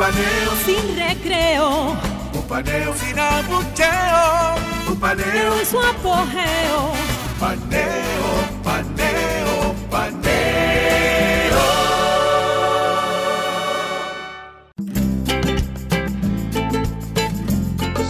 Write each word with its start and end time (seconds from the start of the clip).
Un 0.00 0.06
paneo. 0.06 0.50
Sin 0.64 0.96
recreo, 0.96 1.90
un 2.32 2.42
paneo 2.48 2.94
sin 2.96 3.18
abucheo, 3.18 4.54
un 4.88 4.98
paneo 4.98 5.60
en 5.60 5.66
su 5.66 5.78
apogeo. 5.78 6.92
Paneo, 7.38 8.62
paneo, 8.64 9.74
paneo. 9.90 11.60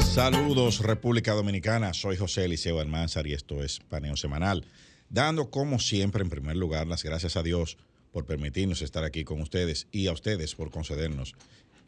Saludos 0.05 0.79
República 0.79 1.33
Dominicana, 1.33 1.93
soy 1.93 2.17
José 2.17 2.45
Eliseo 2.45 2.79
Almanzar 2.79 3.27
y 3.27 3.33
esto 3.33 3.65
es 3.65 3.81
Paneo 3.81 4.17
Semanal, 4.17 4.65
dando 5.09 5.51
como 5.51 5.81
siempre 5.81 6.23
en 6.23 6.31
primer 6.31 6.55
lugar 6.55 6.87
las 6.87 7.03
gracias 7.03 7.37
a 7.37 7.43
Dios 7.43 7.79
por 8.13 8.27
permitirnos 8.27 8.83
estar 8.83 9.05
aquí 9.05 9.25
con 9.25 9.41
ustedes 9.41 9.87
y 9.91 10.07
a 10.07 10.13
ustedes 10.13 10.55
por 10.55 10.71
concedernos 10.71 11.35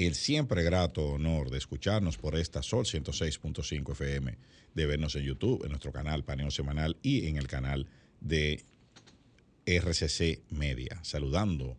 el 0.06 0.14
siempre 0.14 0.62
grato 0.62 1.04
honor 1.06 1.50
de 1.50 1.58
escucharnos 1.58 2.16
por 2.16 2.36
esta 2.36 2.62
Sol 2.62 2.84
106.5 2.84 3.92
FM, 3.92 4.36
de 4.74 4.86
vernos 4.86 5.16
en 5.16 5.24
YouTube, 5.24 5.62
en 5.64 5.70
nuestro 5.70 5.92
canal 5.92 6.24
Paneo 6.24 6.50
Semanal 6.50 6.96
y 7.02 7.26
en 7.26 7.36
el 7.36 7.46
canal 7.46 7.86
de 8.20 8.62
RCC 9.66 10.40
Media. 10.50 10.98
Saludando 11.02 11.76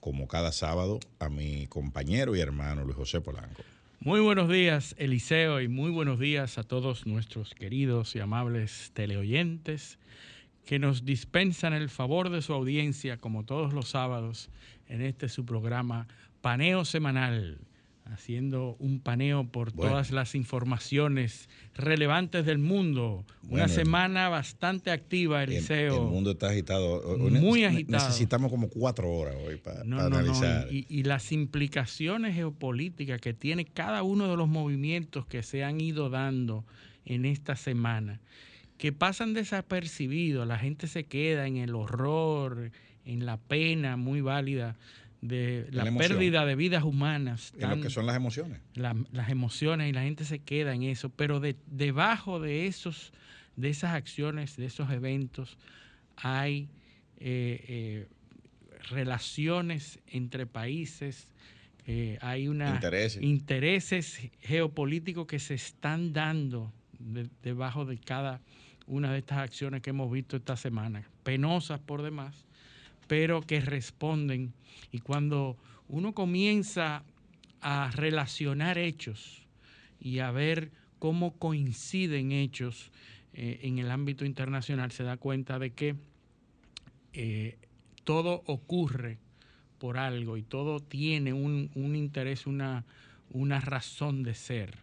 como 0.00 0.28
cada 0.28 0.52
sábado 0.52 1.00
a 1.18 1.28
mi 1.30 1.66
compañero 1.66 2.36
y 2.36 2.40
hermano 2.40 2.84
Luis 2.84 2.96
José 2.96 3.20
Polanco. 3.20 3.62
Muy 4.00 4.20
buenos 4.20 4.50
días, 4.50 4.94
Eliseo, 4.98 5.62
y 5.62 5.68
muy 5.68 5.90
buenos 5.90 6.18
días 6.20 6.58
a 6.58 6.64
todos 6.64 7.06
nuestros 7.06 7.54
queridos 7.54 8.14
y 8.14 8.20
amables 8.20 8.90
teleoyentes 8.92 9.98
que 10.66 10.78
nos 10.78 11.04
dispensan 11.04 11.72
el 11.72 11.88
favor 11.88 12.30
de 12.30 12.42
su 12.42 12.52
audiencia, 12.52 13.16
como 13.16 13.44
todos 13.44 13.72
los 13.72 13.88
sábados, 13.88 14.50
en 14.88 15.00
este 15.00 15.28
su 15.28 15.46
programa 15.46 16.06
Paneo 16.44 16.84
Semanal, 16.84 17.56
haciendo 18.04 18.76
un 18.78 19.00
paneo 19.00 19.44
por 19.50 19.72
todas 19.72 20.10
las 20.10 20.34
informaciones 20.34 21.48
relevantes 21.74 22.44
del 22.44 22.58
mundo. 22.58 23.24
Una 23.48 23.66
semana 23.66 24.28
bastante 24.28 24.90
activa, 24.90 25.42
Eliseo. 25.42 26.04
El, 26.04 26.10
mundo 26.10 26.32
está 26.32 26.50
agitado. 26.50 27.16
Muy 27.16 27.64
agitado. 27.64 28.04
Necesitamos 28.04 28.50
como 28.50 28.68
cuatro 28.68 29.10
horas 29.10 29.36
hoy 29.42 29.56
para, 29.56 29.80
analizar. 29.80 30.70
Y, 30.70 30.84
y, 30.90 31.04
las 31.04 31.32
implicaciones 31.32 32.34
geopolíticas 32.34 33.22
que 33.22 33.32
tiene 33.32 33.64
cada 33.64 34.02
uno 34.02 34.28
de 34.28 34.36
los 34.36 34.46
movimientos 34.46 35.24
que 35.24 35.42
se 35.42 35.64
han 35.64 35.80
ido 35.80 36.10
dando 36.10 36.66
en 37.06 37.24
esta 37.24 37.56
semana, 37.56 38.20
que 38.76 38.92
pasan 38.92 39.32
desapercibidos. 39.32 40.46
La 40.46 40.58
gente 40.58 40.88
se 40.88 41.04
queda 41.04 41.46
en 41.46 41.56
el 41.56 41.74
horror, 41.74 42.70
en 43.06 43.24
la 43.24 43.38
pena 43.38 43.96
muy 43.96 44.20
válida 44.20 44.76
de 45.24 45.66
la, 45.70 45.84
pérdida 45.96 46.44
de 46.44 46.54
vidas 46.54 46.84
humanas. 46.84 47.54
En 47.58 47.70
lo 47.70 47.80
que 47.80 47.88
son 47.88 48.04
las 48.04 48.14
emociones. 48.14 48.60
las 48.74 49.30
emociones 49.30 49.88
y 49.88 49.92
la 49.92 50.02
gente 50.02 50.24
se 50.24 50.40
queda 50.40 50.74
en 50.74 50.82
eso, 50.82 51.08
pero 51.08 51.40
de, 51.40 51.56
debajo 51.66 52.40
de, 52.40 52.66
esos, 52.66 53.12
de 53.56 53.70
esas 53.70 53.94
acciones, 53.94 54.56
de 54.56 54.66
esos 54.66 54.90
eventos, 54.90 55.56
hay 56.16 56.68
eh, 57.16 57.64
eh, 57.68 58.06
relaciones 58.90 59.98
entre 60.08 60.44
países, 60.44 61.28
eh, 61.86 62.18
hay 62.20 62.46
una 62.48 62.78
intereses. 63.22 64.30
geopolíticos 64.42 65.26
que 65.26 65.38
se 65.38 65.54
están 65.54 66.12
dando 66.12 66.70
debajo 67.42 67.86
de 67.86 67.96
cada 67.96 68.42
una 68.86 69.10
de 69.10 69.18
estas 69.20 69.38
acciones 69.38 69.80
que 69.80 69.90
hemos 69.90 70.12
visto 70.12 70.36
esta 70.36 70.58
semana, 70.58 71.08
penosas 71.22 71.80
por 71.80 72.02
demás, 72.02 72.44
pero 73.06 73.42
que 73.42 73.60
responden. 73.60 74.52
Y 74.92 75.00
cuando 75.00 75.56
uno 75.88 76.12
comienza 76.12 77.04
a 77.60 77.90
relacionar 77.92 78.78
hechos 78.78 79.46
y 80.00 80.18
a 80.18 80.30
ver 80.30 80.70
cómo 80.98 81.38
coinciden 81.38 82.32
hechos 82.32 82.90
eh, 83.32 83.60
en 83.62 83.78
el 83.78 83.90
ámbito 83.90 84.24
internacional, 84.24 84.92
se 84.92 85.02
da 85.02 85.16
cuenta 85.16 85.58
de 85.58 85.72
que 85.72 85.96
eh, 87.12 87.58
todo 88.04 88.42
ocurre 88.46 89.18
por 89.78 89.98
algo 89.98 90.36
y 90.36 90.42
todo 90.42 90.80
tiene 90.80 91.32
un, 91.32 91.70
interés, 91.74 92.46
una, 92.46 92.84
una, 93.30 93.60
razón 93.60 94.22
de 94.22 94.34
ser. 94.34 94.78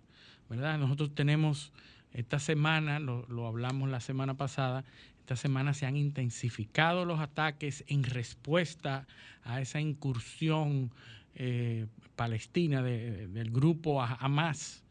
¿verdad? 0.50 0.78
Nosotros 0.78 1.16
tenemos 1.16 1.72
esta 2.14 2.40
semana, 2.40 3.00
lo, 3.00 3.26
lo 3.28 3.48
hablamos 3.48 3.90
la 3.90 4.00
semana 4.00 4.36
pasada, 4.36 4.84
esta 5.22 5.36
semana 5.36 5.76
se 5.76 5.86
han 5.86 5.96
intensificado 5.96 7.06
los 7.06 7.20
ataques 7.20 7.84
en 7.88 8.04
respuesta 8.04 9.08
a 9.44 9.62
esa 9.62 9.80
incursión 9.80 10.92
eh, 11.36 11.86
palestina 12.16 12.82
del 12.82 13.52
grupo 13.52 14.02
Hamas, 14.02 14.84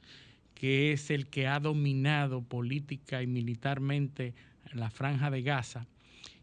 que 0.55 0.93
es 0.93 1.11
el 1.11 1.27
que 1.27 1.49
ha 1.49 1.59
dominado 1.59 2.43
política 2.43 3.23
y 3.23 3.27
militarmente 3.27 4.35
la 4.73 4.91
franja 4.91 5.31
de 5.31 5.43
Gaza. 5.43 5.87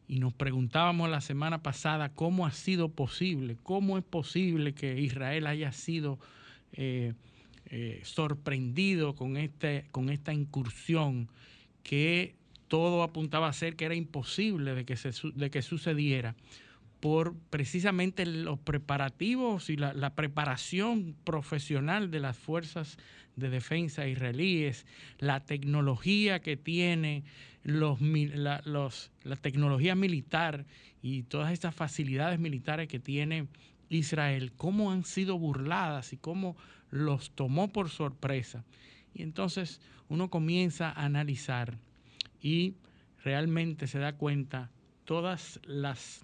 Y 0.07 0.19
nos 0.19 0.33
preguntábamos 0.33 1.09
la 1.09 1.21
semana 1.21 1.63
pasada 1.63 2.09
cómo 2.09 2.45
ha 2.45 2.51
sido 2.51 2.89
posible, 2.89 3.57
cómo 3.63 3.97
es 3.97 4.03
posible 4.03 4.73
que 4.73 4.99
Israel 4.99 5.47
haya 5.47 5.71
sido 5.71 6.19
eh, 6.73 7.13
eh, 7.67 8.01
sorprendido 8.03 9.15
este, 9.37 9.85
con 9.91 10.09
esta 10.09 10.33
incursión 10.33 11.29
que 11.83 12.36
todo 12.67 13.03
apuntaba 13.03 13.47
a 13.47 13.53
ser 13.53 13.75
que 13.75 13.85
era 13.85 13.95
imposible 13.95 14.75
de 14.75 14.85
que, 14.85 14.95
se, 14.95 15.11
de 15.33 15.49
que 15.49 15.61
sucediera 15.61 16.35
por 16.99 17.35
precisamente 17.49 18.25
los 18.25 18.59
preparativos 18.59 19.69
y 19.69 19.77
la, 19.77 20.15
preparación 20.15 21.15
profesional 21.23 22.09
de 22.09 22.19
las 22.19 22.37
fuerzas 22.37 22.97
de 23.35 23.49
defensa 23.49 24.07
israelíes, 24.07 24.85
la 25.19 25.45
tecnología 25.45 26.41
que 26.41 26.57
tiene, 26.57 27.23
los, 27.63 28.01
la, 28.01 28.61
la 28.65 29.35
tecnología 29.35 29.93
militar 29.93 30.65
y 31.03 31.23
todas 31.23 31.53
estas 31.53 31.75
facilidades 31.75 32.39
militares 32.39 32.87
que 32.87 32.99
tiene 32.99 33.47
Israel, 33.89 34.51
cómo 34.57 34.91
han 34.91 35.05
sido 35.05 35.37
burladas 35.37 36.13
y 36.13 36.17
cómo 36.17 36.57
los 36.89 37.31
tomó 37.31 37.67
por 37.71 37.89
sorpresa. 37.89 38.63
Y 39.13 39.21
entonces 39.21 39.81
uno 40.09 40.29
comienza 40.29 40.89
a 40.89 41.05
analizar 41.05 41.77
y 42.41 42.75
realmente 43.23 43.87
se 43.87 43.99
da 43.99 44.13
cuenta 44.13 44.71
todas 45.05 45.59
las, 45.65 46.21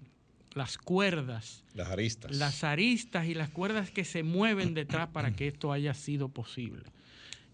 las 0.54 0.78
cuerdas. 0.78 1.64
Las 1.74 1.90
aristas. 1.90 2.36
Las 2.36 2.64
aristas 2.64 3.26
y 3.28 3.34
las 3.34 3.50
cuerdas 3.50 3.92
que 3.92 4.06
se 4.06 4.24
mueven 4.24 4.74
detrás 4.74 5.10
para 5.10 5.32
que 5.36 5.48
esto 5.48 5.72
haya 5.72 5.94
sido 5.94 6.30
posible. 6.30 6.84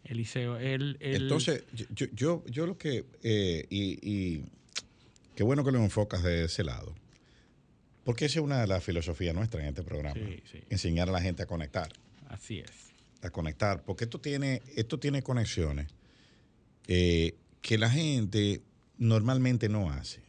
Eliseo, 0.04 0.58
el, 0.58 0.98
Entonces, 1.00 1.66
yo, 1.94 2.08
yo, 2.14 2.44
yo 2.48 2.66
lo 2.66 2.78
que, 2.78 3.06
eh, 3.22 3.66
y, 3.70 4.42
qué 5.36 5.44
bueno 5.44 5.64
que 5.64 5.72
lo 5.72 5.80
enfocas 5.80 6.24
de 6.24 6.46
ese 6.46 6.64
lado, 6.64 6.96
porque 8.04 8.26
esa 8.26 8.40
es 8.40 8.46
una 8.46 8.62
de 8.62 8.68
las 8.68 8.84
filosofías 8.84 9.36
nuestras 9.36 9.62
en 9.64 9.70
este 9.70 9.84
programa, 9.84 10.20
enseñar 10.70 11.10
a 11.10 11.12
la 11.12 11.22
gente 11.22 11.44
a 11.44 11.46
conectar. 11.46 11.92
Así 12.28 12.60
es. 12.60 12.72
A 13.22 13.30
conectar, 13.30 13.84
porque 13.84 14.06
esto 14.06 14.20
tiene, 14.20 14.62
esto 14.76 15.00
tiene 15.00 15.22
conexiones. 15.22 15.88
Eh, 16.88 17.36
que 17.62 17.78
la 17.78 17.90
gente 17.90 18.62
normalmente 18.98 19.70
no 19.70 19.90
hace. 19.90 20.22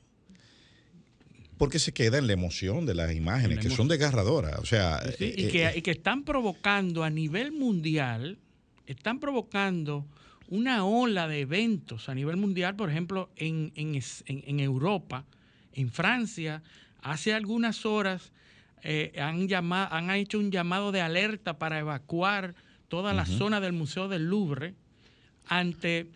Porque 1.58 1.78
se 1.78 1.92
queda 1.92 2.18
en 2.18 2.26
la 2.26 2.32
emoción 2.32 2.86
de 2.86 2.94
las 2.94 3.14
imágenes, 3.14 3.58
que 3.58 3.68
son 3.68 3.86
desgarradoras. 3.86 4.58
O 4.60 4.64
sea, 4.64 5.02
y, 5.18 5.24
eh, 5.24 5.48
que, 5.50 5.66
eh, 5.66 5.72
y, 5.76 5.82
que, 5.82 5.90
están 5.90 6.24
provocando 6.24 7.04
a 7.04 7.10
nivel 7.10 7.52
mundial, 7.52 8.38
están 8.86 9.20
provocando 9.20 10.06
una 10.48 10.84
ola 10.84 11.28
de 11.28 11.40
eventos 11.40 12.08
a 12.08 12.14
nivel 12.14 12.36
mundial, 12.36 12.76
por 12.76 12.90
ejemplo, 12.90 13.30
en, 13.36 13.72
en, 13.74 14.60
Europa, 14.60 15.26
en 15.74 15.90
Francia, 15.90 16.62
hace 17.02 17.34
algunas 17.34 17.84
horas 17.84 18.32
eh, 18.82 19.12
han, 19.20 19.46
llamado, 19.46 19.94
han 19.94 20.10
hecho 20.10 20.38
un 20.38 20.50
llamado 20.50 20.92
de 20.92 21.02
alerta 21.02 21.58
para 21.58 21.78
evacuar 21.78 22.54
toda 22.88 23.12
la 23.12 23.26
zona 23.26 23.60
del 23.60 23.72
Museo 23.72 24.08
del 24.08 24.24
Louvre 24.24 24.74
ante 25.46 26.08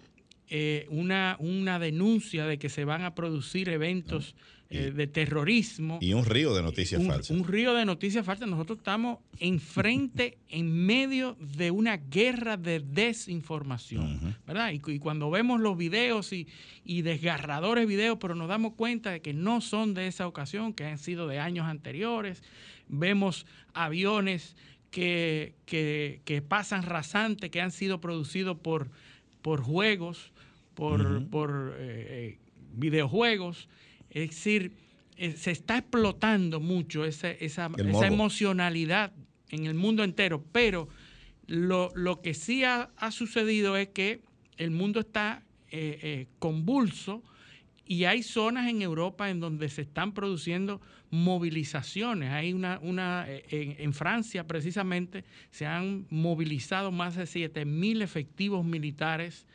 eh, 0.49 0.87
una, 0.91 1.37
una 1.39 1.79
denuncia 1.79 2.47
de 2.47 2.59
que 2.59 2.69
se 2.69 2.85
van 2.85 3.03
a 3.03 3.15
producir 3.15 3.69
eventos 3.69 4.35
eh, 4.71 4.91
de 4.91 5.07
terrorismo. 5.07 5.99
Y 6.01 6.15
un 6.15 6.25
río 6.25 6.55
de 6.55 6.63
noticias 6.63 7.01
un, 7.01 7.07
falsas. 7.07 7.31
Un 7.31 7.47
río 7.47 7.75
de 7.75 7.85
noticias 7.85 8.27
falsas. 8.27 8.49
Nosotros 8.49 8.79
estamos 8.79 9.19
enfrente, 9.39 10.39
en 10.49 10.73
medio 10.87 11.37
de 11.39 11.71
una 11.71 11.97
guerra 11.97 12.57
de 12.57 12.81
desinformación, 12.81 14.37
¿verdad? 14.47 14.73
Y, 14.73 14.81
y, 14.91 14.99
cuando 14.99 15.31
vemos 15.31 15.61
los 15.61 15.77
videos 15.77 16.33
y, 16.33 16.49
y, 16.85 17.03
desgarradores 17.03 17.87
videos, 17.87 18.19
pero 18.21 18.35
nos 18.35 18.49
damos 18.49 18.75
cuenta 18.75 19.13
de 19.13 19.21
que 19.21 19.33
no 19.33 19.61
son 19.61 19.95
de 19.95 20.09
esa 20.09 20.27
ocasión, 20.27 20.73
que 20.73 20.85
han 20.85 20.99
sido 20.99 21.29
de 21.29 21.39
años 21.39 21.67
anteriores. 21.67 22.43
Vemos 22.89 23.47
aviones 23.75 24.57
que, 24.91 25.55
que, 25.67 26.21
que 26.25 26.43
pasan 26.43 26.83
rasantes, 26.83 27.51
que 27.51 27.61
han 27.61 27.71
sido 27.71 28.01
producidos 28.01 28.59
por, 28.59 28.91
por 29.43 29.61
juegos, 29.61 30.33
por, 30.75 31.01
uh 31.01 31.05
-huh. 31.05 31.31
por 31.31 31.75
eh, 31.79 32.39
videojuegos. 32.73 33.69
Es 34.11 34.31
decir, 34.31 34.73
eh, 35.17 35.37
se 35.37 35.53
está 35.53 35.79
explotando 35.79 36.59
mucho 36.59 37.05
esa, 37.05 37.31
esa, 37.31 37.71
esa, 37.79 38.07
emocionalidad 38.07 39.13
en 39.51 39.67
el 39.67 39.75
mundo 39.75 40.03
entero, 40.03 40.45
pero 40.51 40.89
lo, 41.47 41.93
lo 41.95 42.21
que 42.21 42.35
sí 42.35 42.65
ha, 42.65 42.91
ha, 42.97 43.13
sucedido 43.13 43.77
es 43.77 43.89
que 43.89 44.23
el 44.57 44.73
mundo 44.73 45.01
está 45.01 45.45
eh, 45.71 45.99
eh, 46.03 46.27
convulso 46.41 47.23
y 47.87 48.05
hay 48.05 48.25
zonas 48.25 48.69
en 48.69 48.83
Europa 48.83 49.31
en 49.31 49.39
donde 49.39 49.69
se 49.69 49.83
están 49.83 50.15
produciendo 50.15 50.81
movilizaciones. 51.11 52.33
Hay 52.33 52.53
una, 52.53 52.81
una 52.83 53.27
en, 53.29 53.77
en, 53.79 53.93
Francia 53.93 54.49
precisamente 54.49 55.25
se 55.51 55.67
han 55.67 56.07
movilizado 56.11 56.91
más 56.91 57.15
de 57.15 57.27
7 57.27 57.65
mil 57.67 58.03
efectivos 58.03 58.65
militares 58.65 59.47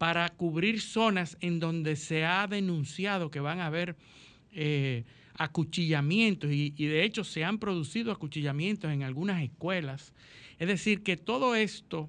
para 0.00 0.30
cubrir 0.30 0.80
zonas 0.80 1.36
en 1.42 1.60
donde 1.60 1.94
se 1.94 2.24
ha 2.24 2.46
denunciado 2.46 3.30
que 3.30 3.38
van 3.38 3.60
a 3.60 3.66
haber 3.66 3.96
eh, 4.50 5.04
acuchillamientos 5.34 6.50
y, 6.50 6.70
de 6.70 7.04
hecho 7.04 7.22
se 7.22 7.44
han 7.44 7.58
producido 7.58 8.10
acuchillamientos 8.10 8.90
en 8.90 9.02
algunas 9.02 9.42
escuelas. 9.42 10.14
Es 10.58 10.68
decir, 10.68 11.02
que 11.02 11.18
todo 11.18 11.54
esto 11.54 12.08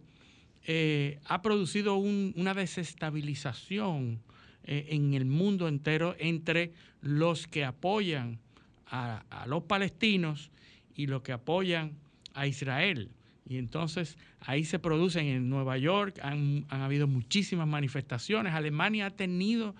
eh, 0.63 1.19
ha 1.25 1.41
producido 1.41 1.95
un, 1.95 2.33
una 2.37 2.53
desestabilización 2.53 4.21
eh, 4.63 4.85
en 4.91 5.13
el 5.13 5.25
mundo 5.25 5.67
entero 5.67 6.15
entre 6.17 6.71
los 7.01 7.45
que 7.45 7.65
apoyan 7.65 8.39
a 8.85 9.45
los 9.47 9.63
palestinos 9.63 10.49
y 10.95 11.07
los 11.07 11.23
que 11.23 11.33
apoyan 11.33 11.97
a 12.33 12.47
Israel. 12.47 13.09
Y 13.51 13.57
entonces 13.57 14.17
ahí 14.39 14.63
se 14.63 14.79
producen 14.79 15.25
en 15.25 15.49
Nueva 15.49 15.77
York, 15.77 16.19
han, 16.23 16.65
han, 16.69 16.79
habido 16.83 17.05
muchísimas 17.05 17.67
manifestaciones. 17.67 18.53
Alemania 18.53 19.07
ha 19.07 19.09
tenido 19.09 19.75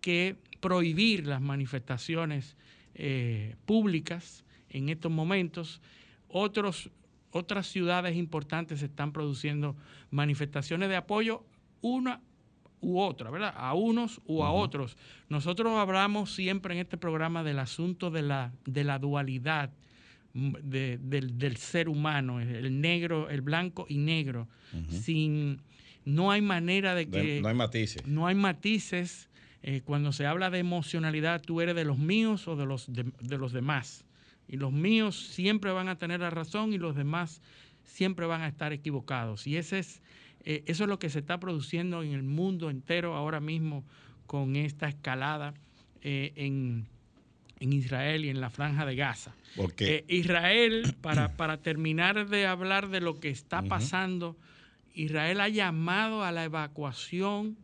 que 0.00 0.34
prohibir 0.58 1.28
las 1.28 1.40
manifestaciones 1.40 2.56
eh, 2.96 3.54
públicas 3.64 4.44
en 4.70 4.88
estos 4.88 5.12
momentos. 5.12 5.80
Otros, 6.26 6.90
otras 7.30 7.68
ciudades 7.68 8.16
importantes 8.16 8.82
están 8.82 9.12
produciendo 9.12 9.76
manifestaciones 10.10 10.88
de 10.88 10.96
apoyo, 10.96 11.44
una 11.80 12.20
u 12.80 12.98
otra, 12.98 13.30
¿verdad? 13.30 13.54
A 13.56 13.74
unos 13.74 14.20
u 14.26 14.42
a 14.42 14.50
uh 14.50 14.56
-huh. 14.56 14.64
otros. 14.64 14.96
Nosotros 15.28 15.78
hablamos 15.78 16.34
siempre 16.34 16.74
en 16.74 16.80
este 16.80 16.96
programa 16.96 17.44
del 17.44 17.60
asunto 17.60 18.10
de 18.10 18.22
la, 18.22 18.52
de 18.64 18.82
la 18.82 18.98
dualidad 18.98 19.70
de, 20.34 20.98
del, 20.98 21.38
del, 21.38 21.56
ser 21.56 21.88
humano, 21.88 22.40
el 22.40 22.80
negro, 22.80 23.28
el 23.28 23.40
blanco 23.42 23.86
y 23.88 23.98
negro, 23.98 24.48
uh 24.72 24.76
-huh. 24.76 24.90
sin 24.90 25.60
no 26.04 26.30
hay 26.30 26.42
manera 26.42 26.94
de 26.94 27.08
que 27.08 27.40
no 27.40 27.48
hay 27.48 27.54
matices, 27.54 28.06
no 28.06 28.26
hay 28.26 28.34
matices. 28.34 29.28
Eh, 29.64 29.80
cuando 29.84 30.10
se 30.10 30.26
habla 30.26 30.50
de 30.50 30.58
emocionalidad, 30.58 31.40
tú 31.40 31.60
eres 31.60 31.76
de 31.76 31.84
los 31.84 31.96
míos 31.96 32.48
o 32.48 32.56
de 32.56 32.66
los 32.66 32.92
de, 32.92 33.04
de, 33.20 33.38
los 33.38 33.52
demás, 33.52 34.04
y 34.48 34.56
los 34.56 34.72
míos 34.72 35.16
siempre 35.16 35.70
van 35.70 35.88
a 35.88 35.96
tener 35.98 36.18
la 36.18 36.30
razón 36.30 36.72
y 36.72 36.78
los 36.78 36.96
demás 36.96 37.40
siempre 37.84 38.26
van 38.26 38.40
a 38.40 38.48
estar 38.48 38.72
equivocados. 38.72 39.46
Y 39.46 39.56
ese 39.56 39.78
es 39.78 40.02
eh, 40.44 40.64
eso 40.66 40.84
es 40.84 40.88
lo 40.88 40.98
que 40.98 41.10
se 41.10 41.20
está 41.20 41.38
produciendo 41.38 42.02
en 42.02 42.12
el 42.12 42.22
mundo 42.22 42.70
entero 42.70 43.14
ahora 43.14 43.40
mismo 43.40 43.84
con 44.26 44.56
esta 44.56 44.88
escalada 44.88 45.54
eh, 46.00 46.32
en 46.36 46.86
en 47.62 47.72
Israel 47.72 48.24
y 48.24 48.28
en 48.28 48.40
la 48.40 48.50
franja 48.50 48.84
de 48.84 48.96
Gaza. 48.96 49.36
Eh, 49.78 50.04
Israel, 50.08 50.96
para, 51.00 51.36
para, 51.36 51.58
terminar 51.58 52.28
de 52.28 52.44
hablar 52.44 52.88
de 52.88 53.00
lo 53.00 53.20
que 53.20 53.30
está 53.30 53.62
pasando, 53.62 54.30
uh 54.30 54.32
-huh. 54.32 54.94
Israel 54.94 55.40
ha 55.40 55.48
llamado 55.48 56.24
a 56.24 56.32
la 56.32 56.42
evacuación 56.42 57.56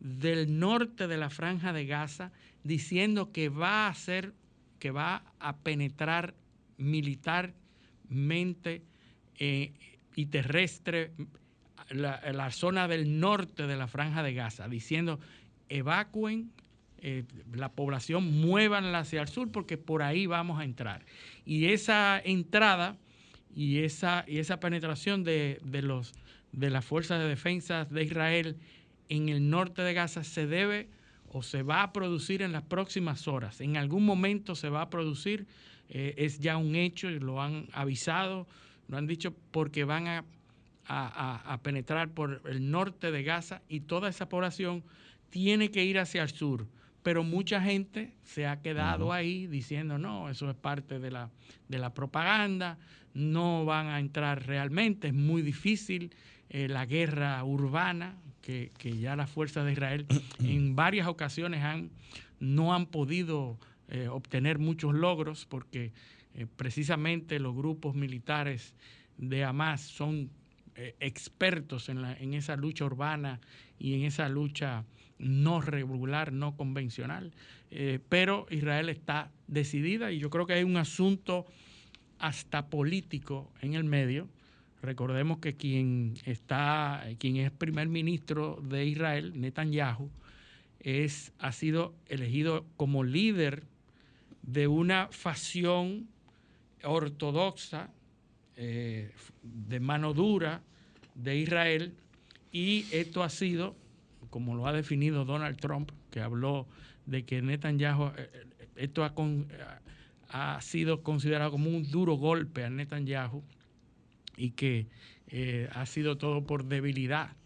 del 0.00 0.58
norte 0.58 1.06
de 1.06 1.18
la 1.18 1.28
franja 1.28 1.74
de 1.74 1.84
Gaza, 1.84 2.32
diciendo 2.64 3.30
que 3.30 3.50
va 3.50 3.86
a 3.86 3.90
hacer, 3.90 4.32
que 4.78 4.90
va 4.90 5.22
a 5.38 5.58
penetrar 5.58 6.32
militarmente 6.78 8.82
eh, 9.38 9.74
y 10.16 10.26
terrestre 10.26 11.12
la, 11.90 12.22
la 12.32 12.50
zona 12.50 12.88
del 12.88 13.20
norte 13.20 13.66
de 13.66 13.76
la 13.76 13.86
franja 13.86 14.22
de 14.22 14.32
Gaza, 14.32 14.66
diciendo 14.66 15.20
evacuen 15.68 16.52
eh, 17.04 17.24
la 17.52 17.72
población 17.72 18.40
muevan 18.40 18.94
hacia 18.94 19.22
el 19.22 19.28
sur 19.28 19.50
porque 19.50 19.76
por 19.76 20.04
ahí 20.04 20.26
vamos 20.26 20.60
a 20.60 20.64
entrar. 20.64 21.04
Y 21.44 21.66
esa 21.66 22.20
entrada 22.24 22.96
y 23.56 23.80
esa, 23.80 24.24
y 24.28 24.38
esa 24.38 24.60
penetración 24.60 25.24
de, 25.24 25.58
de, 25.64 25.82
los, 25.82 26.14
de 26.52 26.70
las 26.70 26.84
fuerzas 26.84 27.18
de 27.20 27.26
defensa 27.26 27.86
de 27.86 28.04
Israel 28.04 28.56
en 29.08 29.28
el 29.28 29.50
norte 29.50 29.82
de 29.82 29.94
Gaza 29.94 30.22
se 30.22 30.46
debe 30.46 30.88
o 31.32 31.42
se 31.42 31.64
va 31.64 31.82
a 31.82 31.92
producir 31.92 32.40
en 32.40 32.52
las 32.52 32.62
próximas 32.62 33.26
horas. 33.26 33.60
En 33.60 33.76
algún 33.76 34.06
momento 34.06 34.54
se 34.54 34.68
va 34.68 34.82
a 34.82 34.88
producir, 34.88 35.48
eh, 35.88 36.14
es 36.18 36.38
ya 36.38 36.56
un 36.56 36.76
hecho, 36.76 37.10
lo 37.10 37.42
han 37.42 37.66
avisado, 37.72 38.46
lo 38.86 38.96
han 38.96 39.08
dicho 39.08 39.34
porque 39.50 39.82
van 39.82 40.06
a, 40.06 40.24
a, 40.86 41.52
a 41.52 41.62
penetrar 41.62 42.10
por 42.10 42.42
el 42.44 42.70
norte 42.70 43.10
de 43.10 43.24
Gaza 43.24 43.60
y 43.68 43.80
toda 43.80 44.08
esa 44.08 44.28
población 44.28 44.84
tiene 45.30 45.72
que 45.72 45.84
ir 45.84 45.98
hacia 45.98 46.22
el 46.22 46.30
sur 46.30 46.68
pero 47.02 47.24
mucha 47.24 47.60
gente 47.60 48.14
se 48.24 48.46
ha 48.46 48.60
quedado 48.60 49.06
uh 49.06 49.10
-huh. 49.10 49.14
ahí 49.14 49.46
diciendo, 49.46 49.98
no, 49.98 50.28
eso 50.28 50.48
es 50.50 50.56
parte 50.56 50.98
de 50.98 51.10
la, 51.10 51.30
de 51.68 51.78
la 51.78 51.94
propaganda, 51.94 52.78
no 53.14 53.64
van 53.64 53.88
a 53.88 54.00
entrar 54.00 54.46
realmente, 54.46 55.08
es 55.08 55.14
muy 55.14 55.42
difícil 55.42 56.14
eh, 56.48 56.68
la 56.68 56.86
guerra 56.86 57.42
urbana, 57.44 58.16
que, 58.40 58.72
que, 58.76 58.98
ya 58.98 59.16
las 59.16 59.30
fuerzas 59.30 59.64
de 59.64 59.72
Israel 59.72 60.06
en 60.40 60.74
varias 60.74 61.06
ocasiones 61.06 61.62
han, 61.62 61.90
no 62.40 62.74
han 62.74 62.86
podido 62.86 63.58
eh, 63.88 64.08
obtener 64.08 64.58
muchos 64.58 64.94
logros 64.94 65.46
porque 65.46 65.92
eh, 66.34 66.46
precisamente 66.56 67.38
los 67.38 67.54
grupos 67.54 67.94
militares 67.94 68.74
de 69.16 69.44
Hamas 69.44 69.80
son 69.82 70.30
expertos 71.00 71.90
en, 71.90 72.00
la, 72.00 72.14
en 72.14 72.32
esa 72.32 72.56
lucha 72.56 72.86
urbana 72.86 73.40
y 73.78 73.94
en 73.94 74.04
esa 74.04 74.30
lucha 74.30 74.84
no 75.22 75.60
regular, 75.60 76.32
no 76.32 76.56
convencional. 76.56 77.32
Eh, 77.70 78.00
pero 78.08 78.46
Israel 78.50 78.88
está 78.88 79.30
decidida 79.46 80.12
y 80.12 80.18
yo 80.18 80.28
creo 80.30 80.46
que 80.46 80.54
hay 80.54 80.64
un 80.64 80.76
asunto 80.76 81.46
hasta 82.18 82.68
político 82.68 83.50
en 83.60 83.74
el 83.74 83.84
medio. 83.84 84.28
Recordemos 84.82 85.38
que 85.38 85.56
quien 85.56 86.14
está, 86.26 87.04
quien 87.18 87.36
es 87.36 87.50
primer 87.50 87.88
ministro 87.88 88.60
de 88.62 88.84
Israel, 88.84 89.40
Netanyahu, 89.40 90.10
es, 90.80 91.32
ha 91.38 91.52
sido 91.52 91.94
elegido 92.08 92.66
como 92.76 93.04
líder 93.04 93.62
de 94.42 94.66
una 94.66 95.08
facción 95.10 96.08
ortodoxa 96.82 97.90
eh, 98.56 99.12
de 99.42 99.80
mano 99.80 100.12
dura 100.12 100.62
de 101.14 101.36
Israel 101.38 101.94
y 102.52 102.86
esto 102.90 103.22
ha 103.22 103.30
sido 103.30 103.76
como 104.32 104.56
lo 104.56 104.66
ha 104.66 104.72
definido 104.72 105.26
Donald 105.26 105.58
Trump, 105.58 105.90
que 106.10 106.20
habló 106.20 106.66
de 107.04 107.24
que 107.26 107.42
Netanyahu, 107.42 108.12
eh, 108.16 108.30
esto 108.76 109.04
ha, 109.04 109.14
con, 109.14 109.46
ha 110.30 110.58
sido 110.62 111.02
considerado 111.02 111.50
como 111.50 111.68
un 111.68 111.88
duro 111.90 112.14
golpe 112.14 112.64
a 112.64 112.70
Netanyahu 112.70 113.42
y 114.38 114.52
que 114.52 114.86
eh, 115.28 115.68
ha 115.74 115.84
sido 115.84 116.16
todo 116.16 116.44
por 116.44 116.64
debilidad 116.64 117.36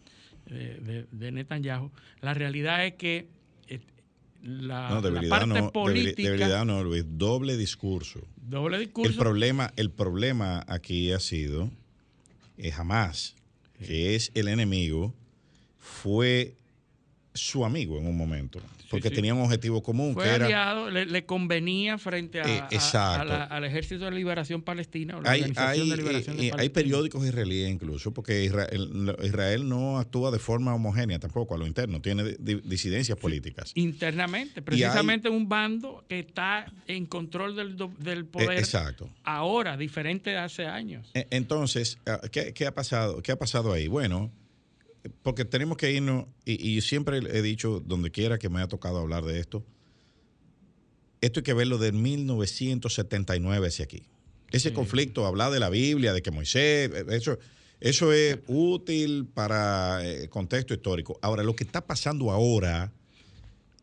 de, 0.45 0.75
de, 0.79 1.05
de, 1.11 1.31
Netanyahu. 1.33 1.91
La 2.21 2.33
realidad 2.33 2.85
es 2.85 2.93
que 2.93 3.27
eh, 3.67 3.81
la, 4.41 4.89
no, 4.89 5.01
debilidad 5.01 5.29
la 5.29 5.39
parte 5.39 5.61
no, 5.61 5.71
política... 5.73 6.29
Debilidad 6.29 6.65
no, 6.65 6.85
Luis, 6.85 7.03
doble 7.05 7.57
discurso. 7.57 8.21
Doble 8.37 8.79
discurso. 8.79 9.11
El 9.11 9.17
problema, 9.17 9.73
el 9.75 9.91
problema 9.91 10.63
aquí 10.69 11.11
ha 11.11 11.19
sido 11.19 11.69
eh, 12.57 12.71
jamás, 12.71 13.35
que 13.77 14.15
es 14.15 14.31
el 14.35 14.47
enemigo, 14.47 15.13
fue 15.77 16.55
su 17.37 17.63
amigo 17.65 17.97
en 17.97 18.07
un 18.07 18.17
momento, 18.17 18.59
porque 18.89 19.09
sí. 19.09 19.15
tenía 19.15 19.33
un 19.33 19.41
objetivo 19.41 19.81
común 19.83 20.13
Fue 20.13 20.23
que 20.25 20.29
era... 20.29 20.45
aliado, 20.45 20.89
le, 20.89 21.05
le 21.05 21.25
convenía 21.25 21.97
frente 21.97 22.41
a, 22.41 22.43
Eh, 22.45 22.59
a- 22.59 22.65
a 22.65 22.67
exacto. 22.71 23.25
la- 23.25 23.43
al 23.45 23.63
Ejército 23.65 24.05
de 24.05 24.11
Liberación 24.11 24.61
Palestina 24.61 25.17
o 25.17 25.21
la 25.21 25.31
Hay, 25.31 25.41
Organización 25.41 25.81
hay, 25.83 25.89
de 25.89 25.97
Liberación 25.97 26.35
eh, 26.35 26.37
de 26.39 26.43
eh, 26.43 26.45
hay 26.45 26.51
Palestina. 26.51 26.73
periódicos 26.73 27.25
israelíes 27.25 27.69
incluso, 27.69 28.13
porque 28.13 28.43
Israel, 28.43 29.15
Israel 29.23 29.67
no 29.69 29.97
actúa 29.99 30.31
de 30.31 30.39
forma 30.39 30.73
homogénea 30.73 31.19
tampoco 31.19 31.55
a 31.55 31.57
lo 31.57 31.67
interno, 31.67 32.01
tiene 32.01 32.23
di- 32.23 32.35
di- 32.39 32.61
disidencias 32.63 33.17
políticas. 33.17 33.71
internamente, 33.75 34.61
precisamente 34.61 35.29
un 35.29 35.47
bando 35.47 36.03
que 36.09 36.19
está 36.19 36.71
en 36.87 37.05
control 37.05 37.55
del, 37.55 37.77
del 37.99 38.25
poder 38.25 38.51
Eh, 38.53 38.59
exacto. 38.59 39.09
ahora, 39.23 39.77
diferente 39.77 40.29
de 40.31 40.37
hace 40.37 40.65
años. 40.65 41.09
E- 41.13 41.27
Entonces, 41.29 41.97
ah, 42.05 42.21
¿qué, 42.31 42.53
qué 42.53 42.65
ha 42.65 42.73
pasado? 42.73 43.21
¿Qué 43.21 43.31
ha 43.31 43.37
pasado 43.39 43.73
ahí? 43.73 43.87
Bueno, 43.87 44.31
porque 45.23 45.45
tenemos 45.45 45.77
que 45.77 45.91
irnos, 45.91 46.25
y, 46.45 46.77
y 46.77 46.81
siempre 46.81 47.17
he 47.17 47.41
dicho, 47.41 47.81
donde 47.85 48.11
quiera 48.11 48.37
que 48.37 48.49
me 48.49 48.59
haya 48.59 48.67
tocado 48.67 48.99
hablar 48.99 49.25
de 49.25 49.39
esto, 49.39 49.63
esto 51.21 51.39
hay 51.39 51.43
que 51.43 51.53
verlo 51.53 51.77
de 51.77 51.91
1979 51.91 53.67
hacia 53.67 53.85
aquí. 53.85 54.03
Ese 54.51 54.71
conflicto, 54.71 55.25
hablar 55.25 55.51
de 55.51 55.59
la 55.59 55.69
Biblia, 55.69 56.13
de 56.13 56.21
que 56.21 56.31
Moisés, 56.31 56.89
eh, 56.93 57.05
eso, 57.09 57.37
eso 57.81 58.13
es 58.13 58.37
útil 58.47 59.27
para 59.33 60.05
eh, 60.05 60.23
el 60.23 60.29
contexto 60.29 60.73
histórico. 60.73 61.19
Ahora, 61.21 61.43
lo 61.43 61.55
que 61.55 61.63
está 61.63 61.85
pasando 61.85 62.31
ahora 62.31 62.93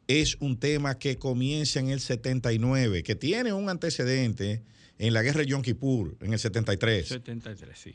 es 0.09 0.37
un 0.41 0.59
tema 0.59 0.99
que 0.99 1.17
comienza 1.17 1.81
en 1.81 1.91
el 1.91 2.01
79, 2.01 3.03
que 3.03 3.15
tiene 3.15 3.53
un 3.53 3.69
antecedente 3.69 4.63
en 4.99 5.13
la 5.13 5.23
guerra 5.23 5.41
de 5.41 5.47
Yom 5.47 5.63
Kippur, 5.63 6.17
en 6.21 6.33
el 6.33 6.39
73. 6.39 7.09
73, 7.09 7.79
sí. 7.79 7.93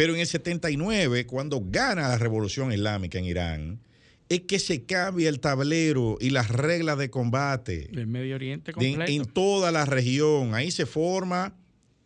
Pero 0.00 0.14
en 0.14 0.20
el 0.20 0.26
79, 0.26 1.26
cuando 1.26 1.60
gana 1.62 2.08
la 2.08 2.16
revolución 2.16 2.72
islámica 2.72 3.18
en 3.18 3.26
Irán, 3.26 3.80
es 4.30 4.40
que 4.40 4.58
se 4.58 4.84
cambia 4.86 5.28
el 5.28 5.40
tablero 5.40 6.16
y 6.18 6.30
las 6.30 6.48
reglas 6.48 6.96
de 6.96 7.10
combate 7.10 7.90
Del 7.92 8.06
Medio 8.06 8.36
Oriente 8.36 8.72
de- 8.74 9.04
en 9.14 9.26
toda 9.26 9.70
la 9.70 9.84
región. 9.84 10.54
Ahí 10.54 10.70
se 10.70 10.86
forma 10.86 11.54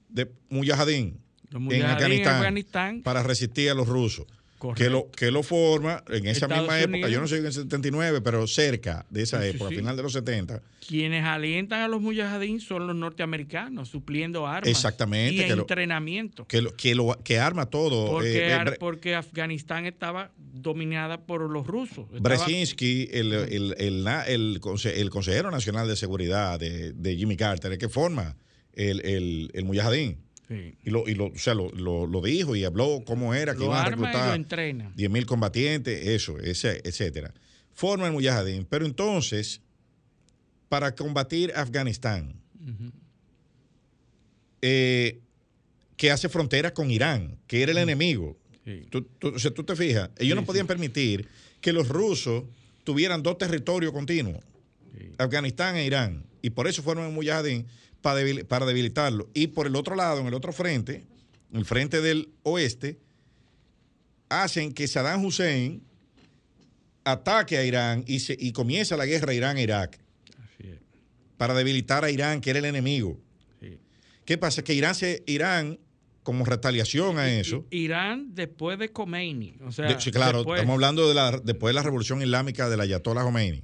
de 0.09 0.29
Mujahideen 0.49 1.21
en 1.53 1.63
mujahideen 1.63 1.87
en 1.89 1.95
Afganistán, 1.95 2.35
Afganistán. 2.35 3.03
para 3.05 3.23
resistir 3.23 3.71
a 3.71 3.75
los 3.75 3.87
rusos. 3.87 4.27
Correcto. 4.69 4.83
Que 4.85 4.91
lo, 4.91 5.11
que 5.11 5.31
lo 5.31 5.43
forma 5.43 6.03
en 6.09 6.27
esa 6.27 6.47
Estados 6.47 6.59
misma 6.63 6.79
época, 6.81 6.95
Unidos. 6.97 7.11
yo 7.13 7.21
no 7.21 7.29
sé 7.29 7.37
en 7.39 7.47
el 7.47 7.53
79, 7.53 8.21
pero 8.23 8.47
cerca 8.47 9.05
de 9.11 9.23
esa 9.23 9.43
Sí, 9.43 9.49
época, 9.51 9.69
sí. 9.71 9.77
final 9.77 9.97
de 9.97 10.03
los 10.03 10.13
70. 10.15 10.63
Quienes 10.87 11.25
alientan 11.25 11.81
a 11.83 11.89
los 11.89 12.01
mujahideen 12.01 12.61
son 12.61 12.87
los 12.87 12.97
norteamericanos, 12.97 13.89
supliendo 13.89 14.47
armas 14.47 14.69
Exactamente, 14.71 15.43
y 15.43 15.47
que 15.47 15.55
lo- 15.57 15.63
entrenamiento. 15.63 16.47
Que, 16.47 16.63
lo, 16.63 16.75
que, 16.77 16.95
lo, 16.95 17.19
que 17.23 17.39
arma 17.39 17.67
todo. 17.67 18.07
Porque, 18.11 18.49
eh, 18.49 18.55
eh, 18.55 18.77
porque 18.81 19.15
Afganistán 19.15 19.87
estaba 19.87 20.31
dominada 20.39 21.21
por 21.27 21.43
los 21.51 21.67
rusos. 21.67 22.07
Estaba- 22.15 22.21
Brzezinski, 22.37 23.09
el, 23.13 23.33
el, 23.33 23.75
el, 23.79 24.07
el 24.27 24.61
conse- 24.61 24.95
el 24.97 25.11
consejero 25.11 25.51
nacional 25.51 25.87
de 25.89 25.97
seguridad 25.97 26.59
de, 26.59 26.93
de 26.93 27.17
Jimmy 27.17 27.37
Carter, 27.37 27.73
es 27.73 27.79
que 27.79 27.89
forma 27.89 28.37
el, 28.73 29.01
el, 29.05 29.51
el 29.55 29.65
Mujahideen. 29.65 30.19
Sí. 30.55 30.75
Y, 30.85 30.91
lo, 30.91 31.09
y 31.09 31.15
lo, 31.15 31.27
o 31.27 31.37
sea, 31.39 31.55
lo, 31.55 31.71
lo- 31.71 32.07
lo 32.07 32.21
dijo 32.21 32.55
y 32.57 32.65
habló 32.65 33.03
cómo 33.05 33.35
era, 33.35 33.55
que 33.55 33.65
iban 33.65 33.85
a 33.87 33.91
reclutar 33.91 34.35
entrena. 34.37 34.93
10 34.97 35.11
mil 35.11 35.27
combatientes, 35.27 36.07
eso, 36.07 36.39
ese, 36.39 36.81
etcétera. 36.85 37.33
Forma 37.73 38.07
el 38.07 38.13
Mujahideen. 38.13 38.65
Pero 38.67 38.87
entonces, 38.87 39.61
para 40.69 40.95
combatir 40.95 41.53
Afganistán, 41.57 42.35
eh, 44.63 45.21
que 45.97 46.11
hace 46.11 46.29
frontera 46.29 46.73
con 46.73 46.91
Irán, 46.91 47.37
que 47.47 47.63
era 47.63 47.73
el 47.73 47.79
enemigo. 47.79 48.37
Sí. 48.65 48.87
Tú, 48.91 49.03
tú- 49.03 49.29
o 49.35 49.39
sea, 49.39 49.51
tú 49.53 49.63
te 49.65 49.77
fijas, 49.77 50.11
ellos 50.19 50.35
no 50.37 50.45
podían 50.45 50.67
permitir 50.67 51.29
que 51.61 51.73
los 51.73 51.89
rusos 51.89 52.45
tuvieran 52.85 53.23
dos 53.23 53.39
territorios 53.39 53.93
continuos. 53.93 54.43
Afganistán 55.19 55.77
e 55.77 55.85
Irán. 55.87 56.25
Y 56.43 56.51
por 56.51 56.67
eso 56.69 56.83
fueron 56.83 57.07
en 57.07 57.15
Mujahideen 57.15 57.67
para, 58.05 58.21
debil- 58.21 58.45
para 58.45 58.67
debilitarlo. 58.67 59.31
Y 59.33 59.47
por 59.49 59.67
el 59.67 59.75
otro 59.77 59.97
lado, 59.97 60.21
en 60.21 60.27
el 60.27 60.35
otro 60.35 60.53
frente, 60.53 61.05
el 61.55 61.65
frente 61.65 62.03
del 62.03 62.29
oeste, 62.43 62.99
hacen 64.29 64.75
que 64.75 64.87
Saddam 64.87 65.25
Hussein 65.25 65.83
ataque 67.05 67.57
a 67.57 67.65
Irán 67.65 68.05
y, 68.07 68.21
se, 68.21 68.37
y 68.39 68.53
comienza 68.53 68.97
la 68.99 69.07
guerra 69.07 69.33
Irán-Irak 69.35 69.99
para 71.39 71.55
debilitar 71.55 72.05
a 72.05 72.11
Irán, 72.11 72.41
que 72.41 72.51
era 72.51 72.59
el 72.61 72.65
enemigo. 72.67 73.19
Sí. 73.61 73.79
¿Qué 74.25 74.39
pasa? 74.39 74.63
Que 74.63 74.75
Irán, 74.75 74.95
se, 74.95 75.23
Irán 75.27 75.79
como 76.23 76.45
retaliación 76.45 77.19
a 77.19 77.31
eso, 77.33 77.67
Irán 77.71 78.35
después 78.35 78.79
de 78.79 78.91
Khomeini. 78.93 79.57
O 79.67 79.73
sea, 79.73 79.87
De- 79.89 80.01
sí, 80.01 80.11
claro, 80.11 80.39
después- 80.39 80.61
estamos 80.61 80.75
hablando 80.75 81.09
de 81.09 81.15
la, 81.15 81.33
después 81.43 81.71
de 81.71 81.75
la 81.75 81.83
revolución 81.83 82.21
islámica 82.23 82.69
del 82.69 82.81
Ayatollah 82.81 83.23
Khomeini. 83.25 83.63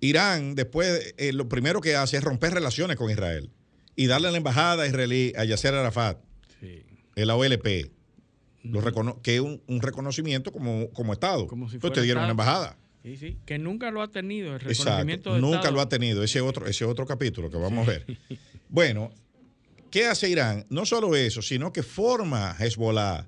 Irán, 0.00 0.54
después, 0.54 1.14
eh, 1.18 1.32
lo 1.32 1.48
primero 1.48 1.80
que 1.80 1.94
hace 1.96 2.16
es 2.16 2.24
romper 2.24 2.52
relaciones 2.54 2.96
con 2.96 3.10
Israel 3.10 3.50
y 3.96 4.06
darle 4.06 4.30
la 4.30 4.36
embajada 4.38 4.86
israelí 4.86 5.32
a 5.36 5.44
Yasser 5.44 5.74
Arafat, 5.74 6.18
Sí. 6.60 6.82
el 7.16 7.30
OLP, 7.30 7.90
lo 8.64 8.82
que 9.22 9.34
es 9.36 9.40
un, 9.40 9.62
un 9.66 9.80
reconocimiento 9.82 10.52
como, 10.52 10.90
como 10.90 11.12
Estado. 11.12 11.46
Como 11.46 11.66
si 11.70 11.78
Pues 11.78 11.80
fuera 11.90 11.94
te 11.94 12.02
dieron 12.02 12.22
una 12.24 12.32
embajada. 12.32 12.76
Sí, 13.02 13.16
sí, 13.16 13.38
que 13.46 13.58
nunca 13.58 13.90
lo 13.90 14.02
ha 14.02 14.10
tenido 14.10 14.54
el 14.54 14.60
reconocimiento 14.60 15.34
de 15.34 15.40
Nunca 15.40 15.56
Estado. 15.58 15.74
lo 15.74 15.80
ha 15.80 15.88
tenido. 15.88 16.22
Ese 16.22 16.42
otro, 16.42 16.66
ese 16.66 16.84
otro 16.84 17.06
capítulo 17.06 17.50
que 17.50 17.56
vamos 17.56 17.86
a 17.88 17.90
ver. 17.92 18.06
Bueno, 18.68 19.10
¿qué 19.90 20.06
hace 20.06 20.28
Irán? 20.28 20.64
No 20.70 20.86
solo 20.86 21.16
eso, 21.16 21.42
sino 21.42 21.72
que 21.72 21.82
forma 21.82 22.54
Hezbollah 22.58 23.26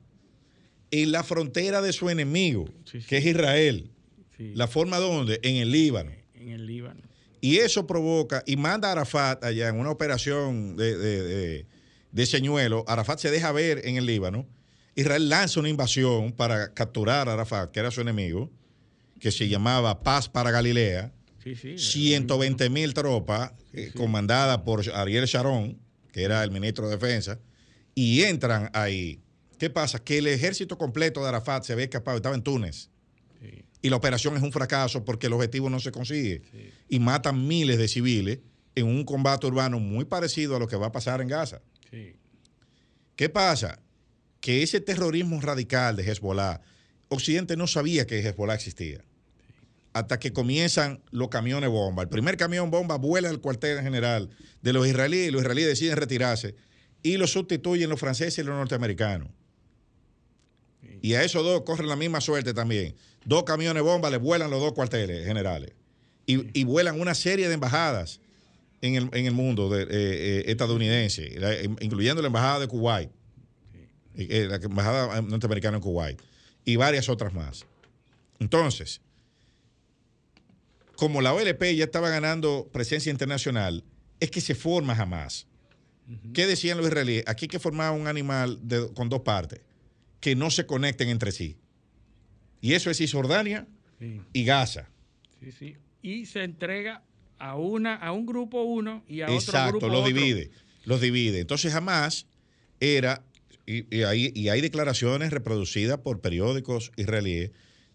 en 0.92 1.10
la 1.10 1.24
frontera 1.24 1.80
de 1.82 1.92
su 1.92 2.10
enemigo, 2.10 2.66
que 3.08 3.16
es 3.16 3.26
Israel. 3.26 3.90
¿La 4.38 4.68
forma 4.68 4.98
dónde? 4.98 5.40
En 5.42 5.56
el 5.56 5.72
Líbano. 5.72 6.12
En 6.42 6.50
el 6.50 6.66
Líbano. 6.66 7.00
Y 7.40 7.56
eso 7.58 7.87
provoca, 7.87 8.42
y 8.46 8.56
manda 8.56 8.88
a 8.88 8.92
Arafat 8.92 9.42
allá 9.44 9.68
en 9.68 9.76
una 9.76 9.90
operación 9.90 10.76
de, 10.76 10.96
de, 10.96 11.22
de- 11.22 11.66
de 12.12 12.26
señuelo. 12.26 12.84
Arafat 12.87 13.18
se 13.18 13.30
deja 13.30 13.50
ver 13.52 13.87
en 13.87 13.96
el 13.96 14.04
Líbano. 14.06 14.46
Israel 14.94 15.28
lanza 15.30 15.58
una 15.61 15.70
invasión 15.70 16.32
para 16.32 16.75
capturar 16.75 17.28
a 17.28 17.32
Arafat, 17.32 17.70
que 17.70 17.80
era 17.80 17.90
su 17.90 18.00
enemigo, 18.02 18.50
que 19.18 19.32
se 19.32 19.49
llamaba 19.49 20.02
Paz 20.02 20.28
para 20.28 20.50
Galilea. 20.50 21.12
Sí, 21.42 21.56
sí. 21.56 21.78
120 21.78 22.68
mil 22.70 22.92
tropas 22.94 23.52
eh, 23.72 23.90
comandadas 23.96 24.58
por 24.58 24.88
Ariel 24.94 25.25
Sharon, 25.25 25.78
que 26.12 26.22
era 26.22 26.44
el 26.44 26.50
ministro 26.50 26.88
de 26.88 26.96
Defensa, 26.96 27.40
y 27.94 28.22
entran 28.22 28.70
ahí. 28.75 29.20
¿Qué 29.58 29.70
pasa? 29.70 29.99
Que 29.99 30.18
el 30.18 30.26
ejército 30.26 30.76
completo 30.78 31.22
de 31.22 31.28
Arafat 31.30 31.64
se 31.64 31.75
ve 31.75 31.84
escapado, 31.84 32.18
estaba 32.18 32.34
en 32.34 32.42
Túnez. 32.42 32.90
Y 33.82 33.90
la 33.90 33.96
operación 33.96 34.36
es 34.36 34.42
un 34.42 34.52
fracaso 34.52 35.04
porque 35.04 35.26
el 35.26 35.32
objetivo 35.32 35.68
no 35.68 35.80
se 35.80 35.90
consigue. 35.90 36.42
Y 36.88 37.00
matan 37.00 37.46
miles 37.46 37.78
de 37.78 37.88
civiles 37.88 38.38
en 38.76 38.86
un 38.86 39.04
combate 39.04 39.46
urbano 39.46 39.80
muy 39.80 40.04
parecido 40.04 40.56
a 40.56 40.58
lo 40.60 40.68
que 40.68 40.76
va 40.76 40.86
a 40.86 40.92
pasar 40.92 41.20
en 41.20 41.28
Gaza. 41.28 41.60
Sí. 41.90 42.14
¿Qué 43.16 43.28
pasa? 43.28 43.80
Que 44.40 44.62
ese 44.62 44.80
terrorismo 44.80 45.40
radical 45.40 45.96
de 45.96 46.10
Hezbollah, 46.10 46.60
Occidente 47.08 47.56
no 47.56 47.66
sabía 47.66 48.06
que 48.06 48.20
Hezbollah 48.20 48.54
existía. 48.54 49.04
Hasta 49.92 50.18
que 50.18 50.32
comienzan 50.32 51.02
los 51.10 51.28
camiones 51.28 51.68
bomba. 51.68 52.04
El 52.04 52.08
primer 52.08 52.36
camión 52.36 52.70
bomba 52.70 52.96
vuela 52.96 53.28
al 53.28 53.40
cuartel 53.40 53.82
general 53.82 54.30
de 54.62 54.72
los 54.72 54.86
israelíes 54.86 55.28
y 55.28 55.30
los 55.32 55.42
israelíes 55.42 55.68
deciden 55.68 55.96
retirarse 55.96 56.54
y 57.02 57.16
lo 57.16 57.26
sustituyen 57.26 57.90
los 57.90 58.00
franceses 58.00 58.38
y 58.38 58.46
los 58.46 58.56
norteamericanos. 58.56 59.28
Y 61.02 61.14
a 61.14 61.24
esos 61.24 61.44
dos 61.44 61.62
corren 61.62 61.88
la 61.88 61.96
misma 61.96 62.20
suerte 62.20 62.54
también. 62.54 62.94
Dos 63.24 63.44
camiones 63.44 63.82
bomba 63.82 64.10
le 64.10 64.16
vuelan 64.16 64.50
los 64.50 64.60
dos 64.60 64.72
cuarteles 64.72 65.24
generales. 65.26 65.72
Y, 66.26 66.58
y 66.58 66.64
vuelan 66.64 67.00
una 67.00 67.14
serie 67.14 67.48
de 67.48 67.54
embajadas 67.54 68.20
en 68.80 68.94
el, 68.96 69.08
en 69.12 69.26
el 69.26 69.32
mundo 69.32 69.68
de- 69.70 69.82
eh, 69.84 69.86
eh, 69.90 70.44
estadounidense, 70.48 71.32
incluyendo 71.80 72.20
la 72.22 72.26
embajada 72.28 72.60
de 72.60 72.68
Kuwait, 72.68 73.10
eh, 74.16 74.46
la 74.48 74.56
embajada 74.56 75.20
norteamericana 75.22 75.76
en 75.78 75.82
Kuwait, 75.82 76.20
y 76.64 76.76
varias 76.76 77.08
otras 77.08 77.32
más. 77.32 77.64
Entonces, 78.40 79.00
como 80.96 81.20
la 81.20 81.32
OLP 81.32 81.74
ya 81.76 81.84
estaba 81.84 82.08
ganando 82.10 82.68
presencia 82.72 83.10
internacional, 83.10 83.84
es 84.20 84.30
que 84.30 84.40
se 84.40 84.54
forma 84.54 84.94
jamás. 84.94 85.46
¿Qué 86.34 86.46
decían 86.46 86.76
los 86.78 86.86
israelíes? 86.86 87.24
Aquí 87.26 87.44
hay 87.44 87.48
que 87.48 87.58
formar 87.58 87.92
un 87.92 88.06
animal 88.06 88.58
de- 88.62 88.92
con 88.94 89.08
dos 89.08 89.20
partes, 89.20 89.60
que 90.20 90.34
no 90.36 90.50
se 90.50 90.66
conecten 90.66 91.08
entre 91.08 91.32
sí. 91.32 91.56
Y 92.62 92.73
eso 92.73 92.90
es 92.90 92.97
Cisjordania 92.97 93.66
Sí, 93.99 94.21
y 94.33 94.45
Gaza. 94.45 94.88
sí, 95.40 95.52
sí. 95.52 95.76
Y 96.00 96.25
se 96.26 96.42
entrega 96.45 97.02
a 97.38 97.57
una 97.57 97.95
a 97.97 98.12
un 98.12 98.25
grupo 98.25 98.62
uno 98.62 99.04
y 99.09 99.21
a 99.21 99.26
otro 99.26 99.37
Exacto, 99.37 99.71
grupo 99.73 99.88
los 99.88 100.00
otro. 100.00 100.14
divide, 100.14 100.50
los 100.85 101.00
divide. 101.00 101.40
Entonces 101.40 101.73
jamás 101.73 102.26
era, 102.81 103.23
y, 103.66 103.95
y 103.97 104.02
hay, 104.04 104.33
y 104.35 104.49
hay 104.49 104.61
declaraciones 104.61 105.31
reproducidas 105.31 105.99
por 105.99 106.21
periódicos 106.21 106.90
israelíes 106.97 107.50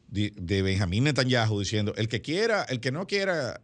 de, 0.09 0.31
de 0.35 0.61
Benjamín 0.61 1.05
Netanyahu 1.05 1.59
diciendo, 1.59 1.93
el 1.97 2.07
que 2.07 2.21
quiera, 2.21 2.63
el 2.63 2.79
que 2.79 2.91
no 2.91 3.07
quiera, 3.07 3.59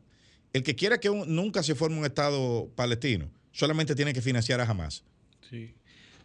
el 0.53 0.63
que 0.63 0.75
quiera 0.75 0.99
que 0.99 1.09
un- 1.09 1.33
nunca 1.35 1.63
se 1.63 1.75
forme 1.75 1.97
un 1.99 2.05
Estado 2.05 2.69
palestino, 2.75 3.29
solamente 3.53 3.95
tiene 3.95 4.13
que 4.13 4.21
financiar 4.21 4.59
a 4.59 4.63
Hamas. 4.65 5.03
Sí. 5.49 5.73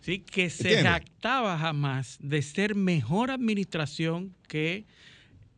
Sí, 0.00 0.20
que 0.20 0.48
se 0.50 0.62
¿Entiendes? 0.74 0.92
jactaba 0.92 1.58
jamás 1.58 2.18
de 2.20 2.40
ser 2.42 2.74
mejor 2.74 3.30
administración 3.30 4.34
que 4.46 4.86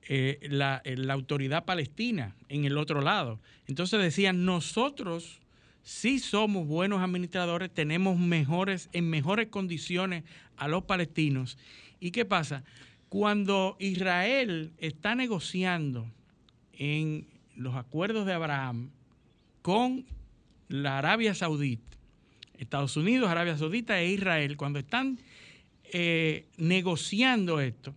eh, 0.08 0.38
la, 0.50 0.80
eh, 0.84 0.96
la 0.96 1.14
autoridad 1.14 1.64
palestina 1.64 2.34
en 2.48 2.64
el 2.64 2.78
otro 2.78 3.00
lado. 3.00 3.38
Entonces 3.68 4.00
decían, 4.00 4.44
nosotros 4.44 5.40
sí 5.82 6.18
somos 6.18 6.66
buenos 6.66 7.00
administradores, 7.00 7.72
tenemos 7.72 8.18
mejores, 8.18 8.88
en 8.92 9.08
mejores 9.08 9.48
condiciones 9.48 10.24
a 10.56 10.68
los 10.68 10.84
palestinos. 10.84 11.58
¿Y 12.00 12.10
qué 12.10 12.24
pasa? 12.24 12.64
Cuando 13.08 13.76
Israel 13.78 14.72
está 14.78 15.14
negociando 15.14 16.06
en 16.72 17.26
los 17.56 17.74
acuerdos 17.74 18.24
de 18.26 18.32
Abraham 18.32 18.90
con 19.62 20.06
la 20.68 20.98
Arabia 20.98 21.34
Saudita, 21.34 21.98
Estados 22.60 22.96
Unidos, 22.96 23.30
Arabia 23.30 23.56
Saudita 23.56 23.98
e 24.00 24.10
Israel, 24.10 24.58
cuando 24.58 24.78
están 24.78 25.18
eh, 25.92 26.46
negociando 26.58 27.58
esto, 27.58 27.94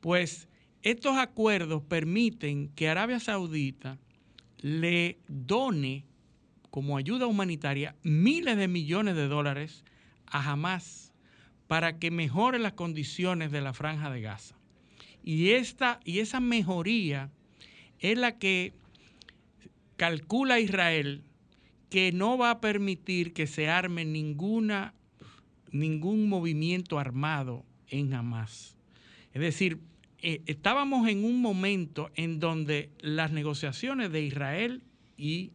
pues 0.00 0.48
estos 0.82 1.16
acuerdos 1.18 1.82
permiten 1.82 2.68
que 2.68 2.88
Arabia 2.88 3.18
Saudita 3.18 3.98
le 4.60 5.18
done 5.26 6.04
como 6.70 6.96
ayuda 6.96 7.26
humanitaria 7.26 7.96
miles 8.02 8.56
de 8.56 8.68
millones 8.68 9.16
de 9.16 9.26
dólares 9.26 9.84
a 10.26 10.52
Hamas 10.52 11.12
para 11.66 11.98
que 11.98 12.12
mejore 12.12 12.60
las 12.60 12.74
condiciones 12.74 13.50
de 13.50 13.62
la 13.62 13.72
franja 13.72 14.10
de 14.10 14.20
Gaza. 14.20 14.56
Y, 15.24 15.50
esta, 15.50 15.98
y 16.04 16.20
esa 16.20 16.38
mejoría 16.38 17.30
es 17.98 18.16
la 18.16 18.38
que 18.38 18.74
calcula 19.96 20.60
Israel 20.60 21.24
que 21.92 22.10
no 22.10 22.38
va 22.38 22.52
a 22.52 22.60
permitir 22.62 23.34
que 23.34 23.46
se 23.46 23.68
arme 23.68 24.06
ninguna, 24.06 24.94
ningún 25.72 26.26
movimiento 26.26 26.98
armado 26.98 27.66
en 27.86 28.14
Hamas. 28.14 28.78
Es 29.34 29.42
decir, 29.42 29.78
eh, 30.22 30.40
estábamos 30.46 31.06
en 31.06 31.22
un 31.22 31.42
momento 31.42 32.10
en 32.14 32.40
donde 32.40 32.88
las 33.00 33.30
negociaciones 33.30 34.10
de 34.10 34.22
Israel 34.22 34.82
y 35.18 35.52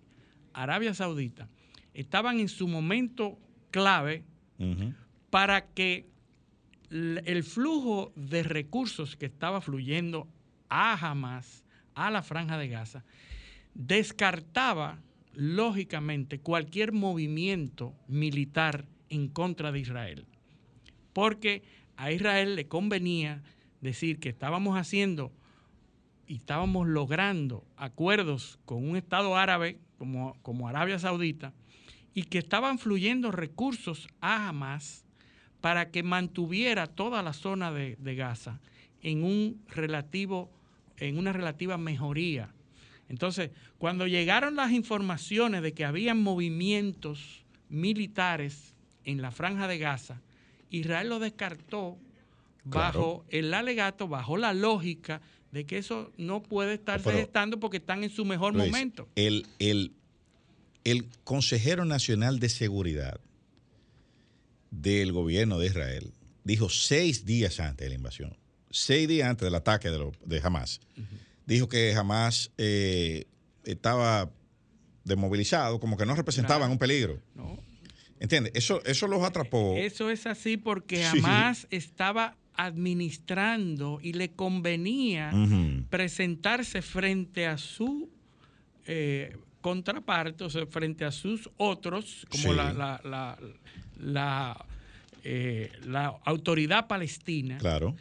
Arabia 0.53 0.94
Saudita 0.94 1.50
estaban 1.96 2.39
en 2.39 2.50
su 2.50 2.67
momento 2.67 3.39
clave 3.72 4.24
para 5.32 5.65
que 5.65 6.06
el 6.91 7.44
flujo 7.44 8.13
de 8.15 8.44
recursos 8.44 9.15
que 9.15 9.25
estaba 9.25 9.60
fluyendo 9.60 10.27
a 10.70 10.94
Hamas, 10.94 11.63
a 11.96 12.12
la 12.12 12.22
franja 12.22 12.60
de 12.60 12.67
Gaza, 12.67 13.03
descartaba 13.74 15.00
lógicamente 15.38 16.39
cualquier 16.39 16.94
movimiento 16.94 17.94
militar 18.08 18.88
en 19.08 19.27
contra 19.27 19.72
de 19.72 19.79
Israel. 19.79 20.25
Porque 21.13 21.62
a 21.96 22.12
Israel 22.12 22.56
le 22.56 22.67
convenía 22.67 23.44
decir 23.79 24.20
que 24.20 24.29
estábamos 24.29 24.77
haciendo 24.79 25.32
y 26.25 26.38
estábamos 26.38 26.88
logrando 26.88 27.63
acuerdos 27.77 28.58
con 28.65 28.89
un 28.89 28.98
Estado 28.98 29.38
árabe 29.38 29.77
como, 30.00 30.36
como 30.41 30.67
Arabia 30.67 30.98
Saudita, 30.98 31.53
y 32.15 32.24
que 32.24 32.39
estaban 32.39 32.79
fluyendo 32.79 33.32
recursos 33.32 34.08
a 34.22 34.50
Hamas 34.50 35.06
para 35.62 35.91
que 35.91 36.01
mantuviera 36.01 36.88
toda 36.88 37.22
la 37.22 37.34
zona 37.34 37.72
de, 37.72 37.96
de 38.00 38.15
Gaza 38.15 38.60
en 39.03 39.24
un 39.24 39.62
relativo, 39.67 40.50
en 40.98 41.20
una 41.20 41.32
relativa 41.32 41.77
mejoría. 41.77 42.56
Entonces, 43.09 43.51
cuando 43.77 44.07
llegaron 44.07 44.55
las 44.55 44.71
informaciones 44.71 45.61
de 45.61 45.73
que 45.73 45.85
habían 45.85 46.21
movimientos 46.21 47.45
militares 47.69 48.73
en 49.05 49.21
la 49.21 49.31
franja 49.31 49.67
de 49.67 49.77
Gaza, 49.77 50.21
Israel 50.69 51.09
lo 51.09 51.19
descartó 51.19 51.97
bajo 52.63 53.25
el 53.29 53.53
alegato, 53.53 54.07
bajo 54.07 54.35
la 54.37 54.53
lógica 54.53 55.21
de 55.51 55.65
que 55.65 55.77
eso 55.77 56.11
no 56.17 56.43
puede 56.43 56.73
estarse 56.73 57.11
gestando 57.11 57.59
porque 57.59 57.77
están 57.77 58.03
en 58.03 58.09
su 58.09 58.25
mejor 58.25 58.53
momento. 58.53 59.07
El, 59.15 59.47
el, 59.59 59.93
el 60.83 61.05
consejero 61.23 61.85
nacional 61.85 62.39
de 62.39 62.49
seguridad 62.49 63.19
del 64.71 65.13
gobierno 65.13 65.57
de 65.59 65.67
Israel 65.67 66.13
dijo 66.43 66.69
seis 66.69 67.25
días 67.25 67.59
antes 67.59 67.85
de 67.85 67.89
la 67.89 67.95
invasión, 67.95 68.37
seis 68.69 69.07
días 69.07 69.29
antes 69.29 69.45
del 69.45 69.55
ataque 69.55 69.89
de, 69.89 70.11
de 70.25 70.41
Hamas, 70.43 70.81
dijo 71.47 71.67
que 71.67 71.95
Hamas 71.95 72.51
eh, 72.57 73.25
estaba 73.63 74.29
desmovilizado, 75.03 75.79
como 75.79 75.97
que 75.97 76.05
no 76.05 76.13
representaban 76.13 76.69
un 76.69 76.77
peligro. 76.77 77.19
No. 77.33 77.57
¿Entiendes? 78.19 78.51
Eso, 78.55 78.83
eso 78.86 79.07
los 79.07 79.23
atrapó. 79.23 79.75
Eso 79.75 80.10
es 80.10 80.27
así 80.27 80.57
porque 80.57 81.05
Hamas 81.05 81.67
estaba 81.71 82.36
administrando 82.53 83.99
y 84.01 84.13
le 84.13 84.31
convenía 84.31 85.31
presentarse 85.89 86.81
frente 86.81 87.45
a 87.45 87.57
su 87.57 88.10
eh, 88.86 89.38
contraparte, 89.62 90.43
o 90.43 90.49
sea, 90.49 90.65
frente 90.65 91.05
a 91.05 91.12
sus 91.12 91.49
otros, 91.57 92.25
como 92.29 92.53
la, 92.53 92.73
la, 92.73 93.38
la, 93.99 94.65
eh, 95.23 95.71
la, 95.86 96.07
autoridad 96.23 96.88
palestina. 96.88 97.57
Claro. 97.57 97.95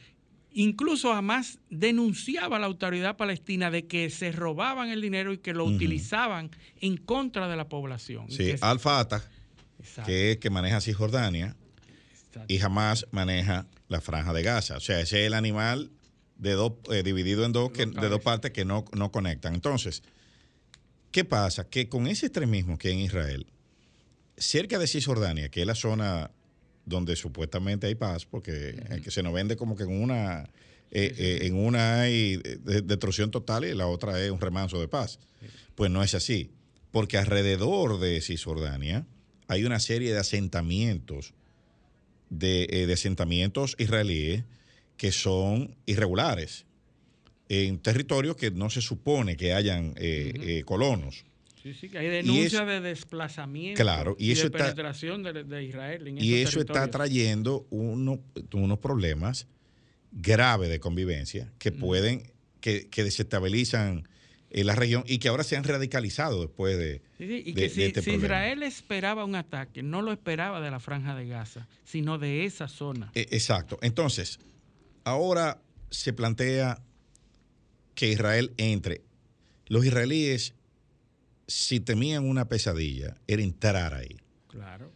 Incluso 0.58 1.12
además 1.12 1.58
denunciaba 1.68 2.56
a 2.56 2.58
la 2.58 2.64
autoridad 2.64 3.18
palestina 3.18 3.70
de 3.70 3.86
que 3.86 4.08
se 4.08 4.32
robaban 4.32 4.88
el 4.88 5.02
dinero 5.02 5.34
y 5.34 5.38
que 5.38 5.52
lo 5.52 5.66
utilizaban 5.66 6.50
en 6.80 6.96
contra 6.96 7.46
de 7.46 7.56
la 7.56 7.68
población. 7.68 8.30
Sí, 8.30 8.54
Al-Fatah, 8.62 9.22
que 10.06 10.32
es 10.32 10.38
que 10.38 10.48
maneja 10.48 10.80
Cisjordania, 10.80 11.54
y 12.48 12.58
jamás 12.58 13.06
maneja 13.10 13.66
la 13.88 14.00
franja 14.00 14.32
de 14.32 14.42
Gaza. 14.42 14.78
O 14.78 14.80
sea, 14.80 14.98
ese 14.98 15.20
es 15.20 15.26
el 15.26 15.34
animal 15.34 15.90
de 16.36 16.52
dos, 16.52 16.72
eh, 16.90 17.02
dividido 17.02 17.44
en 17.44 17.52
dos, 17.52 17.70
que, 17.70 17.84
de 17.84 18.08
dos 18.08 18.22
partes 18.22 18.50
que 18.52 18.64
no, 18.64 18.86
no 18.92 19.12
conectan. 19.12 19.52
Entonces, 19.52 20.02
¿qué 21.10 21.26
pasa? 21.26 21.68
Que 21.68 21.90
con 21.90 22.06
ese 22.06 22.26
extremismo 22.26 22.78
que 22.78 22.88
hay 22.88 22.94
en 22.94 23.00
Israel, 23.00 23.46
cerca 24.38 24.78
de 24.78 24.86
Cisjordania, 24.86 25.50
que 25.50 25.60
es 25.60 25.66
la 25.66 25.74
zona 25.74 26.30
donde 26.86 27.16
supuestamente 27.16 27.88
hay 27.88 27.96
paz, 27.96 28.24
porque 28.24 28.80
que 29.02 29.10
se 29.10 29.22
nos 29.22 29.34
vende 29.34 29.56
como 29.56 29.76
que 29.76 29.82
en 29.82 30.00
una, 30.00 30.44
eh, 30.92 31.12
eh, 31.18 31.38
en 31.42 31.56
una 31.56 32.02
hay 32.02 32.36
destrucción 32.36 33.30
total 33.30 33.64
y 33.64 33.74
la 33.74 33.88
otra 33.88 34.22
es 34.24 34.30
un 34.30 34.40
remanso 34.40 34.80
de 34.80 34.88
paz. 34.88 35.18
Pues 35.74 35.90
no 35.90 36.02
es 36.02 36.14
así, 36.14 36.52
porque 36.92 37.18
alrededor 37.18 37.98
de 37.98 38.20
Cisjordania 38.20 39.04
hay 39.48 39.64
una 39.64 39.80
serie 39.80 40.12
de 40.12 40.20
asentamientos 40.20 41.34
de, 42.30 42.68
eh, 42.70 42.92
asentamientos 42.92 43.74
israelíes 43.78 44.44
que 44.96 45.12
son 45.12 45.76
irregulares 45.86 46.66
en 47.48 47.78
territorios 47.78 48.36
que 48.36 48.50
no 48.52 48.70
se 48.70 48.80
supone 48.80 49.36
que 49.36 49.52
hayan 49.52 49.94
colonos. 50.64 51.24
Sí, 51.66 51.74
sí, 51.74 51.88
que 51.88 51.98
hay 51.98 52.06
denuncias 52.06 52.64
de 52.64 52.80
desplazamiento 52.80 53.82
claro, 53.82 54.14
y, 54.20 54.34
de 54.34 54.50
penetración 54.50 55.24
de, 55.24 55.64
Israel. 55.64 56.06
En 56.06 56.22
y 56.22 56.34
eso 56.34 56.60
está 56.60 56.88
trayendo 56.88 57.66
unos 57.70 58.78
problemas 58.78 59.48
graves 60.12 60.68
de 60.68 60.78
convivencia 60.78 61.52
que 61.58 61.72
pueden, 61.72 62.32
que, 62.60 62.88
que 62.88 63.02
desestabilizan 63.02 64.08
en 64.50 64.66
la 64.66 64.76
región 64.76 65.02
y 65.08 65.18
que 65.18 65.26
ahora 65.26 65.42
se 65.42 65.56
han 65.56 65.64
radicalizado 65.64 66.40
después 66.42 66.78
de. 66.78 67.02
Sí, 67.18 67.42
y 67.46 67.52
que 67.52 67.68
si, 67.68 67.82
este 67.82 68.14
Israel 68.14 68.62
esperaba 68.62 69.24
un 69.24 69.34
ataque, 69.34 69.82
no 69.82 70.02
lo 70.02 70.12
esperaba 70.12 70.60
de 70.60 70.70
la 70.70 70.78
franja 70.78 71.16
de 71.16 71.26
Gaza, 71.26 71.66
sino 71.84 72.18
de 72.18 72.44
esa 72.44 72.68
zona. 72.68 73.10
E, 73.16 73.22
exacto. 73.32 73.76
Entonces, 73.82 74.38
ahora 75.02 75.60
se 75.90 76.12
plantea 76.12 76.80
que 77.96 78.12
Israel 78.12 78.54
entre. 78.56 79.02
Los 79.66 79.84
israelíes, 79.84 80.54
si 81.46 81.80
temían 81.80 82.24
una 82.24 82.48
pesadilla, 82.48 83.16
era 83.26 83.42
entrar 83.42 83.94
ahí. 83.94 84.16
Claro. 84.48 84.92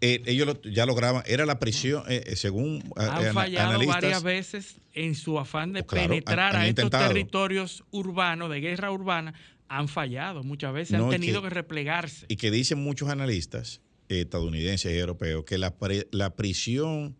Eh, 0.00 0.22
ellos 0.26 0.60
ya 0.62 0.84
lograban, 0.84 1.22
era 1.26 1.46
la 1.46 1.58
prisión, 1.58 2.04
eh, 2.08 2.22
eh, 2.26 2.36
según 2.36 2.82
Han 2.96 3.32
fallado 3.32 3.86
varias 3.86 4.22
veces 4.22 4.76
en 4.92 5.14
su 5.14 5.38
afán 5.38 5.72
de 5.72 5.80
oh, 5.80 5.86
penetrar 5.86 6.54
a 6.54 6.66
estos 6.66 6.90
territorios 6.90 7.84
urbanos, 7.90 8.50
de 8.50 8.60
guerra 8.60 8.90
urbana, 8.90 9.34
han 9.68 9.88
fallado 9.88 10.44
muchas 10.44 10.72
veces, 10.72 11.00
han 11.00 11.08
tenido 11.08 11.42
que, 11.42 11.50
replegarse. 11.50 12.26
Y 12.28 12.36
que 12.36 12.50
dicen 12.50 12.78
muchos 12.78 13.08
analistas 13.08 13.80
estadounidenses 14.08 14.92
y 14.92 14.98
europeos 14.98 15.44
que 15.44 15.58
la, 15.58 15.74
la 16.12 16.36
prisión 16.36 17.16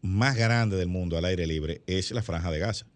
más 0.00 0.36
grande 0.36 0.76
del 0.76 0.88
mundo 0.88 1.18
al 1.18 1.24
aire 1.24 1.46
libre 1.46 1.82
es 1.86 2.10
la 2.12 2.22
franja 2.22 2.50
de 2.50 2.58
Gaza, 2.58 2.86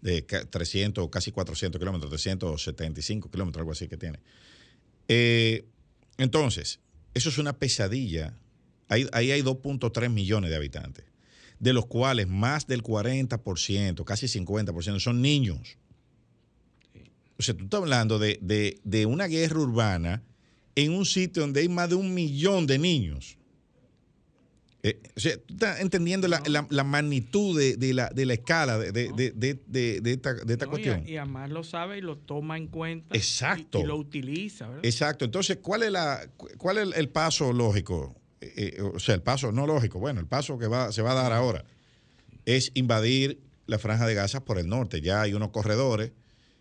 de 0.00 0.22
300, 0.22 1.08
casi 1.10 1.32
400 1.32 1.78
kilómetros, 1.78 2.10
375 2.10 3.30
kilómetros, 3.30 3.60
algo 3.60 3.72
así 3.72 3.88
que 3.88 3.96
tiene. 3.96 4.20
entonces, 6.18 6.80
eso 7.14 7.28
es 7.28 7.38
una 7.38 7.58
pesadilla. 7.58 8.34
Ahí, 8.88 9.06
hay 9.12 9.42
2.3 9.42 10.08
millones 10.08 10.50
de 10.50 10.56
habitantes, 10.56 11.04
de 11.58 11.72
los 11.72 11.86
cuales 11.86 12.28
más 12.28 12.66
del 12.66 12.82
40%, 12.82 14.04
casi 14.04 14.26
50% 14.26 15.00
son 15.00 15.20
niños. 15.20 15.76
O 17.38 17.42
sea, 17.42 17.54
tú 17.54 17.64
estás 17.64 17.80
hablando 17.80 18.18
de, 18.18 18.80
de 18.82 19.06
una 19.06 19.26
guerra 19.26 19.60
urbana 19.60 20.22
en 20.74 20.92
un 20.92 21.06
sitio 21.06 21.42
donde 21.42 21.60
hay 21.60 21.68
más 21.68 21.88
de 21.88 21.96
un 21.96 22.14
millón 22.14 22.66
de 22.66 22.78
niños. 22.78 23.37
Eh, 24.82 25.00
o 25.16 25.20
sea, 25.20 25.36
tú 25.38 25.54
estás 25.54 25.80
entendiendo 25.80 26.28
la, 26.28 26.40
la- 26.46 26.66
la 26.70 26.84
magnitud 26.84 27.58
de, 27.58 27.76
de 27.76 27.92
la, 27.94 28.10
de 28.10 28.26
la 28.26 28.34
escala 28.34 28.78
de, 28.78 28.92
de- 28.92 29.10
de- 29.12 30.00
de- 30.00 30.10
esta, 30.12 30.34
de 30.34 30.52
esta 30.52 30.66
No, 30.66 30.70
cuestión. 30.70 31.02
y 31.06 31.16
además 31.16 31.50
lo 31.50 31.64
sabe 31.64 31.98
y 31.98 32.00
lo 32.00 32.16
toma 32.16 32.56
en 32.56 32.68
cuenta. 32.68 33.16
Exacto. 33.16 33.80
Y, 33.80 33.84
lo 33.84 33.96
utiliza, 33.96 34.68
¿verdad? 34.68 34.86
Exacto. 34.86 35.24
Entonces, 35.24 35.58
¿cuál 35.60 35.82
es, 35.82 35.90
la, 35.90 36.28
cu- 36.36 36.48
cuál 36.58 36.78
es 36.78 36.82
el, 36.84 36.94
el 36.94 37.08
paso 37.08 37.52
lógico? 37.52 38.14
Eh, 38.40 38.74
eh, 38.78 38.82
o 38.82 39.00
sea, 39.00 39.16
el 39.16 39.22
paso 39.22 39.50
no 39.50 39.66
lógico, 39.66 39.98
bueno, 39.98 40.20
el 40.20 40.26
paso 40.26 40.58
que 40.58 40.68
va, 40.68 40.92
se 40.92 41.02
va 41.02 41.10
a 41.10 41.14
dar 41.14 41.32
ahora 41.32 41.64
es 42.44 42.70
invadir 42.74 43.40
la 43.66 43.78
franja 43.80 44.06
de 44.06 44.14
Gaza 44.14 44.44
por 44.44 44.58
el 44.60 44.68
norte. 44.68 45.00
Ya 45.00 45.20
hay 45.22 45.34
unos 45.34 45.50
corredores 45.50 46.12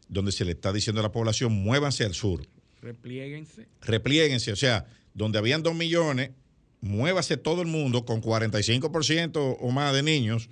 donde 0.10 0.32
se 0.32 0.44
le 0.44 0.54
está 0.54 0.74
diciendo 0.74 1.02
a 1.02 1.04
la 1.04 1.12
población, 1.12 1.52
muévanse 1.54 2.04
al 2.04 2.16
sur, 2.16 2.42
Repliéguense. 2.82 3.68
repliéguense. 3.82 4.52
O 4.52 4.56
sea, 4.56 4.88
donde 5.14 5.38
habían 5.38 5.62
dos 5.62 5.76
millones, 5.76 6.32
muévase 6.82 7.38
todo 7.38 7.62
el 7.62 7.68
mundo 7.68 8.06
con 8.06 8.22
45% 8.22 9.58
o 9.60 9.72
más 9.72 9.94
de 9.94 10.04
niños, 10.04 10.50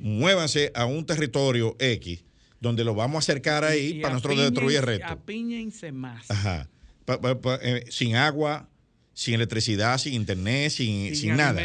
muévanse 0.00 0.70
a 0.74 0.86
un 0.86 1.04
territorio 1.06 1.76
X, 1.78 2.24
donde 2.60 2.84
lo 2.84 2.94
vamos 2.94 3.16
a 3.16 3.18
acercar 3.20 3.64
ahí 3.64 3.98
Y 3.98 4.00
para 4.00 4.14
nosotros 4.14 4.38
destruir 4.38 4.76
el 4.78 4.82
resto. 4.82 5.06
Apíñense 5.06 5.92
más. 5.92 6.30
Ajá. 6.30 6.68
Pa- 7.04 7.20
pa- 7.20 7.40
pa- 7.40 7.58
eh, 7.62 7.84
sin 7.90 8.16
agua, 8.16 8.68
sin 9.12 9.34
electricidad, 9.34 9.98
sin 9.98 10.14
internet, 10.14 10.70
sin, 10.70 11.06
Sin 11.08 11.16
sin 11.16 11.36
nada. 11.36 11.62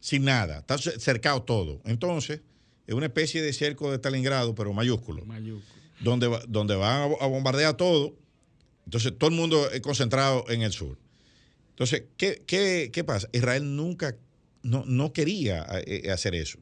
Sin 0.00 0.24
nada. 0.24 0.58
Está 0.58 0.76
cer- 0.76 0.98
cercado 0.98 1.42
todo. 1.42 1.80
Entonces, 1.84 2.40
es 2.86 2.94
una 2.94 3.06
especie 3.06 3.40
de 3.42 3.52
cerco 3.52 3.90
de 3.90 3.98
Stalingrado, 3.98 4.54
pero 4.54 4.72
mayúsculo, 4.72 5.24
Mayúsculo. 5.24 5.62
donde, 6.00 6.40
donde 6.48 6.74
van 6.74 7.12
a 7.20 7.26
bombardear 7.26 7.76
todo. 7.76 8.16
Entonces, 8.84 9.12
todo 9.16 9.30
el 9.30 9.36
mundo 9.36 9.70
es 9.70 9.80
concentrado 9.80 10.44
en 10.48 10.62
el 10.62 10.72
sur. 10.72 10.98
Entonces, 11.72 12.04
¿qué, 12.16 12.42
qué- 12.46 12.90
qué 12.92 13.04
pasa? 13.04 13.28
Israel 13.32 13.76
nunca, 13.76 14.16
no, 14.62 14.84
no 14.86 15.12
quería 15.12 15.66
eh, 15.86 16.10
hacer 16.10 16.34
eso. 16.34 16.58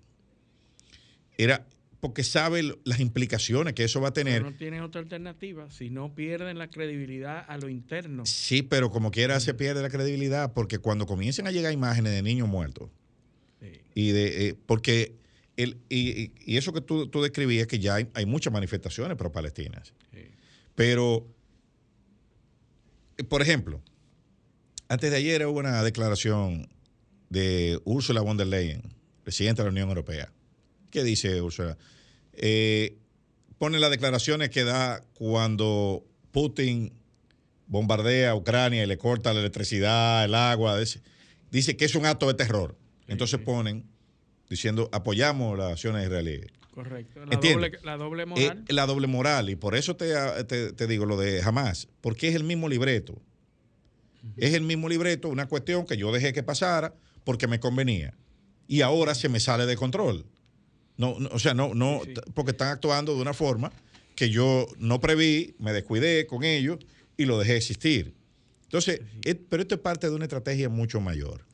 Era 1.36 1.66
porque 2.00 2.24
sabe 2.24 2.62
las 2.84 2.98
implicaciones 3.00 3.74
que 3.74 3.84
eso 3.84 4.00
va 4.00 4.08
a 4.08 4.12
tener. 4.12 4.38
Pero 4.40 4.50
no 4.52 4.56
tienen 4.56 4.80
otra 4.82 5.02
alternativa. 5.02 5.70
Si 5.70 5.90
no 5.90 6.14
pierden 6.14 6.56
la 6.56 6.70
credibilidad 6.70 7.44
a 7.46 7.58
lo 7.58 7.68
interno. 7.68 8.24
Sí, 8.24 8.62
pero 8.62 8.90
como 8.90 9.10
quiera 9.10 9.38
se 9.40 9.52
pierde 9.52 9.82
la 9.82 9.90
credibilidad 9.90 10.54
porque 10.54 10.78
cuando 10.78 11.04
comiencen 11.06 11.46
a 11.46 11.50
llegar 11.50 11.72
imágenes 11.74 12.12
de 12.12 12.22
niños 12.22 12.48
muertos 12.48 12.88
Sí. 13.60 13.80
y 13.94 14.10
de 14.12 14.48
eh, 14.48 14.54
porque 14.64 15.14
el, 15.58 15.76
y, 15.90 16.32
eso 16.56 16.72
que 16.72 16.80
tú, 16.80 17.08
tú 17.08 17.20
describías 17.20 17.66
que 17.66 17.78
ya 17.78 17.96
hay, 17.96 18.08
hay 18.14 18.24
muchas 18.24 18.50
manifestaciones 18.50 19.18
pro 19.18 19.30
palestinas, 19.30 19.92
Sí. 20.14 20.20
pero 20.74 21.26
eh, 23.18 23.24
por 23.24 23.42
ejemplo, 23.42 23.82
antes 24.90 25.10
de 25.10 25.16
ayer 25.16 25.46
hubo 25.46 25.60
una 25.60 25.82
declaración 25.84 26.68
de 27.28 27.78
Ursula 27.84 28.20
von 28.22 28.36
der 28.36 28.48
Leyen, 28.48 28.82
presidenta 29.22 29.62
de 29.62 29.68
la 29.68 29.72
Unión 29.72 29.88
Europea. 29.88 30.32
¿Qué 30.90 31.04
dice 31.04 31.40
Ursula? 31.40 31.78
Eh, 32.32 32.96
pone 33.56 33.78
las 33.78 33.90
declaraciones 33.90 34.50
que 34.50 34.64
da 34.64 35.04
cuando 35.14 36.04
Putin 36.32 36.92
bombardea 37.68 38.30
a 38.30 38.34
Ucrania 38.34 38.82
y 38.82 38.86
le 38.86 38.98
corta 38.98 39.32
la 39.32 39.38
electricidad, 39.40 40.24
el 40.24 40.34
agua. 40.34 40.76
Dice, 40.78 41.00
dice 41.52 41.76
que 41.76 41.84
es 41.84 41.94
un 41.94 42.04
acto 42.06 42.26
de 42.26 42.34
terror. 42.34 42.76
Entonces 43.06 43.38
ponen 43.38 43.84
diciendo 44.48 44.88
apoyamos 44.92 45.56
las 45.56 45.72
acciones 45.72 46.04
israelíes. 46.04 46.46
Correcto. 46.74 47.24
La 47.26 47.36
doble, 47.36 47.72
la 47.84 47.96
doble 47.96 48.22
Eh, 48.24 48.26
moral. 48.26 48.64
la 48.68 48.86
doble 48.86 49.06
moral, 49.06 49.50
y 49.50 49.56
por 49.56 49.76
eso 49.76 49.94
te, 49.94 50.12
te- 50.44 50.72
te 50.72 50.86
digo 50.88 51.06
lo 51.06 51.16
de 51.16 51.40
jamás, 51.42 51.86
porque 52.00 52.26
es 52.28 52.34
el 52.34 52.42
mismo 52.42 52.68
libreto. 52.68 53.20
Es 54.36 54.54
el 54.54 54.62
mismo 54.62 54.88
libreto, 54.88 55.28
una 55.28 55.48
cuestión 55.48 55.86
que 55.86 55.96
yo 55.96 56.12
dejé 56.12 56.32
que 56.32 56.42
pasara 56.42 56.94
porque 57.24 57.46
me 57.46 57.60
convenía. 57.60 58.14
Y 58.68 58.82
ahora 58.82 59.14
se 59.14 59.28
me 59.28 59.40
sale 59.40 59.66
de 59.66 59.76
control. 59.76 60.26
No, 60.96 61.18
no, 61.18 61.28
o 61.32 61.38
sea, 61.38 61.54
no, 61.54 61.74
no, 61.74 62.00
Sí, 62.04 62.08
sí. 62.10 62.14
t- 62.14 62.20
porque 62.34 62.50
están 62.52 62.68
actuando 62.68 63.14
de 63.16 63.22
una 63.22 63.32
forma 63.34 63.72
que 64.14 64.28
yo 64.30 64.66
no 64.78 65.00
preví, 65.00 65.54
me 65.58 65.72
descuidé 65.72 66.26
con 66.26 66.44
ellos 66.44 66.78
y 67.16 67.24
lo 67.24 67.38
dejé 67.38 67.56
existir. 67.56 68.14
Entonces, 68.64 69.00
es- 69.24 69.36
pero 69.48 69.62
esto 69.62 69.76
es 69.76 69.80
parte 69.80 70.08
de 70.08 70.14
una 70.14 70.26
estrategia 70.26 70.68
mucho 70.68 71.00
mayor. 71.00 71.46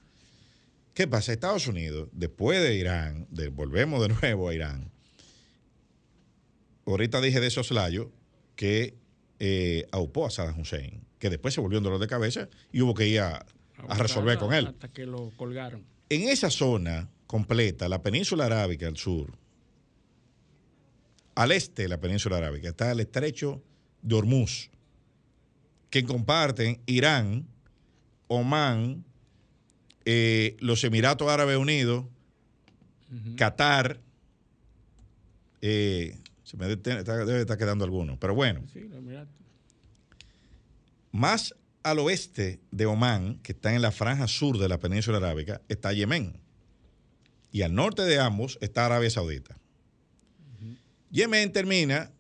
¿Qué 0.95 1.07
pasa? 1.07 1.33
Estados 1.33 1.67
Unidos, 1.69 2.09
después 2.13 2.61
de 2.63 2.75
Irán, 2.75 3.27
de- 3.31 3.49
volvemos 3.49 4.03
de 4.03 4.09
nuevo 4.15 4.49
a 4.49 4.55
Irán, 4.55 4.91
ahorita 6.87 7.21
dije 7.21 7.41
de 7.41 7.51
soslayo 7.51 8.11
que 8.57 8.97
eh, 9.39 9.87
aupó 9.93 10.27
a 10.27 10.31
Saddam 10.31 10.59
Hussein, 10.61 11.06
que 11.27 11.31
después 11.31 11.53
se 11.55 11.61
volvió 11.61 11.79
un 11.79 11.85
dolor 11.85 12.01
de 12.01 12.07
cabeza 12.07 12.49
y 12.73 12.81
hubo 12.81 12.95
que 12.95 13.07
ir 13.07 13.21
a, 13.21 13.45
a 13.89 13.99
resolver 13.99 14.39
con 14.39 14.55
él. 14.55 14.67
Hasta 14.69 14.89
que 14.89 15.07
lo 15.07 15.31
colgaron. 15.37 15.85
En 16.09 16.29
esa 16.29 16.51
zona 16.51 17.11
completa, 17.27 17.89
la 17.89 18.03
península 18.03 18.47
arábica 18.47 18.87
al 18.87 18.97
sur, 18.97 19.33
al 21.35 21.53
este 21.53 21.83
de 21.83 21.89
la 21.89 22.01
península 22.01 22.39
arábica, 22.39 22.69
está 22.69 22.91
el 22.93 23.01
estrecho 23.01 23.63
de 24.03 24.15
Hormuz, 24.15 24.71
que 25.91 26.05
comparten 26.05 26.81
Irán, 26.87 27.47
Omán, 28.29 29.05
eh, 30.05 30.57
los 30.61 30.85
Emiratos 30.85 31.29
Árabes 31.29 31.57
Unidos, 31.59 32.07
Qatar, 33.37 34.01
eh, 35.61 36.17
se 36.45 36.57
me 36.57 36.67
debe 36.67 37.41
estar 37.41 37.59
quedando 37.59 37.85
alguno, 37.85 38.19
pero 38.21 38.35
bueno, 38.35 38.63
Sí, 38.73 38.81
lo 38.89 39.01
miraste. 39.03 39.35
Más 41.17 41.55
al 41.83 41.99
oeste 41.99 42.61
de 42.71 42.87
Omán, 42.87 43.41
que 43.43 43.53
está 43.53 43.75
en 43.75 43.83
la 43.83 43.93
franja 43.93 44.29
sur 44.29 44.59
de 44.59 44.69
la 44.69 44.79
península 44.79 45.19
arábica, 45.19 45.63
está 45.69 45.93
Yemen. 45.93 46.39
Y 47.53 47.63
al 47.63 47.75
norte 47.75 48.03
de 48.03 48.19
ambos 48.19 48.59
está 48.61 48.87
Arabia 48.87 49.09
Saudita. 49.09 49.57
Yemen 51.11 51.53
termina 51.53 52.13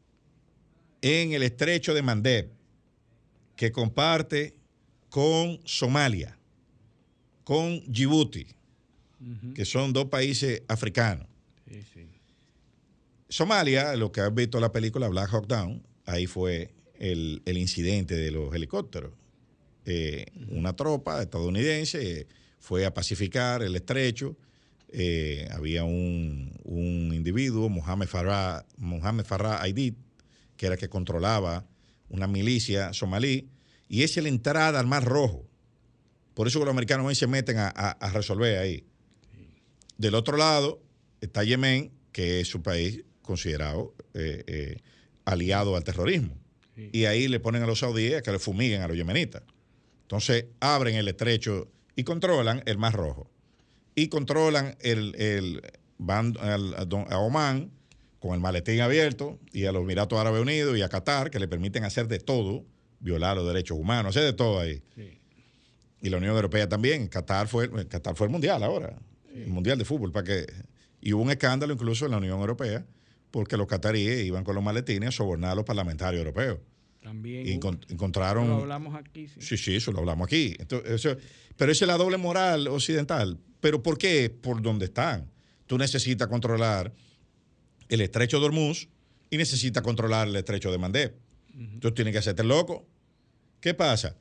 en 1.02 1.32
el 1.32 1.42
estrecho 1.42 1.94
de 1.94 2.02
Mandeb, 2.02 2.52
que 3.54 3.72
comparte 3.72 4.54
con 5.08 5.60
Somalia, 5.64 6.38
con 7.44 7.80
Djibouti, 7.86 8.46
que 9.54 9.64
son 9.64 9.92
dos 9.92 10.06
países 10.06 10.62
africanos. 10.68 11.26
Sí, 11.68 11.82
sí. 11.92 12.08
Somalia, 13.28 13.96
lo 13.96 14.12
que 14.12 14.20
has 14.20 14.32
visto 14.32 14.58
en 14.58 14.62
la 14.62 14.72
película 14.72 15.08
Black 15.08 15.30
Hawk 15.32 15.48
Down, 15.48 15.82
ahí 16.04 16.26
fue 16.26 16.75
el, 17.00 17.42
el 17.44 17.58
incidente 17.58 18.14
de 18.16 18.30
los 18.30 18.54
helicópteros. 18.54 19.12
Eh, 19.84 20.26
Una 20.50 20.74
tropa 20.74 21.22
estadounidense 21.22 22.26
fue 22.58 22.84
a 22.86 22.92
pacificar 22.94 23.62
el 23.62 23.76
estrecho. 23.76 24.36
Eh, 24.88 25.48
había 25.52 25.84
un, 25.84 26.52
un 26.64 27.12
individuo, 27.14 27.68
Mohamed 27.68 28.06
Farah, 28.06 28.64
Mohamed 28.78 29.24
Farah 29.24 29.62
Aidid, 29.62 29.94
que 30.56 30.66
era 30.66 30.74
el 30.74 30.80
que 30.80 30.88
controlaba 30.88 31.66
una 32.08 32.26
milicia 32.26 32.92
somalí, 32.92 33.48
y 33.88 34.02
es 34.02 34.16
la 34.16 34.28
entrada 34.28 34.80
al 34.80 34.86
Mar 34.86 35.04
Rojo. 35.04 35.46
Por 36.34 36.46
eso 36.48 36.58
los 36.60 36.68
americanos 36.68 37.16
se 37.18 37.26
meten 37.26 37.58
a, 37.58 37.68
a- 37.68 38.10
resolver 38.10 38.58
ahí. 38.58 38.84
Del 39.98 40.14
otro 40.14 40.36
lado 40.36 40.82
está 41.20 41.44
Yemen, 41.44 41.90
que 42.12 42.40
es 42.40 42.54
un 42.54 42.62
país 42.62 43.02
considerado 43.22 43.94
eh, 44.14 44.76
aliado 45.24 45.76
al 45.76 45.84
terrorismo. 45.84 46.36
Sí. 46.76 46.90
Y 46.92 47.04
ahí 47.06 47.26
le 47.26 47.40
ponen 47.40 47.62
a 47.62 47.66
los 47.66 47.80
saudíes 47.80 48.22
que 48.22 48.30
le 48.30 48.38
fumiguen 48.38 48.82
a 48.82 48.88
los 48.88 48.96
yemenitas. 48.96 49.42
Entonces 50.02 50.44
abren 50.60 50.94
el 50.94 51.08
estrecho 51.08 51.68
y 51.96 52.04
controlan 52.04 52.62
el 52.66 52.78
Mar 52.78 52.92
Rojo. 52.94 53.28
Y 53.94 54.08
controlan 54.08 54.76
el, 54.80 55.14
el 55.16 55.62
van 55.98 56.36
al- 56.38 56.74
a, 57.10 57.18
Omán 57.18 57.70
con 58.20 58.34
el 58.34 58.40
maletín 58.40 58.80
abierto 58.82 59.38
y 59.52 59.64
a 59.64 59.72
los 59.72 59.82
Emiratos 59.82 60.18
Árabes 60.18 60.42
Unidos 60.42 60.76
y 60.76 60.82
a 60.82 60.88
Qatar 60.88 61.30
que 61.30 61.38
le 61.40 61.48
permiten 61.48 61.84
hacer 61.84 62.06
de 62.08 62.18
todo, 62.18 62.64
violar 63.00 63.36
los 63.36 63.46
derechos 63.46 63.78
humanos, 63.78 64.14
hacer 64.14 64.24
de 64.24 64.32
todo 64.34 64.60
ahí 64.60 64.82
Sí. 64.94 65.18
y 66.02 66.10
la 66.10 66.18
Unión 66.18 66.34
Europea 66.34 66.68
también. 66.68 67.08
Qatar 67.08 67.48
fue, 67.48 67.70
Qatar 67.88 68.14
fue 68.16 68.26
el 68.26 68.30
mundial 68.32 68.62
ahora, 68.62 68.98
el 69.34 69.48
mundial 69.48 69.78
de 69.78 69.84
fútbol, 69.86 70.12
para 70.12 70.24
que 70.24 70.46
y 71.00 71.12
hubo 71.12 71.22
un 71.22 71.30
escándalo 71.30 71.72
incluso 71.72 72.04
en 72.04 72.10
la 72.12 72.18
Unión 72.18 72.38
Europea 72.40 72.84
porque 73.36 73.58
los 73.58 73.66
cataríes 73.66 74.24
iban 74.24 74.44
con 74.44 74.54
los 74.54 74.64
maletines 74.64 75.10
a 75.10 75.12
sobornar 75.12 75.50
a 75.50 75.54
los 75.54 75.64
parlamentarios 75.66 76.20
europeos. 76.20 76.58
También. 77.02 77.46
Y 77.46 77.50
encont- 77.54 77.84
encontraron. 77.90 78.48
Lo 78.48 78.56
hablamos 78.62 78.94
aquí. 78.96 79.28
Sí. 79.28 79.40
Sí, 79.40 79.56
sí, 79.58 79.76
eso 79.76 79.92
lo 79.92 79.98
hablamos 79.98 80.24
aquí. 80.26 80.56
Entonces, 80.58 80.90
eso- 80.90 81.16
pero 81.58 81.70
esa 81.70 81.84
es 81.84 81.88
la 81.88 81.98
doble 81.98 82.16
moral 82.16 82.66
occidental. 82.68 83.38
¿Pero 83.60 83.82
por 83.82 83.98
qué? 83.98 84.30
Por 84.30 84.62
donde 84.62 84.86
están. 84.86 85.30
Tú 85.66 85.76
necesitas 85.76 86.28
controlar 86.28 86.94
el 87.90 88.00
estrecho 88.00 88.40
de 88.40 88.46
Hormuz 88.46 88.88
y 89.28 89.36
necesitas 89.36 89.82
controlar 89.82 90.28
el 90.28 90.36
estrecho 90.36 90.72
de 90.72 90.78
Mandeb. 90.78 91.14
Entonces 91.54 91.94
tienes 91.94 92.12
que 92.12 92.18
hacerte 92.20 92.42
loco. 92.42 92.86
¿Qué 93.60 93.74
pasa? 93.74 94.16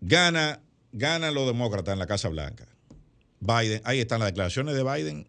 Gana, 0.00 0.60
ganan 0.90 1.32
los 1.32 1.46
demócratas 1.46 1.92
en 1.92 2.00
la 2.00 2.06
Casa 2.06 2.28
Blanca. 2.28 2.66
Biden, 3.38 3.80
ahí 3.84 4.00
están 4.00 4.18
las 4.18 4.30
declaraciones 4.30 4.74
de 4.74 4.82
Biden, 4.82 5.28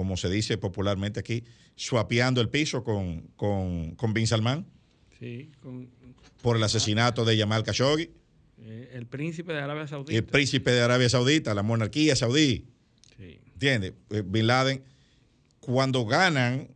como 0.00 0.16
se 0.16 0.30
dice 0.30 0.56
popularmente 0.56 1.20
aquí, 1.20 1.44
swapeando 1.76 2.40
el 2.40 2.48
piso 2.48 2.82
con, 2.84 3.20
con, 3.36 3.94
con 3.96 4.14
Bin 4.14 4.26
Salman 4.26 4.66
Sí, 5.18 5.50
con- 5.60 5.90
por 6.40 6.56
el 6.56 6.62
asesinato 6.62 7.26
de 7.26 7.36
Yamal 7.36 7.64
Khashoggi. 7.64 8.08
Eh, 8.62 8.92
el 8.94 9.04
príncipe 9.06 9.52
de 9.52 9.58
Arabia 9.60 9.86
Saudita. 9.86 10.16
El 10.16 10.24
príncipe 10.24 10.70
de 10.70 10.80
Arabia 10.80 11.10
Saudita, 11.10 11.52
la 11.52 11.62
monarquía 11.62 12.16
saudí. 12.16 12.64
Sí. 13.18 13.40
¿Entiendes? 13.52 13.92
Eh, 14.08 14.22
Bin 14.24 14.46
Laden, 14.46 14.82
cuando 15.60 16.06
ganan, 16.06 16.68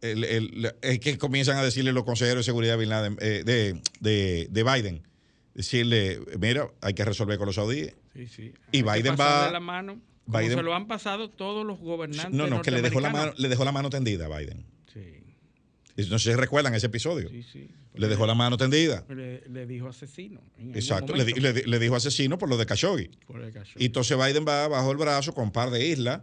es 0.00 0.98
que 0.98 1.16
comienzan 1.16 1.56
a 1.58 1.62
decirle 1.62 1.92
los 1.92 2.02
consejeros 2.02 2.38
de 2.44 2.50
seguridad 2.50 2.72
de 2.72 2.78
Bin 2.80 2.88
Laden, 2.88 3.16
eh, 3.20 3.44
de, 3.44 3.80
de, 4.50 4.62
Biden, 4.64 5.02
decirle, 5.54 6.18
mira, 6.40 6.68
hay 6.80 6.94
que 6.94 7.04
resolver 7.04 7.38
con 7.38 7.46
los 7.46 7.54
saudíes. 7.54 7.94
Sí, 8.12 8.26
sí. 8.26 8.52
Y 8.72 8.82
Biden 8.82 9.14
va... 9.14 9.52
la 9.52 9.60
mano, 9.60 10.00
Biden, 10.28 10.58
se 10.58 10.62
lo 10.62 10.74
han 10.74 10.86
pasado 10.86 11.30
todos 11.30 11.66
los 11.66 11.78
gobernantes. 11.78 12.32
No, 12.32 12.46
no, 12.46 12.60
que 12.60 12.70
le 12.70 12.82
dejó 12.82 13.00
la 13.00 13.10
mano, 13.10 13.32
le 13.36 13.48
dejó 13.48 13.64
la 13.64 13.72
mano 13.72 13.88
tendida 13.88 14.26
a 14.26 14.38
Biden. 14.38 14.66
Sí. 14.92 16.08
No 16.10 16.18
sé 16.18 16.30
si 16.30 16.36
recuerdan 16.36 16.74
ese 16.74 16.86
episodio. 16.86 17.30
Sí, 17.30 17.42
sí. 17.42 17.68
Le 17.94 18.08
dejó 18.08 18.26
la 18.26 18.34
mano 18.34 18.56
tendida. 18.58 19.04
Le, 19.08 19.66
dijo 19.66 19.88
asesino. 19.88 20.40
Exacto, 20.74 21.14
le, 21.14 21.78
dijo 21.78 21.96
asesino 21.96 22.38
por 22.38 22.48
lo 22.48 22.56
de 22.56 22.66
Khashoggi. 22.66 23.10
Por 23.26 23.42
el 23.42 23.52
Khashoggi. 23.52 23.82
Y 23.82 23.86
entonces 23.86 24.16
Biden 24.16 24.44
va 24.46 24.68
bajo 24.68 24.92
el 24.92 24.98
brazo 24.98 25.32
con 25.34 25.44
un 25.44 25.50
par 25.50 25.70
de 25.70 25.88
islas 25.88 26.20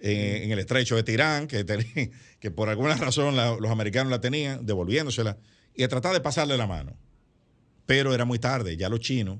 eh, 0.00 0.42
en 0.44 0.52
el 0.52 0.58
estrecho 0.58 0.94
de 0.94 1.02
Tirán, 1.02 1.48
que, 1.48 1.64
que 2.40 2.50
por 2.50 2.68
alguna 2.68 2.94
razón 2.96 3.34
los 3.34 3.70
americanos 3.70 4.10
la 4.10 4.20
tenían, 4.20 4.64
devolviéndosela, 4.66 5.38
y 5.74 5.82
a 5.82 5.88
tratar 5.88 6.12
de 6.12 6.20
pasarle 6.20 6.56
la 6.56 6.66
mano. 6.66 6.94
Pero 7.86 8.14
era 8.14 8.24
muy 8.24 8.38
tarde, 8.38 8.76
ya 8.76 8.88
los 8.88 9.00
chinos 9.00 9.38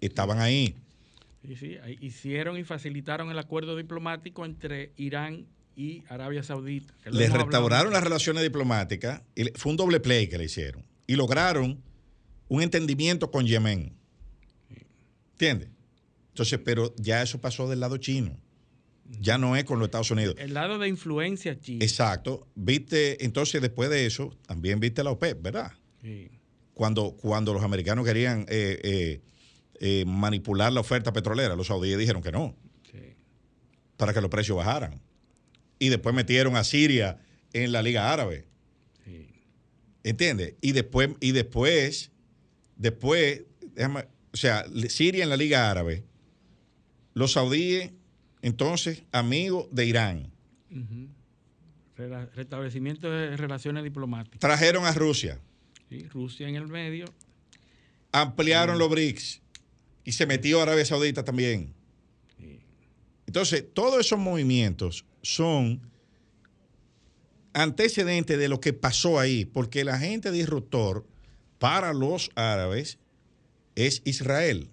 estaban 0.00 0.40
ahí. 0.40 0.76
Sí, 1.46 1.56
sí, 1.56 1.76
hicieron 2.00 2.58
y 2.58 2.64
facilitaron 2.64 3.30
el 3.30 3.38
acuerdo 3.38 3.76
diplomático 3.76 4.44
entre 4.44 4.92
Irán 4.96 5.46
y 5.76 6.02
Arabia 6.08 6.42
Saudita. 6.42 6.94
Le 7.10 7.28
restauraron 7.28 7.92
las 7.92 8.02
relaciones 8.02 8.42
diplomáticas, 8.42 9.22
y 9.34 9.44
fue 9.54 9.70
un 9.70 9.76
doble 9.76 10.00
play 10.00 10.28
que 10.28 10.38
le 10.38 10.44
hicieron, 10.44 10.84
y 11.06 11.14
lograron 11.14 11.82
un 12.48 12.62
entendimiento 12.62 13.30
con 13.30 13.46
Yemen. 13.46 13.94
¿Entiendes? 15.32 15.68
Entonces, 16.30 16.58
pero 16.64 16.94
ya 16.96 17.22
eso 17.22 17.40
pasó 17.40 17.68
del 17.68 17.80
lado 17.80 17.98
chino. 17.98 18.36
Ya 19.20 19.38
no 19.38 19.54
es 19.54 19.64
con 19.64 19.78
los 19.78 19.86
Estados 19.86 20.10
Unidos. 20.10 20.34
El 20.38 20.54
lado 20.54 20.78
de 20.78 20.88
influencia 20.88 21.58
china. 21.60 21.84
Exacto. 21.84 22.48
Viste, 22.54 23.24
entonces 23.24 23.62
después 23.62 23.88
de 23.88 24.06
eso, 24.06 24.36
también 24.46 24.80
viste 24.80 25.04
la 25.04 25.12
OPEP, 25.12 25.42
¿verdad? 25.42 25.72
Sí. 26.02 26.30
Cuando, 26.74 27.12
cuando 27.12 27.54
los 27.54 27.62
americanos 27.62 28.04
querían 28.04 28.40
eh, 28.48 28.80
eh, 28.82 29.20
eh, 29.80 30.04
manipular 30.06 30.72
la 30.72 30.80
oferta 30.80 31.12
petrolera, 31.12 31.56
los 31.56 31.66
saudíes 31.66 31.98
dijeron 31.98 32.22
que 32.22 32.32
no. 32.32 32.54
Sí. 32.90 33.14
Para 33.96 34.12
que 34.12 34.20
los 34.20 34.30
precios 34.30 34.56
bajaran 34.56 35.00
y 35.78 35.88
después 35.88 36.14
metieron 36.14 36.56
a 36.56 36.64
Siria 36.64 37.18
en 37.52 37.72
la 37.72 37.82
Liga 37.82 38.12
Árabe. 38.12 38.46
Sí. 39.04 39.28
¿Entiendes? 40.04 40.54
Y 40.60 40.72
después, 40.72 41.10
y 41.20 41.32
después, 41.32 42.10
después, 42.76 43.42
o 44.32 44.36
sea, 44.36 44.64
Siria 44.88 45.24
en 45.24 45.30
la 45.30 45.36
Liga 45.36 45.70
Árabe, 45.70 46.04
los 47.14 47.32
saudíes, 47.32 47.92
entonces, 48.42 49.02
amigos 49.12 49.68
de 49.72 49.86
Irán. 49.86 50.32
Restablecimiento 51.96 53.10
de 53.10 53.36
relaciones 53.36 53.82
diplomáticas. 53.82 54.38
Trajeron 54.38 54.84
a 54.84 54.92
Rusia. 54.92 55.40
Sí, 55.88 56.06
Rusia 56.08 56.48
en 56.48 56.56
el 56.56 56.68
medio. 56.68 57.06
Ampliaron 58.12 58.78
los 58.78 58.90
BRICS 58.90 59.42
y 60.06 60.12
se 60.12 60.24
metió 60.24 60.62
Arabia 60.62 60.86
Saudita 60.86 61.24
también. 61.24 61.74
Entonces, 63.26 63.64
todos 63.74 64.06
esos 64.06 64.18
movimientos 64.18 65.04
son 65.20 65.82
antecedentes 67.52 68.38
de 68.38 68.48
lo 68.48 68.60
que 68.60 68.72
pasó 68.72 69.18
ahí, 69.18 69.44
porque 69.44 69.80
el 69.80 69.88
agente 69.88 70.30
disruptor 70.30 71.04
para 71.58 71.92
los 71.92 72.30
árabes 72.36 72.98
es 73.74 74.00
Israel. 74.04 74.70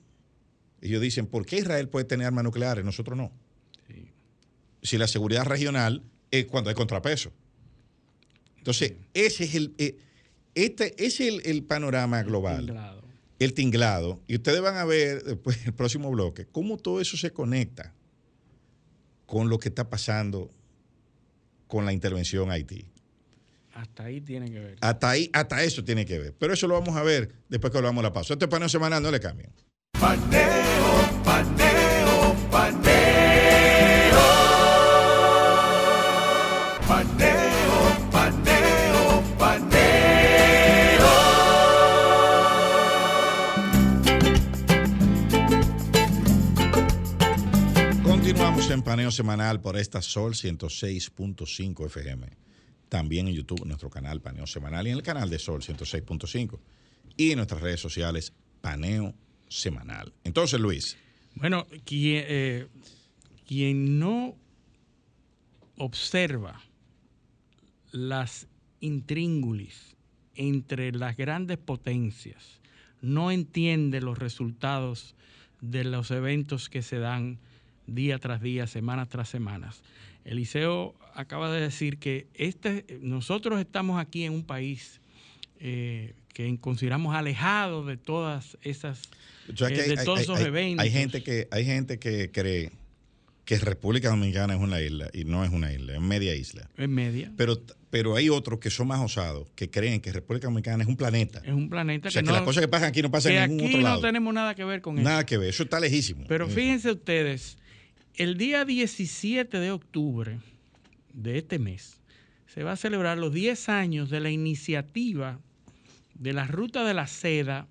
Ellos 0.82 1.02
dicen, 1.02 1.26
¿por 1.26 1.48
qué 1.48 1.58
Israel 1.58 1.90
puede 1.90 2.06
tener 2.06 2.28
armas 2.28 2.44
nucleares? 2.44 2.86
Nosotros 2.86 3.18
no. 3.18 3.32
Si 4.84 5.00
la 5.00 5.08
seguridad 5.08 5.46
regional 5.46 6.04
es 6.30 6.46
cuando 6.46 6.70
hay 6.70 6.76
contrapeso. 6.76 7.32
Entonces, 8.58 8.94
ese 9.16 9.46
es 9.46 9.56
el, 9.56 9.74
eh, 9.80 9.98
este 10.54 11.04
es 11.04 11.20
el, 11.22 11.64
panorama 11.64 12.22
global. 12.22 13.02
El 13.40 13.54
tinglado. 13.54 14.22
Y 14.28 14.36
ustedes 14.36 14.62
van 14.62 14.78
a 14.78 14.86
ver 14.86 15.24
después 15.24 15.58
en 15.62 15.68
el 15.68 15.74
próximo 15.74 16.10
bloque 16.12 16.46
cómo 16.46 16.78
todo 16.78 17.02
eso 17.02 17.18
se 17.18 17.32
conecta 17.32 17.94
con 19.26 19.50
lo 19.50 19.60
que 19.60 19.70
está 19.70 19.90
pasando 19.90 20.52
con 21.68 21.86
la 21.86 21.94
intervención 21.94 22.52
Haití. 22.52 22.86
Hasta 23.74 24.04
ahí 24.04 24.22
tiene 24.22 24.52
que 24.52 24.60
ver. 24.60 24.78
Hasta 24.82 25.10
ahí, 25.10 25.30
hasta 25.34 25.64
eso 25.64 25.84
tiene 25.84 26.06
que 26.06 26.20
ver. 26.20 26.36
Pero 26.38 26.54
eso 26.54 26.68
lo 26.68 26.76
vamos 26.76 26.96
a 26.96 27.04
ver 27.04 27.34
después 27.50 27.74
que 27.74 27.80
lo 27.80 27.86
vamos 27.86 28.04
a 28.04 28.08
la 28.10 28.14
pausa. 28.14 28.34
Este 28.34 28.48
paneo 28.48 28.70
semanal 28.70 29.02
no 29.02 29.10
le 29.10 29.20
cambien. 29.20 29.52
Paneo, 30.00 31.24
paneo, 31.24 32.36
paneo. 32.52 33.03
Continuamos 48.74 48.90
en 48.90 48.98
paneo 48.98 49.12
semanal 49.12 49.62
por 49.62 49.78
esta 49.78 50.02
Sol 50.02 50.34
106.5 50.34 51.86
FM. 51.86 52.28
También 52.90 53.28
en 53.28 53.36
YouTube, 53.36 53.68
nuestro 53.68 53.92
canal 53.92 54.20
Paneo 54.20 54.48
Semanal 54.48 54.88
y 54.88 54.90
en 54.90 54.96
el 54.96 55.04
canal 55.04 55.30
de 55.30 55.38
Sol 55.38 55.62
106.5. 55.62 56.60
Y 57.16 57.30
en 57.30 57.38
nuestras 57.38 57.62
redes 57.62 57.80
sociales, 57.80 58.34
Paneo 58.62 59.14
Semanal. 59.48 60.12
Entonces, 60.24 60.60
Luis. 60.60 60.98
Bueno, 61.36 61.68
quien, 61.86 62.26
eh, 62.28 62.68
quien 63.46 64.00
no 64.00 64.36
observa 65.78 66.60
las 67.92 68.48
intríngulis 68.80 69.96
entre 70.34 70.92
las 70.94 71.16
grandes 71.16 71.60
potencias, 71.60 72.60
no 73.02 73.30
entiende 73.30 74.02
los 74.02 74.18
resultados 74.18 75.14
de 75.62 75.84
los 75.84 76.10
eventos 76.10 76.70
que 76.70 76.82
se 76.82 76.98
dan 76.98 77.38
día 77.88 78.20
tras 78.20 78.42
día, 78.42 78.68
semana 78.68 79.06
tras 79.06 79.30
semana. 79.30 79.74
Eliseo 80.26 80.96
acaba 81.14 81.52
de 81.52 81.62
decir 81.62 81.98
que 81.98 82.28
este, 82.34 82.86
nosotros 83.02 83.60
estamos 83.60 84.00
aquí 84.00 84.24
en 84.24 84.34
un 84.34 84.44
país 84.44 85.02
eh, 85.60 86.14
que 86.34 86.58
consideramos 86.60 87.16
alejado 87.16 87.86
de 87.86 87.98
todas 87.98 88.58
esas 88.62 89.02
eh, 89.48 89.54
de 89.54 90.04
todos 90.04 90.22
esos 90.22 90.40
eventos. 90.40 90.84
Hay 90.84 90.92
gente 90.92 91.24
que 91.24 91.48
hay 91.52 91.66
gente 91.66 92.00
que 92.00 92.32
cree 92.32 92.72
que 93.46 93.58
República 93.58 94.10
Dominicana 94.10 94.54
es 94.54 94.60
una 94.60 94.82
isla 94.82 95.10
y 95.14 95.26
no 95.26 95.44
es 95.44 95.52
una 95.52 95.74
isla, 95.74 95.94
es 95.94 96.02
media 96.02 96.34
isla. 96.36 96.70
Es 96.78 96.88
media. 96.88 97.32
Pero, 97.36 97.62
pero 97.90 98.16
hay 98.16 98.30
otros 98.30 98.60
que 98.60 98.70
son 98.70 98.88
más 98.88 99.02
osados, 99.02 99.48
que 99.56 99.70
creen 99.70 100.00
que 100.00 100.12
República 100.14 100.48
Dominicana 100.48 100.84
es 100.84 100.90
un 100.90 100.96
planeta. 100.96 101.42
Es 101.44 101.54
un 101.54 101.70
planeta. 101.70 102.08
O 102.08 102.12
sea, 102.12 102.24
que, 102.24 102.32
las 102.32 102.42
cosas 102.44 102.62
que 102.62 102.68
pasan 102.70 102.90
aquí 102.90 103.02
no 103.02 103.12
pasan 103.12 103.34
en 103.34 103.50
ningún 103.58 103.68
otro 103.68 103.82
lado. 103.82 103.96
Aquí 103.96 104.02
no 104.02 104.08
tenemos 104.08 104.34
nada 104.34 104.56
que 104.56 104.64
ver 104.64 104.82
con 104.82 104.98
eso. 104.98 105.04
Nada 105.04 105.26
que 105.26 105.38
ver, 105.38 105.50
eso 105.50 105.64
está 105.64 105.80
lejísimo. 105.80 106.24
Pero 106.28 106.48
fíjense 106.48 106.92
ustedes, 106.92 107.58
el 108.16 108.38
día 108.38 108.64
17 108.64 109.60
de 109.60 109.72
octubre 109.72 110.40
de 111.14 111.38
este 111.38 111.58
mes 111.58 112.00
se 112.48 112.64
va 112.64 112.74
a 112.74 112.78
celebrar 112.78 113.18
los 113.18 113.34
10 113.34 113.70
años 113.70 114.10
de 114.10 114.20
la 114.20 114.30
iniciativa 114.30 115.40
de 116.14 116.34
la 116.34 116.46
Ruta 116.46 116.84
de 116.84 116.94
la 116.94 117.08
Seda, 117.08 117.68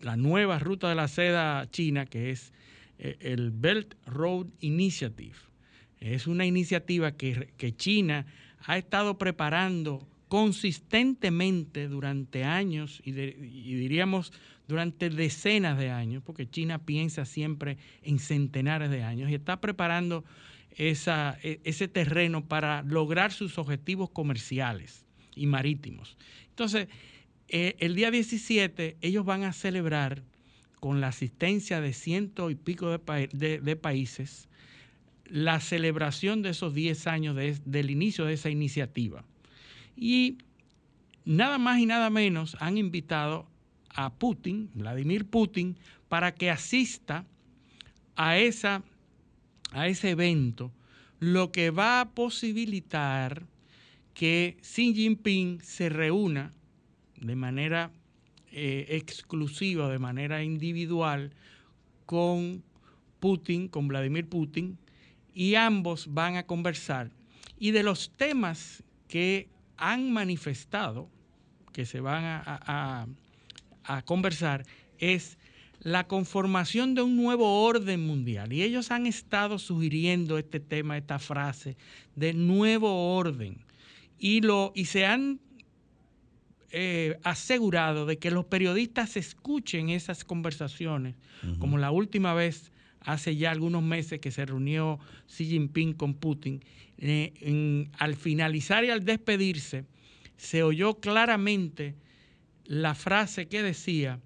la 0.00 0.16
nueva 0.16 0.58
Ruta 0.58 0.88
de 0.88 0.94
la 0.94 1.08
Seda 1.08 1.68
china, 1.70 2.06
que 2.06 2.30
es 2.30 2.52
eh, 2.98 3.16
el 3.20 3.50
Belt 3.50 3.94
Road 4.06 4.46
Initiative. 4.60 5.36
Es 6.00 6.26
una 6.26 6.46
iniciativa 6.46 7.12
que, 7.12 7.74
China 7.76 8.26
ha 8.66 8.78
estado 8.78 9.18
preparando 9.18 10.06
consistentemente 10.28 11.88
durante 11.88 12.44
años 12.44 13.00
y, 13.04 13.10
y, 13.10 13.74
diríamos 13.74 14.32
durante 14.66 15.10
decenas 15.10 15.78
de 15.78 15.90
años, 15.90 16.22
porque 16.24 16.48
China 16.48 16.78
piensa 16.78 17.24
siempre 17.24 17.76
en 18.02 18.18
centenares 18.18 18.90
de 18.90 19.02
años 19.02 19.30
y 19.30 19.34
está 19.34 19.60
preparando 19.60 20.24
e, 20.76 20.96
ese 21.64 21.88
terreno 21.88 22.46
para 22.46 22.82
lograr 22.82 23.32
sus 23.32 23.58
objetivos 23.58 24.10
comerciales 24.10 25.04
y 25.36 25.46
marítimos. 25.46 26.16
Entonces, 26.48 26.88
eh, 27.48 27.76
el 27.78 27.94
día 27.94 28.10
17 28.10 28.96
ellos 29.00 29.24
van 29.24 29.44
a 29.44 29.52
celebrar 29.52 30.22
con 30.80 31.00
la 31.00 31.08
asistencia 31.08 31.80
de 31.80 31.92
ciento 31.92 32.50
y 32.50 32.54
pico 32.56 32.90
de, 32.90 33.76
países 33.76 34.48
la 35.26 35.60
celebración 35.60 36.42
de 36.42 36.50
esos 36.50 36.74
10 36.74 37.06
años 37.06 37.36
del 37.64 37.90
inicio 37.90 38.26
de 38.26 38.34
esa 38.34 38.50
iniciativa. 38.50 39.24
Y 39.96 40.38
nada 41.24 41.56
más 41.56 41.78
y 41.78 41.86
nada 41.86 42.10
menos 42.10 42.56
han 42.60 42.76
invitado 42.76 43.46
a 43.94 44.12
Putin, 44.12 44.70
Vladimir 44.74 45.24
Putin, 45.24 45.76
para 46.08 46.34
que 46.34 46.50
asista 46.50 47.24
a, 48.16 48.38
esa, 48.38 48.82
a 49.72 49.88
ese 49.88 50.10
evento, 50.10 50.72
lo 51.20 51.52
que 51.52 51.70
va 51.70 52.00
a 52.00 52.10
posibilitar 52.10 53.46
que 54.12 54.56
Xi 54.60 54.94
Jinping 54.94 55.60
se 55.60 55.88
reúna 55.88 56.52
de 57.20 57.36
manera 57.36 57.90
eh, 58.52 58.86
exclusiva 58.90 59.88
de 59.88 59.98
manera 59.98 60.44
individual 60.44 61.32
con 62.06 62.62
Putin, 63.18 63.68
con 63.68 63.88
Vladimir 63.88 64.28
Putin, 64.28 64.78
y 65.32 65.56
ambos 65.56 66.12
van 66.12 66.36
a 66.36 66.46
conversar. 66.46 67.10
Y 67.58 67.72
de 67.72 67.82
los 67.82 68.10
temas 68.10 68.84
que 69.08 69.48
han 69.76 70.12
manifestado, 70.12 71.08
que 71.72 71.86
se 71.86 72.00
van 72.00 72.24
a, 72.24 72.42
a 72.46 73.06
conversar, 74.04 74.64
es 74.98 75.38
la 75.80 76.06
conformación 76.06 76.94
de 76.94 77.02
un 77.02 77.16
nuevo 77.16 77.62
orden 77.64 78.06
mundial. 78.06 78.52
Y 78.52 78.62
ellos 78.62 78.90
han 78.90 79.06
estado 79.06 79.58
sugiriendo 79.58 80.38
este 80.38 80.58
tema, 80.60 80.96
esta 80.96 81.18
frase 81.18 81.76
de 82.16 82.32
nuevo 82.32 83.14
orden. 83.14 83.58
Y, 84.18 84.40
lo, 84.40 84.72
y 84.74 84.86
se 84.86 85.04
han 85.04 85.40
eh, 86.70 87.18
asegurado 87.22 88.06
de 88.06 88.18
que 88.18 88.30
los 88.30 88.46
periodistas 88.46 89.16
escuchen 89.16 89.90
esas 89.90 90.24
conversaciones, 90.24 91.14
como 91.58 91.76
la 91.76 91.90
última 91.90 92.32
vez, 92.32 92.72
hace 93.00 93.36
ya 93.36 93.50
algunos 93.50 93.82
meses 93.82 94.18
que 94.18 94.30
se 94.30 94.46
reunió 94.46 94.98
Xi 95.28 95.44
Jinping 95.44 95.92
con 95.92 96.14
Putin. 96.14 96.64
Eh, 96.96 97.88
al 97.98 98.16
finalizar 98.16 98.84
y 98.84 98.90
al 98.90 99.04
despedirse, 99.04 99.84
se 100.36 100.62
oyó 100.62 100.94
claramente 100.94 101.94
la 102.64 102.94
frase 102.94 103.46
que 103.46 103.62
decía, 103.62 104.20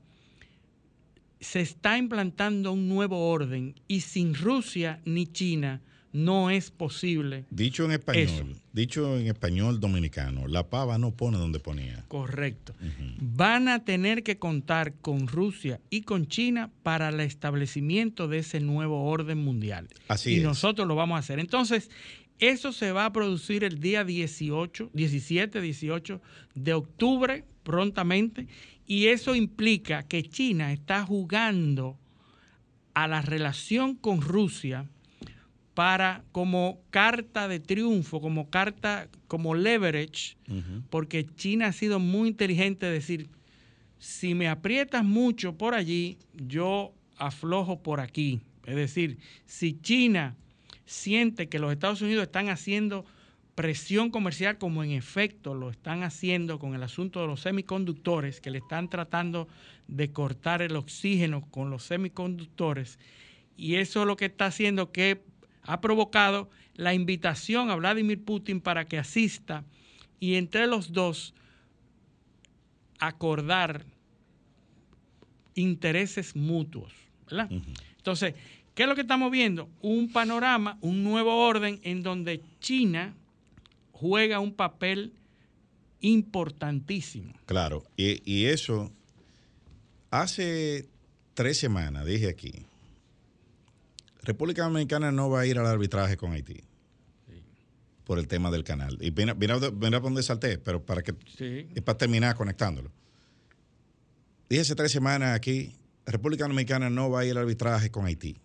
se 1.40 1.60
está 1.60 1.98
implantando 1.98 2.72
un 2.72 2.88
nuevo 2.88 3.30
orden 3.30 3.74
y 3.86 4.00
sin 4.00 4.34
Rusia 4.34 5.00
ni 5.04 5.26
China 5.26 5.80
no 6.12 6.50
es 6.50 6.70
posible. 6.70 7.44
Dicho 7.50 7.84
en 7.84 7.92
español, 7.92 8.56
dicho 8.72 9.18
en 9.18 9.26
español 9.26 9.78
dominicano, 9.78 10.48
la 10.48 10.68
pava 10.68 10.98
no 10.98 11.12
pone 11.12 11.36
donde 11.36 11.60
ponía. 11.60 12.04
Correcto. 12.08 12.74
Van 13.20 13.68
a 13.68 13.84
tener 13.84 14.22
que 14.22 14.38
contar 14.38 14.94
con 14.94 15.28
Rusia 15.28 15.80
y 15.90 16.02
con 16.02 16.26
China 16.26 16.70
para 16.82 17.10
el 17.10 17.20
establecimiento 17.20 18.26
de 18.26 18.38
ese 18.38 18.60
nuevo 18.60 19.04
orden 19.04 19.38
mundial. 19.38 19.88
Así 20.08 20.36
y 20.36 20.40
nosotros 20.40 20.88
lo 20.88 20.94
vamos 20.94 21.16
a 21.16 21.20
hacer. 21.20 21.38
Entonces, 21.38 21.90
eso 22.38 22.72
se 22.72 22.92
va 22.92 23.04
a 23.04 23.12
producir 23.12 23.64
el 23.64 23.80
día 23.80 24.04
18, 24.04 24.90
17, 24.92 25.60
18 25.60 26.22
de 26.54 26.72
octubre 26.72 27.44
prontamente 27.68 28.48
y 28.86 29.08
eso 29.08 29.34
implica 29.34 30.02
que 30.02 30.22
China 30.22 30.72
está 30.72 31.04
jugando 31.04 31.98
a 32.94 33.06
la 33.06 33.20
relación 33.20 33.94
con 33.94 34.22
Rusia 34.22 34.88
para 35.74 36.24
como 36.32 36.80
carta 36.88 37.46
de 37.46 37.60
triunfo, 37.60 38.22
como 38.22 38.48
carta, 38.48 39.08
como 39.28 39.54
leverage, 39.54 40.38
porque 40.88 41.26
China 41.36 41.66
ha 41.66 41.72
sido 41.72 42.00
muy 42.00 42.30
inteligente 42.30 42.86
decir, 42.86 43.28
si 43.98 44.34
me 44.34 44.48
aprietas 44.48 45.04
mucho 45.04 45.58
por 45.58 45.74
allí, 45.74 46.16
yo 46.34 46.94
aflojo 47.18 47.82
por 47.82 48.00
aquí. 48.00 48.40
Es 48.64 48.76
decir, 48.76 49.18
si 49.44 49.78
China 49.78 50.34
siente 50.86 51.50
que 51.50 51.58
los 51.58 51.70
Estados 51.70 52.00
Unidos 52.00 52.22
están 52.22 52.48
haciendo 52.48 53.04
presión 53.58 54.10
comercial 54.10 54.56
como 54.56 54.84
en 54.84 54.92
efecto 54.92 55.52
lo 55.52 55.70
están 55.70 56.04
haciendo 56.04 56.60
con 56.60 56.76
el 56.76 56.82
asunto 56.84 57.22
de 57.22 57.26
los 57.26 57.40
semiconductores, 57.40 58.40
que 58.40 58.52
le 58.52 58.58
están 58.58 58.88
tratando 58.88 59.48
de 59.88 60.12
cortar 60.12 60.62
el 60.62 60.76
oxígeno 60.76 61.40
con 61.50 61.68
los 61.68 61.82
semiconductores. 61.82 63.00
Y 63.56 63.74
eso 63.74 64.02
es 64.02 64.06
lo 64.06 64.14
que 64.14 64.26
está 64.26 64.46
haciendo 64.46 64.92
que 64.92 65.24
ha 65.64 65.80
provocado 65.80 66.48
la 66.76 66.94
invitación 66.94 67.68
a 67.68 67.74
Vladimir 67.74 68.24
Putin 68.24 68.60
para 68.60 68.84
que 68.84 68.96
asista 68.96 69.64
y 70.20 70.36
entre 70.36 70.68
los 70.68 70.92
dos 70.92 71.34
acordar 73.00 73.84
intereses 75.56 76.36
mutuos. 76.36 76.92
Entonces, 77.96 78.34
¿qué 78.76 78.84
es 78.84 78.88
lo 78.88 78.94
que 78.94 79.00
estamos 79.00 79.32
viendo? 79.32 79.68
Un 79.82 80.12
panorama, 80.12 80.78
un 80.80 81.02
nuevo 81.02 81.44
orden 81.44 81.80
en 81.82 82.04
donde 82.04 82.40
China 82.60 83.16
juega 84.00 84.38
un 84.38 84.54
papel 84.54 85.12
importantísimo. 86.00 87.34
Claro, 87.46 87.84
y, 87.96 88.44
eso, 88.44 88.92
hace 90.10 90.88
tres 91.34 91.58
semanas 91.58 92.06
dije 92.06 92.28
aquí, 92.28 92.66
República 94.22 94.64
Dominicana 94.64 95.10
no 95.10 95.30
va 95.30 95.40
a 95.40 95.46
ir 95.46 95.58
al 95.58 95.66
arbitraje 95.66 96.16
con 96.16 96.32
Haití. 96.32 96.62
Por 98.04 98.18
el 98.18 98.26
tema 98.26 98.50
del 98.50 98.64
canal. 98.64 98.96
Y 99.02 99.10
mira, 99.10 99.34
mira, 99.34 99.58
mira 99.70 100.00
dónde 100.00 100.22
salté, 100.22 100.56
pero 100.56 100.82
para 100.82 101.02
que 101.02 101.12
para 101.84 101.98
terminar 101.98 102.36
conectándolo. 102.36 102.90
Dije 104.48 104.62
hace 104.62 104.74
tres 104.74 104.92
semanas 104.92 105.36
aquí, 105.36 105.74
República 106.06 106.44
Dominicana 106.44 106.88
no 106.88 107.10
va 107.10 107.20
a 107.20 107.24
ir 107.26 107.32
al 107.32 107.38
arbitraje 107.38 107.90
con 107.90 108.06
Haití, 108.06 108.38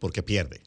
porque 0.00 0.24
pierde. 0.24 0.62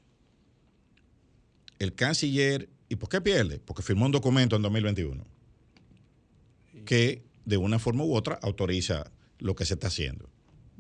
El 1.78 1.94
canciller 1.94 2.70
¿Y 2.92 2.98
por 2.98 3.08
qué 3.08 3.22
pierde? 3.22 3.58
Porque 3.58 3.82
firmó 3.82 4.06
un 4.06 4.12
documento 4.12 4.58
en 4.58 4.64
2021 4.64 5.26
que 6.84 7.24
de 7.46 7.56
una 7.56 7.80
forma 7.80 8.04
u 8.04 8.14
otra 8.14 8.38
autoriza 8.42 9.10
lo 9.40 9.56
que 9.56 9.64
se 9.64 9.76
está 9.76 9.88
haciendo. 9.88 10.30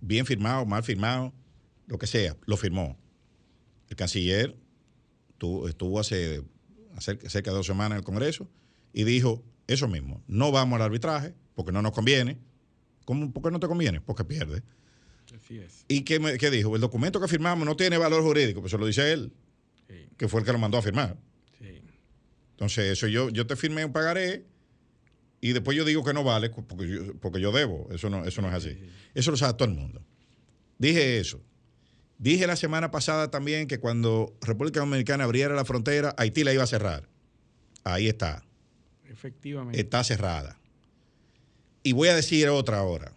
Bien 0.01 0.25
firmado, 0.25 0.65
mal 0.65 0.83
firmado, 0.83 1.33
lo 1.87 1.97
que 1.97 2.07
sea, 2.07 2.35
lo 2.45 2.57
firmó. 2.57 2.97
El 3.87 3.95
canciller 3.95 4.57
estuvo 5.69 5.99
hace, 6.01 6.43
cerca 6.99 7.51
de 7.51 7.55
dos 7.55 7.65
semanas 7.65 7.93
en 7.93 7.97
el 7.99 8.03
Congreso 8.03 8.49
y 8.91 9.05
dijo 9.05 9.41
eso 9.67 9.87
mismo, 9.87 10.21
no 10.27 10.51
vamos 10.51 10.75
al 10.75 10.81
arbitraje 10.81 11.33
porque 11.55 11.71
no 11.71 11.81
nos 11.81 11.93
conviene. 11.93 12.37
¿Cómo, 13.05 13.31
¿Por 13.31 13.41
qué 13.41 13.51
no 13.51 13.59
te 13.61 13.67
conviene? 13.69 14.01
Porque 14.01 14.25
pierde. 14.25 14.63
Así 15.33 15.59
es. 15.59 15.85
¿Y 15.87 16.01
qué, 16.01 16.19
dijo? 16.51 16.75
El 16.75 16.81
documento 16.81 17.21
que 17.21 17.29
firmamos 17.29 17.65
no 17.65 17.77
tiene 17.77 17.97
valor 17.97 18.21
jurídico, 18.21 18.59
pues 18.59 18.71
eso 18.71 18.77
lo 18.77 18.85
dice 18.85 19.13
él, 19.13 19.31
que 20.17 20.27
fue 20.27 20.41
el 20.41 20.45
que 20.45 20.51
lo 20.51 20.59
mandó 20.59 20.77
a 20.77 20.81
firmar. 20.81 21.17
Entonces, 22.61 22.91
eso 22.91 23.07
yo, 23.07 23.29
yo 23.31 23.47
te 23.47 23.55
firmé 23.55 23.83
un 23.83 23.91
pagaré 23.91 24.45
y 25.41 25.53
después 25.53 25.75
yo 25.75 25.83
digo 25.83 26.03
que 26.03 26.13
no 26.13 26.23
vale 26.23 26.51
porque 26.51 26.87
yo, 26.87 27.15
porque 27.19 27.41
yo 27.41 27.51
debo. 27.51 27.87
Eso 27.91 28.11
no, 28.11 28.23
eso 28.23 28.43
no 28.43 28.49
es 28.49 28.53
así. 28.53 28.77
Eso 29.15 29.31
lo 29.31 29.37
sabe 29.37 29.55
todo 29.55 29.67
el 29.67 29.73
mundo. 29.73 30.05
Dije 30.77 31.17
eso. 31.17 31.41
Dije 32.19 32.45
la 32.45 32.55
semana 32.55 32.91
pasada 32.91 33.31
también 33.31 33.65
que 33.65 33.79
cuando 33.79 34.37
República 34.41 34.79
Dominicana 34.79 35.23
abriera 35.23 35.55
la 35.55 35.65
frontera, 35.65 36.13
Haití 36.19 36.43
la 36.43 36.53
iba 36.53 36.61
a 36.61 36.67
cerrar. 36.67 37.09
Ahí 37.83 38.07
está. 38.07 38.45
Efectivamente. 39.09 39.79
Está 39.81 40.03
cerrada. 40.03 40.59
Y 41.81 41.93
voy 41.93 42.09
a 42.09 42.15
decir 42.15 42.47
otra 42.49 42.77
ahora. 42.77 43.11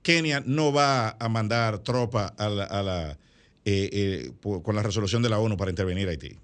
Kenia 0.00 0.42
no 0.46 0.72
va 0.72 1.18
a 1.20 1.28
mandar 1.28 1.80
tropas 1.80 2.32
a 2.38 2.48
la, 2.48 3.18
eh, 3.66 3.90
eh, 3.92 4.32
con 4.40 4.74
la 4.74 4.82
resolución 4.82 5.22
de 5.22 5.28
la 5.28 5.38
ONU 5.38 5.58
para 5.58 5.70
intervenir 5.70 6.08
a 6.08 6.12
Haití. 6.12 6.38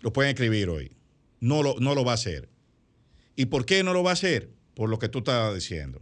Lo 0.00 0.12
pueden 0.12 0.30
escribir 0.30 0.68
hoy. 0.68 0.92
No 1.40 1.62
lo, 1.62 1.76
no 1.78 1.94
lo 1.94 2.04
va 2.04 2.12
a 2.12 2.14
hacer. 2.14 2.48
¿Y 3.36 3.46
por 3.46 3.64
qué 3.64 3.82
no 3.82 3.92
lo 3.92 4.02
va 4.02 4.10
a 4.10 4.14
hacer? 4.14 4.50
Por 4.74 4.90
lo 4.90 4.98
que 4.98 5.08
tú 5.08 5.18
estabas 5.18 5.54
diciendo. 5.54 6.00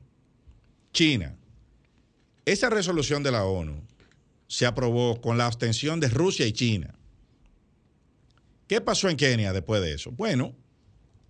China. 0.92 1.36
Esa 2.44 2.70
resolución 2.70 3.22
de 3.22 3.30
la 3.30 3.44
ONU 3.44 3.82
se 4.46 4.66
aprobó 4.66 5.20
con 5.20 5.38
la 5.38 5.46
abstención 5.46 6.00
de 6.00 6.08
Rusia 6.08 6.46
y 6.46 6.52
China. 6.52 6.94
¿Qué 8.66 8.80
pasó 8.80 9.08
en 9.08 9.16
Kenia 9.16 9.52
después 9.52 9.80
de 9.82 9.94
eso? 9.94 10.10
Bueno, 10.12 10.54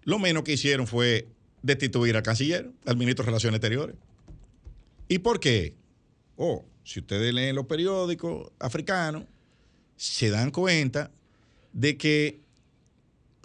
lo 0.04 0.18
menos 0.18 0.44
que 0.44 0.52
hicieron 0.52 0.86
fue 0.86 1.28
destituir 1.62 2.16
al 2.16 2.22
canciller, 2.22 2.70
al 2.86 2.96
ministro 2.96 3.24
de 3.24 3.26
Relaciones 3.26 3.58
Exteriores. 3.58 3.96
¿Y 5.08 5.18
por 5.18 5.40
qué? 5.40 5.74
Oh, 6.36 6.64
si 6.84 7.00
ustedes 7.00 7.34
leen 7.34 7.56
los 7.56 7.66
periódicos 7.66 8.50
africanos, 8.58 9.24
se 9.96 10.30
dan 10.30 10.50
cuenta 10.50 11.10
de 11.72 11.96
que 11.96 12.40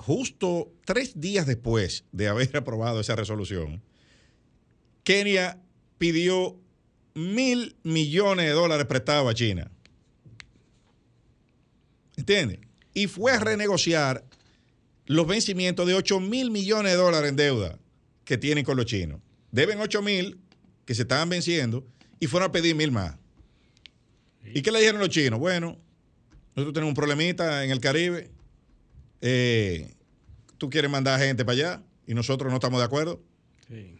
justo 0.06 0.70
tres 0.84 1.22
días 1.22 1.46
después 1.46 2.04
de 2.12 2.28
haber 2.28 2.56
aprobado 2.58 3.00
esa 3.00 3.16
resolución, 3.16 3.82
Kenia 5.04 5.62
pidió 5.98 6.58
mil 7.13 7.78
millones 7.84 8.46
de 8.46 8.52
dólares 8.52 8.86
prestados 8.86 9.30
a 9.30 9.34
China. 9.34 9.72
¿Entiendes? 12.18 12.60
Y 12.94 13.08
fue 13.08 13.32
a 13.32 13.39
renegociar 13.39 14.26
los 15.06 15.26
vencimientos 15.26 15.88
de 15.88 15.94
8 15.94 16.20
mil 16.20 16.52
millones 16.52 16.92
de 16.92 16.98
dólares 16.98 17.30
en 17.30 17.36
deuda 17.36 17.80
que 18.26 18.38
tienen 18.38 18.66
con 18.66 18.78
los 18.78 18.86
chinos. 18.86 19.20
Deben 19.52 19.80
8 19.80 20.02
mil 20.02 20.38
que 20.86 20.96
se 20.96 21.04
estaban 21.04 21.30
venciendo 21.30 21.86
y 22.20 22.28
fueron 22.28 22.50
a 22.50 22.52
pedir 22.52 22.76
mil 22.76 22.92
más. 22.92 23.16
¿Y 24.46 24.62
qué 24.62 24.72
le 24.72 24.80
dijeron 24.80 25.00
los 25.00 25.10
chinos? 25.10 25.39
Bueno, 25.39 25.78
nosotros 26.56 26.74
tenemos 26.74 26.92
un 26.92 26.96
problemita 26.96 27.63
en 27.63 27.72
el 27.72 27.80
Caribe 27.80 28.30
eh, 29.26 29.94
tú 30.58 30.69
quieres 30.69 30.89
mandar 30.89 31.19
gente 31.19 31.45
para 31.45 31.54
allá 31.54 31.83
y 32.08 32.13
nosotros 32.13 32.51
no 32.51 32.58
estamos 32.58 32.79
de 32.79 32.85
acuerdo. 32.85 33.21
Sí. 33.67 33.97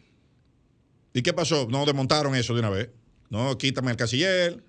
¿Y 1.14 1.22
qué 1.22 1.34
pasó? 1.34 1.68
No 1.70 1.86
desmontaron 1.86 2.36
eso 2.36 2.54
de 2.54 2.60
una 2.60 2.70
vez. 2.70 2.90
No, 3.30 3.58
quítame 3.58 3.92
el 3.92 3.98
casiller, 3.98 4.64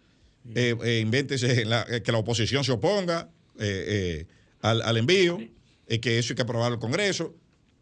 eh, 0.55 0.77
eh, 0.83 1.01
invéntese 1.01 1.65
que 2.03 2.13
la 2.13 2.19
oposición 2.19 2.65
se 2.65 2.73
oponga 2.73 3.31
al, 4.61 4.97
envío, 4.97 5.39
que 5.87 6.19
eso 6.19 6.33
hay 6.33 6.37
que 6.37 6.43
aprobar 6.43 6.73
el 6.73 6.79
Congreso, 6.79 7.35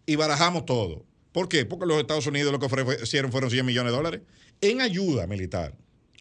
y 0.07 0.16
barajamos 0.16 0.64
todo. 0.64 1.05
¿Por 1.32 1.48
qué? 1.48 1.64
Porque 1.64 1.86
los 1.86 1.98
Estados 1.98 2.26
Unidos 2.26 2.53
lo 2.53 2.59
que 2.59 2.66
ofrecieron 2.66 3.32
fueron 3.32 3.50
100 3.50 3.64
millones 3.64 3.92
de 3.92 3.96
dólares 3.96 4.20
en 4.61 4.80
ayuda 4.80 5.26
militar 5.26 5.74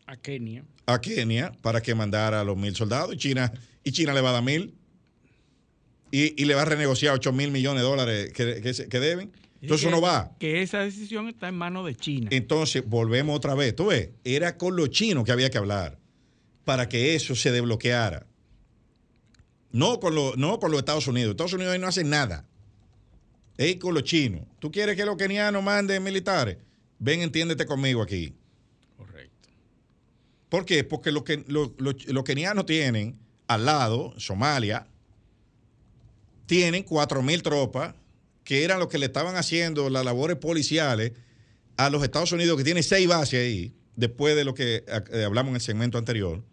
A 0.05 0.15
Kenia. 0.15 0.63
a 0.86 1.01
Kenia 1.01 1.51
para 1.61 1.82
que 1.82 1.93
mandara 1.93 2.41
a 2.41 2.43
los 2.43 2.57
mil 2.57 2.75
soldados 2.75 3.13
y 3.15 3.17
China, 3.17 3.51
y 3.84 3.91
China 3.91 4.13
le 4.13 4.21
va 4.21 4.29
a 4.29 4.34
dar 4.34 4.43
mil 4.43 4.73
y, 6.12 6.41
y 6.41 6.45
le 6.45 6.53
va 6.55 6.64
a 6.64 6.66
renegociar 6.66 7.14
8 7.16 7.32
mil 7.32 7.51
millones 7.51 7.82
de 7.84 7.89
dólares 7.89 8.34
que, 8.34 8.62
que 8.62 8.88
que 8.89 8.99
deben. 8.99 9.32
Entonces 9.62 9.86
eso 9.88 9.95
no 9.95 10.01
va. 10.01 10.36
Que 10.39 10.62
esa 10.64 10.80
decisión 10.80 11.28
está 11.28 11.47
en 11.47 11.55
manos 11.55 11.86
de 11.86 11.95
China. 11.95 12.30
Entonces, 12.32 12.84
volvemos 12.88 13.36
otra 13.38 13.53
vez. 13.53 13.76
Tú 13.76 13.88
ves, 13.88 14.09
era 14.24 14.57
con 14.57 14.76
los 14.76 14.89
chinos 14.89 15.24
que 15.24 15.32
había 15.32 15.49
que 15.51 15.57
hablar 15.59 15.99
para 16.66 16.89
que 16.89 17.14
eso 17.16 17.36
se 17.36 17.51
desbloqueara. 17.51 18.26
No 19.72 19.99
con, 19.99 20.16
lo- 20.16 20.36
no 20.36 20.59
con 20.59 20.72
los 20.72 20.80
Estados 20.80 21.07
Unidos. 21.07 21.32
Estados 21.32 21.53
Unidos 21.53 21.74
ahí 21.74 21.80
no 21.80 21.88
hacen 21.88 22.09
nada. 22.09 22.45
Es 23.57 23.76
con 23.78 23.93
los 23.93 24.03
chinos. 24.03 24.41
¿Tú 24.59 24.72
quieres 24.72 24.95
que 24.95 25.05
los 25.05 25.16
kenianos 25.16 25.64
manden 25.64 26.03
militares? 26.03 26.57
Ven, 26.99 27.22
entiéndete 27.22 27.66
conmigo 27.66 28.01
aquí. 28.01 28.34
Correcto. 28.97 29.49
¿Por 30.49 30.66
qué? 30.66 30.84
Porque 30.84 31.12
los, 31.12 31.24
que, 31.24 31.43
los, 31.47 31.72
los- 31.78 32.05
los 32.07 32.24
kenianos 32.24 32.66
tienen 32.66 33.18
al 33.47 33.66
lado, 33.66 34.14
Somalia, 34.18 34.88
tienen 36.52 36.84
4.000 36.84 37.43
tropas 37.43 37.95
que 38.43 38.66
eran 38.66 38.78
los 38.78 38.89
que 38.89 38.97
le 38.97 39.06
estaban 39.06 39.38
haciendo 39.38 39.89
las 39.89 40.04
labores 40.04 40.36
policiales 40.36 41.14
a 41.78 41.89
los 41.89 42.04
Estados 42.04 42.34
Unidos, 42.34 42.58
que 42.58 42.66
tiene 42.66 42.84
seis 42.84 43.08
bases 43.08 43.39
ahí, 43.39 43.74
después 43.95 44.36
de 44.36 44.43
lo 44.43 44.54
que 44.54 44.84
eh, 44.86 45.24
hablamos 45.24 45.52
en 45.52 45.56
el 45.56 45.62
segmento 45.62 45.97
anterior, 45.97 46.43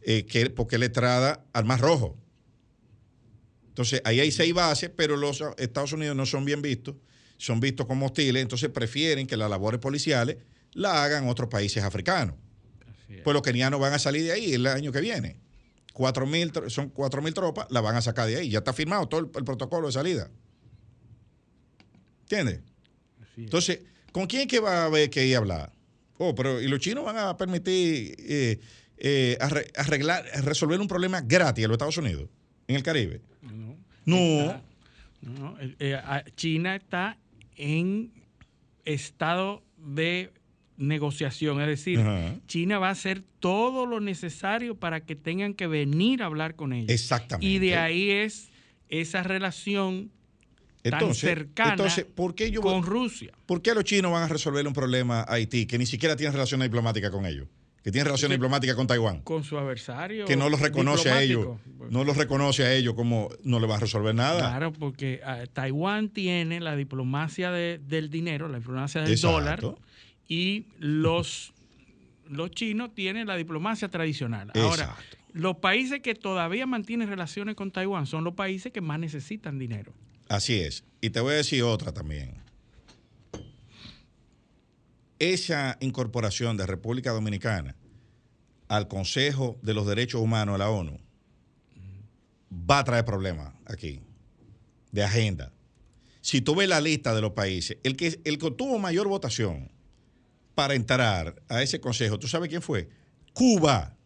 eh, 0.00 0.24
que, 0.24 0.48
porque 0.48 0.78
le 0.78 0.88
trada 0.88 1.44
al 1.52 1.66
Mar 1.66 1.80
Rojo. 1.82 2.16
Entonces, 3.68 4.00
ahí 4.06 4.18
hay 4.18 4.32
seis 4.32 4.54
bases, 4.54 4.90
pero 4.96 5.18
los 5.18 5.44
Estados 5.58 5.92
Unidos 5.92 6.16
no 6.16 6.24
son 6.24 6.46
bien 6.46 6.62
vistos, 6.62 6.94
son 7.36 7.60
vistos 7.60 7.84
como 7.86 8.06
hostiles, 8.06 8.40
entonces 8.40 8.70
prefieren 8.70 9.26
que 9.26 9.36
las 9.36 9.50
labores 9.50 9.78
policiales 9.78 10.38
la 10.72 11.04
hagan 11.04 11.28
otros 11.28 11.50
países 11.50 11.84
africanos. 11.84 12.36
Pues 13.22 13.34
los 13.34 13.42
kenianos 13.42 13.78
van 13.78 13.92
a 13.92 13.98
salir 13.98 14.24
de 14.24 14.32
ahí 14.32 14.54
el 14.54 14.66
año 14.66 14.90
que 14.90 15.02
viene. 15.02 15.41
Cuatro 15.92 16.26
mil, 16.26 16.50
tro- 16.52 16.68
son 16.70 16.90
4.000 16.92 17.34
tropas, 17.34 17.66
la 17.70 17.80
van 17.80 17.96
a 17.96 18.00
sacar 18.02 18.26
de 18.26 18.36
ahí. 18.36 18.48
Ya 18.50 18.58
está 18.58 18.72
firmado 18.72 19.06
todo 19.08 19.20
el, 19.20 19.26
el 19.34 19.44
protocolo 19.44 19.88
de 19.88 19.92
salida. 19.92 20.30
¿Entiendes? 22.22 22.60
Entonces, 23.36 23.80
¿con 24.12 24.26
quién 24.26 24.42
es 24.42 24.48
que 24.48 24.60
va 24.60 24.82
a 24.82 24.84
haber 24.86 25.10
que 25.10 25.26
ir 25.26 25.34
a 25.34 25.38
hablar? 25.38 25.72
Oh, 26.18 26.34
pero 26.34 26.60
¿y 26.60 26.68
los 26.68 26.80
chinos 26.80 27.04
van 27.04 27.18
a 27.18 27.36
permitir 27.36 28.14
eh, 28.18 28.60
eh, 28.98 29.36
arre- 29.40 29.70
arreglar, 29.76 30.24
resolver 30.44 30.80
un 30.80 30.88
problema 30.88 31.20
gratis 31.20 31.64
a 31.64 31.68
los 31.68 31.74
Estados 31.74 31.96
Unidos 31.98 32.28
en 32.68 32.76
el 32.76 32.82
Caribe? 32.82 33.20
No. 33.42 33.76
No. 34.04 34.16
Está- 34.16 34.62
no, 35.22 35.32
no, 35.52 35.60
eh, 35.60 35.76
eh, 35.78 36.00
China 36.36 36.74
está 36.76 37.18
en 37.56 38.12
estado 38.84 39.62
de 39.76 40.32
negociación, 40.82 41.60
es 41.60 41.66
decir, 41.68 41.98
Ajá. 42.00 42.34
China 42.46 42.78
va 42.78 42.88
a 42.88 42.92
hacer 42.92 43.22
todo 43.40 43.86
lo 43.86 44.00
necesario 44.00 44.74
para 44.74 45.00
que 45.00 45.16
tengan 45.16 45.54
que 45.54 45.66
venir 45.66 46.22
a 46.22 46.26
hablar 46.26 46.54
con 46.56 46.72
ellos. 46.72 46.90
Exactamente. 46.90 47.46
Y 47.46 47.58
de 47.58 47.76
ahí 47.76 48.10
es 48.10 48.50
esa 48.88 49.22
relación 49.22 50.10
tan 50.82 51.14
cercana 51.14 51.70
entonces 51.72 52.04
¿por 52.04 52.34
qué 52.34 52.50
yo 52.50 52.60
con 52.60 52.82
Rusia. 52.82 53.32
¿Por 53.46 53.62
qué 53.62 53.72
los 53.74 53.84
chinos 53.84 54.10
van 54.12 54.24
a 54.24 54.28
resolver 54.28 54.66
un 54.66 54.72
problema 54.72 55.20
a 55.20 55.34
Haití 55.34 55.64
que 55.66 55.78
ni 55.78 55.86
siquiera 55.86 56.16
tienen 56.16 56.32
relaciones 56.32 56.66
diplomáticas 56.66 57.10
con 57.10 57.24
ellos? 57.24 57.46
Que 57.84 57.90
tienen 57.90 58.06
relaciones 58.06 58.34
Sí. 58.34 58.38
diplomáticas 58.38 58.76
con 58.76 58.86
Taiwán. 58.86 59.22
Con 59.22 59.42
su 59.44 59.58
adversario. 59.58 60.24
Que 60.24 60.36
no 60.36 60.48
los 60.48 60.60
reconoce 60.60 61.10
a 61.10 61.20
ellos. 61.22 61.58
No 61.90 62.04
los 62.04 62.16
reconoce 62.16 62.64
a 62.64 62.72
ellos 62.74 62.94
como 62.94 63.28
no 63.44 63.58
le 63.60 63.66
va 63.66 63.76
a 63.76 63.80
resolver 63.80 64.14
nada. 64.14 64.38
Claro, 64.38 64.72
porque 64.72 65.20
ah, 65.24 65.44
Taiwán 65.52 66.08
tiene 66.08 66.60
la 66.60 66.76
diplomacia 66.76 67.50
de- 67.50 67.78
del 67.78 68.08
dinero, 68.10 68.48
la 68.48 68.58
diplomacia 68.58 69.00
del 69.02 69.10
Exacto. 69.12 69.36
dólar, 69.36 69.60
y 70.32 70.64
los, 70.78 71.52
los 72.26 72.50
chinos 72.52 72.94
tienen 72.94 73.26
la 73.26 73.36
diplomacia 73.36 73.90
tradicional. 73.90 74.50
Ahora, 74.54 74.96
los 75.34 75.56
países 75.56 76.00
que 76.00 76.14
todavía 76.14 76.64
mantienen 76.64 77.06
relaciones 77.06 77.54
con 77.54 77.70
Taiwán 77.70 78.06
son 78.06 78.24
los 78.24 78.32
países 78.32 78.72
que 78.72 78.80
más 78.80 78.98
necesitan 78.98 79.58
dinero. 79.58 79.92
Así 80.30 80.58
es. 80.58 80.84
Y 81.02 81.10
te 81.10 81.20
voy 81.20 81.34
a 81.34 81.36
decir 81.36 81.62
otra 81.64 81.92
también. 81.92 82.42
Esa 85.18 85.76
incorporación 85.80 86.56
de 86.56 86.66
República 86.66 87.10
Dominicana 87.10 87.76
al 88.68 88.88
Consejo 88.88 89.58
de 89.60 89.74
los 89.74 89.86
Derechos 89.86 90.22
Humanos 90.22 90.54
de 90.54 90.60
la 90.60 90.70
ONU 90.70 90.98
va 92.50 92.78
a 92.78 92.84
traer 92.84 93.04
problemas 93.04 93.52
aquí, 93.66 94.00
de 94.92 95.04
agenda. 95.04 95.52
Si 96.22 96.40
tú 96.40 96.54
ves 96.54 96.70
la 96.70 96.80
lista 96.80 97.14
de 97.14 97.20
los 97.20 97.32
países, 97.32 97.76
el 97.82 97.96
que, 97.96 98.18
el 98.24 98.38
que 98.38 98.50
tuvo 98.52 98.78
mayor 98.78 99.08
votación 99.08 99.70
para 100.54 100.74
entrar 100.74 101.42
a 101.48 101.62
ese 101.62 101.80
consejo, 101.80 102.18
¿tú 102.18 102.28
sabes 102.28 102.48
quién 102.48 102.62
fue? 102.62 102.88
Cuba. 103.32 103.96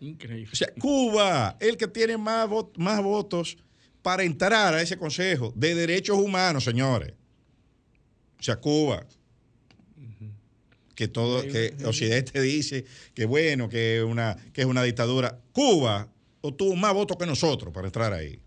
Increíble. 0.00 0.50
O 0.52 0.56
sea, 0.56 0.72
Cuba, 0.78 1.56
el 1.60 1.76
que 1.76 1.86
tiene 1.86 2.16
más, 2.16 2.48
más 2.76 3.02
votos 3.02 3.56
para 4.02 4.22
entrar 4.22 4.74
a 4.74 4.80
ese 4.80 4.96
Consejo 4.96 5.52
de 5.54 5.74
Derechos 5.74 6.18
Humanos, 6.18 6.64
señores. 6.64 7.12
O 8.38 8.42
sea, 8.42 8.56
Cuba. 8.56 9.06
Que 10.94 11.08
todo, 11.08 11.42
que 11.42 11.74
Occidente 11.86 12.40
dice 12.42 12.84
que 13.14 13.24
bueno, 13.24 13.70
que 13.70 13.98
es 13.98 14.04
una, 14.04 14.36
que 14.52 14.62
es 14.62 14.66
una 14.66 14.82
dictadura. 14.82 15.40
Cuba 15.52 16.12
obtuvo 16.42 16.76
más 16.76 16.92
votos 16.92 17.16
que 17.16 17.24
nosotros 17.24 17.72
para 17.72 17.86
entrar 17.86 18.12
ahí. 18.12 18.38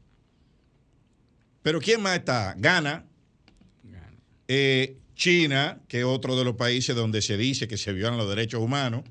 Pero 1.64 1.80
¿quién 1.80 2.02
más 2.02 2.18
está? 2.18 2.54
Gana. 2.58 3.06
Eh, 4.48 4.98
China, 5.16 5.82
que 5.88 6.00
es 6.00 6.06
otro 6.06 6.36
de 6.38 6.44
los 6.44 6.56
países 6.56 6.96
donde 6.96 7.22
se 7.22 7.38
dice 7.38 7.68
que 7.68 7.78
se 7.78 7.94
violan 7.94 8.18
los 8.18 8.30
derechos 8.30 8.62
humanos. 8.62 9.04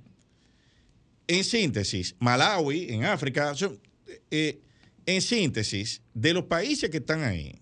En 1.29 1.45
síntesis, 1.45 2.17
Malawi, 2.19 2.89
en 2.91 3.05
África, 3.05 3.55
son, 3.55 3.81
eh, 4.31 4.59
en 5.07 5.23
síntesis, 5.23 6.03
de 6.15 6.35
los 6.35 6.45
países 6.45 6.91
que 6.91 6.99
están 6.99 7.23
ahí, 7.23 7.61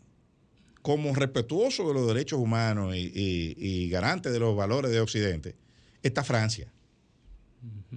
como 0.83 1.15
respetuosos 1.15 1.87
de 1.87 1.95
los 1.95 2.07
derechos 2.09 2.39
humanos 2.41 2.97
y, 2.97 3.13
y, 3.15 3.55
y 3.59 3.89
garantes 3.91 4.33
de 4.33 4.39
los 4.39 4.57
valores 4.57 4.91
de 4.91 5.01
Occidente, 5.01 5.55
está 6.03 6.25
Francia. 6.25 6.73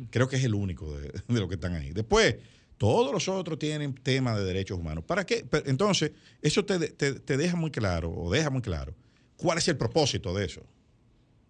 Creo 0.10 0.28
que 0.28 0.36
es 0.36 0.44
el 0.44 0.54
único 0.54 0.98
de, 0.98 1.08
de 1.08 1.39
los 1.39 1.48
que 1.48 1.56
están 1.56 1.74
ahí. 1.76 1.91
Después, 1.91 2.36
todos 2.78 3.14
los 3.14 3.30
otros 3.30 3.58
tienen 3.58 3.94
temas 3.94 4.38
de 4.38 4.44
derechos 4.44 4.78
humanos. 4.78 5.06
¿Para 5.06 5.26
qué? 5.26 5.46
Entonces, 5.66 6.12
eso 6.41 6.66
te, 6.66 6.78
te- 6.89 7.20
te 7.20 7.38
deja 7.38 7.56
muy 7.56 7.72
claro, 7.72 8.12
o 8.12 8.30
deja 8.30 8.50
muy 8.50 8.62
claro, 8.62 8.94
cuál 9.38 9.57
es 9.57 9.67
el 9.67 9.77
propósito 9.77 10.34
de 10.34 10.45
eso. 10.45 10.61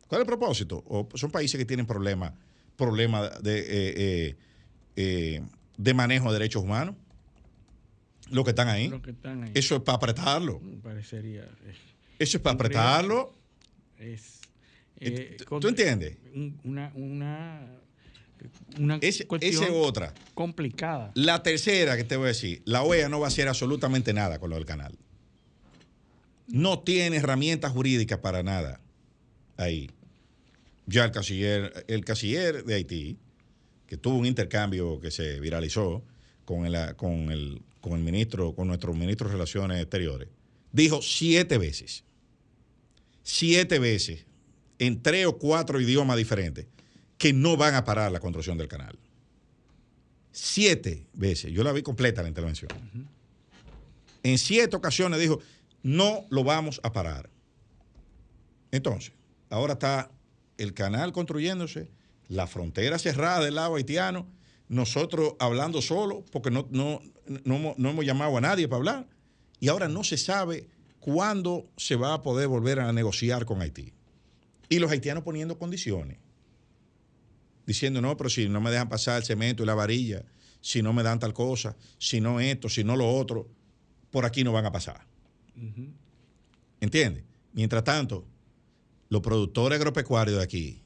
¿Cuál 0.08 0.22
es 0.22 0.26
el 0.28 0.28
propósito? 0.38 0.84
O 0.88 1.08
son 1.16 1.32
países 1.32 1.58
que 1.58 1.66
tienen 1.66 1.86
problemas 1.86 2.34
problemas 2.76 3.42
de, 3.44 3.60
eh, 3.60 3.66
eh, 3.70 4.36
eh, 4.96 5.42
de 5.78 5.94
manejo 5.94 6.32
de 6.32 6.40
derechos 6.40 6.64
humanos. 6.64 6.96
Los 8.32 8.44
que 8.44 8.50
están 8.52 8.68
ahí. 8.68 8.88
Los 8.90 9.02
que 9.02 9.12
están 9.12 9.44
ahí. 9.44 9.52
Eso 9.54 9.76
es 9.76 9.82
para 9.82 9.98
apretarlo. 9.98 10.60
Parecería. 10.82 11.48
Eso 12.18 12.38
es 12.38 12.42
para 12.44 12.56
apretarlo. 12.56 13.34
Es, 14.00 14.40
¿Tú- 15.38 15.46
con- 15.46 15.60
¿Tú 15.62 15.68
entiendes? 15.68 16.18
un- 16.34 16.60
Una, 16.64 16.92
una, 16.96 17.68
una 18.80 18.96
Ese- 19.02 19.28
cuestión 19.28 19.54
Esa 19.54 19.66
es 19.66 19.72
otra. 19.72 20.14
complicada. 20.34 21.12
La 21.16 21.44
tercera 21.44 21.96
que 21.98 22.04
te 22.04 22.16
voy 22.16 22.26
a 22.26 22.28
decir, 22.30 22.62
la 22.66 22.82
OEA 22.84 23.10
no 23.10 23.20
va 23.20 23.28
a 23.28 23.30
hacer 23.30 23.48
absolutamente 23.48 24.14
nada 24.14 24.40
con 24.40 24.50
lo 24.50 24.56
del 24.56 24.66
canal. 24.66 24.98
No 26.48 26.80
tiene 26.80 27.18
herramientas 27.18 27.72
jurídicas 27.72 28.20
para 28.20 28.44
nada 28.44 28.82
ahí. 29.58 29.90
Ya 30.86 31.06
el 31.06 31.12
canciller, 31.12 31.86
el 31.88 32.04
canciller 32.04 32.66
de 32.66 32.74
Haití, 32.76 33.18
que 33.88 33.98
tuvo 33.98 34.18
un 34.18 34.26
intercambio 34.26 35.00
que 35.00 35.12
se 35.12 35.40
viralizó 35.40 36.04
con 36.46 36.66
el, 36.66 36.96
con 36.96 37.32
el, 37.32 37.62
con 37.80 37.94
el 37.94 38.04
ministro, 38.04 38.54
con 38.54 38.68
nuestro 38.68 38.94
ministro 38.94 39.28
de 39.28 39.34
Relaciones 39.34 39.82
Exteriores, 39.82 40.28
dijo 40.72 41.02
siete 41.02 41.58
veces, 41.58 42.04
siete 43.22 43.80
veces, 43.80 44.26
en 44.80 45.02
tres 45.02 45.26
o 45.26 45.38
cuatro 45.38 45.80
idiomas 45.80 46.18
diferentes, 46.18 46.68
que 47.18 47.32
no 47.32 47.56
van 47.56 47.76
a 47.76 47.86
parar 47.86 48.12
la 48.12 48.20
construcción 48.20 48.58
del 48.58 48.68
canal 48.68 48.98
siete 50.34 51.06
veces. 51.14 51.54
Yo 51.54 51.64
la 51.64 51.72
vi 51.72 51.82
completa 51.82 52.22
la 52.22 52.28
intervención. 52.28 52.70
En 54.24 54.38
siete 54.38 54.76
ocasiones 54.76 55.20
dijo, 55.20 55.40
no 55.84 56.26
lo 56.30 56.44
vamos 56.44 56.80
a 56.84 56.92
parar. 56.92 57.30
Entonces, 58.72 59.14
ahora 59.50 59.74
está 59.74 60.12
el 60.58 60.74
canal 60.74 61.12
construyéndose, 61.12 61.92
la 62.28 62.48
frontera 62.48 62.98
cerrada 62.98 63.44
del 63.44 63.56
lado 63.56 63.76
haitiano, 63.76 64.28
nosotros 64.70 65.36
hablando 65.40 65.82
solo, 65.82 66.26
porque 66.32 66.50
no, 66.50 66.68
no, 66.72 67.02
no, 67.44 67.76
no 67.78 67.90
hemos 67.90 68.06
llamado 68.06 68.38
a 68.38 68.42
nadie 68.42 68.68
para 68.68 68.78
hablar, 68.78 69.08
y 69.60 69.68
ahora 69.68 69.88
no 69.88 70.04
se 70.04 70.18
sabe 70.18 70.68
cuándo 71.00 71.70
se 71.78 71.96
va 71.96 72.14
a 72.14 72.24
poder 72.24 72.48
volver 72.48 72.80
a 72.80 72.92
negociar 72.92 73.46
con 73.46 73.62
Haití. 73.62 73.94
Y 74.70 74.80
los 74.80 74.90
haitianos 74.90 75.24
poniendo 75.24 75.60
condiciones 75.60 76.18
diciendo, 77.66 78.02
no, 78.02 78.18
pero 78.18 78.30
si 78.30 78.50
no 78.50 78.62
me 78.62 78.72
dejan 78.72 78.90
pasar 78.90 79.18
el 79.18 79.24
cemento 79.24 79.64
y 79.64 79.66
la 79.66 79.76
varilla, 79.76 80.24
si 80.62 80.82
no 80.82 80.94
me 80.94 81.04
dan 81.04 81.20
tal 81.20 81.34
cosa, 81.34 81.76
si 81.98 82.22
no 82.22 82.40
esto, 82.40 82.70
si 82.70 82.84
no 82.84 82.96
lo 82.96 83.10
otro, 83.10 83.50
por 84.12 84.26
aquí 84.26 84.44
no 84.44 84.52
van 84.52 84.66
a 84.66 84.72
pasar. 84.72 85.06
¿Entiendes? 86.82 87.24
Mientras 87.54 87.84
tanto, 87.84 88.26
los 89.10 89.22
productores 89.22 89.78
agropecuarios 89.80 90.38
de 90.38 90.44
aquí, 90.44 90.82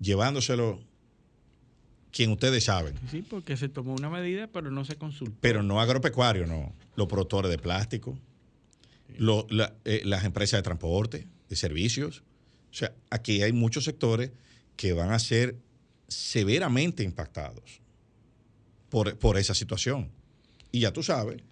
llevándoselo 0.00 0.80
quien 2.12 2.30
ustedes 2.32 2.64
saben. 2.64 2.94
Sí, 3.10 3.22
porque 3.22 3.56
se 3.56 3.68
tomó 3.68 3.94
una 3.94 4.10
medida, 4.10 4.46
pero 4.48 4.70
no 4.70 4.84
se 4.84 4.96
consultó. 4.96 5.36
Pero 5.40 5.62
no 5.62 5.80
agropecuario, 5.80 6.46
no. 6.46 6.72
Los 6.96 7.06
productores 7.06 7.50
de 7.50 7.58
plástico, 7.58 8.18
lo- 9.16 9.46
la- 9.48 9.74
eh, 9.84 10.02
las 10.04 10.24
empresas 10.24 10.58
de 10.58 10.62
transporte, 10.62 11.26
de 11.48 11.56
servicios. 11.56 12.22
O 12.70 12.74
sea, 12.74 12.92
aquí 13.10 13.42
hay 13.42 13.52
muchos 13.52 13.84
sectores 13.84 14.30
que 14.76 14.92
van 14.92 15.12
a 15.12 15.18
ser 15.18 15.56
severamente 16.08 17.02
impactados 17.04 17.80
por, 18.88 19.16
por 19.18 19.38
esa 19.38 19.54
situación. 19.54 20.10
Y 20.72 20.80
ya 20.80 20.92
tú 20.92 21.02
sabes, 21.02 21.42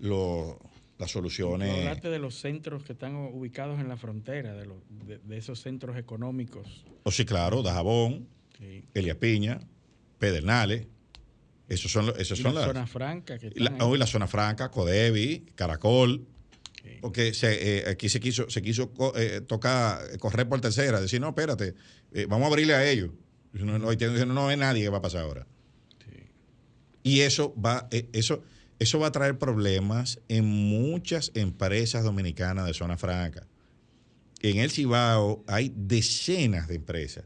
lo- 0.00 0.58
las 0.98 1.10
soluciones. 1.10 1.70
hablaste 1.78 2.08
de 2.10 2.18
los 2.18 2.34
centros 2.40 2.82
que 2.82 2.92
están 2.92 3.14
ubicados 3.16 3.78
en 3.80 3.88
la 3.88 3.96
frontera, 3.96 4.54
de, 4.54 4.66
los- 4.66 4.78
de- 5.06 5.18
de 5.18 5.36
esos 5.38 5.60
centros 5.60 5.96
económicos. 5.96 6.84
O 7.04 7.10
sí, 7.10 7.24
claro, 7.24 7.62
Dajabón, 7.62 8.26
Sí. 8.58 8.82
Elia 8.94 9.18
Piña, 9.18 9.60
Pedernales. 10.18 10.86
Esos 11.68 11.92
son, 11.92 12.12
esos 12.18 12.40
Y 12.40 12.42
son 12.42 12.54
la 12.54 12.60
las. 12.62 12.68
zona 12.68 12.86
franca 12.86 13.38
que 13.38 13.50
La, 13.56 13.72
hoy 13.84 13.98
la 13.98 14.06
zona 14.06 14.26
franca, 14.26 14.70
Codevi, 14.70 15.46
Caracol, 15.54 16.26
porque 17.02 17.34
se, 17.34 17.78
eh, 17.80 17.84
aquí 17.90 18.08
se 18.08 18.18
quiso, 18.18 18.48
se 18.50 18.62
quiso 18.62 18.90
eh, 19.14 19.42
tocar, 19.46 20.00
eh, 20.12 20.18
correr 20.18 20.48
por 20.48 20.60
tercera, 20.60 21.00
decir, 21.00 21.20
no, 21.20 21.28
espérate, 21.28 21.74
eh, 22.12 22.26
vamos 22.28 22.46
a 22.46 22.48
abrirle 22.48 22.74
a 22.74 22.88
ellos. 22.90 23.10
No, 23.52 23.78
no, 23.78 23.92
no, 23.92 24.26
no 24.26 24.48
hay 24.48 24.56
nadie 24.56 24.82
que 24.82 24.88
va 24.88 24.98
a 24.98 25.02
pasar 25.02 25.22
ahora. 25.22 25.46
Y 27.02 27.20
eso 27.20 27.54
va, 27.54 27.88
eso, 28.12 28.42
eso 28.78 28.98
va 28.98 29.08
a 29.08 29.12
traer 29.12 29.38
problemas 29.38 30.20
en 30.28 30.44
muchas 30.46 31.30
empresas 31.34 32.04
dominicanas 32.04 32.66
de 32.66 32.74
zona 32.74 32.96
franca. 32.96 33.46
En 34.40 34.58
el 34.58 34.70
Cibao 34.70 35.42
hay 35.46 35.72
decenas 35.76 36.68
de 36.68 36.76
empresas 36.76 37.24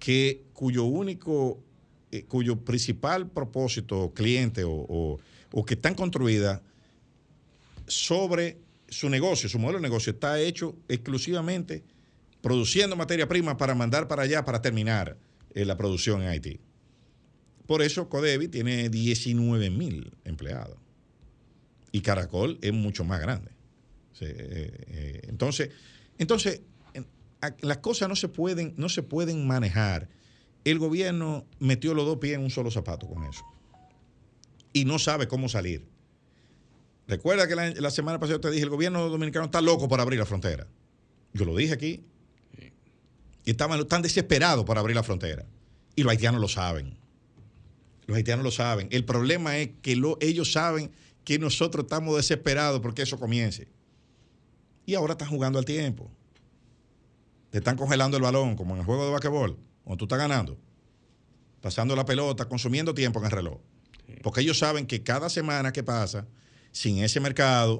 que 0.00 0.44
cuyo 0.52 0.84
único, 0.84 1.62
eh, 2.10 2.24
cuyo 2.24 2.56
principal 2.64 3.28
propósito, 3.28 4.12
cliente 4.14 4.64
o, 4.64 4.72
o- 4.72 5.18
o 5.52 5.64
que 5.64 5.74
están 5.74 5.94
construidas 5.94 6.60
sobre 7.86 8.58
su 8.88 9.08
negocio, 9.08 9.48
su 9.48 9.58
modelo 9.58 9.78
de 9.78 9.82
negocio 9.82 10.12
está 10.12 10.40
hecho 10.40 10.76
exclusivamente 10.88 11.84
produciendo 12.40 12.96
materia 12.96 13.28
prima 13.28 13.56
para 13.56 13.74
mandar 13.74 14.08
para 14.08 14.22
allá 14.22 14.44
para 14.44 14.62
terminar 14.62 15.16
eh, 15.54 15.64
la 15.64 15.76
producción 15.76 16.22
en 16.22 16.28
Haití. 16.28 16.60
Por 17.70 17.82
eso 17.82 18.08
Codevi 18.08 18.48
tiene 18.48 18.88
19 18.88 19.70
mil 19.70 20.10
empleados 20.24 20.76
y 21.92 22.00
Caracol 22.00 22.58
es 22.62 22.72
mucho 22.72 23.04
más 23.04 23.20
grande. 23.20 23.52
Eh, 24.22 24.26
eh, 24.88 25.20
entonces, 25.28 25.70
entonces 26.18 26.62
las 27.60 27.76
cosas 27.76 28.08
no 28.08 28.16
se 28.16 28.26
pueden, 28.26 28.74
no 28.76 28.88
se 28.88 29.04
pueden 29.04 29.46
manejar. 29.46 30.08
El 30.64 30.80
gobierno 30.80 31.46
metió 31.60 31.94
los 31.94 32.06
dos 32.06 32.18
pies 32.18 32.34
en 32.34 32.40
un 32.40 32.50
solo 32.50 32.72
zapato 32.72 33.06
con 33.06 33.22
eso 33.22 33.44
y 34.72 34.84
no 34.84 34.98
sabe 34.98 35.28
cómo 35.28 35.48
salir. 35.48 35.86
Recuerda 37.06 37.46
que 37.46 37.54
la, 37.54 37.70
la 37.70 37.90
semana 37.92 38.18
pasada 38.18 38.40
te 38.40 38.50
dije, 38.50 38.64
el 38.64 38.70
gobierno 38.70 39.08
dominicano 39.08 39.44
está 39.44 39.60
loco 39.60 39.86
por 39.86 40.00
abrir 40.00 40.18
la 40.18 40.26
frontera. 40.26 40.66
Yo 41.34 41.44
lo 41.44 41.54
dije 41.54 41.72
aquí. 41.74 42.02
Y 43.44 43.50
estaban 43.50 43.86
tan 43.86 44.02
desesperados 44.02 44.64
por 44.64 44.76
abrir 44.76 44.96
la 44.96 45.04
frontera. 45.04 45.46
Y 45.94 46.02
los 46.02 46.10
haitianos 46.10 46.40
lo 46.40 46.48
saben. 46.48 46.98
Los 48.10 48.16
haitianos 48.16 48.44
lo 48.44 48.50
saben. 48.50 48.88
El 48.90 49.04
problema 49.04 49.56
es 49.58 49.70
que 49.82 49.94
lo- 49.94 50.18
ellos 50.20 50.50
saben 50.50 50.90
que 51.22 51.38
nosotros 51.38 51.84
estamos 51.84 52.16
desesperados 52.16 52.80
porque 52.80 53.02
eso 53.02 53.20
comience. 53.20 53.68
Y 54.84 54.96
ahora 54.96 55.12
están 55.12 55.28
jugando 55.28 55.60
al 55.60 55.64
tiempo. 55.64 56.10
Te 57.50 57.58
están 57.58 57.76
congelando 57.76 58.16
el 58.16 58.24
balón, 58.24 58.56
como 58.56 58.74
en 58.74 58.80
el 58.80 58.84
juego 58.84 59.04
de 59.06 59.12
basquetbol, 59.12 59.56
cuando 59.84 59.96
tú 59.96 60.06
estás 60.06 60.18
ganando. 60.18 60.58
Pasando 61.60 61.94
la 61.94 62.04
pelota, 62.04 62.46
consumiendo 62.48 62.94
tiempo 62.94 63.20
en 63.20 63.26
el 63.26 63.30
reloj. 63.30 63.60
Porque 64.24 64.40
ellos 64.40 64.58
saben 64.58 64.86
que 64.86 65.04
cada 65.04 65.28
semana 65.30 65.72
que 65.72 65.84
pasa 65.84 66.26
sin 66.72 66.98
ese 67.04 67.20
mercado, 67.20 67.78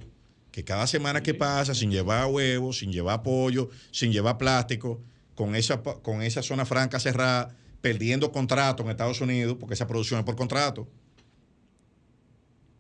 que 0.53 0.63
cada 0.63 0.87
semana 0.87 1.25
que 1.25 1.35
pasa 1.35 1.75
sin 1.75 1.91
llevar 1.91 2.27
huevos, 2.27 2.79
sin 2.79 2.93
llevar 2.93 3.25
pollo, 3.25 3.69
sin 3.91 4.13
llevar 4.13 4.39
plástico, 4.39 5.01
con 5.35 5.57
esa, 5.57 5.83
pa- 5.83 6.01
con 6.01 6.23
esa 6.23 6.41
zona 6.41 6.65
franca 6.67 7.01
cerrada, 7.01 7.57
perdiendo 7.81 8.31
contrato 8.33 8.83
en 8.83 8.91
Estados 8.91 9.21
Unidos, 9.21 9.57
porque 9.59 9.75
esa 9.75 9.87
producción 9.87 10.21
es 10.21 10.27
por 10.27 10.37
contrato. 10.37 10.89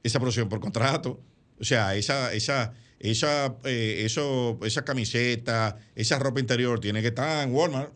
Esa 0.02 0.18
producción 0.18 0.48
por 0.48 0.60
contrato. 0.60 1.20
O 1.58 1.64
sea, 1.64 1.94
esa, 1.94 2.32
esa, 2.32 2.72
esa, 2.98 3.56
eh, 3.64 4.02
eso, 4.04 4.58
esa 4.64 4.82
camiseta, 4.84 5.76
esa 5.94 6.18
ropa 6.18 6.40
interior 6.40 6.80
tiene 6.80 7.02
que 7.02 7.08
estar 7.08 7.46
en 7.46 7.54
Walmart 7.54 7.92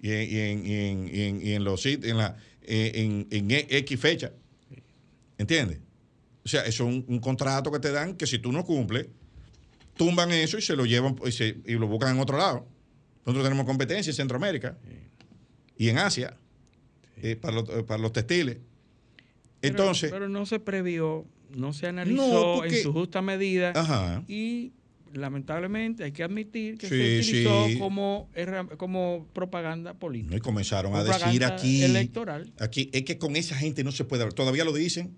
y 0.00 0.10
en, 0.10 0.30
y 0.30 0.36
en- 0.38 0.66
y 0.66 0.74
en- 0.74 1.08
y 1.14 1.20
en- 1.22 1.46
y 1.46 1.52
en 1.52 1.64
los 1.64 1.86
en, 1.86 2.16
la, 2.16 2.36
en, 2.62 3.26
en 3.30 3.50
X 3.50 4.00
fecha. 4.00 4.32
¿Entiendes? 5.38 5.78
O 6.44 6.48
sea, 6.48 6.62
eso 6.62 6.88
es 6.88 6.94
un, 6.94 7.04
un 7.08 7.18
contrato 7.20 7.70
que 7.72 7.78
te 7.78 7.90
dan 7.90 8.14
que 8.16 8.26
si 8.26 8.38
tú 8.38 8.52
no 8.52 8.64
cumples, 8.64 9.06
tumban 9.96 10.30
eso 10.32 10.58
y 10.58 10.62
se 10.62 10.76
lo 10.76 10.84
llevan 10.86 11.16
y, 11.24 11.32
se- 11.32 11.56
y 11.64 11.72
lo 11.74 11.86
buscan 11.86 12.14
en 12.16 12.20
otro 12.20 12.36
lado. 12.36 12.66
Nosotros 13.24 13.44
tenemos 13.44 13.64
competencia 13.64 14.10
en 14.10 14.16
Centroamérica 14.16 14.76
y 15.78 15.88
en 15.88 15.98
Asia 15.98 16.36
eh, 17.24 17.36
para, 17.36 17.54
los, 17.56 17.64
para 17.84 17.98
los 18.02 18.12
textiles. 18.12 18.58
Entonces, 19.62 20.10
Pero, 20.12 20.28
no 20.28 20.44
se 20.44 20.60
previó, 20.60 21.24
no 21.56 21.72
se 21.72 21.86
analizó 21.86 22.22
No, 22.22 22.54
porque- 22.56 22.76
en 22.76 22.82
su 22.82 22.92
justa 22.92 23.22
medida. 23.22 23.72
ajá. 23.74 24.22
Y 24.28 24.72
lamentablemente 25.14 26.04
hay 26.04 26.12
que 26.12 26.22
admitir 26.22 26.76
que 26.76 26.88
Sí, 26.88 26.94
se 26.94 27.18
utilizó 27.40 27.66
sí. 27.68 27.78
como, 27.78 28.28
como 28.76 29.26
propaganda 29.32 29.94
política. 29.94 30.36
Y 30.36 30.40
comenzaron 30.40 30.94
a 30.96 31.04
decir 31.04 31.44
aquí, 31.44 31.82
electoral. 31.82 32.52
aquí, 32.58 32.90
es 32.92 33.04
que 33.04 33.16
con 33.16 33.36
esa 33.36 33.56
gente 33.56 33.84
no 33.84 33.92
se 33.92 34.04
puede 34.04 34.22
hablar. 34.22 34.34
Todavía 34.34 34.64
lo 34.64 34.72
dicen. 34.72 35.16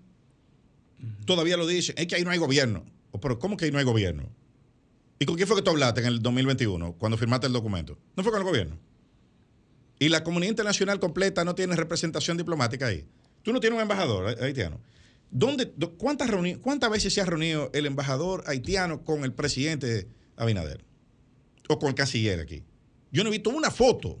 Todavía 1.25 1.57
lo 1.57 1.67
dicen. 1.67 1.95
Es 1.97 2.07
que 2.07 2.15
ahí 2.15 2.23
no 2.23 2.31
hay 2.31 2.37
gobierno. 2.39 2.85
Oh, 3.11 3.19
Pero 3.19 3.37
¿cómo 3.39 3.57
que 3.57 3.65
ahí 3.65 3.71
no 3.71 3.79
hay 3.79 3.85
gobierno? 3.85 4.29
¿Y 5.19 5.25
con 5.25 5.35
quién 5.35 5.47
fue 5.47 5.57
que 5.57 5.63
tú 5.63 5.71
hablaste 5.71 6.01
en 6.01 6.07
el 6.07 6.21
2021, 6.21 6.93
cuando 6.93 7.17
firmaste 7.17 7.47
el 7.47 7.53
documento? 7.53 7.97
No 8.15 8.23
fue 8.23 8.31
con 8.31 8.39
el 8.41 8.47
gobierno. 8.47 8.77
Y 9.99 10.09
la 10.09 10.23
comunidad 10.23 10.51
internacional 10.51 10.99
completa 10.99 11.43
no 11.43 11.55
tiene 11.55 11.75
representación 11.75 12.37
diplomática 12.37 12.87
ahí. 12.87 13.05
Tú 13.41 13.51
no 13.53 13.59
tienes 13.59 13.77
un 13.77 13.81
embajador 13.81 14.27
ha- 14.27 14.45
haitiano. 14.45 14.79
¿Dónde, 15.31 15.71
cuántas, 15.97 16.29
¿Cuántas 16.61 16.89
veces 16.89 17.13
se 17.13 17.21
ha 17.21 17.25
reunido 17.25 17.69
el 17.73 17.85
embajador 17.85 18.43
haitiano 18.47 19.03
con 19.03 19.23
el 19.23 19.33
presidente 19.33 20.07
Abinader? 20.35 20.85
O 21.67 21.79
con 21.79 21.89
el 21.89 21.95
canciller 21.95 22.39
aquí. 22.39 22.63
Yo 23.11 23.23
no 23.23 23.29
he 23.29 23.31
visto 23.33 23.49
una 23.49 23.71
foto. 23.71 24.19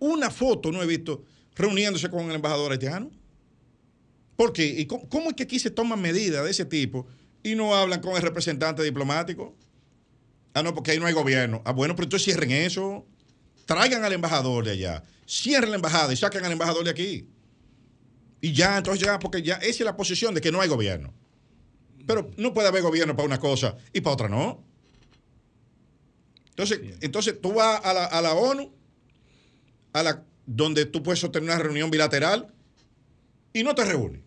Una 0.00 0.30
foto 0.30 0.72
no 0.72 0.82
he 0.82 0.86
visto 0.86 1.24
reuniéndose 1.54 2.08
con 2.10 2.28
el 2.30 2.36
embajador 2.36 2.72
haitiano. 2.72 3.10
¿Por 4.36 4.52
qué? 4.52 4.66
¿Y 4.66 4.86
cómo, 4.86 5.08
cómo 5.08 5.30
es 5.30 5.36
que 5.36 5.44
aquí 5.44 5.58
se 5.58 5.70
toman 5.70 6.00
medidas 6.00 6.44
de 6.44 6.50
ese 6.50 6.64
tipo 6.64 7.06
y 7.42 7.54
no 7.54 7.74
hablan 7.74 8.00
con 8.00 8.16
el 8.16 8.22
representante 8.22 8.82
diplomático? 8.82 9.54
Ah, 10.54 10.62
no, 10.62 10.74
porque 10.74 10.90
ahí 10.92 10.98
no 10.98 11.06
hay 11.06 11.12
gobierno. 11.12 11.62
Ah, 11.64 11.72
bueno, 11.72 11.94
pero 11.94 12.04
entonces 12.04 12.24
cierren 12.24 12.50
eso. 12.50 13.06
Traigan 13.66 14.04
al 14.04 14.12
embajador 14.12 14.64
de 14.64 14.72
allá. 14.72 15.04
Cierren 15.26 15.70
la 15.70 15.76
embajada 15.76 16.12
y 16.12 16.16
saquen 16.16 16.44
al 16.44 16.52
embajador 16.52 16.84
de 16.84 16.90
aquí. 16.90 17.28
Y 18.40 18.52
ya, 18.52 18.76
entonces 18.76 19.04
ya, 19.04 19.18
porque 19.18 19.42
ya 19.42 19.54
esa 19.54 19.68
es 19.68 19.80
la 19.80 19.96
posición 19.96 20.34
de 20.34 20.40
que 20.40 20.52
no 20.52 20.60
hay 20.60 20.68
gobierno. 20.68 21.14
Pero 22.06 22.30
no 22.36 22.52
puede 22.52 22.68
haber 22.68 22.82
gobierno 22.82 23.16
para 23.16 23.26
una 23.26 23.40
cosa 23.40 23.76
y 23.92 24.02
para 24.02 24.14
otra 24.14 24.28
no. 24.28 24.62
Entonces, 26.50 26.80
entonces 27.00 27.40
tú 27.40 27.54
vas 27.54 27.80
a 27.84 27.94
la, 27.94 28.04
a 28.04 28.20
la 28.20 28.34
ONU, 28.34 28.70
a 29.94 30.02
la, 30.02 30.24
donde 30.46 30.84
tú 30.84 31.02
puedes 31.02 31.20
sostener 31.20 31.48
una 31.48 31.58
reunión 31.58 31.90
bilateral 31.90 32.52
y 33.52 33.62
no 33.62 33.74
te 33.74 33.84
reúnes. 33.84 34.20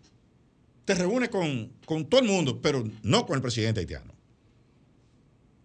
Te 0.84 0.94
reúnes 0.94 1.28
con, 1.28 1.72
con 1.84 2.06
todo 2.06 2.20
el 2.20 2.26
mundo, 2.26 2.60
pero 2.60 2.84
no 3.02 3.24
con 3.24 3.36
el 3.36 3.42
presidente 3.42 3.80
haitiano. 3.80 4.14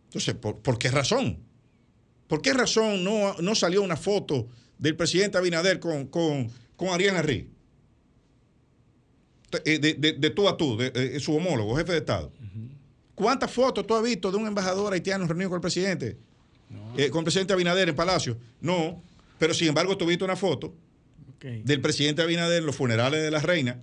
Entonces, 0.05 0.35
¿por, 0.35 0.59
por 0.59 0.77
qué 0.77 0.91
razón? 0.91 1.39
¿Por 2.27 2.41
qué 2.41 2.53
razón 2.53 3.03
no, 3.03 3.35
no 3.39 3.55
salió 3.55 3.81
una 3.81 3.95
foto 3.97 4.47
del 4.77 4.95
presidente 4.95 5.37
Abinader 5.37 5.79
con, 5.79 6.07
con, 6.07 6.49
con 6.75 6.89
Ariel 6.89 7.15
Henry? 7.15 7.47
De, 9.65 9.77
de- 9.79 9.93
de- 9.93 10.13
de 10.13 10.29
tú 10.31 10.49
a 10.49 10.57
tú, 10.57 10.77
de, 10.77 10.89
de 10.89 11.19
su 11.19 11.35
homólogo, 11.35 11.75
jefe 11.75 11.91
de 11.91 11.97
Estado. 11.99 12.31
¿Cuántas 13.13 13.51
fotos 13.51 13.85
tú 13.85 13.93
has 13.95 14.01
visto 14.03 14.31
de 14.31 14.37
un 14.37 14.47
embajador 14.47 14.91
haitiano 14.93 15.27
reunido 15.27 15.49
con 15.51 15.57
el 15.57 15.61
presidente? 15.61 16.17
Eh, 16.97 17.09
con 17.11 17.19
el 17.19 17.25
presidente 17.25 17.53
Abinader 17.53 17.87
en 17.89 17.95
Palacio. 17.95 18.35
No, 18.61 19.03
pero 19.37 19.53
sin 19.53 19.67
embargo 19.67 19.95
tuviste 19.95 20.23
una 20.25 20.35
foto 20.35 20.73
del 21.63 21.81
presidente 21.81 22.23
Abinader 22.23 22.59
en 22.59 22.65
los 22.65 22.75
funerales 22.75 23.21
de 23.21 23.29
la 23.29 23.39
reina 23.39 23.79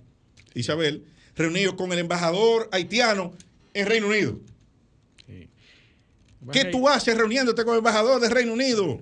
Isabel, 0.55 1.05
reunido 1.37 1.77
con 1.77 1.93
el 1.93 1.99
embajador 1.99 2.67
haitiano 2.73 3.31
en 3.73 3.87
Reino 3.87 4.07
Unido. 4.07 4.37
¿Qué 6.51 6.65
tú 6.65 6.87
haces 6.89 7.17
reuniéndote 7.17 7.63
con 7.63 7.73
el 7.73 7.79
embajador 7.79 8.19
de 8.21 8.29
Reino 8.29 8.53
Unido? 8.53 8.99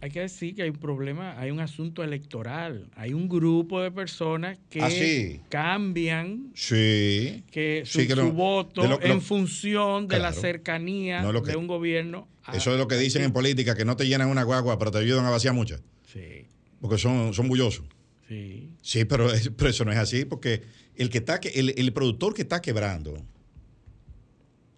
hay- 0.00 0.10
que 0.10 0.20
decir 0.20 0.54
que 0.54 0.62
hay 0.62 0.70
un 0.70 0.76
problema, 0.78 1.38
hay 1.38 1.50
un 1.50 1.60
asunto 1.60 2.02
electoral. 2.04 2.88
Hay 2.94 3.12
un 3.12 3.28
grupo 3.28 3.80
de 3.80 3.90
personas 3.90 4.58
que 4.70 4.80
Ah, 4.82 4.90
sí. 4.90 5.40
cambian 5.48 6.52
Sí. 6.54 7.42
que 7.50 7.82
su, 7.84 8.00
Sí, 8.00 8.06
que 8.06 8.14
su 8.14 8.20
lo- 8.22 8.32
voto 8.32 8.86
lo- 8.86 9.02
en 9.02 9.20
función 9.20 10.06
de 10.06 10.18
la 10.18 10.32
cercanía 10.32 11.22
No, 11.22 11.32
lo 11.32 11.42
que- 11.42 11.52
de 11.52 11.56
un 11.56 11.66
gobierno. 11.66 12.28
a- 12.44 12.56
Eso 12.56 12.72
es 12.72 12.78
lo 12.78 12.86
que 12.86 12.96
dicen 12.96 13.22
en 13.22 13.32
política, 13.32 13.74
que 13.74 13.84
no 13.84 13.96
te 13.96 14.06
llenan 14.06 14.28
una 14.28 14.42
guagua, 14.42 14.78
pero 14.78 14.90
te 14.90 14.98
ayudan 14.98 15.24
a 15.26 15.30
vaciar 15.30 15.54
muchas. 15.54 15.82
Sí, 16.12 16.46
Porque 16.80 16.98
son, 16.98 17.32
son 17.34 17.48
bullosos. 17.48 17.84
sí. 18.28 18.70
Sí, 18.82 19.04
pero, 19.06 19.32
es- 19.32 19.50
pero 19.56 19.70
eso 19.70 19.84
no 19.84 19.92
es 19.92 19.98
así, 19.98 20.24
porque 20.24 20.62
el 20.96 21.08
que 21.10 21.18
está 21.18 21.40
el, 21.54 21.74
el 21.76 21.92
productor 21.92 22.34
que 22.34 22.42
está 22.42 22.60
quebrando 22.62 23.16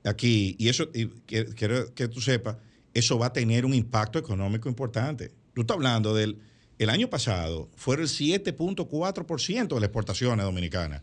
aquí, 0.09 0.57
y 0.59 0.69
eso 0.69 0.89
y 0.95 1.07
quiero 1.07 1.93
que 1.95 2.09
tú 2.09 2.21
sepas, 2.21 2.57
eso 2.95 3.19
va 3.19 3.27
a 3.27 3.33
tener 3.33 3.65
un 3.67 3.75
impacto 3.75 4.19
económico 4.19 4.69
importante. 4.69 5.33
Tú 5.55 5.63
estás 5.63 5.75
hablando 5.77 6.15
del 6.15 6.39
el 6.79 6.91
año 6.91 7.09
pasado, 7.09 7.71
fueron 7.75 8.03
el 8.05 8.11
7.4% 8.11 9.69
de 9.69 9.75
las 9.77 9.83
exportaciones 9.85 10.45
dominicanas 10.45 11.03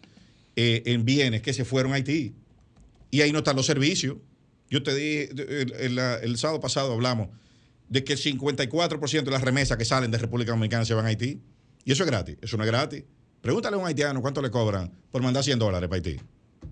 eh, 0.56 0.84
en 0.86 1.04
bienes 1.04 1.42
que 1.42 1.52
se 1.54 1.66
fueron 1.66 1.94
a 1.94 1.96
Haití. 1.96 2.34
Y 3.10 3.22
ahí 3.22 3.32
no 3.32 3.40
están 3.40 3.56
los 3.56 3.66
servicios. 3.66 4.18
Yo 4.70 4.84
te 4.84 4.94
dije, 4.96 5.30
el, 5.32 5.74
el- 5.74 6.00
el 6.00 6.38
sábado 6.38 6.60
pasado 6.60 6.94
hablamos 6.94 7.30
de 7.90 8.04
que 8.04 8.14
el 8.14 8.20
54% 8.20 9.24
de 9.24 9.32
las 9.32 9.42
remesas 9.42 9.78
que 9.78 9.86
salen 9.86 10.12
de 10.12 10.18
República 10.20 10.52
Dominicana 10.52 10.86
se 10.86 10.94
van 10.94 11.06
a 11.06 11.10
Haití. 11.10 11.42
Y 11.86 11.92
eso 11.92 12.04
es 12.04 12.10
gratis. 12.10 12.38
Eso 12.42 12.58
no 12.58 12.64
es 12.64 12.68
gratis. 12.70 13.04
Pregúntale 13.42 13.76
a 13.76 13.80
un 13.80 13.86
haitiano 13.86 14.22
cuánto 14.22 14.42
le 14.42 14.50
cobran 14.50 14.92
por 15.12 15.22
mandar 15.22 15.44
100 15.44 15.60
dólares 15.60 15.90
para 15.90 15.98
Haití. 15.98 16.20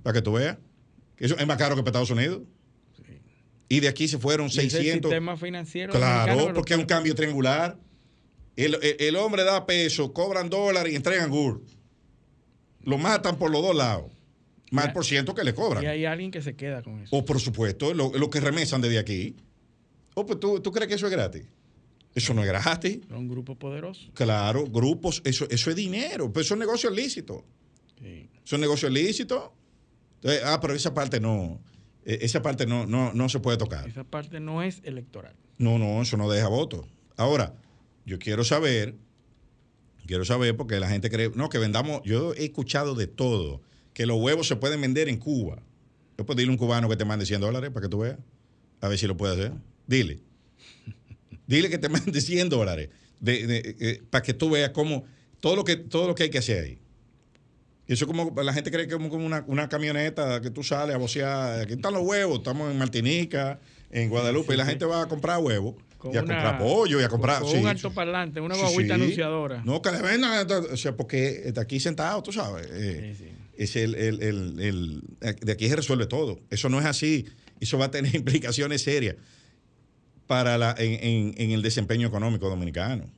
Para 0.04 0.14
que 0.14 0.22
tú 0.22 0.34
veas. 0.34 0.58
Eso 1.22 1.38
es 1.38 1.48
más 1.48 1.58
caro 1.58 1.76
que 1.76 1.82
para 1.82 1.90
Estados 1.92 2.10
Unidos. 2.12 2.42
Y 3.70 3.80
de 3.80 3.88
aquí 3.88 4.08
se 4.10 4.18
fueron 4.18 4.48
Y 4.48 4.50
ese 4.50 4.58
es 4.60 4.64
el 4.66 4.72
600. 4.82 5.10
sistema 5.12 5.38
financiero 5.38 5.94
Claro, 5.94 6.48
que 6.48 6.54
porque 6.54 6.74
es 6.74 6.80
un 6.80 6.86
cambio 6.86 7.16
triangular. 7.16 7.78
El, 8.58 8.76
el- 8.82 8.96
el 9.00 9.16
hombre 9.16 9.44
da 9.46 9.66
peso, 9.66 10.12
cobran 10.12 10.50
dólares 10.50 10.92
y 10.92 10.96
entregan 10.98 11.30
GUR. 11.30 11.64
Lo 12.84 12.98
matan 12.98 13.38
por 13.38 13.50
los 13.50 13.62
dos 13.62 13.76
lados. 13.76 14.12
Más 14.72 14.88
el 14.88 14.94
por 14.94 15.06
ciento 15.06 15.34
que 15.36 15.44
le 15.44 15.54
cobran. 15.54 15.84
Y 15.84 15.88
hay 15.88 16.06
alguien 16.06 16.32
que 16.32 16.42
se 16.42 16.56
queda 16.56 16.82
con 16.82 17.02
eso. 17.02 17.16
O 17.16 17.24
por 17.24 17.40
supuesto, 17.40 17.94
lo, 17.94 18.12
lo 18.18 18.30
que 18.30 18.40
remesan 18.42 18.82
desde 18.82 19.00
aquí. 19.00 19.36
O 20.16 20.26
pues 20.26 20.40
¿tú, 20.40 20.60
¿tú 20.60 20.72
crees 20.72 20.90
que 20.90 20.96
eso 20.96 21.06
es 21.06 21.12
gratis? 21.12 21.44
Eso 22.14 22.34
no 22.34 22.42
es 22.42 22.48
gratis. 22.48 23.00
Son 23.08 23.18
un 23.20 23.30
grupo 23.30 23.56
poderoso. 23.56 24.10
Claro, 24.14 24.66
grupos, 24.66 25.22
eso, 25.24 25.48
eso 25.50 25.70
es 25.70 25.76
dinero. 25.78 26.32
Pero 26.34 26.42
eso 26.42 26.56
es 26.56 26.60
negocio 26.60 26.90
lícito. 26.90 27.46
Sí. 28.02 28.30
Eso 28.44 28.56
es 28.56 28.60
negocio 28.62 28.90
lícito. 28.90 29.54
Entonces, 30.22 30.42
ah, 30.46 30.60
pero 30.62 30.74
esa 30.74 30.94
parte 30.94 31.20
no. 31.20 31.60
eh, 32.06 32.20
Esa 32.22 32.42
parte 32.42 32.66
no, 32.66 32.86
no, 32.86 33.14
no 33.14 33.28
se 33.30 33.40
puede 33.40 33.58
tocar. 33.58 33.88
Esa 33.88 34.04
parte 34.04 34.40
no 34.40 34.62
es 34.62 34.82
electoral. 34.84 35.36
No, 35.58 35.78
no, 35.80 36.02
eso 36.02 36.18
no 36.18 36.30
deja 36.30 36.48
voto. 36.48 36.88
Ahora, 37.18 37.56
yo 38.06 38.18
quiero 38.20 38.44
saber, 38.44 38.96
quiero 40.06 40.26
saber 40.26 40.56
porque 40.56 40.80
la 40.80 40.90
gente 40.90 41.10
cree, 41.10 41.32
no, 41.36 41.50
que 41.50 41.58
vendamos, 41.58 42.02
yo 42.04 42.34
he 42.34 42.46
escuchado 42.46 42.96
de 42.96 43.08
todo, 43.08 43.62
que 43.94 44.06
los 44.06 44.20
huevos 44.20 44.48
se 44.48 44.56
pueden 44.56 44.82
vender 44.82 45.10
en 45.10 45.18
Cuba. 45.18 45.62
Yo 46.18 46.26
puedo 46.26 46.36
decirle 46.38 46.52
a 46.52 46.54
un 46.54 46.58
cubano 46.58 46.88
que 46.90 46.96
te 46.98 47.06
mande 47.06 47.26
100 47.26 47.42
dólares 47.42 47.70
para 47.72 47.86
que 47.86 47.90
tú 47.90 48.00
veas, 48.00 48.18
a 48.80 48.88
ver 48.88 48.98
si 48.98 49.08
lo 49.08 49.18
puede 49.18 49.34
hacer. 49.34 49.54
Dile. 49.88 50.20
Dile 51.48 51.70
que 51.70 51.78
te 51.78 51.90
mande 51.90 52.22
100 52.22 52.50
dólares 52.50 52.90
de- 53.20 53.48
de- 53.48 53.76
eh, 53.80 54.04
para 54.10 54.22
que 54.24 54.34
tú 54.34 54.50
veas 54.50 54.72
cómo, 54.72 55.04
todo 55.40 55.56
lo 55.56 55.64
que, 55.64 55.76
todo 55.78 56.08
lo 56.08 56.16
que 56.16 56.24
hay 56.24 56.30
que 56.30 56.38
hacer 56.40 56.64
ahí. 56.64 56.80
Eso 57.94 58.08
como, 58.08 58.34
la 58.42 58.54
gente 58.54 58.72
cree 58.72 58.88
que 58.88 58.96
es 58.96 59.00
como 59.10 59.26
una, 59.26 59.44
una 59.48 59.68
camioneta 59.68 60.40
que 60.42 60.50
tú 60.50 60.64
sales 60.64 60.96
a 60.96 60.98
vocear, 60.98 61.62
aquí 61.62 61.74
están 61.74 61.94
los 61.94 62.04
huevos, 62.04 62.38
estamos 62.38 62.72
en 62.72 62.78
Martinica, 62.78 63.60
en 63.90 64.10
Guadalupe, 64.10 64.54
y 64.54 64.58
la 64.58 64.66
gente 64.66 64.86
va 64.86 65.02
a 65.02 65.08
comprar 65.08 65.40
huevos, 65.40 65.76
Con 65.98 66.14
y 66.14 66.18
a 66.18 66.22
una- 66.24 66.36
comprar 66.36 66.58
pollo, 66.60 67.02
y 67.02 67.04
a 67.04 67.10
comprar... 67.10 67.42
Con 67.42 67.50
sí, 67.50 67.58
un 67.58 67.64
sí. 67.64 67.68
altoparlante, 67.70 68.40
una 68.40 68.56
Sí, 68.56 68.62
guaguita 68.62 68.96
sí. 68.96 69.02
anunciadora. 69.02 69.62
No, 69.66 69.82
que 69.82 69.92
le 69.92 70.02
vendan, 70.02 70.48
o 70.72 70.78
sea, 70.78 70.96
porque 70.96 71.42
está 71.46 71.62
aquí 71.62 71.80
sentado, 71.82 72.24
tú 72.24 72.32
sabes. 72.32 72.68
eh, 72.72 73.14
Sí, 73.18 73.26
sí. 73.26 73.32
Es 73.58 73.76
el, 73.76 73.94
el- 73.96 74.22
el- 74.24 74.60
el- 74.62 75.36
de 75.42 75.52
aquí 75.52 75.68
se 75.68 75.76
resuelve 75.76 76.06
todo. 76.08 76.40
Eso 76.50 76.70
no 76.70 76.80
es 76.80 76.86
así. 76.86 77.26
Eso 77.60 77.78
va 77.78 77.86
a 77.86 77.92
tener 77.92 78.16
implicaciones 78.16 78.82
serias 78.84 79.18
para 80.28 80.58
la, 80.58 80.74
en, 80.78 80.94
en- 81.04 81.34
en 81.38 81.52
el 81.52 81.62
desempeño 81.62 82.08
económico 82.08 82.50
dominicano. 82.50 83.10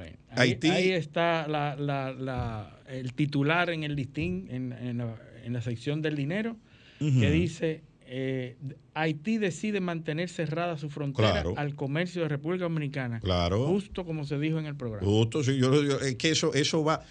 Bueno, 0.00 0.16
ahí, 0.30 0.50
Haití- 0.52 0.70
ahí 0.70 0.90
está 0.90 1.46
la- 1.48 1.76
la- 1.76 2.12
la- 2.12 2.80
el 2.88 3.12
titular 3.14 3.70
en 3.70 3.82
el 3.84 3.94
listín, 3.96 4.46
en, 4.50 4.72
en 4.72 4.98
la, 4.98 5.16
en 5.44 5.52
la 5.52 5.60
sección 5.62 6.00
del 6.02 6.16
dinero, 6.16 6.56
que 6.98 7.30
dice, 7.30 7.82
eh, 8.12 8.56
Haití 8.94 9.38
decide 9.38 9.80
mantener 9.80 10.28
cerrada 10.28 10.76
su 10.76 10.90
frontera 10.90 11.30
Claro. 11.32 11.54
al 11.56 11.74
comercio 11.74 12.22
de 12.22 12.28
República 12.28 12.64
Dominicana, 12.64 13.20
Claro. 13.20 13.66
justo 13.68 14.04
como 14.04 14.24
se 14.24 14.38
dijo 14.38 14.58
en 14.58 14.66
el 14.66 14.76
programa. 14.76 15.06
Justo, 15.06 15.42
sí, 15.44 15.56
yo, 15.58 15.82
yo- 15.82 16.00
es 16.00 16.16
que 16.16 16.30
eso, 16.30 16.52
eso 16.54 16.82
va. 16.84 17.02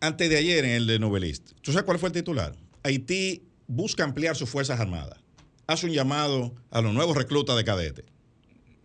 Antes 0.00 0.28
de 0.30 0.36
ayer 0.36 0.64
en 0.64 0.70
el 0.72 0.86
de 0.86 0.98
Novelist, 0.98 1.52
¿tú 1.62 1.72
sabes 1.72 1.84
cuál 1.84 1.98
fue 1.98 2.08
el 2.08 2.12
titular? 2.14 2.54
Haití 2.82 3.42
busca 3.66 4.04
ampliar 4.04 4.36
sus 4.36 4.48
fuerzas 4.48 4.78
armadas. 4.80 5.18
Hace 5.66 5.86
un 5.86 5.92
llamado 5.92 6.54
a 6.70 6.80
los 6.80 6.92
nuevos 6.94 7.16
reclutas 7.16 7.56
de 7.56 7.64
cadetes. 7.64 8.04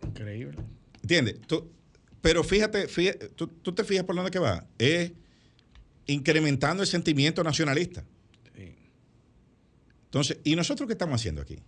Increíble. 0.06 0.58
¿Entiendes? 1.02 1.40
Tú- 1.46 1.70
pero 2.22 2.42
fíjate, 2.42 2.88
fíjate 2.88 3.28
tú, 3.30 3.48
tú 3.48 3.72
te 3.72 3.84
fijas 3.84 4.04
por 4.04 4.16
dónde 4.16 4.30
que 4.30 4.38
va. 4.38 4.64
Es 4.78 5.12
incrementando 6.06 6.82
el 6.82 6.88
sentimiento 6.88 7.44
nacionalista. 7.44 8.04
Entonces, 10.04 10.38
¿y 10.44 10.54
nosotros 10.56 10.86
qué 10.86 10.92
estamos 10.92 11.20
haciendo 11.20 11.42
aquí? 11.42 11.58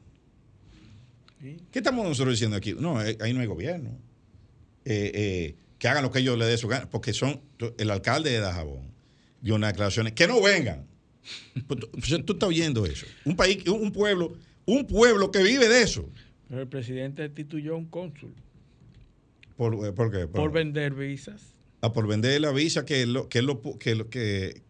¿Qué 1.71 1.79
estamos 1.79 2.07
nosotros 2.07 2.35
diciendo 2.35 2.57
aquí? 2.57 2.75
No, 2.75 3.03
eh, 3.03 3.17
ahí 3.21 3.33
no 3.33 3.41
hay 3.41 3.47
gobierno. 3.47 3.91
Eh, 4.85 5.11
eh, 5.15 5.57
que 5.79 5.89
hagan 5.89 6.03
lo 6.03 6.11
que 6.11 6.21
ellos 6.21 6.39
les 6.39 6.49
dé 6.49 6.57
su 6.57 6.69
gana, 6.69 6.89
porque 6.89 7.13
son 7.13 7.41
el 7.79 7.91
alcalde 7.91 8.31
de 8.31 8.41
Dajabón 8.41 8.95
dio 9.45 9.55
unas 9.55 9.73
declaraciones 9.73 10.15
que 10.15 10.27
no 10.27 10.43
vengan. 10.43 10.87
Pues 11.67 11.81
tú, 11.81 12.23
tú 12.23 12.33
estás 12.35 12.49
oyendo 12.49 12.85
eso. 12.85 13.07
Un 13.25 13.35
país, 13.35 13.67
un 13.67 13.93
pueblo, 13.93 14.37
un 14.67 14.87
pueblo 14.87 15.31
que 15.31 15.43
vive 15.43 15.69
de 15.69 15.83
eso. 15.83 16.07
Pero 16.49 16.61
el 16.61 16.69
presidente 16.69 17.23
destituyó 17.23 17.75
a 17.75 17.77
un 17.77 17.87
cónsul 17.87 18.35
¿Por, 19.57 19.75
eh, 19.87 19.93
por 19.93 20.11
qué? 20.11 20.27
por 20.27 20.53
vender 20.53 20.95
visas. 20.95 21.55
Ah, 21.81 21.93
por 21.93 22.07
vender 22.07 22.41
la 22.41 22.51
visa, 22.51 22.85
que 22.85 23.03
es, 23.03 23.09
lo, 23.09 23.29
que, 23.29 23.39
es 23.41 23.45
lo, 23.45 23.61
que, 23.79 23.95
lo- 23.95 24.09
que, 24.09 24.63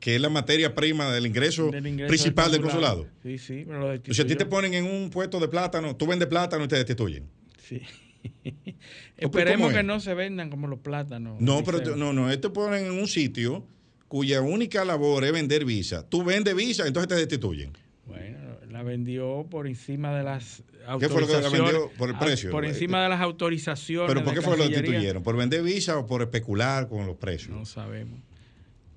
que 0.00 0.14
es 0.16 0.20
la 0.20 0.28
materia 0.28 0.74
prima 0.74 1.10
del 1.12 1.26
ingreso, 1.26 1.70
del 1.70 1.86
ingreso 1.86 2.08
principal 2.08 2.52
del 2.52 2.60
consulado. 2.60 3.06
Sí, 3.22 3.38
sí, 3.38 3.64
pero 3.66 3.80
lo 3.80 4.00
O 4.10 4.14
sea, 4.14 4.24
a 4.24 4.28
ti 4.28 4.36
te 4.36 4.44
ponen 4.46 4.74
en 4.74 4.84
un 4.84 5.10
puesto 5.10 5.40
de 5.40 5.48
plátano, 5.48 5.96
tú 5.96 6.06
vendes 6.06 6.28
plátano 6.28 6.64
y 6.64 6.68
te 6.68 6.76
destituyen. 6.76 7.28
Sí. 7.66 7.80
¿cómo 8.44 8.76
Esperemos 9.16 9.70
es? 9.70 9.76
que 9.78 9.82
no 9.82 10.00
se 10.00 10.12
vendan 10.14 10.50
como 10.50 10.66
los 10.68 10.80
plátanos. 10.80 11.40
No, 11.40 11.62
pero 11.64 11.82
te- 11.82 11.96
no, 11.96 12.12
no, 12.12 12.38
te 12.38 12.50
ponen 12.50 12.86
en 12.86 12.92
un 12.92 13.06
sitio 13.08 13.64
cuya 14.08 14.40
única 14.42 14.84
labor 14.84 15.24
es 15.24 15.32
vender 15.32 15.64
visa. 15.64 16.06
Tú 16.08 16.22
vendes 16.24 16.54
visa, 16.54 16.86
entonces 16.86 17.08
te 17.08 17.14
destituyen. 17.14 17.72
Bueno, 18.06 18.38
la 18.78 18.84
vendió 18.84 19.44
por 19.50 19.66
encima 19.66 20.16
de 20.16 20.22
las 20.22 20.62
¿Qué 21.00 21.08
fue 21.08 21.20
lo 21.20 21.26
que 21.26 21.32
la 21.32 21.38
autorizaciones. 21.40 21.72
vendió? 21.72 21.90
Por 21.98 22.10
el 22.10 22.16
precio. 22.18 22.50
Por 22.52 22.64
encima 22.64 23.02
de 23.02 23.08
las 23.08 23.20
autorizaciones. 23.20 24.06
Pero 24.08 24.24
¿por 24.24 24.34
qué 24.34 24.40
fue 24.40 24.52
que 24.56 24.62
lo 24.62 24.68
destituyeron? 24.68 25.22
¿Por 25.24 25.36
vender 25.36 25.64
visa 25.64 25.98
o 25.98 26.06
por 26.06 26.22
especular 26.22 26.88
con 26.88 27.04
los 27.04 27.16
precios? 27.16 27.56
No 27.56 27.66
sabemos. 27.66 28.20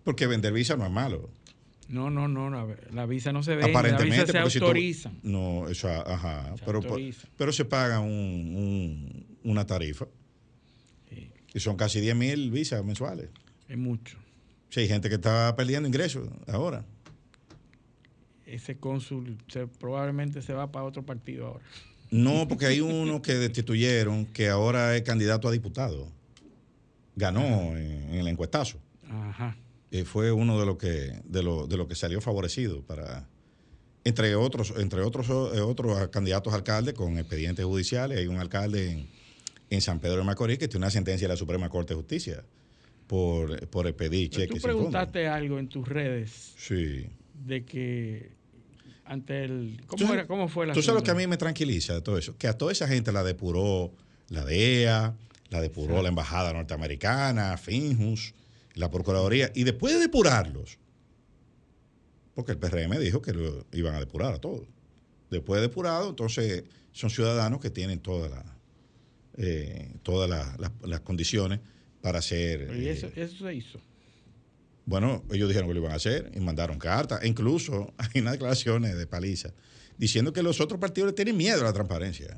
Porque 0.04 0.28
vender 0.28 0.54
visa 0.54 0.78
no 0.78 0.86
es 0.86 0.92
malo. 0.92 1.32
No, 1.90 2.12
no, 2.12 2.28
no, 2.28 2.50
la, 2.52 2.68
la 2.94 3.06
visa 3.08 3.34
no 3.34 3.42
se 3.42 3.56
vende, 3.56 3.72
la 3.74 3.80
Aparentemente. 3.80 4.22
visa 4.22 4.32
se 4.32 4.38
porque 4.40 4.50
si 4.52 4.60
autoriza. 4.60 5.12
no, 5.24 5.68
eso, 5.68 5.90
ajá. 5.90 6.56
Se 6.58 6.64
pero, 6.64 6.78
autoriza. 6.78 7.28
se 7.52 7.66
paga 7.66 8.00
un- 8.00 8.08
un- 8.12 9.26
una 9.44 9.66
tarifa. 9.66 10.06
Sí. 11.10 11.32
Y 11.56 11.60
son 11.60 11.76
casi 11.76 12.00
10 12.02 12.16
mil 12.16 12.52
visas 12.52 12.86
mensuales. 12.86 13.30
Es 13.68 13.78
mucho. 13.80 14.16
Sí, 14.70 14.82
hay 14.82 14.88
gente 14.88 15.10
que 15.10 15.16
está 15.16 15.56
perdiendo 15.56 15.88
ingresos 15.88 16.30
ahora. 16.48 16.86
Ese 18.54 18.78
cónsul 18.78 19.38
se- 19.48 19.68
probablemente 19.68 20.42
se 20.42 20.54
va 20.54 20.72
para 20.72 20.86
otro 20.86 21.04
partido 21.06 21.48
ahora. 21.48 21.64
No, 22.10 22.48
porque 22.48 22.66
hay 22.66 22.82
uno 22.82 23.22
que 23.22 23.34
destituyeron 23.36 24.26
que 24.26 24.50
ahora 24.50 24.96
es 24.98 25.04
candidato 25.04 25.48
a 25.48 25.52
diputado. 25.52 26.08
Ganó 27.16 27.42
en, 27.78 28.10
en 28.10 28.16
el 28.16 28.28
encuestazo. 28.28 28.80
Ajá. 29.10 29.56
Eh, 29.92 30.06
fue 30.06 30.32
uno 30.32 30.60
de 30.60 30.66
los 30.66 30.78
que 30.78 31.22
de 31.26 31.44
lo, 31.44 31.68
de 31.68 31.78
lo 31.78 31.88
que 31.88 31.96
salió 31.96 32.22
favorecido 32.22 32.82
para 32.82 33.28
entre 34.06 34.36
otros 34.36 34.74
entre 34.78 35.02
otros 35.02 35.28
eh, 35.30 35.60
otros 35.60 36.08
candidatos 36.08 36.54
a 36.54 36.56
alcalde 36.56 36.94
con 36.94 37.18
expedientes 37.20 37.66
judiciales 37.66 38.18
hay 38.18 38.28
un 38.28 38.38
alcalde 38.38 38.90
en, 38.92 39.08
en 39.70 39.82
San 39.82 40.00
Pedro 40.00 40.18
de 40.20 40.24
Macorís 40.24 40.58
que 40.58 40.70
tiene 40.70 40.86
una 40.86 40.90
sentencia 40.92 41.28
de 41.28 41.34
la 41.34 41.38
Suprema 41.38 41.68
Corte 41.70 41.94
de 41.94 41.98
Justicia 41.98 42.44
por 43.06 43.68
por 43.68 43.86
expedir 43.86 44.30
Pero 44.30 44.42
cheques 44.44 44.62
tú 44.62 44.68
preguntaste 44.68 45.28
algo 45.28 45.60
en 45.60 45.68
tus 45.68 45.86
redes 45.88 46.54
sí 46.58 47.08
de 47.46 47.66
que 47.66 48.32
ante 49.12 49.44
el 49.44 49.84
¿cómo, 49.88 50.14
era, 50.14 50.26
cómo 50.26 50.48
fue 50.48 50.66
la 50.66 50.74
Tú 50.74 50.82
sabes 50.82 51.02
lo 51.02 51.04
que 51.04 51.12
a 51.12 51.16
mí 51.16 51.28
me 51.28 51.36
tranquiliza 51.36 51.94
de 51.94 52.02
todo 52.02 52.18
eso, 52.18 52.38
que 52.38 52.48
a 52.48 52.58
toda 52.58 52.72
esa 52.72 52.88
gente 52.88 53.12
la 53.12 53.24
depuró 53.24 53.92
la 54.30 54.46
DEA, 54.46 55.18
la 55.50 55.60
depuró 55.60 56.02
la 56.02 56.08
Embajada 56.08 56.54
Norteamericana, 56.54 57.58
Finjus, 57.58 58.34
la 58.74 58.90
Procuraduría, 58.90 59.52
y 59.54 59.66
después 59.66 59.94
de 59.94 60.00
depurarlos, 60.00 60.80
porque 62.34 62.54
el 62.54 62.58
PRM 62.58 62.98
dijo 63.00 63.22
que 63.22 63.34
lo 63.34 63.66
iban 63.74 63.96
a 63.96 64.00
depurar 64.00 64.34
a 64.34 64.40
todos. 64.40 64.66
Después 65.30 65.60
de 65.60 65.68
depurado, 65.68 66.10
entonces 66.10 66.64
son 66.94 67.10
ciudadanos 67.10 67.60
que 67.60 67.70
tienen 67.70 68.00
toda 68.00 68.30
la, 68.30 68.46
eh, 69.36 69.92
todas 70.04 70.30
las 70.84 71.00
condiciones 71.02 71.60
para 72.00 72.20
hacer... 72.20 72.74
¿Y 72.78 72.88
eso, 72.88 73.12
eso 73.14 73.46
se 73.46 73.54
hizo? 73.54 73.82
Bueno, 74.92 75.24
ellos 75.32 75.48
dijeron 75.48 75.70
que 75.70 75.74
lo 75.74 75.80
iban 75.80 75.94
a 75.94 75.96
hacer 75.96 76.30
y 76.36 76.40
mandaron 76.42 76.78
cartas. 76.78 77.24
E 77.24 77.28
incluso 77.28 77.94
hay 77.98 78.22
unas 78.22 78.34
declaraciones 78.34 78.98
de 78.98 79.08
paliza 79.08 79.54
diciendo 79.98 80.34
que 80.34 80.44
los 80.44 80.60
otros 80.60 80.80
partidos 80.80 81.16
tienen 81.16 81.38
miedo 81.38 81.62
a 81.62 81.64
la 81.64 81.74
transparencia. 81.74 82.38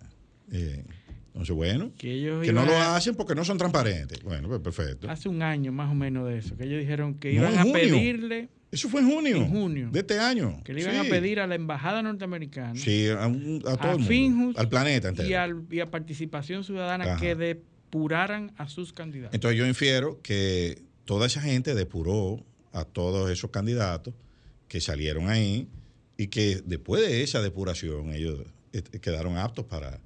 Eh, 0.52 0.84
entonces, 1.28 1.56
bueno, 1.56 1.92
que, 1.98 2.52
no 2.54 2.64
lo 2.64 2.78
hacen 2.78 3.16
porque 3.16 3.34
no 3.34 3.44
son 3.44 3.58
transparentes. 3.58 4.22
Bueno, 4.22 4.48
pues 4.48 4.62
perfecto. 4.62 5.10
Hace 5.10 5.30
un 5.30 5.42
año 5.42 5.72
más 5.72 5.92
o 5.92 5.96
menos 5.96 6.30
de 6.30 6.38
eso, 6.38 6.56
que 6.56 6.66
ellos 6.66 6.80
dijeron 6.80 7.16
que 7.16 7.32
iban 7.32 7.58
a 7.58 7.64
pedirle. 7.64 8.50
Eso 8.72 8.88
fue 8.88 9.02
en 9.02 9.10
junio. 9.10 9.38
En 9.38 9.50
junio. 9.50 9.90
De 9.92 10.00
este 10.00 10.20
año. 10.20 10.62
Que 10.64 10.74
le 10.74 10.82
iban 10.82 10.98
a 10.98 11.04
pedir 11.04 11.40
a 11.40 11.48
la 11.48 11.56
embajada 11.56 12.04
norteamericana. 12.04 12.76
Sí, 12.76 13.08
a, 13.08 13.18
todo 13.78 13.94
el 13.94 14.00
mundo, 14.00 14.60
Al 14.60 14.70
planeta 14.70 15.10
entero. 15.10 15.66
Y, 15.72 15.80
a 15.80 15.90
participación 15.90 16.64
ciudadana 16.64 17.18
que 17.18 17.36
depuraran 17.36 18.52
a 18.58 18.68
sus 18.68 18.94
candidatos. 18.94 19.34
Entonces 19.34 19.58
yo 19.58 19.66
infiero 19.66 20.22
que 20.22 20.84
toda 21.06 21.28
esa 21.28 21.42
gente 21.42 21.76
depuró 21.76 22.44
a 22.72 22.86
todos 22.86 23.30
esos 23.30 23.52
candidatos 23.52 24.14
que 24.68 24.82
salieron 24.82 25.30
ahí 25.30 25.68
y 26.18 26.28
que 26.28 26.62
después 26.66 27.02
de 27.02 27.24
esa 27.24 27.42
depuración 27.42 28.14
ellos 28.14 28.40
eh, 28.72 28.82
quedaron 29.02 29.38
aptos 29.38 29.66
para... 29.66 30.00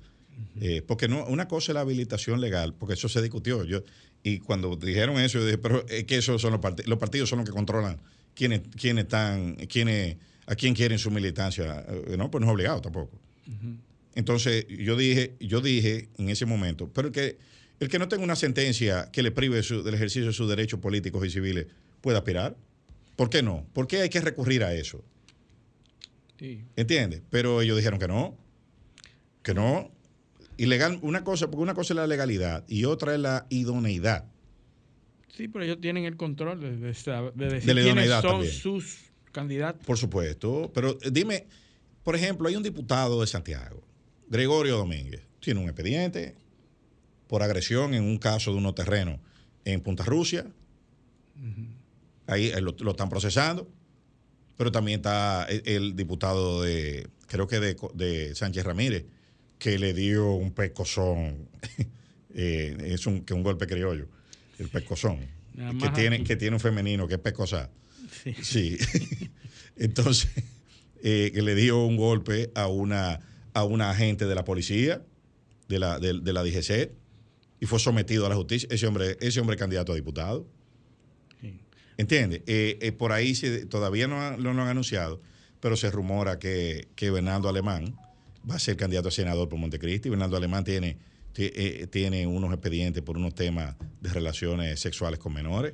Eh, 0.60 0.84
porque 0.86 1.08
no, 1.08 1.26
una 1.26 1.48
cosa 1.48 1.72
es 1.72 1.76
la 1.76 1.82
habilitación 1.82 2.42
legal, 2.42 2.74
porque 2.74 2.94
eso 2.94 3.10
se 3.10 3.22
discutió. 3.22 3.64
Yo, 3.64 3.82
y 4.22 4.40
cuando 4.40 4.76
dijeron 4.76 5.18
eso, 5.20 5.40
yo 5.40 5.46
dije, 5.46 5.58
pero 5.58 5.86
es 5.88 6.04
que 6.04 6.18
esos 6.18 6.42
son 6.42 6.52
los 6.52 6.60
partidos, 6.60 6.90
los 6.90 7.00
partidos 7.00 7.30
son 7.30 7.40
los 7.40 7.48
que 7.48 7.54
controlan 7.54 8.00
quiénes, 8.36 8.62
quiénes 8.76 9.06
están, 9.06 9.56
quiénes, 9.56 10.18
a 10.46 10.56
quién 10.56 10.76
quieren 10.76 11.00
su 11.00 11.10
militancia. 11.10 11.86
Eh, 11.88 12.16
no, 12.18 12.30
pues 12.30 12.42
no 12.42 12.48
es 12.48 12.54
obligado 12.54 12.82
tampoco. 12.82 13.18
Entonces, 14.14 14.66
yo 14.68 14.96
dije, 14.98 15.36
yo 15.40 15.62
dije 15.62 16.10
en 16.18 16.30
ese 16.30 16.46
momento, 16.46 16.92
pero 16.94 17.08
el 17.08 17.14
que, 17.14 17.38
el 17.80 17.90
que 17.90 18.00
no 18.00 18.08
tenga 18.08 18.24
una 18.24 18.36
sentencia 18.36 19.10
que 19.12 19.22
le 19.22 19.32
prive 19.32 19.62
del 19.62 19.94
ejercicio 19.94 20.28
de 20.28 20.34
sus 20.34 20.50
derechos 20.50 20.80
políticos 20.80 21.26
y 21.26 21.30
civiles 21.30 21.68
puede 22.02 22.18
aspirar. 22.18 22.56
¿Por 23.16 23.30
qué 23.30 23.42
no? 23.42 23.68
¿Por 23.74 23.88
qué 23.88 24.02
hay 24.02 24.10
que 24.10 24.22
recurrir 24.22 24.64
a 24.64 24.74
eso? 24.74 25.04
Sí. 26.40 26.64
¿Entiendes? 26.76 27.22
Pero 27.30 27.62
ellos 27.62 27.78
dijeron 27.78 28.00
que 28.00 28.08
no. 28.08 28.38
Que 29.44 29.54
no. 29.54 29.92
Ilegal, 30.58 31.00
una 31.02 31.24
cosa, 31.24 31.48
porque 31.48 31.62
una 31.62 31.74
cosa 31.74 31.94
es 31.94 31.98
la 31.98 32.08
legalidad 32.08 32.64
y 32.68 32.86
otra 32.86 33.14
es 33.14 33.20
la 33.20 33.46
idoneidad. 33.50 34.26
Sí, 35.36 35.48
pero 35.48 35.66
ellos 35.66 35.80
tienen 35.80 36.06
el 36.06 36.18
control 36.18 36.60
de, 36.60 36.78
de, 36.78 36.88
decir 36.88 37.76
quiénes 37.76 38.10
son 38.22 38.46
sus 38.46 38.98
candidatos. 39.32 39.86
Por 39.86 39.98
supuesto. 39.98 40.72
Pero 40.74 40.98
eh, 41.02 41.10
dime, 41.12 41.46
por 42.04 42.16
ejemplo, 42.16 42.48
hay 42.48 42.56
un 42.56 42.64
diputado 42.64 43.22
de 43.22 43.28
Santiago, 43.28 43.84
Gregorio 44.28 44.78
Domínguez, 44.78 45.22
tiene 45.40 45.60
un 45.60 45.68
expediente 45.68 46.36
por 47.28 47.44
agresión 47.44 47.94
en 47.94 48.04
un 48.04 48.18
caso 48.18 48.52
de 48.52 48.58
unos 48.58 48.76
terrenos 48.76 49.20
en 49.66 49.82
Punta 49.82 50.04
Rusia. 50.04 50.46
Ahí 52.26 52.48
eh, 52.48 52.62
lo, 52.62 52.92
están 52.92 53.10
procesando. 53.10 53.70
Pero 54.58 54.72
también 54.72 55.00
está 55.00 55.46
el, 55.46 55.96
diputado 55.96 56.64
de, 56.64 57.08
creo 57.28 57.48
que 57.48 57.60
de, 57.60 58.36
Sánchez 58.36 58.64
Ramírez, 58.64 59.06
que 59.60 59.78
le 59.78 59.94
dio 59.94 60.32
un 60.34 60.52
pescozón. 60.52 61.50
Eh, 62.40 62.94
es 62.94 63.08
un, 63.08 63.22
que 63.22 63.34
un 63.34 63.42
golpe 63.42 63.66
criollo, 63.66 64.08
el 64.60 64.70
pescozón. 64.70 65.26
Que 65.56 65.90
tiene, 65.90 66.24
que 66.24 66.36
tiene 66.36 66.56
un 66.56 66.60
femenino, 66.60 67.08
que 67.08 67.16
es 67.16 67.20
pescosa. 67.20 67.72
Sí. 68.44 68.78
Entonces, 69.76 70.30
eh, 71.04 71.32
que 71.34 71.42
le 71.42 71.56
dio 71.56 71.84
un 71.84 71.98
golpe 71.98 72.52
a 72.54 72.68
una, 72.68 73.22
a 73.54 73.64
una 73.64 73.90
agente 73.90 74.26
de 74.26 74.36
la 74.36 74.44
policía, 74.44 75.02
de 75.68 75.80
la, 75.80 76.00
de, 76.00 76.34
la 76.34 76.44
DGC, 76.44 76.92
y 77.60 77.66
fue 77.66 77.80
sometido 77.80 78.26
a 78.26 78.30
la 78.30 78.36
justicia. 78.36 78.68
Ese 78.72 78.88
hombre, 78.88 79.18
ese 79.20 79.40
hombre 79.40 79.58
candidato 79.58 79.92
a 79.92 79.96
diputado. 79.96 80.48
¿Entiendes? 81.98 82.44
Eh, 82.46 82.78
eh, 82.82 82.92
por 82.92 83.12
ahí 83.12 83.34
todavía 83.70 84.08
no, 84.08 84.38
lo 84.38 84.52
han 84.52 84.60
anunciado, 84.60 85.20
pero 85.60 85.76
se 85.76 85.90
rumora 85.90 86.38
que, 86.38 86.90
que, 86.96 87.10
Bernardo 87.10 87.50
Alemán 87.50 87.96
va 88.50 88.56
a 88.56 88.60
ser 88.60 88.78
candidato 88.78 89.08
a 89.08 89.12
senador 89.12 89.50
por 89.50 89.58
Montecristi. 89.58 90.08
Bernardo 90.08 90.38
Alemán 90.38 90.64
tiene, 90.64 91.00
eh, 91.36 91.88
tiene 91.90 92.28
unos 92.28 92.54
expedientes 92.54 93.02
por 93.02 93.18
unos 93.18 93.34
temas 93.34 93.76
de 94.00 94.10
relaciones 94.12 94.80
sexuales 94.80 95.20
con 95.20 95.34
menores. 95.34 95.74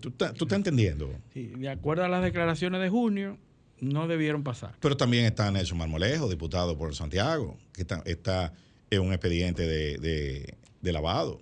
¿Tú, 0.00 0.10
tú 0.10 0.24
estás 0.24 0.52
entendiendo? 0.52 1.10
Sí, 1.34 1.48
de 1.58 1.68
acuerdo 1.68 2.04
a 2.04 2.08
las 2.08 2.22
declaraciones 2.22 2.80
de 2.80 2.88
junio, 2.88 3.38
no 3.80 4.08
debieron 4.08 4.42
pasar. 4.42 4.74
Pero 4.80 4.96
también 4.96 5.26
está 5.26 5.50
Nelson 5.50 5.78
Marmolejo, 5.78 6.28
diputado 6.28 6.76
por 6.78 6.94
Santiago, 6.94 7.58
que 7.72 7.82
está, 7.82 8.02
está 8.06 8.52
en 8.90 9.00
un 9.00 9.12
expediente 9.12 9.66
de, 9.66 10.56
de 10.80 10.92
lavado 10.92 11.40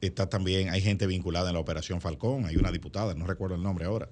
está 0.00 0.28
también, 0.28 0.70
hay 0.70 0.80
gente 0.80 1.06
vinculada 1.06 1.50
en 1.50 1.54
la 1.54 1.60
operación 1.60 2.00
Falcón, 2.00 2.46
hay 2.46 2.56
una 2.56 2.72
diputada, 2.72 3.14
no 3.14 3.26
recuerdo 3.26 3.56
el 3.56 3.62
nombre 3.62 3.84
ahora, 3.84 4.08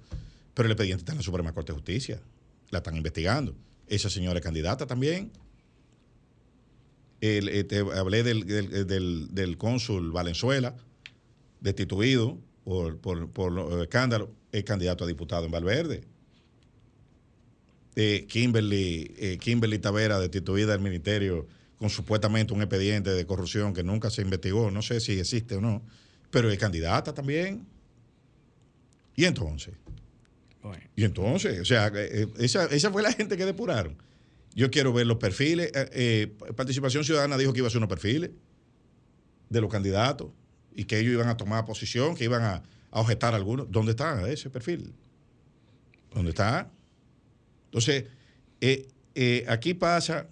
pero 0.55 0.67
el 0.67 0.73
expediente 0.73 1.03
está 1.03 1.13
en 1.13 1.19
la 1.19 1.25
Suprema 1.25 1.53
Corte 1.53 1.73
de 1.73 1.77
Justicia, 1.77 2.21
la 2.71 2.79
están 2.79 2.97
investigando. 2.97 3.55
Esa 3.87 4.11
señora 4.11 4.39
es 4.39 4.45
candidata 4.45 4.87
también. 4.87 5.33
El, 7.21 7.49
eh, 7.49 7.65
te 7.65 7.79
hablé 7.79 8.23
del, 8.23 8.47
del, 8.47 9.57
cónsul 9.57 10.13
Valenzuela, 10.13 10.77
destituido 11.61 12.39
por, 12.65 12.99
por, 12.99 13.31
por 13.31 13.83
escándalo, 13.83 14.31
es 14.53 14.65
candidato 14.65 15.05
a 15.05 15.07
diputado 15.07 15.47
en 15.47 15.51
Valverde. 15.51 16.05
Eh, 17.97 18.27
Kimberly, 18.29 19.15
eh, 19.19 19.39
Kimberly 19.41 19.79
Tavera, 19.79 20.21
destituida 20.21 20.73
del 20.73 20.81
ministerio 20.81 21.49
con 21.79 21.91
supuestamente 21.91 22.53
un 22.53 22.61
expediente 22.61 23.11
de 23.11 23.27
corrupción 23.27 23.73
que 23.73 23.83
nunca 23.83 24.11
se 24.11 24.23
investigó, 24.23 24.71
no 24.71 24.83
sé 24.83 25.01
si 25.01 25.19
existe 25.19 25.57
o 25.57 25.61
no, 25.61 25.83
pero 26.31 26.51
es 26.51 26.59
candidata 26.59 27.15
también. 27.15 27.67
Y 29.15 29.25
entonces, 29.25 29.75
y 30.97 31.05
entonces, 31.05 31.61
o 31.61 31.65
sea, 31.65 31.89
eh, 31.89 32.27
eh, 32.39 32.69
esa, 32.71 32.91
fue 32.91 33.03
la 33.03 33.13
gente 33.13 33.37
que 33.37 33.45
depuraron. 33.45 33.97
Yo 34.55 34.71
quiero 34.71 34.93
ver 34.93 35.07
los 35.07 35.19
perfiles. 35.19 35.71
Eh, 35.75 36.35
Participación 36.57 37.05
Ciudadana 37.05 37.37
dijo 37.37 37.53
que 37.53 37.59
iba 37.59 37.67
a 37.67 37.69
hacer 37.69 37.79
unos 37.79 37.89
perfiles 37.89 38.31
de 39.49 39.61
los 39.61 39.71
candidatos 39.71 40.31
y 40.75 40.85
que 40.85 40.99
ellos 40.99 41.13
iban 41.13 41.29
a 41.29 41.37
tomar 41.37 41.65
posición, 41.65 42.17
que 42.17 42.25
iban 42.25 42.43
a, 42.43 42.63
a 42.91 43.01
objetar 43.01 43.35
algunos. 43.35 43.71
¿Dónde 43.71 43.93
está 43.93 44.29
ese 44.29 44.51
perfil? 44.51 44.93
¿Dónde 46.13 46.31
está? 46.31 46.69
Entonces, 47.67 48.05
aquí 49.47 49.75
pasa 49.75 50.27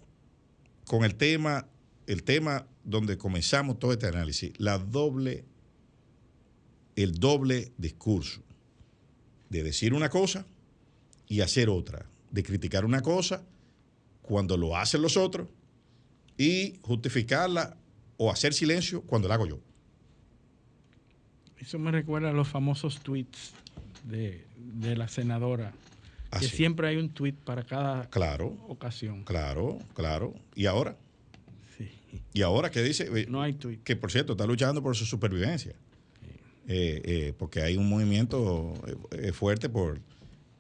con 0.87 1.05
el 1.05 1.15
tema, 1.17 1.67
el 2.07 2.23
tema 2.23 2.67
donde 2.85 3.19
comenzamos 3.19 3.79
todo 3.79 3.93
este 3.93 4.07
análisis, 4.07 4.53
la 4.59 4.79
doble, 4.79 5.45
el 6.95 7.15
doble 7.15 7.73
discurso 7.77 8.41
de 9.51 9.63
decir 9.63 9.95
una 9.95 10.09
cosa 10.09 10.47
y 11.29 11.41
hacer 11.41 11.69
otra, 11.69 12.07
de 12.31 12.43
criticar 12.43 12.85
una 12.85 13.03
cosa 13.03 13.45
cuando 14.23 14.57
lo 14.57 14.77
hacen 14.77 15.03
los 15.03 15.17
otros 15.17 15.49
y 16.39 16.79
justificarla 16.83 17.77
o 18.17 18.31
hacer 18.31 18.55
silencio 18.55 19.03
cuando 19.03 19.29
la 19.29 19.35
hago 19.35 19.47
yo. 19.47 19.59
Eso 21.59 21.79
me 21.79 21.91
recuerda 21.91 22.31
a 22.31 22.33
los 22.33 22.49
famosos 22.49 23.01
tweets 23.01 23.53
de, 24.05 24.47
de 24.57 24.97
la 24.97 25.09
senadora 25.09 25.73
que 26.31 26.49
siempre 26.49 26.89
hay 26.89 26.97
un 26.97 27.11
tweet 27.11 27.35
para 27.45 27.65
cada 27.65 28.09
claro, 28.11 28.57
ocasión. 28.69 29.25
Claro, 29.25 29.79
claro. 29.95 30.35
¿Y 30.55 30.67
ahora? 30.67 30.97
Sí. 31.77 31.91
¿Y 32.33 32.43
ahora 32.43 32.71
qué 32.71 32.83
dice? 32.83 33.27
No 33.29 33.43
hay 33.43 33.55
tweet. 33.55 33.79
Que 33.85 33.97
por 33.97 34.11
cierto 34.11 34.33
está 34.33 34.47
luchando 34.47 34.83
por 34.83 34.97
su 34.97 35.05
supervivencia. 35.05 35.75
Eh, 36.69 37.01
eh, 37.05 37.35
porque 37.39 37.63
hay 37.63 37.77
un 37.77 37.89
movimiento 37.89 38.75
eh, 39.13 39.31
fuerte 39.33 39.69
por, 39.69 40.01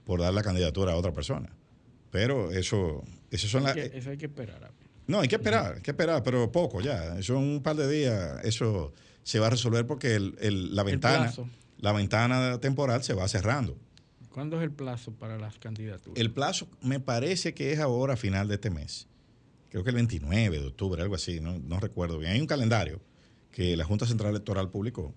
por 0.04 0.20
dar 0.20 0.32
la 0.32 0.42
candidatura 0.42 0.92
a 0.92 0.96
otra 0.96 1.12
persona. 1.12 1.50
Pero 2.12 2.52
eso, 2.52 3.02
eso 3.30 3.48
son 3.48 3.64
las. 3.64 3.76
Eso 3.76 4.10
hay 4.10 4.16
que 4.16 4.26
esperar. 4.26 4.70
No, 5.08 5.20
hay 5.20 5.28
que 5.28 5.36
esperar, 5.36 5.74
hay 5.76 5.82
que 5.82 5.90
esperar, 5.90 6.22
pero 6.22 6.50
poco 6.50 6.80
ya. 6.80 7.18
Eso 7.18 7.34
en 7.34 7.42
un 7.42 7.62
par 7.62 7.76
de 7.76 7.88
días, 7.88 8.44
eso 8.44 8.92
se 9.22 9.38
va 9.38 9.48
a 9.48 9.50
resolver 9.50 9.86
porque 9.86 10.14
el, 10.14 10.74
la 10.74 10.82
ventana, 10.82 11.32
la 11.78 11.92
ventana 11.92 12.58
temporal 12.60 13.02
se 13.02 13.14
va 13.14 13.26
cerrando. 13.28 13.76
¿Cuándo 14.36 14.58
es 14.58 14.64
el 14.64 14.70
plazo 14.70 15.12
para 15.12 15.38
las 15.38 15.58
candidaturas? 15.58 16.20
El 16.20 16.30
plazo 16.30 16.68
me 16.82 17.00
parece 17.00 17.54
que 17.54 17.72
es 17.72 17.78
ahora 17.78 18.12
a 18.12 18.16
final 18.18 18.48
de 18.48 18.56
este 18.56 18.68
mes. 18.68 19.08
Creo 19.70 19.82
que 19.82 19.88
el 19.88 19.96
29 19.96 20.60
de 20.60 20.66
octubre, 20.66 21.00
algo 21.00 21.14
así, 21.14 21.40
no, 21.40 21.80
recuerdo 21.80 22.18
bien. 22.18 22.32
Hay 22.32 22.40
un 22.42 22.46
calendario 22.46 23.00
que 23.50 23.74
la 23.78 23.86
Junta 23.86 24.04
Central 24.04 24.32
Electoral 24.32 24.68
publicó 24.68 25.14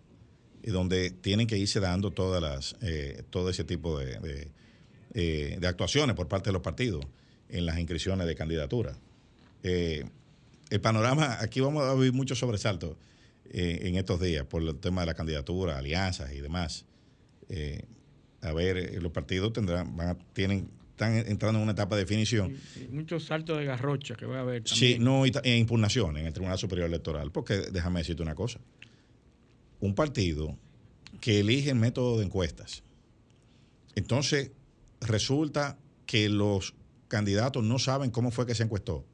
y 0.64 0.72
donde 0.72 1.12
tienen 1.12 1.48
que 1.48 1.58
irse 1.58 1.82
dando 1.82 2.12
todas 2.12 2.42
las, 2.42 2.78
eh, 2.82 3.24
todo 3.30 3.50
ese 3.50 3.66
tipo 3.66 4.00
de, 4.00 4.52
eh, 5.14 5.60
actuaciones 5.68 6.16
por 6.16 6.30
parte 6.30 6.52
de 6.52 6.54
los 6.54 6.62
partidos 6.62 7.06
en 7.50 7.66
las 7.66 7.78
inscripciones 7.78 8.26
de 8.26 8.36
candidatura. 8.36 8.98
Eh, 9.64 10.06
el 10.70 10.80
panorama, 10.80 11.40
aquí 11.42 11.60
vamos 11.60 11.84
a 11.84 11.94
vivir 11.94 12.14
muchos 12.14 12.40
sobresaltos 12.40 12.96
en 13.52 13.98
estos 13.98 14.22
días 14.22 14.46
por 14.46 14.62
el 14.62 14.80
tema 14.80 15.02
de 15.02 15.08
la 15.08 15.14
candidatura, 15.14 15.78
alianzas 15.78 16.32
y 16.32 16.40
demás 16.40 16.86
a 18.42 18.54
ver, 18.54 18.78
eh, 18.78 19.00
los 19.02 19.12
partidos 19.12 19.54
tendrán, 19.54 19.96
van 19.96 20.18
tienen 20.34 20.70
están 21.00 21.16
entrando 21.32 21.60
en 21.60 21.64
una 21.64 21.72
etapa 21.72 21.96
de 21.96 22.02
definición. 22.02 22.58
muchos 22.92 23.26
saltos 23.26 23.58
de 23.58 23.66
garrocha 23.66 24.16
que 24.16 24.26
va 24.26 24.40
a 24.40 24.42
haber. 24.42 24.68
Sí, 24.68 24.98
no, 25.00 25.26
y, 25.26 25.32
e 25.44 25.58
impugnación 25.58 26.18
en 26.18 26.26
el 26.26 26.34
Tribunal 26.34 26.58
Superior 26.58 26.88
Electoral. 26.88 27.32
Porque 27.32 27.56
déjame 27.72 28.02
decirte 28.02 28.22
una 28.22 28.36
cosa. 28.36 28.60
Un 29.80 29.96
partido 29.96 30.58
que 31.22 31.40
elige 31.40 31.70
el 31.70 31.78
método 31.78 32.18
de 32.18 32.26
encuestas, 32.26 32.84
entonces 33.96 34.52
resulta 35.00 35.78
que 36.06 36.28
los 36.28 36.76
candidatos 37.08 37.64
no 37.64 37.80
saben 37.80 38.12
cómo 38.12 38.30
fue 38.30 38.46
que 38.46 38.54
se 38.54 38.64
encuestó, 38.64 39.06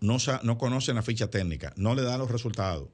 no, 0.00 0.16
no 0.44 0.58
conocen 0.58 0.94
la 0.94 1.02
ficha 1.02 1.28
técnica, 1.28 1.72
no 1.76 1.94
le 1.94 2.02
dan 2.02 2.20
los 2.20 2.30
resultados. 2.30 2.88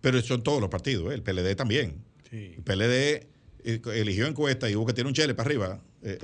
Pero 0.00 0.20
son 0.22 0.42
todos 0.42 0.60
los 0.60 0.70
partidos, 0.70 1.10
¿eh? 1.10 1.14
el 1.14 1.22
PLD 1.22 1.56
también. 1.56 2.04
El 2.30 2.62
PLD 2.62 3.31
eligió 3.64 4.26
encuesta 4.26 4.68
y 4.68 4.76
hubo 4.76 4.86
que 4.86 4.92
tirar 4.92 5.06
un 5.06 5.14
chele 5.14 5.34
para 5.34 5.48
arriba. 5.48 5.80
Eh, 6.02 6.18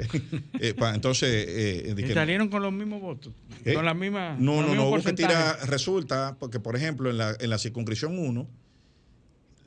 entonces. 0.94 2.14
salieron 2.14 2.48
con 2.48 2.62
los 2.62 2.72
mismos 2.72 3.00
votos? 3.00 3.32
¿Con 3.72 3.84
las 3.84 3.96
mismas.? 3.96 4.38
No, 4.38 4.62
no, 4.62 4.74
no. 4.74 4.88
Hubo 4.88 5.02
que 5.02 5.12
tirar. 5.12 5.58
Resulta, 5.68 6.36
porque 6.38 6.60
por 6.60 6.76
ejemplo, 6.76 7.10
en 7.10 7.18
la, 7.18 7.36
en 7.38 7.50
la 7.50 7.58
circunscripción 7.58 8.18
1, 8.18 8.48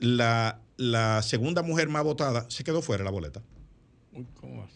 la, 0.00 0.60
la 0.76 1.22
segunda 1.22 1.62
mujer 1.62 1.88
más 1.88 2.04
votada 2.04 2.46
se 2.50 2.64
quedó 2.64 2.82
fuera 2.82 3.02
de 3.02 3.04
la 3.04 3.10
boleta. 3.10 3.42
¿Cómo 4.34 4.60
va? 4.60 4.68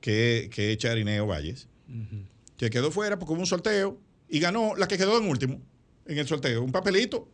Que, 0.00 0.48
que 0.52 0.72
es 0.72 0.78
Charineo 0.78 1.26
Valles. 1.26 1.68
Se 2.56 2.70
quedó 2.70 2.90
fuera 2.90 3.18
porque 3.18 3.34
hubo 3.34 3.40
un 3.40 3.46
sorteo 3.46 3.98
y 4.28 4.40
ganó 4.40 4.74
la 4.76 4.88
que 4.88 4.96
quedó 4.96 5.18
en 5.18 5.28
último 5.28 5.60
en 6.06 6.18
el 6.18 6.26
sorteo. 6.26 6.62
Un 6.62 6.72
papelito. 6.72 7.28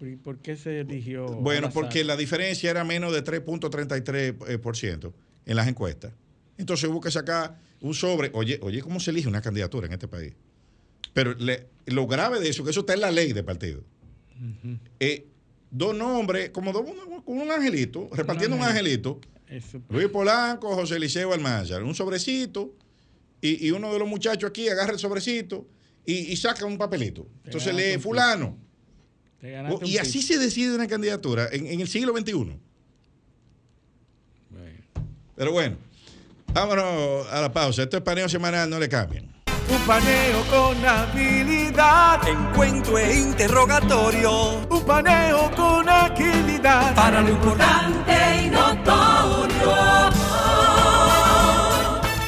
¿Y 0.00 0.16
por 0.16 0.38
qué 0.38 0.56
se 0.56 0.80
eligió? 0.80 1.26
Bueno, 1.26 1.70
porque 1.70 2.04
la 2.04 2.16
diferencia 2.16 2.70
era 2.70 2.84
menos 2.84 3.12
de 3.12 3.24
3.33% 3.24 5.12
en 5.46 5.56
las 5.56 5.66
encuestas. 5.66 6.12
Entonces 6.56 6.88
hubo 6.88 7.00
que 7.00 7.10
sacar 7.10 7.58
un 7.80 7.94
sobre. 7.94 8.30
Oye, 8.34 8.58
oye, 8.62 8.80
¿cómo 8.82 9.00
se 9.00 9.10
elige 9.10 9.28
una 9.28 9.40
candidatura 9.40 9.86
en 9.86 9.92
este 9.92 10.08
país? 10.08 10.34
Pero 11.12 11.34
lo 11.86 12.06
grave 12.06 12.40
de 12.40 12.48
eso, 12.48 12.64
que 12.64 12.70
eso 12.70 12.80
está 12.80 12.94
en 12.94 13.00
la 13.00 13.10
ley 13.10 13.32
de 13.32 13.42
partido. 13.42 13.82
eh, 15.00 15.26
dos 15.70 15.96
nombres, 15.96 16.50
como 16.50 16.70
un 17.26 17.50
angelito, 17.50 18.08
repartiendo 18.12 18.56
un 18.56 18.62
angelito. 18.62 19.20
Luis 19.88 20.08
Polanco, 20.08 20.74
José 20.74 20.96
Eliseo 20.96 21.32
Almanzar, 21.32 21.82
un 21.82 21.94
sobrecito, 21.94 22.74
y, 23.40 23.70
uno 23.70 23.92
de 23.92 23.98
los 23.98 24.08
muchachos 24.08 24.50
aquí 24.50 24.68
agarra 24.68 24.92
el 24.92 24.98
sobrecito 24.98 25.66
y, 26.04 26.36
saca 26.36 26.66
un 26.66 26.76
papelito. 26.78 27.26
Entonces 27.44 27.74
lee 27.74 27.98
fulano. 27.98 28.67
Oh, 29.70 29.80
y 29.84 29.98
así 29.98 30.20
se 30.20 30.36
decide 30.36 30.74
una 30.74 30.88
candidatura 30.88 31.48
en, 31.52 31.80
el 31.80 31.88
siglo 31.88 32.12
XXI. 32.16 32.58
Pero 35.36 35.52
bueno, 35.52 35.76
vámonos 36.52 37.28
a 37.28 37.40
la 37.40 37.52
pausa. 37.52 37.84
Esto 37.84 37.96
es 37.96 38.02
paneo 38.02 38.28
semanal, 38.28 38.68
no 38.68 38.80
le 38.80 38.88
cambien. 38.88 39.32
Un 39.70 39.80
paneo 39.86 40.42
con 40.50 40.84
habilidad. 40.84 42.26
Encuentro 42.26 42.98
e 42.98 43.20
interrogatorio. 43.20 44.66
Un 44.68 44.84
paneo 44.84 45.48
con 45.54 45.88
agilidad. 45.88 46.92
Para 46.96 47.20
lo 47.20 47.30
importante 47.30 48.12
y 48.44 48.50
notorio. 48.50 50.10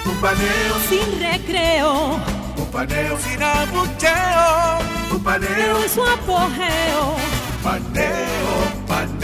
Un 0.06 0.20
paneo 0.20 0.74
sin 0.88 1.20
recreo. 1.20 2.29
Un 2.70 2.86
paneo 2.86 3.18
sin 3.18 3.42
abucheo. 3.42 4.78
Un 5.10 5.20
paneo 5.24 5.82
en 5.82 5.88
su 5.88 6.04
apogeo. 6.04 7.16
Paneo, 7.64 8.52
paneo, 8.86 9.19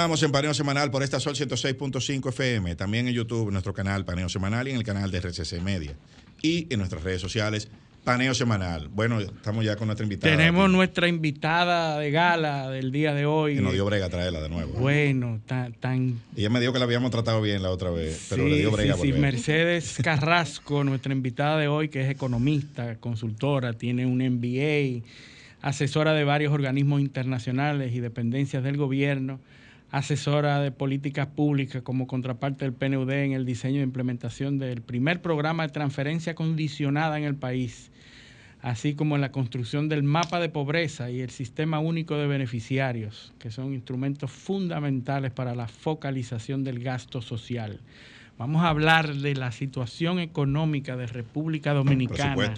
Continuamos 0.00 0.22
en 0.22 0.32
Paneo 0.32 0.54
Semanal 0.54 0.90
por 0.90 1.02
esta 1.02 1.20
Sol 1.20 1.34
106.5 1.34 2.30
FM, 2.30 2.74
también 2.74 3.06
en 3.06 3.12
YouTube, 3.12 3.52
nuestro 3.52 3.74
canal 3.74 4.06
Paneo 4.06 4.30
Semanal 4.30 4.66
y 4.66 4.70
en 4.70 4.78
el 4.78 4.82
canal 4.82 5.10
de 5.10 5.20
RCC 5.20 5.60
Media. 5.60 5.94
Y 6.40 6.66
en 6.72 6.78
nuestras 6.78 7.04
redes 7.04 7.20
sociales, 7.20 7.68
Paneo 8.02 8.32
Semanal. 8.32 8.88
Bueno, 8.88 9.20
estamos 9.20 9.62
ya 9.62 9.76
con 9.76 9.88
nuestra 9.88 10.04
invitada. 10.04 10.34
Tenemos 10.34 10.70
nuestra 10.70 11.06
invitada 11.06 11.98
de 11.98 12.10
gala 12.10 12.70
del 12.70 12.92
día 12.92 13.12
de 13.12 13.26
hoy. 13.26 13.56
Que 13.56 13.60
nos 13.60 13.74
dio 13.74 13.84
brega 13.84 14.08
traerla 14.08 14.40
de 14.40 14.48
nuevo. 14.48 14.72
Bueno, 14.72 15.38
tan, 15.44 15.74
tan... 15.74 16.18
Ella 16.34 16.48
me 16.48 16.60
dijo 16.60 16.72
que 16.72 16.78
la 16.78 16.86
habíamos 16.86 17.10
tratado 17.10 17.42
bien 17.42 17.62
la 17.62 17.68
otra 17.68 17.90
vez, 17.90 18.28
pero 18.30 18.48
le 18.48 18.56
dio 18.56 18.70
brega. 18.70 18.94
Sí, 18.94 19.02
sí. 19.02 19.12
Mercedes 19.12 19.98
Carrasco, 20.02 20.82
nuestra 20.82 21.12
invitada 21.12 21.58
de 21.58 21.68
hoy, 21.68 21.90
que 21.90 22.00
es 22.00 22.10
economista, 22.10 22.96
consultora, 22.96 23.74
tiene 23.74 24.06
un 24.06 24.26
MBA, 24.26 25.04
asesora 25.60 26.14
de 26.14 26.24
varios 26.24 26.54
organismos 26.54 27.02
internacionales 27.02 27.94
y 27.94 28.00
dependencias 28.00 28.64
del 28.64 28.78
gobierno 28.78 29.40
asesora 29.90 30.60
de 30.60 30.70
políticas 30.70 31.26
públicas 31.26 31.82
como 31.82 32.06
contraparte 32.06 32.64
del 32.64 32.74
PNUD 32.74 33.10
en 33.10 33.32
el 33.32 33.44
diseño 33.44 33.80
e 33.80 33.84
implementación 33.84 34.58
del 34.58 34.82
primer 34.82 35.20
programa 35.20 35.64
de 35.66 35.72
transferencia 35.72 36.34
condicionada 36.34 37.18
en 37.18 37.24
el 37.24 37.34
país, 37.34 37.90
así 38.60 38.94
como 38.94 39.16
en 39.16 39.20
la 39.20 39.32
construcción 39.32 39.88
del 39.88 40.02
mapa 40.02 40.38
de 40.38 40.48
pobreza 40.48 41.10
y 41.10 41.20
el 41.20 41.30
sistema 41.30 41.80
único 41.80 42.16
de 42.16 42.28
beneficiarios, 42.28 43.32
que 43.38 43.50
son 43.50 43.74
instrumentos 43.74 44.30
fundamentales 44.30 45.32
para 45.32 45.54
la 45.54 45.66
focalización 45.66 46.62
del 46.62 46.78
gasto 46.78 47.20
social. 47.20 47.80
Vamos 48.38 48.62
a 48.62 48.68
hablar 48.68 49.14
de 49.16 49.34
la 49.34 49.50
situación 49.50 50.18
económica 50.18 50.96
de 50.96 51.06
República 51.06 51.74
Dominicana. 51.74 52.54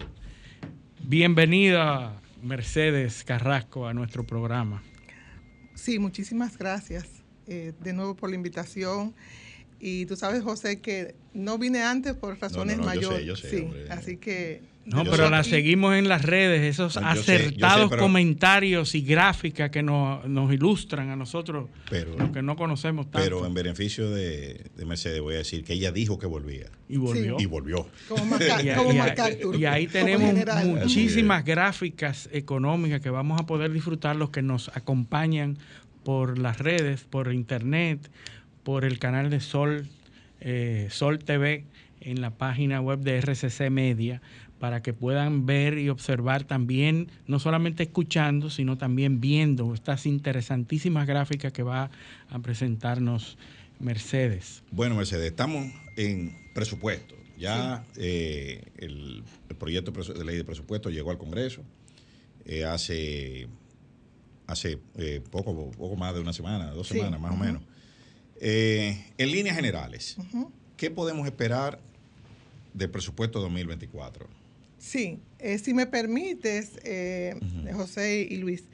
Bienvenida, 1.02 2.20
Mercedes 2.42 3.24
Carrasco, 3.24 3.88
a 3.88 3.94
nuestro 3.94 4.24
programa. 4.24 4.82
Sí, 5.74 5.98
muchísimas 5.98 6.56
gracias. 6.58 7.21
Eh, 7.46 7.72
de 7.80 7.92
nuevo 7.92 8.14
por 8.14 8.30
la 8.30 8.36
invitación. 8.36 9.14
Y 9.80 10.06
tú 10.06 10.14
sabes, 10.14 10.42
José, 10.44 10.80
que 10.80 11.16
no 11.34 11.58
vine 11.58 11.82
antes 11.82 12.14
por 12.14 12.38
razones 12.40 12.78
mayores. 12.78 13.40
sí, 13.40 13.66
así 13.90 14.16
que. 14.16 14.62
No, 14.84 15.04
pero 15.04 15.30
la 15.30 15.44
seguimos 15.44 15.94
en 15.94 16.08
las 16.08 16.22
redes, 16.22 16.62
esos 16.62 16.96
acertados 16.96 17.94
comentarios 17.96 18.96
y 18.96 19.02
gráficas 19.02 19.70
que 19.70 19.80
nos, 19.80 20.52
ilustran 20.52 21.10
a 21.10 21.14
nosotros, 21.14 21.68
pero, 21.88 22.16
los 22.16 22.30
que 22.30 22.42
no 22.42 22.56
conocemos 22.56 23.08
tanto. 23.08 23.24
Pero 23.24 23.46
en 23.46 23.54
beneficio 23.54 24.10
de, 24.10 24.70
Mercedes 24.84 25.20
voy 25.20 25.34
a 25.34 25.38
decir 25.38 25.62
que 25.62 25.74
ella 25.74 25.92
dijo 25.92 26.18
que 26.18 26.26
volvía. 26.26 26.66
Y 26.88 26.96
volvió. 26.96 27.36
Y 27.38 27.46
volvió. 27.46 27.86
Como, 28.08 28.36
y, 29.56 29.60
y, 29.60 29.64
ahí 29.66 29.86
tenemos 29.86 30.34
muchísimas 30.64 31.44
gráficas 31.44 32.28
económicas 32.32 33.00
que 33.00 33.10
vamos 33.10 33.40
a 33.40 33.46
poder 33.46 33.72
disfrutar 33.72 34.16
los 34.16 34.30
que 34.30 34.42
nos 34.42 34.68
acompañan 34.76 35.58
por 36.04 36.38
las 36.38 36.58
redes, 36.58 37.04
por 37.04 37.32
internet, 37.32 38.10
por 38.62 38.84
el 38.84 38.98
canal 38.98 39.30
de 39.30 39.40
Sol, 39.40 39.88
eh, 40.40 40.88
Sol 40.90 41.18
TV 41.18 41.64
en 42.00 42.20
la 42.20 42.30
página 42.30 42.80
web 42.80 43.00
de 43.00 43.18
RCC 43.18 43.70
Media 43.70 44.20
para 44.58 44.80
que 44.80 44.92
puedan 44.92 45.44
ver 45.44 45.76
y 45.78 45.88
observar 45.88 46.44
también, 46.44 47.08
no 47.26 47.40
solamente 47.40 47.82
escuchando, 47.82 48.48
sino 48.48 48.78
también 48.78 49.20
viendo 49.20 49.74
estas 49.74 50.06
interesantísimas 50.06 51.06
gráficas 51.08 51.52
que 51.52 51.64
va 51.64 51.90
a 52.28 52.38
presentarnos 52.38 53.38
Mercedes. 53.80 54.62
Bueno, 54.70 54.94
Mercedes, 54.94 55.26
estamos 55.26 55.66
en 55.96 56.38
presupuesto. 56.54 57.16
Ya 57.36 57.84
eh, 57.96 58.62
el, 58.76 59.24
proyecto 59.58 59.90
de 59.90 60.24
ley 60.24 60.36
de 60.36 60.44
presupuesto 60.44 60.90
llegó 60.90 61.10
al 61.10 61.18
Congreso 61.18 61.62
eh, 62.44 62.64
hace 62.64 63.48
hace 64.46 64.78
eh, 64.96 65.20
poco, 65.30 65.70
poco 65.70 65.96
más 65.96 66.14
de 66.14 66.20
una 66.20 66.32
semana, 66.32 66.70
dos 66.70 66.88
semanas 66.88 67.20
más 67.20 67.32
o 67.32 67.36
menos. 67.36 67.62
Eh, 68.36 69.04
en 69.18 69.30
líneas 69.30 69.56
generales, 69.56 70.16
¿qué 70.76 70.90
podemos 70.90 71.26
esperar 71.26 71.80
del 72.74 72.90
presupuesto 72.90 73.40
2024? 73.40 74.26
Sí, 74.78 75.20
eh, 75.38 75.58
si 75.58 75.74
me 75.74 75.86
permites, 75.86 76.72
José 77.72 78.26
y 78.28 78.36
Luis, 78.36 78.64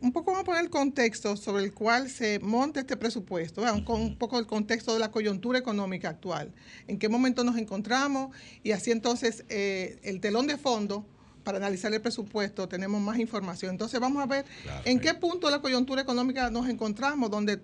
un 0.00 0.12
poco 0.12 0.26
vamos 0.30 0.42
a 0.42 0.44
poner 0.44 0.62
el 0.62 0.70
contexto 0.70 1.36
sobre 1.36 1.64
el 1.64 1.72
cual 1.72 2.10
se 2.10 2.38
monta 2.40 2.80
este 2.80 2.96
presupuesto, 2.96 3.62
con 3.84 4.00
un 4.00 4.16
poco 4.16 4.38
el 4.38 4.46
contexto 4.46 4.92
de 4.92 5.00
la 5.00 5.10
coyuntura 5.10 5.58
económica 5.58 6.10
actual, 6.10 6.52
en 6.86 6.98
qué 6.98 7.08
momento 7.08 7.44
nos 7.44 7.56
encontramos 7.56 8.36
y 8.62 8.72
así 8.72 8.90
entonces 8.90 9.44
el 9.48 10.20
telón 10.20 10.46
de 10.46 10.58
fondo 10.58 11.06
para 11.46 11.58
analizar 11.58 11.94
el 11.94 12.00
presupuesto 12.00 12.68
tenemos 12.68 13.00
más 13.00 13.20
información. 13.20 13.70
Entonces 13.70 14.00
vamos 14.00 14.20
a 14.20 14.26
ver 14.26 14.44
en 14.84 14.98
qué 14.98 15.14
punto 15.14 15.46
de 15.46 15.52
la 15.52 15.62
coyuntura 15.62 16.02
económica 16.02 16.50
nos 16.50 16.68
encontramos, 16.68 17.30
donde 17.30 17.60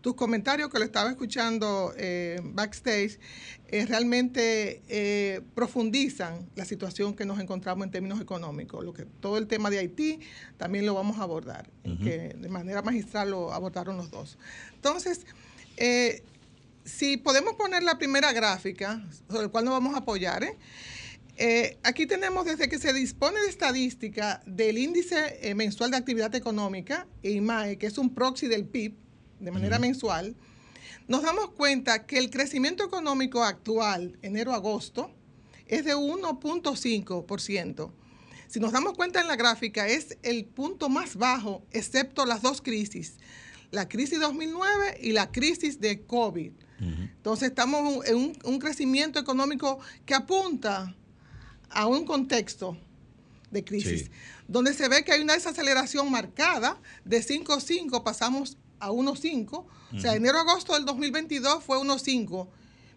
tus 0.00 0.14
comentarios 0.14 0.70
que 0.70 0.78
lo 0.78 0.86
estaba 0.86 1.10
escuchando 1.10 1.92
eh, 1.98 2.40
backstage 2.42 3.20
eh, 3.68 3.84
realmente 3.84 4.80
eh, 4.88 5.42
profundizan 5.54 6.48
la 6.56 6.64
situación 6.64 7.14
que 7.14 7.26
nos 7.26 7.38
encontramos 7.38 7.84
en 7.84 7.90
términos 7.90 8.22
económicos. 8.22 8.82
Lo 8.82 8.94
que, 8.94 9.04
todo 9.04 9.36
el 9.36 9.46
tema 9.46 9.68
de 9.68 9.80
Haití 9.80 10.20
también 10.56 10.86
lo 10.86 10.94
vamos 10.94 11.18
a 11.18 11.24
abordar, 11.24 11.68
que 12.02 12.34
de 12.38 12.48
manera 12.48 12.80
magistral 12.80 13.32
lo 13.32 13.52
abordaron 13.52 13.98
los 13.98 14.10
dos. 14.10 14.38
Entonces, 14.76 15.26
si 16.86 17.18
podemos 17.18 17.52
poner 17.56 17.82
la 17.82 17.98
primera 17.98 18.32
gráfica, 18.32 19.04
sobre 19.28 19.42
la 19.42 19.48
cual 19.50 19.66
nos 19.66 19.74
vamos 19.74 19.94
a 19.94 19.98
apoyar, 19.98 20.42
aquí 21.82 22.06
tenemos 22.06 22.44
desde 22.44 22.68
que 22.68 22.78
se 22.78 22.92
dispone 22.92 23.40
de 23.40 23.48
estadística 23.48 24.42
del 24.46 24.78
índice 24.78 25.54
mensual 25.54 25.90
de 25.90 25.96
actividad 25.96 26.34
económica, 26.34 27.06
IMAE, 27.22 27.78
que 27.78 27.86
es 27.86 27.98
un 27.98 28.14
proxy 28.14 28.46
del 28.46 28.66
PIB, 28.66 28.94
de 29.40 29.50
manera 29.50 29.78
mensual, 29.78 30.36
nos 31.08 31.22
damos 31.22 31.50
cuenta 31.50 32.06
que 32.06 32.18
el 32.18 32.30
crecimiento 32.30 32.84
económico 32.84 33.42
actual, 33.42 34.16
enero-agosto, 34.22 35.10
es 35.66 35.84
de 35.84 35.96
1.5%. 35.96 37.92
Si 38.46 38.60
nos 38.60 38.72
damos 38.72 38.94
cuenta 38.94 39.20
en 39.20 39.28
la 39.28 39.36
gráfica, 39.36 39.88
es 39.88 40.18
el 40.22 40.44
punto 40.44 40.88
más 40.88 41.16
bajo, 41.16 41.64
excepto 41.72 42.26
las 42.26 42.42
dos 42.42 42.60
crisis, 42.60 43.16
la 43.70 43.88
crisis 43.88 44.20
2009 44.20 44.98
y 45.00 45.12
la 45.12 45.30
crisis 45.30 45.80
de 45.80 46.02
COVID. 46.02 46.52
Entonces 46.80 47.50
estamos 47.50 48.06
en 48.06 48.16
un, 48.16 48.38
un, 48.44 48.58
crecimiento 48.58 49.18
económico 49.18 49.80
que 50.06 50.14
apunta 50.14 50.96
a 51.70 51.86
un 51.86 52.04
contexto 52.04 52.76
de 53.50 53.64
crisis, 53.64 54.10
donde 54.46 54.74
se 54.74 54.88
ve 54.88 55.04
que 55.04 55.12
hay 55.12 55.20
una 55.20 55.34
desaceleración 55.34 56.10
marcada, 56.10 56.78
de 57.04 57.20
5.5 57.22 58.02
pasamos 58.02 58.56
a 58.78 58.90
1.5. 58.90 59.64
O 59.92 60.00
sea, 60.00 60.14
enero-agosto 60.14 60.74
del 60.74 60.84
2022 60.84 61.62
fue 61.64 61.78
1.5. 61.78 62.48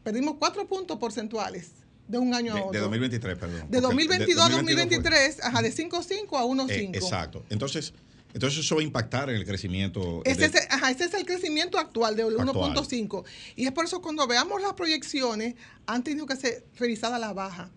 Perdimos 0.03 0.35
4 0.37 0.67
puntos 0.67 0.97
porcentuales 0.97 1.71
de 2.07 2.17
un 2.17 2.33
año 2.33 2.53
a 2.55 2.59
otro. 2.59 2.71
De 2.71 2.79
2023, 2.79 3.37
perdón. 3.37 3.71
De 3.71 3.81
2022 3.81 4.45
a 4.45 4.49
2023, 4.49 5.43
ajá, 5.43 5.61
de 5.61 5.73
5.5 5.73 6.37
a 6.37 6.43
1.5. 6.43 6.69
Eh, 6.69 6.91
exacto. 6.93 7.43
Entonces, 7.49 7.93
entonces 8.33 8.59
eso 8.59 8.75
va 8.75 8.81
a 8.81 8.83
impactar 8.83 9.29
en 9.29 9.37
el 9.37 9.45
crecimiento. 9.45 10.21
Ese, 10.25 10.45
es, 10.45 10.53
ajá, 10.69 10.91
ese 10.91 11.05
es 11.05 11.13
el 11.13 11.25
crecimiento 11.25 11.79
actual 11.79 12.15
de 12.15 12.25
1.5. 12.25 13.23
Y 13.55 13.65
es 13.65 13.71
por 13.71 13.85
eso 13.85 14.01
cuando 14.01 14.27
veamos 14.27 14.61
las 14.61 14.73
proyecciones, 14.73 15.55
han 15.85 16.03
tenido 16.03 16.25
que 16.25 16.35
ser 16.35 16.65
revisadas 16.77 17.15
a 17.15 17.19
la 17.19 17.33
baja 17.33 17.71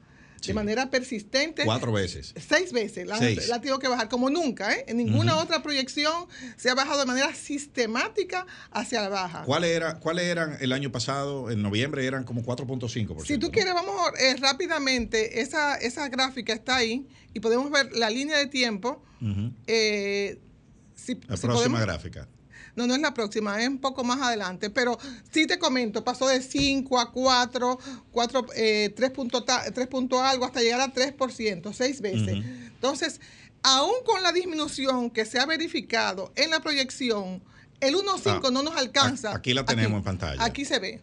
de 0.45 0.55
manera 0.55 0.91
persistente. 0.91 1.65
Cuatro 1.65 1.93
veces. 1.93 2.35
Seis 2.37 2.73
veces. 2.73 3.07
La, 3.07 3.19
la 3.49 3.61
tengo 3.61 3.79
que 3.79 3.89
bajar, 3.89 4.09
como 4.09 4.31
nunca. 4.31 4.73
¿eh? 4.75 4.85
En 4.89 4.97
ninguna 4.99 5.37
otra 5.37 5.63
proyección 5.63 6.27
se 6.57 6.71
ha 6.71 6.75
bajado 6.75 7.01
de 7.01 7.07
manera 7.07 7.35
sistemática 7.35 8.47
hacia 8.71 9.03
la 9.03 9.09
baja. 9.09 9.43
¿Cuáles 9.45 9.71
era, 9.71 9.99
cuál 9.99 10.19
eran 10.19 10.57
el 10.61 10.73
año 10.73 10.93
pasado? 10.93 11.51
En 11.51 11.63
noviembre 11.63 12.07
eran 12.07 12.25
como 12.25 12.43
4.5%. 12.43 13.25
Si 13.25 13.39
tú 13.39 13.51
quieres, 13.51 13.75
vamos 13.75 13.95
eh, 14.19 14.37
rápidamente. 14.37 15.41
Esa, 15.41 15.77
esa 15.77 16.09
gráfica 16.09 16.53
está 16.53 16.77
ahí 16.77 17.07
y 17.35 17.41
podemos 17.41 17.71
ver 17.71 17.93
la 17.93 18.11
línea 18.11 18.39
de 18.39 18.47
tiempo. 18.47 19.03
Eh, 19.67 20.39
la 21.29 21.37
próxima 21.37 21.81
gráfica. 21.81 22.29
No, 22.77 22.87
no 22.87 22.95
es 22.95 23.01
la 23.01 23.15
próxima, 23.15 23.61
es 23.61 23.69
un 23.69 23.79
poco 23.79 24.05
más 24.05 24.21
adelante. 24.21 24.71
Pero 24.71 24.99
sí 25.31 25.47
te 25.47 25.59
comento, 25.59 26.05
pasó 26.05 26.29
de 26.29 26.43
5 26.43 27.01
a 27.01 27.11
4, 27.11 27.79
4 28.13 28.47
eh, 28.55 28.93
3, 28.95 29.11
punto, 29.11 29.45
3 29.45 29.87
punto 29.89 30.23
algo, 30.23 30.45
hasta 30.45 30.61
llegar 30.61 30.81
a 30.81 30.93
3%, 30.93 31.73
seis 31.73 32.01
veces. 32.01 32.45
Entonces, 32.75 33.21
aún 33.63 33.95
con 34.05 34.23
la 34.23 34.33
disminución 34.33 35.11
que 35.11 35.25
se 35.25 35.39
ha 35.39 35.47
verificado 35.47 36.33
en 36.37 36.51
la 36.51 36.61
proyección, 36.61 37.43
el 37.81 37.95
1.5 37.95 38.41
ah, 38.45 38.51
no 38.53 38.63
nos 38.63 38.77
alcanza. 38.77 39.35
Aquí 39.35 39.55
la 39.55 39.65
tenemos 39.65 39.99
en 39.99 40.05
pantalla. 40.05 40.45
Aquí 40.45 40.65
se 40.65 40.79
ve. 40.79 41.01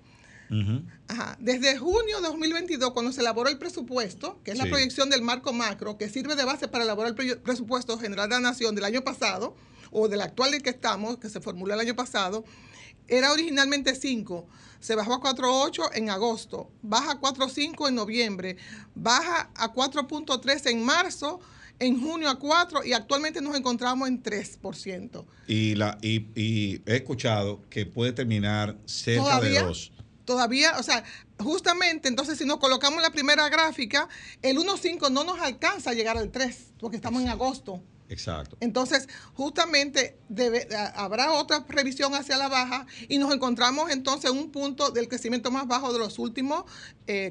Ajá. 1.07 1.36
Desde 1.39 1.78
junio 1.78 2.21
de 2.21 2.28
2022, 2.28 2.91
cuando 2.93 3.11
se 3.11 3.21
elaboró 3.21 3.49
el 3.49 3.57
presupuesto, 3.57 4.39
que 4.43 4.51
es 4.51 4.57
la 4.57 4.65
proyección 4.65 5.09
del 5.09 5.24
marco 5.24 5.51
macro, 5.51 5.97
que 5.97 6.09
sirve 6.09 6.36
de 6.36 6.45
base 6.45 6.67
para 6.67 6.84
elaborar 6.84 7.15
el 7.17 7.39
presupuesto 7.39 7.97
general 7.97 8.30
de 8.30 8.36
la 8.36 8.41
Nación 8.41 8.76
del 8.76 8.86
año 8.86 9.03
pasado, 9.03 9.55
o 9.93 10.07
del 10.07 10.21
actual 10.21 10.51
del 10.51 10.61
que 10.61 10.71
estamos, 10.71 11.17
que 11.17 11.29
se 11.29 11.39
formuló 11.39 11.73
el 11.73 11.79
año 11.79 11.95
pasado, 11.95 12.43
era 13.07 13.31
originalmente 13.31 13.95
5, 13.95 14.47
se 14.79 14.95
bajó 14.95 15.13
a 15.13 15.21
4.8 15.21 15.91
en 15.93 16.09
agosto, 16.09 16.71
baja 16.81 17.11
a 17.13 17.21
4.5 17.21 17.87
en 17.87 17.95
noviembre, 17.95 18.57
baja 18.95 19.49
a 19.55 19.73
4.3 19.73 20.69
en 20.71 20.83
marzo, 20.83 21.39
en 21.79 21.99
junio 22.01 22.29
a 22.29 22.39
4 22.39 22.83
y 22.85 22.93
actualmente 22.93 23.41
nos 23.41 23.55
encontramos 23.55 24.07
en 24.07 24.21
3%. 24.21 25.25
Y, 25.47 25.75
la, 25.75 25.97
y, 26.01 26.81
he 26.85 26.95
escuchado 26.95 27.61
que 27.69 27.85
puede 27.85 28.13
terminar 28.13 28.77
cerca 28.85 29.39
de 29.39 29.59
2. 29.59 29.91
Todavía, 30.25 30.77
o 30.79 30.83
sea, 30.83 31.03
justamente 31.37 32.07
entonces 32.07 32.37
si 32.37 32.45
nos 32.45 32.57
colocamos 32.57 32.97
en 32.97 33.03
la 33.03 33.11
primera 33.11 33.49
gráfica, 33.49 34.07
el 34.41 34.57
1.5 34.57 35.11
no 35.11 35.25
nos 35.25 35.39
alcanza 35.39 35.89
a 35.89 35.93
llegar 35.93 36.17
al 36.17 36.31
3, 36.31 36.73
porque 36.79 36.95
estamos 36.95 37.21
en 37.21 37.27
agosto. 37.27 37.83
Exacto. 38.14 38.57
Entonces, 38.59 39.09
justamente 39.34 40.18
debe, 40.30 40.68
habrá 40.95 41.34
otra 41.34 41.66
revisión 41.68 42.14
hacia 42.14 42.38
la 42.38 42.47
baja 42.47 42.86
y 43.09 43.18
nos 43.18 43.34
encontramos 43.34 43.89
entonces 43.89 44.32
en 44.32 44.38
un 44.38 44.51
punto 44.51 44.91
del 44.91 45.07
crecimiento 45.07 45.49
más 45.51 45.68
bajo 45.68 45.91
de 45.91 45.99
los 45.99 46.20
últimos 46.20 46.64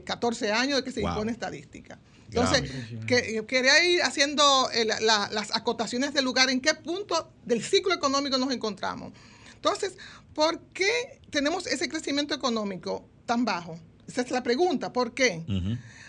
14 0.05 0.47
eh, 0.47 0.53
años 0.53 0.79
de 0.79 0.85
que 0.85 0.91
se 0.91 1.01
impone 1.01 1.33
estadística. 1.33 1.99
Entonces, 2.29 2.71
que, 3.07 3.45
quería 3.47 3.85
ir 3.85 4.03
haciendo 4.03 4.71
eh, 4.73 4.85
las 4.85 5.55
acotaciones 5.55 6.15
del 6.15 6.25
lugar, 6.25 6.51
en 6.51 6.61
qué 6.61 6.75
punto 6.75 7.31
del 7.45 7.63
ciclo 7.63 7.95
económico 7.95 8.39
nos 8.39 8.51
encontramos. 8.53 9.13
Entonces, 9.55 9.97
¿por 10.35 10.61
qué 10.73 11.21
tenemos 11.31 11.67
ese 11.67 11.89
crecimiento 11.89 12.35
económico 12.35 13.05
tan 13.27 13.45
bajo? 13.45 13.79
Esa 14.09 14.23
es 14.23 14.31
la 14.31 14.43
pregunta, 14.43 14.93
¿por 14.93 15.15
qué? 15.15 15.45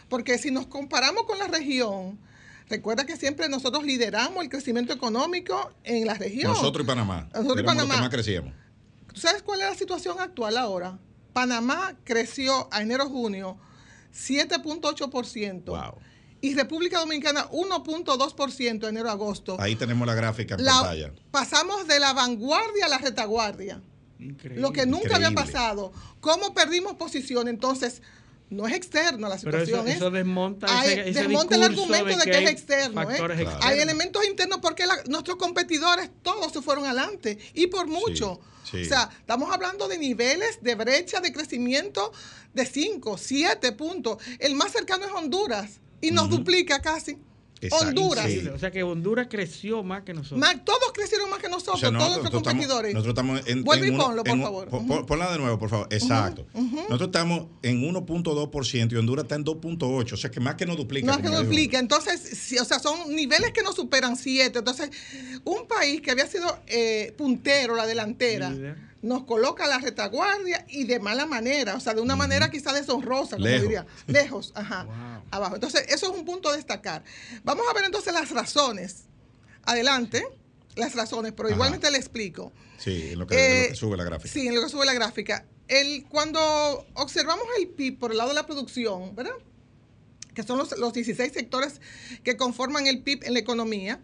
Porque 0.10 0.38
si 0.38 0.50
nos 0.50 0.66
comparamos 0.68 1.24
con 1.24 1.38
la 1.38 1.48
región, 1.48 2.18
Recuerda 2.74 3.06
que 3.06 3.16
siempre 3.18 3.48
nosotros 3.50 3.84
lideramos 3.84 4.44
el 4.44 4.50
crecimiento 4.50 4.94
económico 4.94 5.72
en 5.84 6.08
la 6.08 6.16
región. 6.16 6.54
Nosotros 6.54 6.84
y 6.84 6.88
Panamá. 6.88 7.30
Nosotros 7.32 7.60
y 7.60 7.64
Panamá. 7.64 7.98
más 7.98 8.10
crecíamos. 8.10 8.52
¿Tú 9.14 9.22
sabes 9.22 9.44
cuál 9.44 9.62
es 9.62 9.70
la 9.70 9.76
situación 9.76 10.20
actual 10.20 10.58
ahora? 10.58 10.98
Panamá 11.34 11.96
creció 12.04 12.68
a 12.72 12.82
enero-junio 12.82 13.60
7.8%. 14.12 15.66
Wow. 15.66 16.02
Y 16.42 16.56
República 16.56 16.98
Dominicana 16.98 17.48
1.2% 17.52 18.90
enero-agosto. 18.90 19.56
Ahí 19.60 19.76
tenemos 19.76 20.08
la 20.08 20.16
gráfica 20.16 20.56
en 20.56 20.66
pantalla. 20.66 21.14
Pasamos 21.30 21.88
de 21.88 22.00
la 22.00 22.14
vanguardia 22.14 22.88
a 22.88 22.90
la 22.90 22.98
retaguardia. 22.98 23.84
Increíble. 24.18 24.60
Lo 24.60 24.74
que 24.74 24.88
nunca 24.88 25.18
había 25.18 25.30
pasado. 25.30 25.94
¿Cómo 26.22 26.56
perdimos 26.56 26.96
posición? 26.96 27.48
Entonces, 27.48 28.02
no 28.50 28.68
es 28.68 28.74
externo 28.74 29.28
la 29.28 29.38
situación. 29.38 29.88
eso, 29.88 30.12
desmonta, 30.12 30.86
ese, 30.86 31.12
desmonta 31.12 31.56
el 31.56 31.64
argumento 31.64 32.18
de 32.18 32.24
que, 32.24 32.44
es 32.44 32.50
externo. 32.50 33.10
¿eh? 33.10 33.48
Hay 33.62 33.80
elementos 33.80 34.24
internos 34.26 34.60
porque 34.62 34.86
nuestros 35.08 35.38
competidores 35.38 36.10
todos 36.22 36.52
se 36.52 36.62
fueron 36.62 36.86
adelante 36.86 37.38
y 37.54 37.68
por 37.68 37.88
mucho. 37.88 38.40
O 38.66 38.86
sea, 38.86 39.10
estamos 39.20 39.52
hablando 39.54 39.88
de 39.88 39.98
niveles 39.98 40.60
de 40.62 40.76
brecha 40.76 41.20
de 41.20 41.32
crecimiento 41.32 42.12
de 42.54 42.66
5, 42.66 43.18
7 43.18 43.72
puntos. 43.74 44.18
El 44.40 44.56
más 44.56 44.72
cercano 44.72 45.06
es 45.06 45.12
Honduras 45.12 45.80
y 46.02 46.12
nos 46.12 46.30
duplica 46.30 46.82
casi. 46.82 47.18
Honduras. 47.72 48.28
O 48.54 48.60
sea 48.60 48.72
que 48.72 48.84
Honduras 48.84 49.28
creció 49.30 49.84
más 49.84 50.04
que 50.04 50.14
nosotros. 50.14 50.44
todos 50.64 50.92
crecieron 50.94 51.30
más 51.30 51.40
que 51.40 51.50
nosotros, 51.50 51.82
todos 51.82 52.18
nuestros 52.22 52.44
competidores. 52.44 52.94
nosotros 52.94 53.14
estamos 53.14 53.48
en. 53.48 53.64
Vuelve 53.64 53.88
y 53.88 53.92
ponlo, 53.92 54.24
por 54.24 54.42
favor. 54.70 55.06
ponla 55.06 55.32
de 55.32 55.38
nuevo, 55.38 55.60
por 55.60 55.70
favor. 55.70 55.88
Exacto. 55.92 56.46
Nosotros 56.54 57.08
estamos 57.08 57.48
en 57.62 57.82
1.2% 57.82 58.92
y 58.92 58.96
Honduras 58.96 59.24
está 59.24 59.36
en 59.36 59.46
2.8%. 59.46 60.14
O 60.14 60.18
sea 60.18 60.32
que 60.32 60.40
más 60.40 60.56
que 60.56 60.66
nos 60.66 60.78
duplica. 60.78 61.08
Más 61.08 61.18
que 61.18 61.30
nos 61.30 61.44
duplica. 61.44 61.80
Entonces, 61.80 62.54
o 62.60 62.66
sea, 62.66 62.80
son 62.80 63.16
niveles 63.16 63.52
que 63.52 63.62
nos 63.62 63.76
superan 63.76 64.16
7. 64.16 64.60
Entonces, 64.60 64.90
un 65.44 65.68
país 65.68 66.02
que 66.02 66.12
había 66.12 66.28
sido 66.28 66.60
eh, 66.68 67.14
puntero, 67.18 67.76
la 67.76 67.86
delantera 67.86 68.54
nos 69.04 69.26
coloca 69.26 69.66
a 69.66 69.68
la 69.68 69.80
retaguardia 69.80 70.66
y 70.70 70.86
de 70.86 71.00
mala 71.00 71.26
manera, 71.26 71.76
o 71.76 71.80
sea, 71.82 71.94
de 71.94 72.00
una 72.00 72.16
manera 72.16 72.50
quizá 72.50 72.72
deshonrosa, 72.72 73.36
como 73.36 73.48
diría, 73.48 73.86
lejos, 74.08 74.54
ajá, 74.56 74.88
abajo. 75.30 75.56
Entonces, 75.56 75.86
eso 75.90 76.12
es 76.12 76.18
un 76.18 76.26
punto 76.26 76.50
a 76.50 76.56
destacar. 76.56 77.04
Vamos 77.44 77.66
a 77.70 77.74
ver 77.74 77.84
entonces 77.84 78.14
las 78.14 78.32
razones. 78.32 79.04
Adelante, 79.66 80.26
las 80.76 80.96
razones, 80.96 81.34
pero 81.36 81.50
igualmente 81.50 81.92
le 81.92 81.98
explico. 81.98 82.54
Sí, 82.78 83.10
en 83.12 83.20
lo, 83.20 83.28
que, 83.28 83.66
eh, 83.66 83.76
sube 83.76 83.98
la 83.98 84.06
gráfica. 84.06 84.34
Sí, 84.34 84.48
en 84.48 84.56
lo 84.56 84.62
que 84.62 84.70
sube 84.70 84.86
la 84.86 84.94
gráfica. 84.94 85.46
El, 85.68 86.06
cuando 86.06 86.88
observamos 86.94 87.46
el 87.60 87.68
PIB 87.70 88.00
por 88.00 88.12
el 88.12 88.18
lado 88.18 88.30
de 88.30 88.36
la 88.36 88.46
producción, 88.46 89.14
¿verdad? 89.16 89.36
Que 90.34 90.44
son 90.44 90.58
los, 90.58 90.78
los 90.78 90.94
16 90.94 91.32
sectores 91.32 91.82
que 92.24 92.38
conforman 92.38 92.88
el 92.88 93.04
PIB 93.04 93.24
en 93.26 93.34
la 93.34 93.40
economía. 93.40 94.00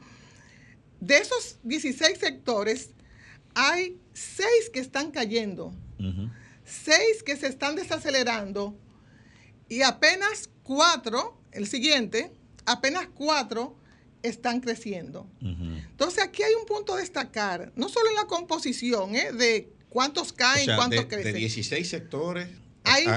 De 0.99 1.17
esos 1.17 1.57
16 1.63 2.17
sectores, 2.17 2.89
hay 3.55 3.97
seis 4.13 4.69
que 4.71 4.79
están 4.79 5.11
cayendo, 5.11 5.73
seis 6.65 7.23
que 7.23 7.35
se 7.35 7.47
están 7.47 7.75
desacelerando 7.75 8.77
y 9.67 9.81
apenas 9.81 10.49
cuatro, 10.63 11.39
el 11.51 11.67
siguiente, 11.67 12.31
apenas 12.65 13.07
cuatro 13.13 13.77
están 14.23 14.59
creciendo. 14.59 15.27
Entonces 15.41 16.23
aquí 16.23 16.43
hay 16.43 16.53
un 16.53 16.65
punto 16.65 16.93
a 16.93 16.97
destacar, 16.97 17.71
no 17.75 17.89
solo 17.89 18.09
en 18.09 18.15
la 18.15 18.25
composición 18.25 19.15
¿eh? 19.15 19.31
de 19.31 19.71
cuántos 19.89 20.33
caen, 20.33 20.69
cuántos 20.75 21.05
crecen. 21.05 21.33
De 21.33 21.39
16 21.39 21.87
sectores 21.87 22.49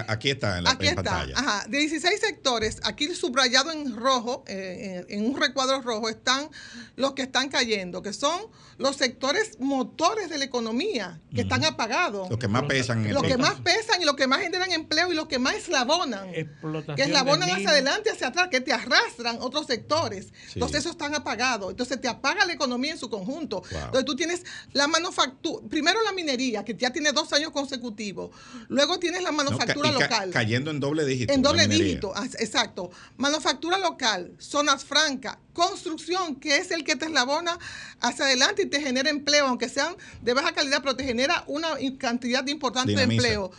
aquí 0.09 0.31
está 0.31 0.59
en 0.59 0.64
la 0.64 0.70
aquí 0.70 0.87
pantalla. 0.95 1.35
Ajá, 1.37 1.64
de 1.68 1.79
16 1.79 2.20
sectores, 2.20 2.81
aquí 2.85 3.14
subrayado 3.14 3.73
en 3.73 3.97
rojo, 3.97 4.45
eh, 4.47 5.05
en 5.09 5.27
un 5.27 5.41
recuadro 5.41 5.81
rojo, 5.81 6.09
están 6.09 6.49
los 6.97 7.12
que 7.12 7.23
están 7.23 7.49
cayendo, 7.49 8.03
que 8.03 8.12
son 8.12 8.41
los 8.79 8.97
sectores 8.97 9.59
motores 9.61 10.29
de 10.29 10.39
la 10.39 10.45
economía, 10.45 11.20
que 11.35 11.43
están 11.43 11.64
apagados. 11.64 12.29
Los 12.29 12.39
que 12.39 12.49
más 12.49 12.64
pesan. 12.64 13.07
En 13.07 13.14
los 13.14 13.23
que 13.23 13.37
más 13.37 13.61
pesan 13.61 14.03
y 14.03 14.05
los 14.05 14.16
que 14.16 14.27
más 14.27 14.41
generan 14.41 14.73
empleo 14.73 15.12
y 15.12 15.14
los 15.14 15.27
que 15.27 15.39
más 15.39 15.55
eslabonan. 15.55 16.33
que 16.33 17.03
eslabonan 17.03 17.51
hacia 17.51 17.70
adelante, 17.70 18.11
hacia 18.11 18.29
atrás, 18.29 18.49
que 18.51 18.61
te 18.61 18.73
arrastran 18.73 19.39
otros 19.41 19.66
sectores. 19.66 20.33
Entonces, 20.55 20.81
esos 20.81 20.93
están 20.93 21.14
apagados. 21.14 21.70
Entonces, 21.70 22.01
te 22.01 22.09
apaga 22.09 22.45
la 22.45 22.53
economía 22.53 22.93
en 22.93 22.99
su 22.99 23.09
conjunto. 23.09 23.62
Entonces, 23.70 24.05
tú 24.05 24.16
tienes 24.16 24.45
la 24.73 24.87
manufactura, 24.89 25.66
primero 25.68 26.03
la 26.03 26.12
minería, 26.12 26.64
que 26.64 26.75
ya 26.75 26.91
tiene 26.91 27.12
dos 27.12 27.33
años 27.33 27.51
consecutivos. 27.51 28.31
Luego 28.68 28.99
tienes 28.99 29.23
la 29.23 29.33
manufactura 29.33 29.62
manufactura 29.67 29.93
local. 29.93 30.31
cayendo 30.31 30.71
en 30.71 30.81
doble 30.81 31.05
dígito. 31.05 31.33
En 31.33 31.43
doble 31.43 31.67
dígito, 31.67 32.13
exacto. 32.39 32.91
Manufactura 33.17 33.79
local, 33.79 34.33
zonas 34.39 34.85
francas, 34.85 35.37
construcción, 35.53 36.37
que 36.37 36.57
es 36.57 36.71
el 36.71 36.85
que 36.85 36.97
te 36.97 37.07
eslabona 37.07 37.59
hacia 38.01 38.25
adelante 38.25 38.63
y 38.63 38.67
te 38.67 38.81
genera 38.81 39.11
empleo, 39.11 39.47
aunque 39.47 39.69
sean 39.69 39.97
de 40.21 40.35
baja 40.35 40.53
calidad, 40.53 40.81
pero 40.83 40.97
te 40.97 41.05
genera 41.05 41.45
una 41.47 41.69
cantidad 41.99 42.47
importante 42.47 42.95
de 42.95 43.03
empleo. 43.03 43.51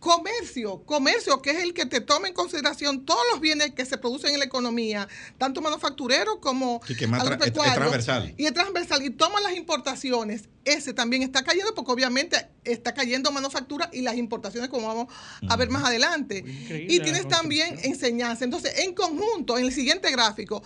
Comercio, 0.00 0.82
comercio, 0.84 1.42
que 1.42 1.50
es 1.50 1.62
el 1.62 1.74
que 1.74 1.84
te 1.84 2.00
toma 2.00 2.26
en 2.26 2.34
consideración 2.34 3.04
todos 3.04 3.20
los 3.30 3.40
bienes 3.40 3.72
que 3.72 3.84
se 3.84 3.98
producen 3.98 4.32
en 4.32 4.38
la 4.38 4.46
economía, 4.46 5.06
tanto 5.36 5.60
manufacturero 5.60 6.40
como 6.40 6.80
y 6.88 6.96
que 6.96 7.06
más 7.06 7.22
es, 7.22 7.52
transversal. 7.52 8.34
Y 8.38 8.46
es 8.46 8.54
transversal 8.54 9.02
y 9.04 9.10
toma 9.10 9.40
las 9.42 9.54
importaciones. 9.54 10.48
Ese 10.64 10.94
también 10.94 11.22
está 11.22 11.44
cayendo 11.44 11.74
porque 11.74 11.92
obviamente 11.92 12.48
está 12.64 12.94
cayendo 12.94 13.30
manufactura 13.30 13.90
y 13.92 14.00
las 14.00 14.16
importaciones 14.16 14.70
como 14.70 14.88
vamos 14.88 15.14
a 15.48 15.56
ver 15.56 15.68
más 15.68 15.84
adelante. 15.84 16.44
y 16.46 17.00
tienes 17.00 17.28
también 17.28 17.78
enseñanza. 17.82 18.44
Entonces, 18.44 18.78
en 18.78 18.94
conjunto, 18.94 19.58
en 19.58 19.66
el 19.66 19.72
siguiente 19.72 20.10
gráfico, 20.10 20.62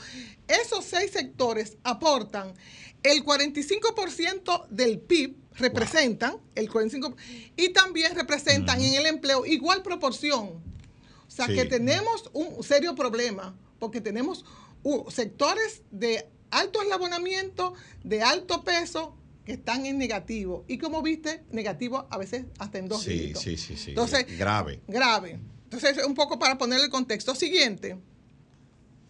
esos 0.47 0.85
seis 0.85 1.11
sectores 1.11 1.77
aportan 1.83 2.55
el 3.03 3.25
45% 3.25 4.67
del 4.69 4.99
PIB 4.99 5.37
representan 5.57 6.37
el 6.55 6.71
45 6.71 7.17
y 7.57 7.71
también 7.71 8.15
representan 8.15 8.81
en 8.81 8.95
el 8.95 9.07
empleo 9.07 9.47
igual 9.47 9.83
proporción. 9.83 10.63
O 11.27 11.31
sea 11.31 11.47
que 11.47 11.65
tenemos 11.65 12.31
un 12.33 12.63
serio 12.63 12.95
problema 12.95 13.57
porque 13.79 14.01
tenemos 14.01 14.45
sectores 15.11 15.83
de 15.91 16.27
alto 16.51 16.83
eslabonamiento, 16.83 17.75
de 18.03 18.23
alto 18.23 18.63
peso, 18.63 19.17
que 19.45 19.53
están 19.53 19.85
en 19.87 19.99
negativo. 19.99 20.65
Y 20.69 20.79
como 20.79 21.03
viste, 21.03 21.43
negativo 21.51 22.07
a 22.11 22.19
veces 22.19 22.47
hasta 22.59 22.79
en 22.79 22.89
dos 22.89 23.03
sí, 23.03 23.35
Sí, 23.35 23.57
sí, 23.57 23.77
sí. 23.77 23.91
Entonces, 23.91 24.27
grave. 24.39 24.81
Grave. 24.89 25.39
Entonces, 25.65 26.05
un 26.07 26.15
poco 26.15 26.39
para 26.39 26.57
poner 26.57 26.81
el 26.81 26.89
contexto 26.89 27.35
siguiente. 27.35 27.99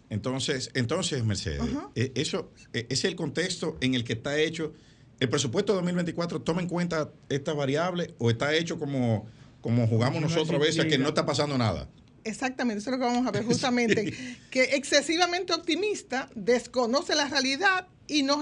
Entonces, 0.09 0.69
entonces 0.73 1.23
Mercedes, 1.23 1.61
eh, 1.95 2.11
eso 2.15 2.51
eh, 2.73 2.85
es 2.89 3.05
el 3.05 3.15
contexto 3.15 3.77
en 3.81 3.95
el 3.95 4.03
que 4.03 4.13
está 4.13 4.37
hecho 4.37 4.73
el 5.19 5.29
presupuesto 5.29 5.73
de 5.73 5.77
2024 5.77 6.41
toma 6.41 6.61
en 6.61 6.67
cuenta 6.67 7.11
esta 7.29 7.53
variable 7.53 8.13
o 8.17 8.29
está 8.29 8.53
hecho 8.53 8.77
como, 8.77 9.25
como 9.61 9.87
jugamos 9.87 10.21
nosotros 10.21 10.59
a 10.59 10.63
veces 10.63 10.85
que 10.85 10.97
no 10.97 11.09
está 11.09 11.25
pasando 11.25 11.57
nada. 11.57 11.87
Exactamente, 12.23 12.79
eso 12.79 12.89
es 12.89 12.97
lo 12.97 13.05
que 13.05 13.13
vamos 13.13 13.27
a 13.27 13.31
ver 13.31 13.45
justamente, 13.45 14.13
que 14.49 14.63
excesivamente 14.75 15.53
optimista 15.53 16.29
desconoce 16.35 17.15
la 17.15 17.27
realidad 17.27 17.87
y 18.07 18.23
nos, 18.23 18.39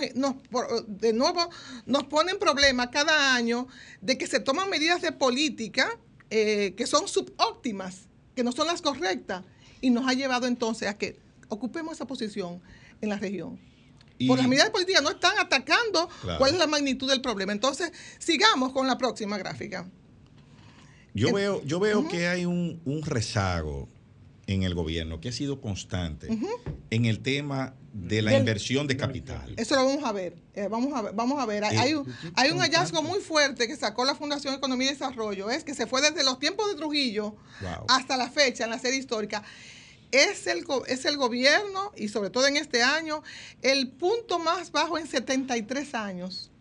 de 0.87 1.13
nuevo 1.13 1.49
nos 1.85 2.03
pone 2.05 2.31
en 2.31 2.39
problema 2.39 2.91
cada 2.91 3.35
año 3.35 3.67
de 4.01 4.17
que 4.17 4.27
se 4.27 4.39
toman 4.39 4.69
medidas 4.69 5.01
de 5.01 5.11
política 5.11 5.97
eh, 6.29 6.73
que 6.75 6.87
son 6.87 7.07
subóptimas, 7.07 8.07
que 8.35 8.43
no 8.43 8.51
son 8.51 8.67
las 8.67 8.81
correctas, 8.81 9.43
y 9.81 9.89
nos 9.89 10.07
ha 10.07 10.13
llevado 10.13 10.47
entonces 10.47 10.87
a 10.87 10.97
que 10.97 11.19
ocupemos 11.49 11.93
esa 11.93 12.07
posición 12.07 12.61
en 13.01 13.09
la 13.09 13.17
región. 13.17 13.59
Por 14.27 14.37
las 14.37 14.47
medidas 14.47 14.69
políticas 14.69 15.01
no 15.03 15.09
están 15.09 15.37
atacando 15.39 16.09
cuál 16.37 16.53
es 16.53 16.59
la 16.59 16.67
magnitud 16.67 17.09
del 17.09 17.21
problema. 17.21 17.51
Entonces, 17.51 17.91
sigamos 18.19 18.71
con 18.71 18.87
la 18.87 18.97
próxima 18.97 19.37
gráfica. 19.37 19.89
Yo 21.13 21.31
veo, 21.31 21.61
yo 21.63 21.79
veo 21.79 22.07
que 22.07 22.27
hay 22.27 22.45
un, 22.45 22.79
rezago 23.03 23.87
en 24.47 24.63
el 24.63 24.75
gobierno 24.75 25.21
que 25.21 25.29
ha 25.29 25.31
sido 25.31 25.61
constante 25.61 26.27
en 26.89 27.05
el 27.05 27.19
tema 27.21 27.75
de 27.93 28.23
la 28.23 28.37
inversión 28.37 28.87
de 28.87 28.97
capital. 28.97 29.53
Eso 29.55 29.75
lo 29.75 29.85
vamos 29.85 30.03
a 30.03 30.11
ver. 30.11 30.35
Eh, 30.55 30.67
vamos 30.69 30.91
a 30.93 31.01
ver, 31.03 31.13
vamos 31.13 31.39
a 31.39 31.45
ver. 31.45 31.63
Hay, 31.63 31.75
eh, 31.93 32.03
hay, 32.35 32.51
un, 32.51 32.59
hallazgo 32.59 33.03
muy 33.03 33.19
fuerte 33.19 33.67
que 33.67 33.75
sacó 33.75 34.03
la 34.03 34.15
Fundación 34.15 34.55
Economía 34.55 34.89
y 34.89 34.93
Desarrollo, 34.93 35.49
es 35.51 35.63
que 35.63 35.75
se 35.75 35.85
fue 35.85 36.01
desde 36.01 36.23
los 36.23 36.39
tiempos 36.39 36.67
de 36.69 36.75
Trujillo 36.75 37.35
hasta 37.87 38.17
la 38.17 38.29
fecha 38.29 38.63
en 38.63 38.71
la 38.71 38.79
serie 38.79 38.99
histórica 38.99 39.43
es 40.13 40.47
el, 40.47 40.65
es 40.87 41.05
el 41.05 41.17
gobierno, 41.17 41.91
y 41.97 42.07
sobre 42.07 42.29
todo 42.29 42.47
en 42.47 42.55
este 42.55 42.83
año, 42.83 43.23
el 43.61 43.89
punto 43.89 44.39
más 44.39 44.71
bajo 44.71 44.97
en 44.97 45.07
73 45.07 45.95
años. 45.95 46.51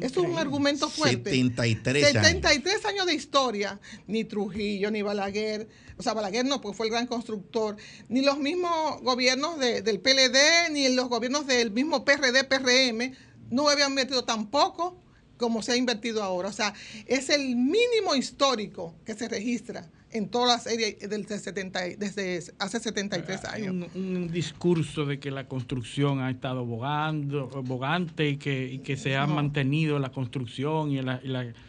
Es 0.00 0.16
un 0.16 0.38
argumento 0.38 0.88
fuerte. 0.88 1.30
73 1.30 2.04
años. 2.04 2.26
73 2.26 2.84
años 2.86 3.06
de 3.06 3.14
historia. 3.14 3.80
Ni 4.06 4.24
Trujillo, 4.24 4.90
ni 4.90 5.02
Balaguer. 5.02 5.68
O 5.98 6.02
sea, 6.02 6.14
Balaguer 6.14 6.46
no, 6.46 6.60
porque 6.60 6.76
fue 6.76 6.86
el 6.86 6.92
gran 6.92 7.06
constructor. 7.06 7.76
Ni 8.08 8.22
los 8.22 8.38
mismos 8.38 9.02
gobiernos 9.02 9.58
del 9.58 10.00
PLD, 10.00 10.70
ni 10.70 10.88
los 10.88 11.08
gobiernos 11.08 11.46
del 11.46 11.70
mismo 11.70 12.02
PRD, 12.04 12.44
PRM, 12.44 13.14
no 13.50 13.68
habían 13.68 13.92
metido 13.92 14.24
tampoco 14.24 14.96
como 15.36 15.62
se 15.62 15.72
ha 15.72 15.76
invertido 15.76 16.22
ahora. 16.22 16.48
O 16.48 16.52
sea, 16.52 16.72
es 17.06 17.28
el 17.28 17.54
mínimo 17.54 18.14
histórico 18.14 18.94
que 19.04 19.14
se 19.14 19.28
registra 19.28 19.90
en 20.14 20.28
toda 20.28 20.46
la 20.46 20.58
serie 20.60 20.96
del 21.08 21.26
70, 21.26 21.80
desde 21.98 22.40
hace 22.60 22.80
73 22.80 23.44
años. 23.46 23.90
Un, 23.94 24.30
discurso 24.30 25.04
de 25.04 25.18
que 25.18 25.32
la 25.32 25.48
construcción 25.48 26.20
ha 26.20 26.30
estado 26.30 26.64
bogando, 26.64 27.48
bogante 27.64 28.28
y 28.28 28.36
que, 28.36 28.64
y 28.72 28.78
que 28.78 28.96
se 28.96 29.16
ha 29.16 29.26
mantenido 29.26 29.98
la 29.98 30.10
construcción 30.10 30.92
y 30.92 31.02
la... 31.02 31.20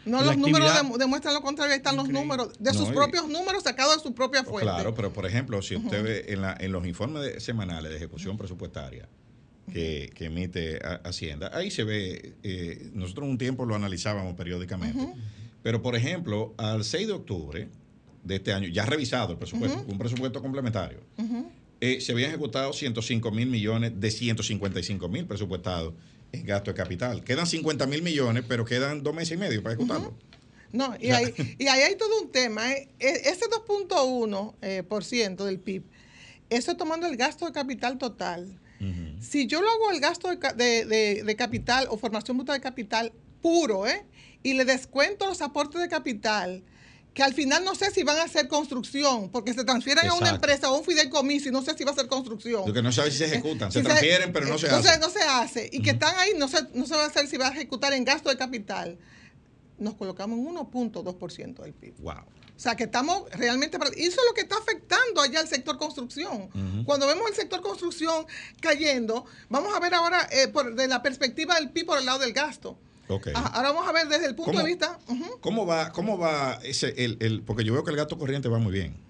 no, 0.04 0.22
los 0.22 0.38
números 0.38 0.70
demuestran 0.96 1.34
lo 1.34 1.42
contrario, 1.42 1.72
ahí 1.72 1.78
están 1.78 1.96
los 1.96 2.08
números, 2.08 2.52
de 2.58 2.72
sus 2.72 2.88
propios 2.90 3.28
números 3.28 3.64
sacados 3.64 3.96
de 3.96 4.02
su 4.02 4.14
propia 4.14 4.44
fuente. 4.44 4.62
Claro, 4.62 4.94
pero 4.94 5.12
por 5.12 5.26
ejemplo, 5.26 5.60
si 5.60 5.76
usted 5.76 6.02
ve 6.02 6.24
en, 6.28 6.42
la, 6.42 6.56
en 6.58 6.70
los 6.70 6.86
informes 6.86 7.42
semanales 7.42 7.90
de 7.90 7.96
ejecución 7.96 8.38
presupuestaria, 8.38 9.08
que, 9.72 10.12
emite 10.20 10.78
Hacienda. 11.04 11.50
Ahí 11.52 11.72
se 11.72 11.82
ve, 11.82 12.34
eh, 12.44 12.90
nosotros 12.94 13.28
un 13.28 13.38
tiempo 13.38 13.64
lo 13.64 13.74
analizábamos 13.74 14.34
periódicamente, 14.34 15.12
pero 15.64 15.82
por 15.82 15.96
ejemplo, 15.96 16.54
al 16.56 16.84
6 16.84 17.08
de 17.08 17.12
octubre, 17.12 17.68
de 18.26 18.36
este 18.36 18.52
año, 18.52 18.68
ya 18.68 18.84
revisado 18.84 19.32
el 19.32 19.38
presupuesto, 19.38 19.84
un 19.88 19.98
presupuesto 19.98 20.42
complementario, 20.42 21.00
eh, 21.80 22.00
se 22.00 22.12
habían 22.12 22.30
ejecutado 22.30 22.72
105 22.72 23.30
mil 23.30 23.48
millones 23.48 23.92
de 24.00 24.10
155 24.10 25.08
mil 25.08 25.26
presupuestados 25.26 25.94
en 26.32 26.44
gasto 26.44 26.70
de 26.70 26.76
capital. 26.76 27.22
Quedan 27.22 27.46
50 27.46 27.86
mil 27.86 28.02
millones, 28.02 28.44
pero 28.48 28.64
quedan 28.64 29.02
dos 29.02 29.14
meses 29.14 29.36
y 29.36 29.40
medio 29.40 29.62
para 29.62 29.74
ejecutarlo. 29.74 30.14
No, 30.72 30.94
y, 31.00 31.10
ahí, 31.10 31.32
y 31.58 31.68
ahí 31.68 31.82
hay 31.82 31.96
todo 31.96 32.20
un 32.20 32.30
tema. 32.30 32.72
¿eh? 32.72 32.88
E, 32.98 33.30
ese 33.30 33.46
2.1% 33.46 34.54
eh, 34.62 34.82
por 34.82 35.04
ciento 35.04 35.44
del 35.44 35.60
PIB, 35.60 35.84
eso 36.50 36.76
tomando 36.76 37.06
el 37.06 37.16
gasto 37.16 37.46
de 37.46 37.52
capital 37.52 37.98
total. 37.98 38.60
Si 39.20 39.46
yo 39.46 39.62
lo 39.62 39.70
hago 39.70 39.90
el 39.90 40.00
gasto 40.00 40.28
de, 40.28 40.84
de, 40.84 41.22
de, 41.24 41.36
capital 41.36 41.86
o 41.88 41.96
formación 41.96 42.36
bruta 42.36 42.52
de 42.52 42.60
capital 42.60 43.10
puro, 43.40 43.86
¿eh? 43.86 44.04
y 44.42 44.52
le 44.52 44.66
descuento 44.66 45.26
los 45.26 45.40
aportes 45.40 45.80
de 45.80 45.88
capital, 45.88 46.62
que 47.16 47.22
al 47.22 47.32
final 47.32 47.64
no 47.64 47.74
sé 47.74 47.90
si 47.90 48.02
van 48.02 48.18
a 48.18 48.24
hacer 48.24 48.46
construcción, 48.46 49.30
porque 49.30 49.54
se 49.54 49.64
transfieren 49.64 50.06
a 50.06 50.12
una 50.12 50.28
empresa 50.28 50.70
o 50.70 50.76
un 50.76 50.84
fideicomiso 50.84 51.48
y 51.48 51.50
no 51.50 51.62
sé 51.62 51.74
si 51.74 51.82
va 51.82 51.92
a 51.92 51.94
ser 51.94 52.08
construcción. 52.08 52.64
Lo 52.66 52.74
que 52.74 52.82
no 52.82 52.92
sabe 52.92 53.10
si 53.10 53.16
se 53.16 53.24
ejecutan, 53.24 53.72
se 53.72 53.82
transfieren, 53.82 54.34
pero 54.34 54.44
no 54.44 54.58
se 54.58 54.66
hace. 54.66 54.98
No 54.98 55.08
se 55.08 55.22
hace. 55.22 55.70
Y 55.72 55.80
que 55.80 55.92
están 55.92 56.14
ahí, 56.18 56.32
no 56.36 56.46
se, 56.46 56.58
no 56.74 56.84
se 56.84 56.94
va 56.94 57.04
a 57.04 57.06
hacer 57.06 57.26
si 57.26 57.38
va 57.38 57.48
a 57.48 57.52
ejecutar 57.52 57.94
en 57.94 58.04
gasto 58.04 58.28
de 58.28 58.36
capital. 58.36 58.98
Nos 59.78 59.94
colocamos 59.94 60.38
en 60.38 60.56
1.2% 60.56 61.62
del 61.62 61.72
PIB. 61.72 61.94
Wow. 62.00 62.16
O 62.16 62.60
sea, 62.60 62.76
que 62.76 62.84
estamos 62.84 63.24
realmente... 63.30 63.78
Y 63.96 64.02
eso 64.02 64.20
es 64.20 64.26
lo 64.28 64.34
que 64.34 64.42
está 64.42 64.58
afectando 64.58 65.22
allá 65.22 65.40
al 65.40 65.48
sector 65.48 65.78
construcción. 65.78 66.50
Cuando 66.84 67.06
vemos 67.06 67.30
el 67.30 67.34
sector 67.34 67.62
construcción 67.62 68.26
cayendo, 68.60 69.24
vamos 69.48 69.74
a 69.74 69.80
ver 69.80 69.94
ahora 69.94 70.28
eh, 70.30 70.48
por, 70.48 70.74
de 70.74 70.86
la 70.86 71.00
perspectiva 71.00 71.54
del 71.54 71.70
PIB 71.70 71.86
por 71.86 71.98
el 71.98 72.04
lado 72.04 72.18
del 72.18 72.34
gasto 72.34 72.76
ahora 73.08 73.72
vamos 73.72 73.88
a 73.88 73.92
ver 73.92 74.08
desde 74.08 74.26
el 74.26 74.34
punto 74.34 74.58
de 74.58 74.64
vista. 74.64 74.98
¿Cómo 75.40 75.66
va, 75.66 75.92
cómo 75.92 76.18
va 76.18 76.58
ese, 76.62 76.94
el, 76.96 77.16
el, 77.20 77.42
porque 77.42 77.64
yo 77.64 77.72
veo 77.72 77.84
que 77.84 77.90
el 77.90 77.96
gasto 77.96 78.18
corriente 78.18 78.48
va 78.48 78.58
muy 78.58 78.72
bien. 78.72 79.06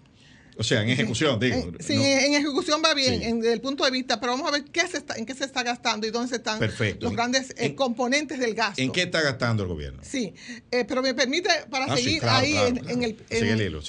O 0.59 0.65
sea, 0.65 0.83
en 0.83 0.89
ejecución, 0.89 1.39
digo. 1.39 1.73
sí, 1.81 1.95
en 1.95 2.35
ejecución 2.35 2.81
va 2.83 2.95
bien, 2.95 3.41
desde 3.41 3.53
el 3.53 3.61
punto 3.61 3.85
de 3.85 3.91
vista, 3.91 4.19
pero 4.19 4.33
vamos 4.33 4.49
a 4.49 4.53
ver 4.53 4.65
qué 4.65 4.87
se 4.89 4.97
está, 4.97 5.15
en 5.17 5.27
qué 5.27 5.35
se 5.35 5.45
está 5.45 5.63
gastando 5.63 6.07
y 6.07 6.11
dónde 6.11 6.35
están 6.35 6.59
los 7.01 7.13
grandes 7.13 7.55
eh, 7.59 7.75
componentes 7.75 8.39
del 8.39 8.55
gasto. 8.55 8.81
¿En 8.81 8.91
qué 8.91 9.03
está 9.03 9.21
gastando 9.21 9.65
el 9.65 9.69
gobierno? 9.69 10.01
Sí, 10.03 10.35
eh, 10.71 10.87
pero 10.87 11.03
me 11.03 11.13
permite 11.13 11.51
para 11.71 11.87
ah, 11.87 11.97
seguir 11.97 12.25
ahí 12.25 12.57
en, 12.57 13.03
el, 13.03 13.17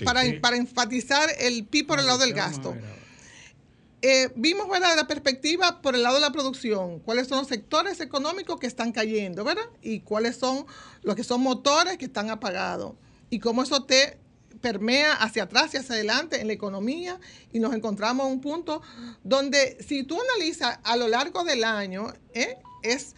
para, 0.04 0.24
para, 0.42 0.58
enfatizar 0.58 1.30
el 1.40 1.66
PIB 1.66 1.88
por 1.88 2.00
el 2.00 2.06
lado 2.06 2.20
del 2.20 2.34
gasto. 2.34 2.76
Eh, 4.02 4.30
vimos 4.36 4.70
¿verdad? 4.70 4.96
la 4.96 5.08
perspectiva 5.08 5.82
por 5.82 5.96
el 5.96 6.04
lado 6.04 6.16
de 6.16 6.22
la 6.22 6.32
producción, 6.32 7.00
cuáles 7.00 7.28
son 7.28 7.40
los 7.40 7.48
sectores 7.48 8.00
económicos 8.00 8.60
que 8.60 8.68
están 8.68 8.92
cayendo, 8.92 9.44
¿verdad? 9.44 9.66
Y 9.82 10.02
cuáles 10.02 10.36
son 10.36 10.66
los 11.02 11.16
que 11.16 11.24
son 11.24 11.42
motores 11.42 11.98
que 11.98 12.06
están 12.06 12.30
apagados. 12.30 12.94
Y 13.30 13.40
cómo 13.40 13.64
eso 13.64 13.84
te 13.84 14.20
permea 14.62 15.14
hacia 15.14 15.44
atrás 15.44 15.74
y 15.74 15.78
hacia 15.78 15.96
adelante 15.96 16.42
en 16.42 16.48
la 16.48 16.54
economía 16.54 17.20
y 17.52 17.60
nos 17.60 17.74
encontramos 17.74 18.28
en 18.28 18.34
un 18.34 18.42
punto 18.42 18.82
donde 19.24 19.78
si 19.86 20.04
tú 20.04 20.20
analizas 20.22 20.80
a 20.84 20.96
lo 20.96 21.08
largo 21.08 21.44
del 21.44 21.64
año, 21.64 22.14
¿eh? 22.34 22.58
es 22.84 23.16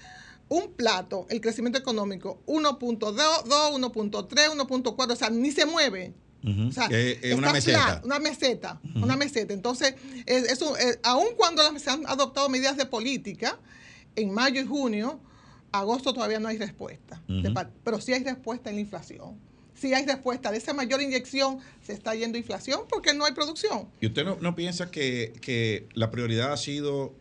un 0.47 0.73
plato 0.73 1.27
el 1.29 1.41
crecimiento 1.41 1.77
económico 1.77 2.41
1.2, 2.47 2.99
1.3, 3.45 4.27
1.4, 4.27 5.11
o 5.11 5.15
sea, 5.15 5.29
ni 5.29 5.51
se 5.51 5.65
mueve. 5.65 6.13
O 6.43 6.71
sea, 6.71 6.87
es 6.87 7.33
una 7.33 7.51
meseta. 7.51 8.01
una 8.03 8.19
meseta, 8.19 8.81
una 8.95 9.17
meseta. 9.17 9.53
Entonces, 9.53 9.95
eso, 10.25 10.73
aun 11.03 11.27
cuando 11.35 11.61
se 11.79 11.89
han 11.89 12.05
adoptado 12.07 12.49
medidas 12.49 12.77
de 12.77 12.85
política, 12.85 13.59
en 14.15 14.33
mayo 14.33 14.61
y 14.61 14.65
junio, 14.65 15.19
agosto 15.71 16.13
todavía 16.13 16.39
no 16.39 16.47
hay 16.47 16.57
respuesta. 16.57 17.21
pero 17.83 18.01
sí 18.01 18.13
hay 18.13 18.23
respuesta 18.23 18.69
en 18.69 18.77
la 18.77 18.81
inflación. 18.81 19.37
Sí 19.75 19.93
hay 19.93 20.05
respuesta. 20.05 20.51
De 20.51 20.57
esa 20.57 20.73
mayor 20.73 21.01
inyección 21.01 21.59
se 21.81 21.93
está 21.93 22.13
yendo 22.13 22.37
inflación 22.37 22.81
porque 22.89 23.13
no 23.13 23.25
hay 23.25 23.33
producción. 23.33 23.87
¿Y 24.01 24.07
usted 24.07 24.25
no, 24.25 24.55
piensa 24.55 24.91
que, 24.91 25.87
la 25.93 26.11
prioridad 26.11 26.53
ha 26.53 26.57
sido 26.57 27.15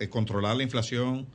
eh, 0.00 0.08
controlar 0.08 0.56
la 0.56 0.62
inflación 0.62 1.26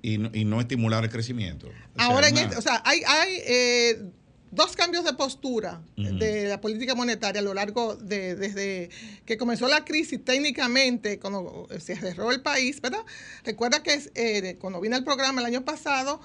y 0.00 0.16
no, 0.18 0.60
estimular 0.60 1.04
el 1.04 1.10
crecimiento? 1.10 1.68
Ahora, 1.98 2.28
en 2.28 2.38
este, 2.38 2.56
o 2.56 2.62
sea, 2.62 2.82
hay, 2.84 3.02
hay 3.06 3.40
eh, 3.46 4.10
dos 4.50 4.76
cambios 4.76 5.04
de 5.04 5.12
postura 5.12 5.82
de 5.96 6.48
la 6.48 6.60
política 6.60 6.94
monetaria 6.94 7.40
a 7.40 7.44
lo 7.44 7.54
largo 7.54 7.96
de 7.96 8.34
desde 8.34 8.90
que 9.26 9.36
comenzó 9.36 9.68
la 9.68 9.84
crisis 9.84 10.24
técnicamente 10.24 11.18
cuando 11.18 11.68
se 11.78 11.96
cerró 11.96 12.30
el 12.30 12.40
país, 12.40 12.80
¿verdad? 12.80 13.04
Recuerda 13.44 13.82
que 13.82 14.00
eh, 14.14 14.56
cuando 14.60 14.80
vino 14.80 14.96
el 14.96 15.04
programa 15.04 15.40
el 15.40 15.46
año 15.46 15.64
pasado 15.64 16.20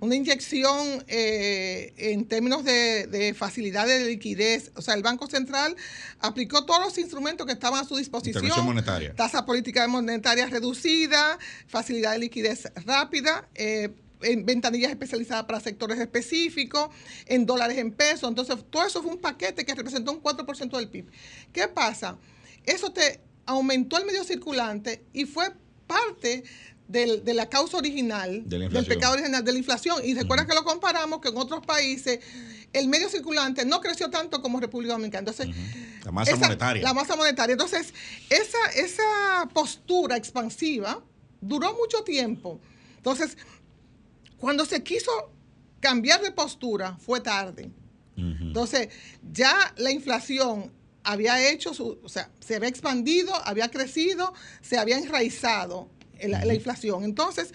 una 0.00 0.14
inyección 0.14 1.04
eh, 1.08 1.92
en 1.96 2.24
términos 2.26 2.64
de, 2.64 3.06
de, 3.06 3.34
facilidad 3.34 3.86
de 3.86 4.06
liquidez. 4.06 4.72
O 4.74 4.82
sea, 4.82 4.94
el 4.94 5.02
Banco 5.02 5.26
Central 5.26 5.76
aplicó 6.20 6.64
todos 6.64 6.80
los 6.80 6.98
instrumentos 6.98 7.46
que 7.46 7.52
estaban 7.52 7.80
a 7.80 7.84
su 7.86 7.96
disposición. 7.96 8.64
monetaria. 8.64 9.14
Tasa 9.14 9.44
política 9.44 9.86
monetaria 9.88 10.46
reducida, 10.46 11.38
facilidad 11.66 12.12
de 12.12 12.18
liquidez 12.18 12.72
rápida. 12.86 13.48
Eh, 13.54 13.90
en 14.22 14.44
ventanillas 14.44 14.90
especializadas 14.90 15.44
para 15.44 15.60
sectores 15.60 15.98
específicos, 15.98 16.90
en 17.26 17.46
dólares 17.46 17.78
en 17.78 17.92
pesos. 17.92 18.28
Entonces, 18.28 18.56
todo 18.70 18.86
eso 18.86 19.02
fue 19.02 19.12
un 19.12 19.20
paquete 19.20 19.64
que 19.64 19.74
representó 19.74 20.12
un 20.12 20.22
4% 20.22 20.76
del 20.76 20.88
PIB. 20.88 21.06
¿Qué 21.52 21.68
pasa? 21.68 22.18
Eso 22.64 22.92
te 22.92 23.20
aumentó 23.46 23.98
el 23.98 24.04
medio 24.04 24.24
circulante 24.24 25.04
y 25.12 25.24
fue 25.24 25.52
parte 25.86 26.44
de 26.90 27.34
la 27.34 27.48
causa 27.48 27.76
original, 27.76 28.42
del 28.48 28.86
pecado 28.86 29.14
original 29.14 29.44
de 29.44 29.52
la 29.52 29.58
inflación. 29.58 30.00
Y 30.04 30.14
recuerda 30.14 30.44
que 30.46 30.54
lo 30.54 30.64
comparamos 30.64 31.20
que 31.20 31.28
en 31.28 31.36
otros 31.36 31.64
países 31.64 32.18
el 32.72 32.88
medio 32.88 33.08
circulante 33.08 33.64
no 33.64 33.80
creció 33.80 34.10
tanto 34.10 34.42
como 34.42 34.60
República 34.60 34.94
Dominicana. 34.94 35.30
Entonces, 35.30 35.54
la 36.04 36.12
masa 36.12 36.36
monetaria. 36.36 36.82
La 36.82 36.94
masa 36.94 37.16
monetaria. 37.16 37.52
Entonces, 37.52 37.94
esa, 38.28 38.58
esa 38.74 39.48
postura 39.52 40.16
expansiva 40.16 41.02
duró 41.40 41.74
mucho 41.74 42.02
tiempo. 42.02 42.60
Entonces, 42.96 43.36
cuando 44.40 44.64
se 44.64 44.82
quiso 44.82 45.10
cambiar 45.80 46.22
de 46.22 46.32
postura, 46.32 46.96
fue 46.98 47.20
tarde. 47.20 47.70
Entonces, 48.16 48.88
ya 49.32 49.72
la 49.78 49.90
inflación 49.90 50.72
había 51.04 51.48
hecho 51.50 51.72
su, 51.72 51.98
o 52.02 52.08
sea, 52.08 52.30
se 52.40 52.54
había 52.54 52.68
expandido, 52.68 53.34
había 53.46 53.70
crecido, 53.70 54.34
se 54.60 54.76
había 54.76 54.98
enraizado 54.98 55.88
la, 56.22 56.44
la 56.44 56.52
inflación. 56.52 57.04
Entonces, 57.04 57.54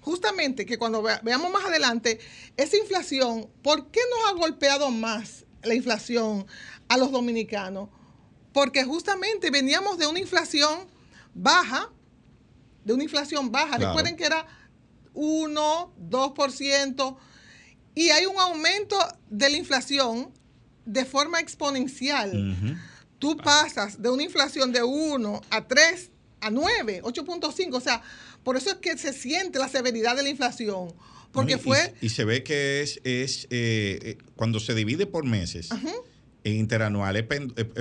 justamente 0.00 0.64
que 0.64 0.78
cuando 0.78 1.02
veamos 1.02 1.50
más 1.50 1.66
adelante, 1.66 2.18
esa 2.56 2.78
inflación, 2.78 3.50
¿por 3.62 3.90
qué 3.90 4.00
nos 4.10 4.30
ha 4.30 4.38
golpeado 4.38 4.90
más 4.90 5.44
la 5.62 5.74
inflación 5.74 6.46
a 6.88 6.96
los 6.96 7.10
dominicanos? 7.12 7.90
Porque 8.54 8.84
justamente 8.84 9.50
veníamos 9.50 9.98
de 9.98 10.06
una 10.06 10.18
inflación 10.18 10.86
baja, 11.34 11.90
de 12.84 12.94
una 12.94 13.02
inflación 13.02 13.52
baja. 13.52 13.76
Recuerden 13.76 14.16
que 14.16 14.24
era 14.24 14.46
1, 15.16 15.94
2%, 16.08 17.16
y 17.94 18.10
hay 18.10 18.26
un 18.26 18.38
aumento 18.38 18.96
de 19.28 19.50
la 19.50 19.56
inflación 19.56 20.30
de 20.84 21.04
forma 21.04 21.40
exponencial. 21.40 22.78
Tú 23.18 23.36
pasas 23.36 24.00
de 24.00 24.10
una 24.10 24.22
inflación 24.22 24.70
de 24.72 24.82
1 24.82 25.40
a 25.50 25.66
3 25.66 26.10
a 26.42 26.50
9, 26.50 27.02
8.5, 27.02 27.74
o 27.74 27.80
sea, 27.80 28.02
por 28.44 28.56
eso 28.56 28.70
es 28.70 28.76
que 28.76 28.96
se 28.98 29.12
siente 29.12 29.58
la 29.58 29.68
severidad 29.68 30.14
de 30.14 30.22
la 30.22 30.28
inflación. 30.28 30.94
Porque 31.32 31.58
fue... 31.58 31.94
Y, 32.00 32.10
se 32.10 32.24
ve 32.24 32.42
que 32.42 32.82
es, 32.82 33.00
es 33.04 33.44
eh, 33.50 33.98
eh, 34.02 34.18
cuando 34.36 34.60
se 34.60 34.74
divide 34.74 35.06
por 35.06 35.24
meses 35.24 35.68
interanual 36.54 37.16
es, 37.16 37.24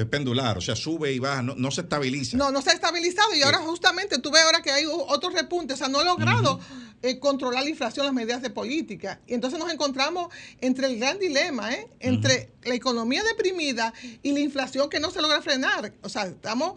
pendular, 0.09 0.57
o 0.57 0.61
sea, 0.61 0.75
sube 0.75 1.13
y 1.13 1.19
baja, 1.19 1.41
no, 1.41 1.71
se 1.71 1.81
estabiliza. 1.81 2.37
No, 2.37 2.51
no 2.51 2.61
se 2.61 2.71
ha 2.71 2.73
estabilizado 2.73 3.33
y 3.35 3.41
ahora 3.41 3.59
justamente 3.59 4.19
tú 4.19 4.31
ves 4.31 4.41
ahora 4.43 4.61
que 4.61 4.71
hay 4.71 4.85
otro 4.87 5.29
repunte, 5.29 5.73
o 5.73 5.77
sea, 5.77 5.87
no 5.87 5.99
ha 5.99 6.03
logrado 6.03 6.59
eh, 7.01 7.19
controlar 7.19 7.63
la 7.63 7.69
inflación, 7.69 8.05
las 8.05 8.15
medidas 8.15 8.41
de 8.41 8.49
política. 8.49 9.19
Y 9.27 9.33
entonces 9.33 9.59
nos 9.59 9.71
encontramos 9.71 10.33
entre 10.61 10.87
el 10.87 10.97
gran 10.99 11.19
dilema, 11.19 11.73
¿eh? 11.73 11.87
entre 11.99 12.51
la 12.63 12.73
economía 12.73 13.23
deprimida 13.23 13.93
y 14.23 14.31
la 14.31 14.39
inflación 14.39 14.89
que 14.89 14.99
no 14.99 15.11
se 15.11 15.21
logra 15.21 15.41
frenar. 15.41 15.93
O 16.01 16.09
sea, 16.09 16.25
estamos 16.25 16.73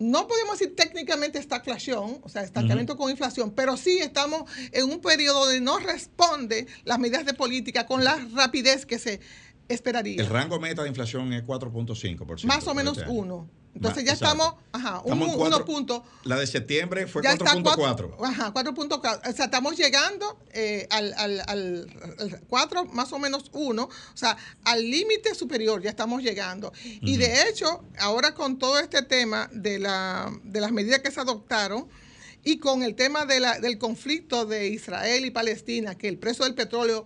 no 0.00 0.26
podemos 0.26 0.58
decir 0.58 0.74
técnicamente 0.74 1.38
estagflación, 1.38 2.20
o 2.22 2.28
sea, 2.30 2.42
estancamiento 2.42 2.96
con 2.96 3.10
inflación, 3.10 3.50
pero 3.50 3.76
sí 3.76 3.98
estamos 3.98 4.50
en 4.72 4.86
un 4.86 5.02
periodo 5.02 5.44
donde 5.44 5.60
no 5.60 5.78
responde 5.78 6.66
las 6.84 6.98
medidas 6.98 7.26
de 7.26 7.34
política 7.34 7.84
con 7.84 8.02
la 8.02 8.16
rapidez 8.34 8.86
que 8.86 8.98
se 8.98 9.20
esperaría. 9.74 10.20
El 10.20 10.28
rango 10.28 10.58
meta 10.60 10.82
de 10.82 10.88
inflación 10.88 11.32
es 11.32 11.44
4.5%. 11.44 12.44
Más 12.44 12.66
o 12.66 12.74
menos 12.74 12.98
este 12.98 13.10
uno. 13.10 13.48
Entonces 13.74 14.04
ya 14.04 14.14
estamos, 14.14 14.54
ajá, 14.72 15.00
un, 15.04 15.22
uno 15.22 15.64
punto. 15.64 16.04
La 16.24 16.36
de 16.36 16.46
septiembre 16.46 17.06
fue 17.06 17.22
4.4. 17.22 18.16
Ajá, 18.20 18.52
4.4. 18.52 19.30
O 19.30 19.32
sea, 19.32 19.44
estamos 19.44 19.76
llegando 19.76 20.40
eh, 20.52 20.88
al, 20.90 21.14
al, 21.14 21.40
al, 21.46 22.40
4 22.48 22.86
más 22.86 23.12
o 23.12 23.18
menos 23.20 23.48
1. 23.52 23.82
O 23.82 23.90
sea, 24.14 24.36
al 24.64 24.90
límite 24.90 25.34
superior 25.36 25.80
ya 25.82 25.90
estamos 25.90 26.22
llegando. 26.22 26.72
Y 26.82 27.16
de 27.16 27.48
hecho, 27.48 27.84
ahora 28.00 28.34
con 28.34 28.58
todo 28.58 28.78
este 28.78 29.02
tema 29.02 29.48
de, 29.52 29.78
la, 29.78 30.32
de 30.42 30.60
las 30.60 30.72
medidas 30.72 31.00
que 31.00 31.12
se 31.12 31.20
adoptaron, 31.20 31.88
y 32.42 32.58
con 32.58 32.82
el 32.82 32.94
tema 32.94 33.26
de 33.26 33.38
la, 33.40 33.60
del 33.60 33.78
conflicto 33.78 34.46
de 34.46 34.68
Israel 34.68 35.24
y 35.24 35.30
Palestina, 35.30 35.94
que 35.94 36.08
el 36.08 36.18
precio 36.18 36.44
del 36.44 36.54
petróleo 36.54 37.04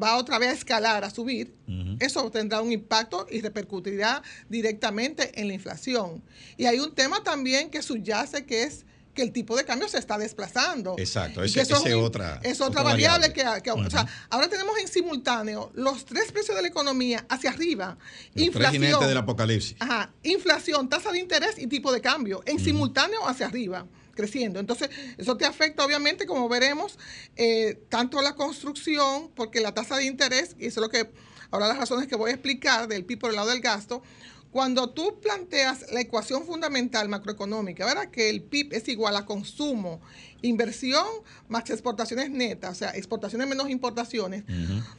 va 0.00 0.16
otra 0.16 0.38
vez 0.38 0.50
a 0.50 0.52
escalar, 0.52 1.04
a 1.04 1.10
subir, 1.10 1.54
eso 2.00 2.30
tendrá 2.30 2.60
un 2.60 2.72
impacto 2.72 3.26
y 3.30 3.40
repercutirá 3.40 4.22
directamente 4.48 5.40
en 5.40 5.48
la 5.48 5.54
inflación. 5.54 6.22
Y 6.56 6.66
hay 6.66 6.78
un 6.78 6.94
tema 6.94 7.22
también 7.22 7.70
que 7.70 7.82
subyace 7.82 8.44
que 8.44 8.64
es 8.64 8.84
que 9.16 9.22
el 9.22 9.32
tipo 9.32 9.56
de 9.56 9.64
cambio 9.64 9.88
se 9.88 9.98
está 9.98 10.18
desplazando. 10.18 10.94
Exacto, 10.98 11.42
ese, 11.42 11.62
es 11.62 11.72
otra, 11.72 12.38
es 12.42 12.60
otra, 12.60 12.82
variable, 12.82 13.32
que, 13.32 13.42
o 13.70 13.90
sea, 13.90 14.06
ahora 14.28 14.48
tenemos 14.48 14.78
en 14.78 14.86
simultáneo 14.86 15.72
los 15.74 16.04
tres 16.04 16.30
precios 16.30 16.54
de 16.54 16.62
la 16.62 16.68
economía 16.68 17.24
hacia 17.28 17.50
arriba. 17.50 17.96
inflación, 18.34 19.00
del 19.08 19.16
apocalipsis. 19.16 19.76
Ajá, 19.80 20.12
inflación, 20.22 20.88
tasa 20.88 21.10
de 21.10 21.18
interés 21.18 21.58
y 21.58 21.66
tipo 21.66 21.90
de 21.92 22.00
cambio, 22.02 22.42
en 22.46 22.60
simultáneo 22.60 23.26
hacia 23.26 23.46
arriba 23.46 23.86
creciendo. 24.16 24.58
Entonces, 24.58 24.90
eso 25.16 25.36
te 25.36 25.44
afecta, 25.44 25.84
obviamente, 25.84 26.26
como 26.26 26.48
veremos, 26.48 26.98
eh, 27.36 27.80
tanto 27.88 28.20
la 28.22 28.34
construcción, 28.34 29.30
porque 29.36 29.60
la 29.60 29.72
tasa 29.72 29.96
de 29.96 30.06
interés, 30.06 30.56
y 30.58 30.66
eso 30.66 30.80
es 30.80 30.86
lo 30.86 30.88
que, 30.88 31.08
ahora 31.52 31.68
las 31.68 31.78
razones 31.78 32.08
que 32.08 32.16
voy 32.16 32.30
a 32.30 32.34
explicar 32.34 32.88
del 32.88 33.04
PIB 33.04 33.20
por 33.20 33.30
el 33.30 33.36
lado 33.36 33.50
del 33.50 33.60
gasto, 33.60 34.02
cuando 34.50 34.88
tú 34.90 35.20
planteas 35.20 35.92
la 35.92 36.00
ecuación 36.00 36.46
fundamental 36.46 37.08
macroeconómica, 37.08 37.84
¿verdad? 37.84 38.10
Que 38.10 38.30
el 38.30 38.42
PIB 38.42 38.72
es 38.72 38.88
igual 38.88 39.14
a 39.16 39.26
consumo, 39.26 40.00
inversión 40.40 41.06
más 41.46 41.68
exportaciones 41.68 42.30
netas, 42.30 42.72
o 42.72 42.74
sea, 42.74 42.90
exportaciones 42.92 43.46
menos 43.48 43.68
importaciones, 43.68 44.44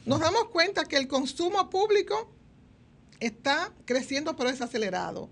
nos 0.06 0.20
damos 0.20 0.48
cuenta 0.50 0.84
que 0.84 0.96
el 0.96 1.08
consumo 1.08 1.70
público 1.70 2.32
está 3.18 3.72
creciendo 3.84 4.36
pero 4.36 4.48
es 4.48 4.60
acelerado. 4.60 5.28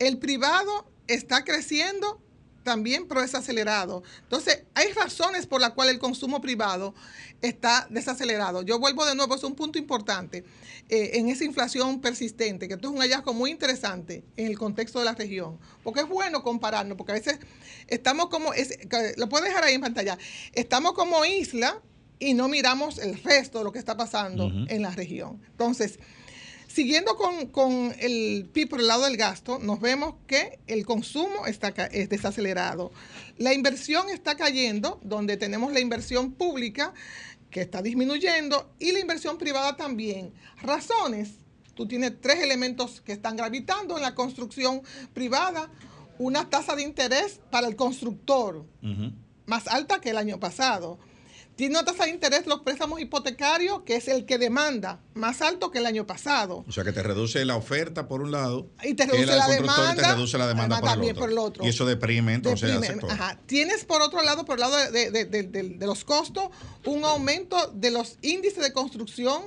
El 0.00 0.18
privado 0.18 0.90
está 1.06 1.44
creciendo 1.44 2.20
también, 2.62 3.06
pero 3.06 3.22
es 3.22 3.34
acelerado. 3.34 4.02
Entonces, 4.22 4.64
hay 4.74 4.92
razones 4.92 5.46
por 5.46 5.60
las 5.60 5.70
cuales 5.70 5.94
el 5.94 6.00
consumo 6.00 6.40
privado 6.40 6.94
está 7.40 7.86
desacelerado. 7.90 8.62
Yo 8.62 8.78
vuelvo 8.78 9.04
de 9.04 9.14
nuevo, 9.14 9.34
es 9.34 9.44
un 9.44 9.54
punto 9.54 9.78
importante 9.78 10.44
eh, 10.88 11.10
en 11.14 11.28
esa 11.28 11.44
inflación 11.44 12.00
persistente, 12.00 12.68
que 12.68 12.74
esto 12.74 12.88
es 12.88 12.94
un 12.94 13.00
hallazgo 13.00 13.34
muy 13.34 13.50
interesante 13.50 14.24
en 14.36 14.46
el 14.46 14.58
contexto 14.58 14.98
de 14.98 15.04
la 15.04 15.14
región, 15.14 15.58
porque 15.82 16.00
es 16.00 16.08
bueno 16.08 16.42
compararnos, 16.42 16.96
porque 16.96 17.12
a 17.12 17.16
veces 17.16 17.38
estamos 17.88 18.28
como, 18.28 18.52
lo 19.16 19.28
puedo 19.28 19.44
dejar 19.44 19.64
ahí 19.64 19.74
en 19.74 19.80
pantalla, 19.80 20.18
estamos 20.52 20.92
como 20.92 21.24
isla 21.24 21.80
y 22.18 22.34
no 22.34 22.48
miramos 22.48 22.98
el 22.98 23.20
resto 23.22 23.58
de 23.58 23.64
lo 23.64 23.72
que 23.72 23.80
está 23.80 23.96
pasando 23.96 24.50
en 24.68 24.82
la 24.82 24.90
región. 24.90 25.40
Entonces, 25.50 25.98
Siguiendo 26.72 27.16
con, 27.16 27.48
con, 27.48 27.94
el 27.98 28.48
PIB 28.50 28.70
por 28.70 28.80
el 28.80 28.86
lado 28.86 29.04
del 29.04 29.18
gasto, 29.18 29.58
nos 29.58 29.78
vemos 29.78 30.14
que 30.26 30.58
el 30.66 30.86
consumo 30.86 31.46
está 31.46 31.68
es 31.68 32.08
desacelerado. 32.08 32.92
La 33.36 33.52
inversión 33.52 34.08
está 34.08 34.38
cayendo, 34.38 34.98
donde 35.02 35.36
tenemos 35.36 35.74
la 35.74 35.80
inversión 35.80 36.32
pública 36.32 36.94
que 37.50 37.60
está 37.60 37.82
disminuyendo 37.82 38.72
y 38.78 38.92
la 38.92 39.00
inversión 39.00 39.36
privada 39.36 39.76
también. 39.76 40.32
Razones, 40.62 41.32
tú 41.74 41.86
tienes 41.86 42.18
tres 42.22 42.42
elementos 42.42 43.02
que 43.02 43.12
están 43.12 43.36
gravitando 43.36 43.98
en 43.98 44.02
la 44.02 44.14
construcción 44.14 44.80
privada. 45.12 45.70
Una 46.16 46.48
tasa 46.48 46.74
de 46.74 46.84
interés 46.84 47.38
para 47.50 47.68
el 47.68 47.76
constructor 47.76 48.64
más 49.44 49.68
alta 49.68 50.00
que 50.00 50.08
el 50.08 50.16
año 50.16 50.40
pasado 50.40 50.98
tiene 51.56 51.74
una 51.74 51.84
tasa 51.84 52.04
de 52.04 52.10
interés 52.10 52.46
los 52.46 52.60
préstamos 52.60 53.00
hipotecarios, 53.00 53.82
que 53.82 53.96
es 53.96 54.08
el 54.08 54.24
que 54.24 54.38
demanda, 54.38 55.00
más 55.14 55.42
alto 55.42 55.70
que 55.70 55.78
el 55.78 55.86
año 55.86 56.06
pasado. 56.06 56.64
O 56.66 56.72
sea, 56.72 56.84
que 56.84 56.92
te 56.92 57.02
reduce 57.02 57.44
la 57.44 57.56
oferta 57.56 58.08
por 58.08 58.22
un 58.22 58.30
lado 58.30 58.68
y 58.82 58.94
te 58.94 59.06
reduce 59.06 59.26
la, 59.26 59.46
demanda, 59.48 59.94
te 59.94 60.14
reduce 60.14 60.38
la 60.38 60.46
demanda 60.46 60.80
por, 60.80 60.88
también 60.88 61.14
el 61.14 61.20
por 61.20 61.30
el 61.30 61.38
otro. 61.38 61.64
Y 61.64 61.68
eso 61.68 61.84
deprime 61.84 62.34
entonces 62.34 62.72
Ajá. 63.08 63.38
Tienes 63.46 63.84
por 63.84 64.02
otro 64.02 64.22
lado, 64.22 64.44
por 64.44 64.56
el 64.56 64.60
lado 64.60 64.76
de, 64.90 65.10
de 65.10 65.86
los 65.86 66.04
costos, 66.04 66.48
un 66.86 67.04
aumento 67.04 67.70
de 67.74 67.90
los 67.90 68.18
índices 68.22 68.62
de 68.62 68.72
construcción 68.72 69.42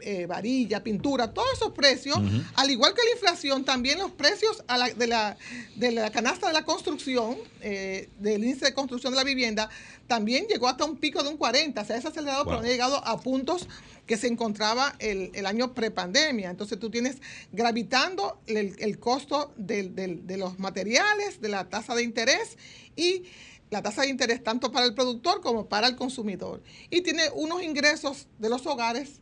eh, 0.00 0.26
varilla, 0.26 0.82
pintura, 0.82 1.32
todos 1.32 1.48
esos 1.54 1.72
precios, 1.72 2.18
al 2.54 2.70
igual 2.70 2.94
que 2.94 3.02
la 3.02 3.10
inflación, 3.12 3.64
también 3.64 3.98
los 3.98 4.12
precios 4.12 4.62
de, 4.96 5.06
la, 5.06 5.36
de, 5.76 5.92
la, 5.92 6.10
canasta 6.10 6.46
de 6.46 6.52
la 6.52 6.64
construcción, 6.64 7.36
eh, 7.60 8.08
del 8.18 8.44
índice 8.44 8.66
de 8.66 8.74
construcción 8.74 9.12
de 9.12 9.16
la 9.16 9.24
vivienda, 9.24 9.68
también 10.06 10.46
llegó 10.46 10.68
hasta 10.68 10.84
un 10.84 10.96
pico 10.96 11.22
de 11.22 11.28
un 11.28 11.36
40, 11.36 11.84
se 11.84 11.92
ha 11.92 11.96
desacelerado, 11.96 12.44
pero 12.44 12.60
no 12.60 12.66
ha 12.66 12.70
llegado 12.70 12.96
a 13.06 13.20
puntos 13.20 13.68
que 14.06 14.16
se 14.16 14.26
encontraba 14.26 14.94
el, 15.00 15.30
el 15.34 15.46
año 15.46 15.74
prepandemia. 15.74 16.50
Entonces 16.50 16.78
tú 16.78 16.90
tienes 16.90 17.18
gravitando 17.52 18.40
el, 18.46 18.98
costo 18.98 19.52
de 19.56 20.36
los 20.38 20.58
materiales, 20.58 21.40
de 21.40 21.48
la 21.48 21.68
tasa 21.68 21.94
de 21.94 22.02
interés 22.02 22.56
y 22.96 23.24
la 23.70 23.82
tasa 23.82 24.02
de 24.02 24.08
interés 24.08 24.42
tanto 24.42 24.72
para 24.72 24.86
el 24.86 24.94
productor 24.94 25.40
como 25.40 25.68
para 25.68 25.86
el 25.88 25.96
consumidor. 25.96 26.62
Y 26.90 27.02
tiene 27.02 27.24
unos 27.34 27.62
ingresos 27.62 28.26
de 28.38 28.48
los 28.48 28.66
hogares 28.66 29.20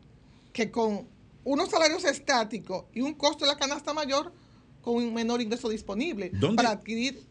que 0.56 0.70
con 0.70 1.06
unos 1.44 1.68
salarios 1.68 2.02
estáticos 2.06 2.86
y 2.94 3.02
un 3.02 3.12
costo 3.12 3.44
de 3.44 3.50
la 3.50 3.58
canasta 3.58 3.92
mayor, 3.92 4.32
con 4.80 4.94
un 4.94 5.12
menor 5.12 5.42
ingreso 5.42 5.68
disponible 5.68 6.32
para 6.56 6.70
adquirir. 6.70 7.22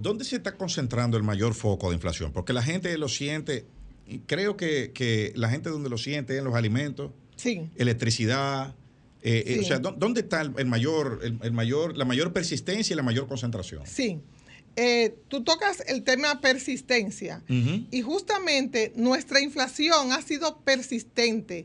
¿Dónde 0.00 0.22
se 0.26 0.36
está 0.36 0.52
concentrando 0.52 1.16
el 1.16 1.22
mayor 1.22 1.54
foco 1.54 1.88
de 1.88 1.94
inflación? 1.94 2.30
Porque 2.30 2.52
la 2.52 2.62
gente 2.62 2.96
lo 2.98 3.08
siente, 3.08 3.64
y 4.06 4.18
creo 4.18 4.58
que, 4.58 5.32
la 5.34 5.48
gente 5.48 5.70
donde 5.70 5.88
lo 5.88 5.96
siente 5.96 6.34
es 6.34 6.40
en 6.40 6.44
los 6.44 6.54
alimentos, 6.54 7.10
sí. 7.36 7.70
electricidad. 7.76 8.74
Eh, 9.22 9.44
eh, 9.46 9.60
o 9.60 9.64
sea, 9.64 9.78
¿dónde 9.78 10.20
está 10.20 10.42
el, 10.42 10.66
mayor, 10.66 11.20
el, 11.22 11.52
mayor, 11.52 11.96
la 11.96 12.04
mayor 12.04 12.34
persistencia 12.34 12.92
y 12.92 12.96
la 12.96 13.02
mayor 13.02 13.26
concentración? 13.26 13.86
Sí. 13.86 14.20
Eh, 14.76 15.16
tú 15.28 15.42
tocas 15.42 15.82
el 15.86 16.02
tema 16.02 16.40
persistencia 16.42 17.42
y 17.48 18.02
justamente 18.02 18.92
nuestra 18.94 19.40
inflación 19.40 20.12
ha 20.12 20.20
sido 20.20 20.58
persistente 20.58 21.64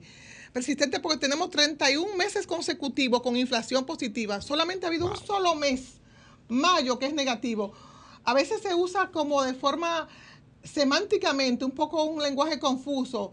persistente 0.60 0.99
porque 0.99 1.18
tenemos 1.18 1.49
31 1.52 2.18
meses 2.18 2.45
consecutivos 2.45 3.22
con 3.22 3.38
inflación 3.38 3.86
positiva. 3.86 4.41
Solamente 4.41 4.86
ha 4.86 4.90
habido 4.90 5.06
un 5.06 5.15
solo 5.15 5.56
mes, 5.56 6.02
mayo, 6.49 6.99
que 6.99 7.06
es 7.06 7.14
negativo. 7.14 7.72
A 8.26 8.34
veces 8.34 8.61
se 8.61 8.76
usa 8.76 9.10
como 9.10 9.41
de 9.41 9.53
forma 9.53 10.10
semánticamente, 10.61 11.64
un 11.64 11.72
poco 11.72 12.03
un 12.03 12.22
lenguaje 12.22 12.60
confuso. 12.60 13.31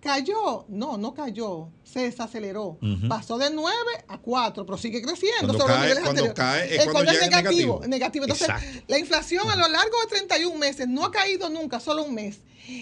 ¿Cayó? 0.00 0.64
No, 0.68 0.96
no 0.96 1.12
cayó. 1.12 1.70
Se 1.82 2.00
desaceleró. 2.00 2.78
Pasó 3.08 3.36
de 3.36 3.50
9 3.50 3.76
a 4.06 4.18
4, 4.18 4.64
pero 4.64 4.78
sigue 4.78 5.02
creciendo. 5.02 5.54
Cuando, 5.54 5.66
cae, 5.66 6.00
cuando 6.02 6.34
cae, 6.34 6.76
es, 6.76 6.86
cuando, 6.86 7.10
es 7.10 7.20
negativo, 7.20 7.82
negativo. 7.86 8.24
Entonces, 8.24 8.48
la 8.86 8.98
inflación 8.98 9.50
a 9.50 9.56
lo 9.56 9.66
largo 9.68 10.00
de 10.02 10.06
31 10.08 10.56
meses 10.56 10.86
no 10.86 11.04
ha 11.04 11.10
caído 11.10 11.48
nunca, 11.50 11.80
solo 11.80 12.04
un 12.04 12.14
mes. 12.14 12.38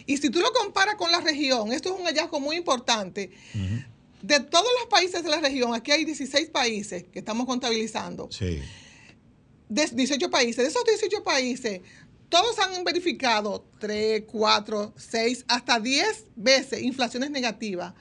Y 0.07 0.17
si 0.19 0.31
tú 0.31 0.41
lo 0.41 0.53
comparas 0.53 0.97
con 0.97 1.11
la 1.11 1.21
región, 1.21 1.73
esto 1.73 1.95
es 1.95 2.01
un 2.01 2.07
hallazgo 2.07 2.39
muy 2.39 2.57
importante. 2.57 3.31
De 4.23 4.41
todos 4.41 4.69
los 4.81 4.89
países 4.91 5.23
de 5.23 5.31
la 5.31 5.41
región, 5.41 5.75
aquí 5.75 5.93
hay 5.93 6.05
16 6.05 6.51
países 6.51 7.05
que 7.13 7.21
estamos 7.21 7.47
contabilizando. 7.47 8.29
Sí. 8.31 8.61
De 9.69 9.87
18 9.87 10.31
países. 10.31 10.57
De 10.65 10.69
esos 10.69 10.85
18 10.85 11.23
países, 11.23 11.81
todos 12.29 12.59
han 12.59 12.85
verificado 12.85 13.65
3, 13.79 14.25
4, 14.27 14.95
6, 14.97 15.45
hasta 15.49 15.81
10 15.81 16.27
veces 16.37 16.83
inflaciones 16.83 17.31
negativas. 17.31 17.95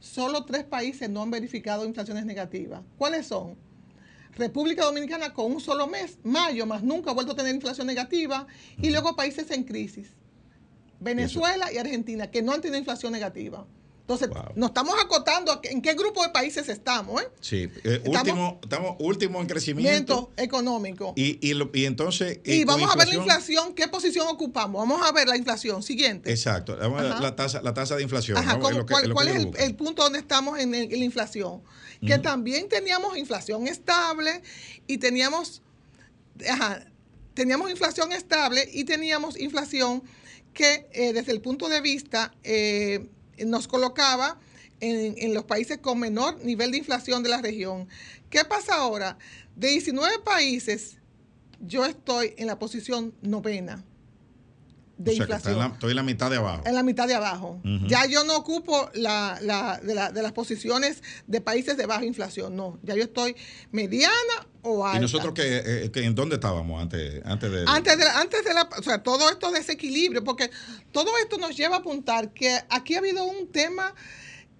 Solo 0.00 0.44
tres 0.44 0.64
países 0.64 1.08
no 1.08 1.22
han 1.22 1.30
verificado 1.30 1.84
inflaciones 1.86 2.26
negativas. 2.26 2.82
¿Cuáles 2.98 3.26
son? 3.26 3.56
República 4.36 4.84
Dominicana 4.84 5.32
con 5.32 5.52
un 5.52 5.60
solo 5.60 5.86
mes, 5.86 6.18
mayo, 6.22 6.66
más 6.66 6.82
nunca 6.82 7.10
ha 7.10 7.14
vuelto 7.14 7.32
a 7.32 7.36
tener 7.36 7.54
inflación 7.54 7.86
negativa, 7.86 8.46
y 8.78 8.90
luego 8.90 9.16
países 9.16 9.50
en 9.50 9.64
crisis. 9.64 10.08
Venezuela 11.00 11.72
y 11.72 11.78
Argentina, 11.78 12.30
que 12.30 12.42
no 12.42 12.52
han 12.52 12.60
tenido 12.60 12.78
inflación 12.78 13.12
negativa. 13.12 13.66
Entonces, 14.06 14.28
nos 14.54 14.68
estamos 14.68 14.94
acotando 15.02 15.58
en 15.62 15.80
qué 15.80 15.94
grupo 15.94 16.22
de 16.22 16.28
países 16.28 16.68
estamos. 16.68 17.22
¿eh? 17.22 17.28
Sí, 17.40 17.70
eh, 17.84 18.02
último, 18.04 18.60
estamos 18.62 18.96
último 18.98 19.40
en 19.40 19.46
crecimiento 19.46 20.30
económico. 20.36 21.14
Y, 21.16 21.38
y, 21.40 21.84
entonces. 21.86 22.38
Y, 22.44 22.66
vamos 22.66 22.92
a 22.92 22.98
ver 22.98 23.08
la 23.08 23.14
inflación, 23.14 23.74
qué 23.74 23.88
posición 23.88 24.26
ocupamos. 24.28 24.86
Vamos 24.86 25.00
a 25.08 25.10
ver 25.10 25.26
la 25.26 25.38
inflación. 25.38 25.82
Siguiente. 25.82 26.30
Exacto, 26.30 26.76
la 26.76 27.34
tasa, 27.34 27.62
la 27.62 27.72
tasa 27.72 27.96
de 27.96 28.02
inflación. 28.02 28.38
¿Cuál, 28.60 29.28
es, 29.28 29.46
el, 29.58 29.74
punto 29.74 30.02
donde 30.02 30.18
estamos 30.18 30.58
en, 30.58 30.72
la 30.72 31.04
inflación? 31.04 31.62
Que 32.06 32.18
también 32.18 32.68
teníamos 32.68 33.16
inflación 33.16 33.66
estable 33.66 34.42
y 34.86 34.98
teníamos. 34.98 35.62
teníamos 37.32 37.70
inflación 37.70 38.12
estable 38.12 38.68
y 38.70 38.84
teníamos 38.84 39.40
inflación 39.40 40.02
que 40.52 40.86
eh, 40.92 41.14
desde 41.14 41.32
el 41.32 41.40
punto 41.40 41.70
de 41.70 41.80
vista 41.80 42.34
eh, 42.44 43.08
nos 43.38 43.68
colocaba 43.68 44.38
en, 44.80 45.34
los 45.34 45.44
países 45.44 45.78
con 45.78 45.98
menor 45.98 46.44
nivel 46.44 46.70
de 46.72 46.78
inflación 46.78 47.22
de 47.22 47.30
la 47.30 47.40
región. 47.40 47.88
¿Qué 48.30 48.44
pasa 48.44 48.74
ahora? 48.74 49.16
De 49.56 49.68
19 49.68 50.18
países, 50.20 50.98
yo 51.60 51.86
estoy 51.86 52.34
en 52.36 52.48
la 52.48 52.58
posición 52.58 53.14
novena 53.22 53.84
de 54.96 55.14
inflación. 55.14 55.72
estoy 55.72 55.90
en 55.90 55.96
la 55.96 56.02
mitad 56.02 56.30
de 56.30 56.36
abajo. 56.36 56.62
En 56.66 56.74
la 56.74 56.82
mitad 56.82 57.08
de 57.08 57.14
abajo. 57.14 57.60
Ya 57.86 58.06
yo 58.06 58.24
no 58.24 58.36
ocupo 58.36 58.90
la, 58.94 59.80
de, 59.82 60.22
las 60.22 60.32
posiciones 60.32 61.02
de 61.26 61.40
países 61.40 61.76
de 61.76 61.86
baja 61.86 62.04
inflación, 62.04 62.56
no. 62.56 62.78
Ya 62.82 62.94
yo 62.94 63.02
estoy 63.02 63.34
mediana 63.72 64.14
o 64.62 64.86
alta. 64.86 64.98
¿Y 64.98 65.00
nosotros 65.02 65.34
que, 65.34 65.42
eh, 65.42 65.90
en 65.94 66.14
dónde 66.14 66.36
estábamos 66.36 66.80
antes, 66.80 67.22
antes 67.24 67.50
de...? 67.50 67.64
Antes 67.66 67.98
de, 67.98 68.04
antes 68.04 68.44
de 68.44 68.54
la... 68.54 68.68
O 68.78 68.82
sea, 68.82 69.02
todo 69.02 69.28
esto 69.30 69.50
desequilibrio, 69.50 70.22
porque 70.22 70.50
todo 70.92 71.10
esto 71.22 71.38
nos 71.38 71.56
lleva 71.56 71.76
a 71.76 71.78
apuntar 71.80 72.32
que 72.32 72.58
aquí 72.68 72.94
ha 72.94 72.98
habido 72.98 73.24
un 73.24 73.48
tema 73.48 73.94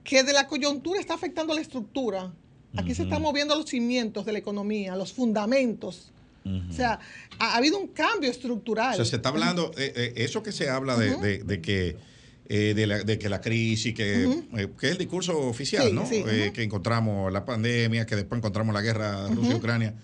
que 0.02 0.23
de 0.23 0.32
la 0.32 0.47
coyuntura 0.47 1.01
está 1.01 1.15
afectando 1.15 1.55
la 1.55 1.61
estructura. 1.61 2.32
Aquí 2.77 2.93
se 2.94 3.05
están 3.05 3.23
moviendo 3.23 3.55
los 3.55 3.66
cimientos 3.66 4.27
de 4.27 4.32
la 4.32 4.39
economía, 4.39 4.97
los 4.97 5.12
fundamentos. 5.12 6.12
O 6.45 6.73
sea, 6.73 6.99
ha, 7.39 7.57
habido 7.57 7.79
un 7.79 7.89
cambio 7.89 8.31
estructural. 8.31 8.93
O 8.93 8.97
sea, 8.97 9.05
se 9.05 9.16
está 9.16 9.31
hablando, 9.31 9.71
eh, 9.79 9.93
eh, 9.97 10.12
eso 10.16 10.43
que 10.43 10.53
se 10.53 10.69
habla 10.69 10.97
de, 10.97 11.43
de, 11.43 11.61
que... 11.61 11.97
Eh, 12.47 12.75
de, 12.75 12.87
la, 12.87 12.99
de, 13.03 13.19
que 13.19 13.31
la 13.31 13.41
crisis, 13.41 13.95
que, 13.95 14.43
que 14.79 14.87
es 14.87 14.93
el 14.93 14.99
discurso 14.99 15.39
oficial, 15.39 15.95
¿no? 15.95 16.07
que 16.07 16.62
encontramos 16.62 17.33
la 17.33 17.47
pandemia, 17.47 18.05
que 18.05 18.16
después 18.16 18.39
encontramos 18.39 18.75
la 18.75 18.83
guerra 18.83 19.29
Rusia-Ucrania. 19.29 19.95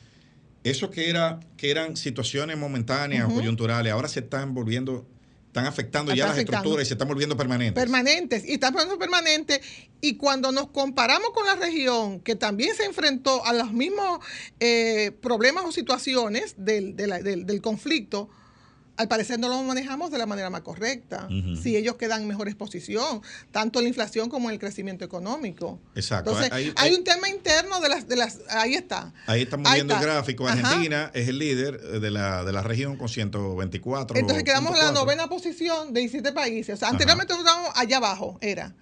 Eso 0.65 0.91
que, 0.91 1.11
era, 1.11 1.41
que 1.59 1.71
eran 1.71 1.99
situaciones 1.99 2.57
momentáneas 2.57 3.29
o 3.31 3.35
coyunturales, 3.35 3.93
ahora 3.93 4.09
se 4.09 4.21
están 4.21 4.55
volviendo 4.55 5.07
están 5.51 5.67
afectando 5.67 6.15
ya 6.15 6.29
las 6.29 6.39
estructuras 6.39 6.87
y 6.87 6.87
se 6.87 6.95
están 6.95 7.09
volviendo 7.09 7.37
permanentes. 7.37 7.75
Permanentes, 7.75 8.45
y 8.45 8.53
están 8.53 8.73
volviendo 8.73 9.01
permanentes. 9.01 9.61
Y 10.01 10.17
cuando 10.17 10.53
nos 10.53 10.69
comparamos 10.69 11.31
con 11.31 11.45
la 11.45 11.57
región, 11.57 12.21
que 12.21 12.37
también 12.37 12.77
se 12.77 12.85
enfrentó 12.85 13.45
a 13.45 13.53
los 13.53 13.73
mismos 13.73 14.21
eh, 14.61 15.11
problemas 15.21 15.65
o 15.65 15.73
situaciones 15.73 16.55
del, 16.57 16.95
del, 16.95 17.47
del 17.47 17.61
conflicto, 17.61 18.31
al 19.01 19.09
parecer 19.09 19.39
no 19.39 19.49
lo 19.49 19.63
manejamos 19.63 20.11
de 20.11 20.19
la 20.19 20.27
manera 20.27 20.51
más 20.51 20.61
correcta. 20.61 21.27
Si 21.63 21.75
ellos 21.75 21.97
quedan 21.97 22.21
en 22.21 22.29
mejor 22.29 22.49
exposición, 22.49 23.23
tanto 23.51 23.79
en 23.79 23.85
la 23.85 23.89
inflación 23.89 24.29
como 24.29 24.51
en 24.51 24.55
el 24.55 24.61
crecimiento 24.61 25.07
económico. 25.07 25.81
Exacto. 25.95 26.33
Entonces, 26.33 26.75
hay, 26.77 26.95
un 26.95 27.03
tema 27.03 27.31
interno 27.31 27.81
de 27.81 27.89
las, 27.89 28.07
de 28.07 28.17
las, 28.17 28.41
ahí 28.51 28.75
está. 28.75 29.15
Ahí 29.27 29.43
estamos 29.43 29.73
viendo 29.73 29.95
el 29.95 30.01
gráfico. 30.03 30.47
Argentina 30.47 31.11
es 31.15 31.29
el 31.29 31.39
líder 31.39 31.81
de 31.81 32.11
la, 32.11 32.45
de 32.45 32.53
la 32.53 32.63
región 32.63 32.99
con 32.99 33.09
124. 33.09 34.19
Entonces 34.19 34.45
quedamos 34.45 34.79
en 34.79 34.85
la 34.85 34.93
novena 34.93 35.29
posición 35.29 35.95
de 35.95 36.01
17 36.01 36.33
países. 36.33 36.75
O 36.75 36.79
sea, 36.79 36.91
anteriormente 36.91 37.33
estábamos 37.33 37.71
allá 37.75 37.97
abajo, 37.97 38.37
era. 38.43 38.75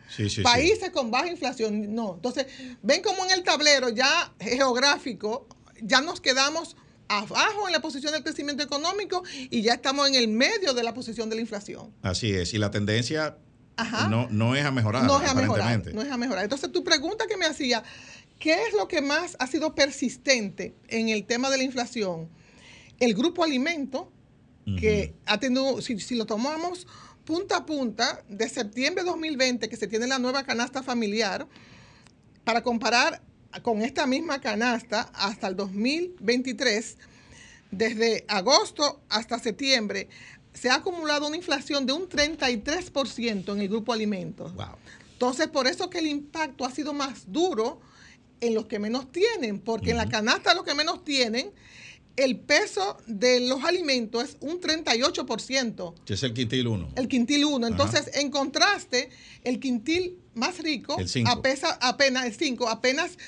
países 0.43 0.91
con 0.91 1.13
baja 1.13 1.29
inflación. 1.29 1.95
No. 1.95 2.15
Entonces, 2.15 2.47
ven 2.83 3.03
como 3.03 3.25
en 3.25 3.31
el 3.31 3.45
tablero 3.45 3.89
ya 3.89 4.33
geográfico, 4.41 5.47
ya 5.81 6.01
nos 6.01 6.21
quedamos 6.21 6.77
abajo 7.09 7.67
en 7.67 7.73
la 7.73 7.81
posición 7.81 8.13
del 8.13 8.23
crecimiento 8.23 8.63
económico 8.63 9.23
y 9.51 9.63
ya 9.63 9.75
estamos 9.75 10.09
en 10.09 10.15
el 10.15 10.29
medio 10.29 10.75
de 10.75 10.83
la 10.83 10.95
posición 10.95 11.29
de 11.31 11.37
la 11.37 11.41
inflación. 11.41 11.93
Así 12.03 12.33
es, 12.33 12.55
y 12.55 12.59
la 12.59 12.71
tendencia 12.71 13.39
No, 14.11 14.29
no 14.31 14.55
es 14.55 14.65
a 14.65 14.71
mejorar. 14.71 15.05
No 15.05 15.23
es 15.23 15.29
a 15.29 15.35
mejorar. 15.35 15.95
No 15.95 16.03
es 16.03 16.11
a 16.11 16.17
mejorar. 16.17 16.45
Entonces, 16.45 16.73
tu 16.73 16.83
pregunta 16.83 17.27
que 17.27 17.37
me 17.37 17.47
hacía, 17.47 17.83
¿Qué 18.39 18.53
es 18.53 18.73
lo 18.75 18.87
que 18.87 19.01
más 19.01 19.37
ha 19.41 19.47
sido 19.47 19.75
persistente 19.75 20.75
en 20.89 21.09
el 21.09 21.25
tema 21.25 21.51
de 21.51 21.57
la 21.57 21.65
inflación? 21.65 22.29
El 23.01 23.15
grupo 23.15 23.45
alimento, 23.45 24.13
que 24.79 25.15
ha 25.25 25.41
tenido, 25.41 25.81
si, 25.81 25.99
si, 25.99 26.15
lo 26.15 26.27
tomamos 26.27 26.87
punta 27.25 27.57
a 27.57 27.67
punta, 27.67 28.23
de 28.29 28.49
septiembre 28.51 29.03
de 29.03 29.11
2020, 29.11 29.69
que 29.69 29.77
se 29.77 29.87
tiene 29.87 30.07
la 30.07 30.19
nueva 30.19 30.45
canasta 30.45 30.83
familiar, 30.83 31.49
para 32.45 32.63
comparar 32.63 33.23
con 33.63 33.83
esta 33.83 34.07
misma 34.07 34.41
canasta 34.41 35.11
hasta 35.15 35.49
el 35.49 35.57
2023, 35.57 36.97
desde 37.71 38.25
agosto 38.29 39.01
hasta 39.09 39.39
septiembre, 39.39 40.09
se 40.53 40.71
ha 40.71 40.77
acumulado 40.77 41.27
una 41.27 41.37
inflación 41.37 41.87
de 41.87 41.93
un 41.93 42.09
33% 42.09 43.53
en 43.53 43.61
el 43.61 43.69
grupo 43.69 43.93
alimentos. 43.93 44.53
Entonces, 45.13 45.49
por 45.49 45.67
eso 45.67 45.91
que 45.91 45.99
el 45.99 46.07
impacto 46.07 46.65
ha 46.65 46.71
sido 46.71 46.93
más 46.93 47.31
duro 47.33 47.81
en 48.41 48.55
los 48.55 48.67
que 48.67 48.79
menos 48.79 49.11
tienen, 49.11 49.59
porque 49.59 49.91
en 49.91 49.97
la 49.97 50.09
canasta 50.09 50.55
los 50.55 50.65
que 50.65 50.75
menos 50.75 51.05
tienen, 51.05 51.53
el 52.19 52.37
peso 52.37 52.99
de 53.07 53.41
los 53.41 53.65
alimentos 53.65 54.25
es 54.25 54.37
un 54.41 54.61
38%. 54.61 55.95
Que 56.05 56.15
es 56.15 56.23
el 56.25 56.35
quintil 56.35 56.67
1. 56.67 56.89
El 56.97 57.09
quintil 57.09 57.45
1. 57.45 57.67
Entonces, 57.67 58.11
en 58.15 58.31
contraste, 58.31 59.09
el 59.45 59.61
quintil 59.61 60.19
más 60.35 60.59
rico, 60.59 60.97
apenas 61.81 62.27
el 62.27 62.35
5, 62.35 62.69
apenas 62.69 63.19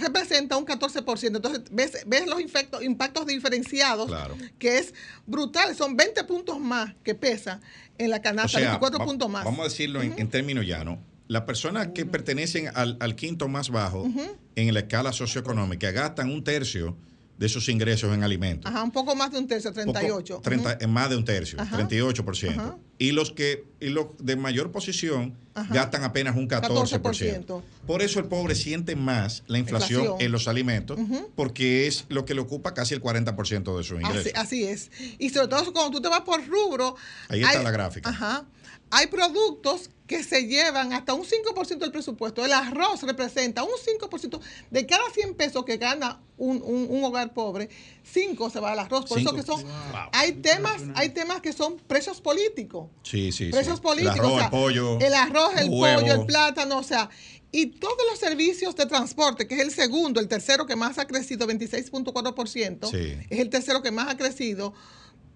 representa 0.00 0.56
un 0.56 0.66
14%. 0.66 1.36
Entonces, 1.36 1.62
ves, 1.70 2.04
ves 2.06 2.26
los 2.26 2.40
impactos 2.40 3.26
diferenciados, 3.26 4.10
que 4.58 4.78
es 4.78 4.94
brutal. 5.26 5.76
Son 5.76 5.96
20 5.96 6.24
puntos 6.24 6.58
más 6.58 6.94
que 7.04 7.14
pesa 7.14 7.60
en 7.98 8.10
la 8.10 8.20
canasta, 8.20 8.58
24 8.58 9.04
puntos 9.04 9.30
más. 9.30 9.44
Vamos 9.44 9.60
a 9.60 9.64
decirlo 9.64 10.02
en, 10.02 10.28
términos 10.28 10.66
llanos. 10.66 10.98
Las 11.28 11.42
personas 11.42 11.88
que 11.94 12.04
pertenecen 12.04 12.68
al, 12.74 13.14
quinto 13.14 13.46
más 13.48 13.70
bajo 13.70 14.08
en 14.56 14.74
la 14.74 14.80
escala 14.80 15.12
socioeconómica 15.12 15.92
gastan 15.92 16.30
un 16.30 16.42
tercio 16.42 16.96
de 17.38 17.48
sus 17.48 17.68
ingresos 17.68 18.14
en 18.14 18.22
alimentos. 18.22 18.70
Ajá, 18.70 18.82
un 18.82 18.92
poco 18.92 19.14
más 19.14 19.32
de 19.32 19.38
un 19.38 19.48
tercio, 19.48 19.72
38. 19.72 20.40
30, 20.42 20.86
Más 20.86 21.10
de 21.10 21.16
un 21.16 21.24
tercio, 21.24 21.58
38%. 21.58 22.76
Y 22.98 23.12
los 23.12 23.32
que 23.32 23.64
y 23.80 23.88
los 23.88 24.06
de 24.18 24.36
mayor 24.36 24.70
posición 24.70 25.36
gastan 25.70 26.04
apenas 26.04 26.36
un 26.36 26.48
14%. 26.48 27.62
Por 27.86 28.02
eso 28.02 28.20
el 28.20 28.26
pobre 28.26 28.54
siente 28.54 28.96
más 28.96 29.42
la 29.46 29.58
inflación, 29.58 30.16
en 30.20 30.32
los 30.32 30.48
alimentos, 30.48 30.98
porque 31.34 31.86
es 31.86 32.06
lo 32.08 32.24
que 32.24 32.34
le 32.34 32.40
ocupa 32.40 32.72
casi 32.72 32.94
el 32.94 33.02
40% 33.02 33.76
de 33.76 33.82
sus 33.82 34.00
ingresos. 34.00 34.32
Así, 34.36 34.64
es. 34.64 34.90
Y 35.18 35.30
sobre 35.30 35.48
todo 35.48 35.72
cuando 35.72 35.90
tú 35.90 36.02
te 36.02 36.08
vas 36.08 36.20
por 36.20 36.44
rubro. 36.46 36.96
Ahí 37.28 37.42
está 37.42 37.62
la 37.62 37.70
gráfica. 37.70 38.10
Ajá 38.10 38.44
hay 38.90 39.06
productos 39.08 39.90
que 40.06 40.22
se 40.22 40.46
llevan 40.46 40.92
hasta 40.92 41.14
un 41.14 41.24
5% 41.24 41.78
del 41.78 41.90
presupuesto. 41.90 42.44
El 42.44 42.52
arroz 42.52 43.02
representa 43.02 43.62
un 43.62 43.70
5% 43.70 44.40
de 44.70 44.86
cada 44.86 45.08
100 45.10 45.34
pesos 45.34 45.64
que 45.64 45.78
gana 45.78 46.20
un, 46.36 47.02
hogar 47.02 47.32
pobre, 47.32 47.70
5 48.02 48.50
se 48.50 48.60
va 48.60 48.72
al 48.72 48.78
arroz. 48.80 49.06
Por 49.06 49.18
eso 49.18 49.34
que 49.34 49.42
son, 49.42 49.64
hay 50.12 50.32
temas, 50.32 50.82
hay 50.94 51.10
temas 51.10 51.40
que 51.40 51.52
son 51.52 51.78
precios 51.78 52.20
políticos. 52.20 52.90
Sí, 53.02 53.32
sí, 53.32 53.50
Precios 53.50 53.80
políticos. 53.80 54.18
El 54.18 54.24
arroz, 54.24 54.42
el 54.42 54.50
pollo. 54.50 54.98
El 55.00 55.14
arroz, 55.14 55.56
el 55.56 55.70
pollo, 55.70 56.14
el 56.14 56.26
plátano, 56.26 56.78
o 56.78 56.82
sea, 56.82 57.08
y 57.50 57.66
todos 57.66 57.96
los 58.10 58.18
servicios 58.18 58.74
de 58.74 58.84
transporte, 58.86 59.46
que 59.46 59.54
es 59.54 59.60
el 59.60 59.70
segundo, 59.70 60.20
el 60.20 60.26
tercero 60.26 60.66
que 60.66 60.74
más 60.74 60.98
ha 60.98 61.06
crecido, 61.06 61.46
26.4%, 61.46 62.92
es 63.30 63.38
el 63.38 63.48
tercero 63.48 63.80
que 63.80 63.92
más 63.92 64.08
ha 64.08 64.16
crecido, 64.16 64.74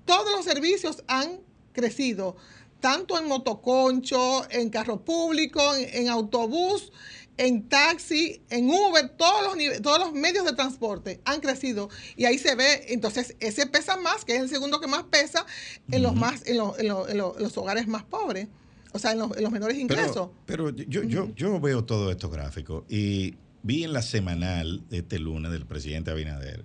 todos 0.05 0.33
los 0.33 0.45
servicios 0.45 1.05
han 1.07 1.41
crecido 1.73 2.37
tanto 2.81 3.19
en 3.19 3.27
motoconcho, 3.27 4.49
en 4.51 4.71
carro 4.71 5.05
público, 5.05 5.61
en, 5.77 6.09
autobús, 6.09 6.93
en 7.37 7.69
taxi, 7.69 8.43
en 8.51 8.69
Uber, 8.69 9.09
todos 9.11 9.43
los, 9.57 9.83
todos 9.83 9.99
los 9.99 10.13
medios 10.13 10.45
de 10.45 10.53
transporte 10.53 11.21
han 11.25 11.41
crecido. 11.41 11.89
Y 12.17 12.25
ahí 12.25 12.39
se 12.39 12.55
ve, 12.55 12.87
entonces 12.89 13.37
ese 13.41 13.67
pesa 13.67 13.97
más, 13.97 14.25
que 14.25 14.37
es 14.37 14.43
el 14.43 14.49
segundo 14.49 14.81
que 14.81 14.87
más 14.87 15.05
pesa 15.05 15.47
en 15.91 16.03
los 16.03 16.15
más 16.15 16.47
en, 16.47 16.57
los 16.57 17.59
hogares 17.59 17.87
más 17.87 18.05
pobres, 18.05 18.49
o 18.93 18.99
sea, 18.99 19.13
en 19.13 19.19
los, 19.19 19.51
menores 19.51 19.79
ingresos. 19.79 20.31
Pero, 20.47 20.71
yo, 20.71 21.03
yo, 21.03 21.29
yo 21.35 21.61
veo 21.61 21.85
todo 21.85 22.11
estos 22.11 22.31
gráficos 22.31 22.85
y 22.89 23.35
vi 23.63 23.85
en 23.85 23.93
la 23.93 24.03
semanal 24.03 24.89
de 24.89 24.99
este 24.99 25.19
lunes 25.19 25.53
del 25.53 25.67
presidente 25.67 26.11
Abinader 26.11 26.65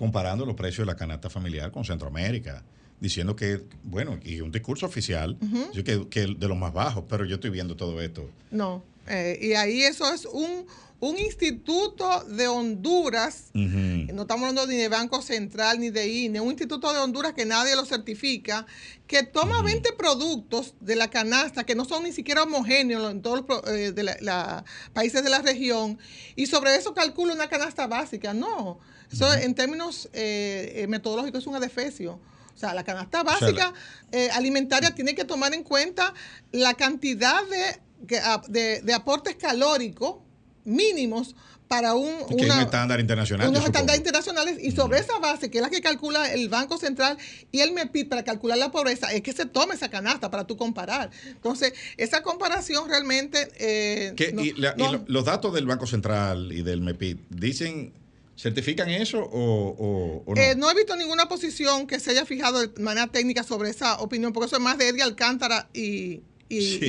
comparando 0.00 0.46
los 0.46 0.54
precios 0.54 0.86
de 0.86 0.92
la 0.92 0.96
canasta 0.96 1.28
familiar 1.28 1.70
con 1.70 1.84
Centroamérica 1.84 2.64
diciendo 3.00 3.34
que, 3.34 3.62
bueno, 3.82 4.18
y 4.22 4.40
un 4.40 4.52
discurso 4.52 4.86
oficial, 4.86 5.38
que, 5.72 6.08
que, 6.08 6.20
de 6.20 6.48
los 6.48 6.56
más 6.56 6.72
bajos, 6.72 7.04
pero 7.08 7.24
yo 7.24 7.36
estoy 7.36 7.50
viendo 7.50 7.76
todo 7.76 8.00
esto. 8.00 8.28
No, 8.50 8.84
eh, 9.06 9.38
y 9.40 9.52
ahí 9.54 9.82
eso 9.82 10.12
es 10.12 10.26
un, 10.26 10.66
un 11.00 11.18
instituto 11.18 12.24
de 12.24 12.46
Honduras, 12.46 13.46
no 13.54 14.22
estamos 14.22 14.48
hablando 14.48 14.66
ni 14.66 14.76
de 14.76 14.88
Banco 14.88 15.22
Central 15.22 15.80
ni 15.80 15.88
de 15.88 16.06
INE, 16.06 16.40
un 16.40 16.50
instituto 16.50 16.92
de 16.92 16.98
Honduras 16.98 17.32
que 17.32 17.46
nadie 17.46 17.74
lo 17.74 17.86
certifica, 17.86 18.66
que 19.06 19.22
toma 19.22 19.62
20 19.62 19.94
productos 19.94 20.74
de 20.80 20.96
la 20.96 21.08
canasta 21.08 21.64
que 21.64 21.74
no 21.74 21.86
son 21.86 22.04
ni 22.04 22.12
siquiera 22.12 22.42
homogéneos 22.42 23.10
en 23.10 23.22
todos 23.22 23.44
los 23.48 23.68
eh, 23.68 23.92
de 23.92 24.02
la, 24.20 24.64
países 24.92 25.24
de 25.24 25.30
la 25.30 25.40
región 25.40 25.98
y 26.36 26.46
sobre 26.46 26.76
eso 26.76 26.92
calcula 26.92 27.32
una 27.32 27.48
canasta 27.48 27.86
básica. 27.86 28.34
No, 28.34 28.78
eso 29.10 29.32
en 29.32 29.54
términos 29.54 30.10
eh, 30.12 30.84
metodológicos 30.88 31.40
es 31.40 31.46
un 31.46 31.56
adefesio. 31.56 32.20
O 32.60 32.66
sea, 32.66 32.74
la 32.74 32.84
canasta 32.84 33.22
básica 33.22 33.72
eh, 34.12 34.28
alimentaria 34.32 34.94
tiene 34.94 35.14
que 35.14 35.24
tomar 35.24 35.54
en 35.54 35.62
cuenta 35.62 36.12
la 36.52 36.74
cantidad 36.74 37.40
de, 37.46 38.82
de, 38.82 38.92
aportes 38.92 39.36
calóricos 39.36 40.16
mínimos 40.64 41.34
para 41.68 41.94
un, 41.94 42.12
estándar 42.38 43.00
internacional. 43.00 43.48
Unos 43.48 43.64
estándares 43.64 44.00
internacionales 44.00 44.58
y 44.60 44.72
sobre 44.72 44.98
esa 44.98 45.18
base, 45.20 45.50
que 45.50 45.56
es 45.56 45.62
la 45.62 45.70
que 45.70 45.80
calcula 45.80 46.30
el 46.34 46.50
Banco 46.50 46.76
Central 46.76 47.16
y 47.50 47.60
el 47.60 47.72
MEPID 47.72 48.10
para 48.10 48.24
calcular 48.24 48.58
la 48.58 48.70
pobreza, 48.70 49.10
es 49.10 49.22
que 49.22 49.32
se 49.32 49.46
tome 49.46 49.74
esa 49.74 49.88
canasta 49.88 50.30
para 50.30 50.46
tú 50.46 50.58
comparar. 50.58 51.10
Entonces, 51.28 51.72
esa 51.96 52.22
comparación 52.22 52.90
realmente... 52.90 53.48
Eh, 53.58 54.14
y, 54.18 54.52
los 55.06 55.24
datos 55.24 55.54
del 55.54 55.64
Banco 55.64 55.86
Central 55.86 56.52
y 56.52 56.60
del 56.60 56.82
MEPID 56.82 57.20
dicen 57.30 57.94
¿Certifican 58.40 58.88
eso 58.88 59.20
o, 59.20 60.24
no? 60.26 60.40
Eh, 60.40 60.54
no 60.56 60.70
he 60.70 60.74
visto 60.74 60.96
ninguna 60.96 61.28
posición 61.28 61.86
que 61.86 62.00
se 62.00 62.12
haya 62.12 62.24
fijado 62.24 62.66
de 62.66 62.82
manera 62.82 63.06
técnica 63.06 63.42
sobre 63.42 63.68
esa 63.68 63.98
opinión, 64.00 64.32
porque 64.32 64.46
eso 64.46 64.56
es 64.56 64.62
más 64.62 64.78
de 64.78 64.88
Eddie 64.88 65.02
Alcántara 65.02 65.68
y, 65.74 66.22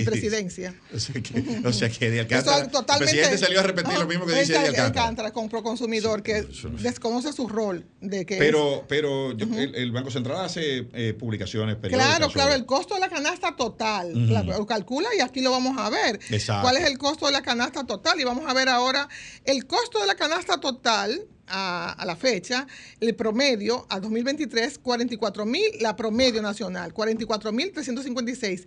presidencia. 0.06 0.74
O 0.96 1.00
sea 1.00 1.22
que, 1.22 1.62
o 1.66 1.74
sea 1.74 1.90
que 1.90 2.08
Eddie 2.08 2.22
Alcántara. 2.22 2.60
el 2.64 2.98
presidente 3.00 3.38
salió 3.38 3.60
a 3.60 3.64
repetir 3.64 4.00
lo 4.00 4.08
mismo 4.08 4.26
que 4.26 4.32
dice 4.32 4.54
Eddie 4.54 4.70
Alcántara. 4.70 4.86
Alcántara 4.86 5.32
con 5.32 5.50
Proconsumidor, 5.50 6.24
que 6.24 6.48
desconoce 6.80 7.34
su 7.34 7.50
rol. 7.50 7.86
de 8.00 8.26
que 8.26 8.38
Pero, 8.38 8.86
pero 8.88 9.32
el, 9.32 9.92
Banco 9.92 10.10
Central 10.10 10.46
hace 10.46 10.88
eh, 10.94 11.14
publicaciones 11.20 11.76
periódicas. 11.76 12.16
Claro, 12.16 12.32
claro, 12.32 12.54
el 12.54 12.66
costo 12.66 12.94
de 12.94 13.02
la 13.02 13.10
canasta 13.10 13.58
total. 13.58 14.14
lo 14.46 14.66
calcula 14.66 15.10
y 15.18 15.20
aquí 15.20 15.42
lo 15.42 15.52
vamos 15.52 15.78
a 15.78 15.90
ver. 15.90 16.18
Exacto. 16.30 16.62
¿Cuál 16.62 16.78
es 16.78 16.86
el 16.86 16.98
costo 16.98 17.26
de 17.26 17.34
la 17.34 17.42
canasta 17.42 17.86
total? 17.86 18.22
Y 18.22 18.24
vamos 18.24 18.46
a 18.48 18.54
ver 18.54 18.70
ahora 18.70 19.10
el 19.44 19.68
costo 19.68 20.00
de 20.00 20.08
la 20.08 20.16
canasta 20.16 20.58
total 20.62 21.28
a, 21.52 22.04
la 22.06 22.16
fecha, 22.16 22.66
el 23.00 23.16
promedio 23.16 23.86
a 23.90 24.00
2023, 24.00 24.80
44 24.80 25.46
mil, 25.46 25.64
la 25.80 25.96
promedio 25.96 26.42
nacional, 26.42 26.94
44 26.94 27.52
mil 27.52 27.72
356. 27.72 28.66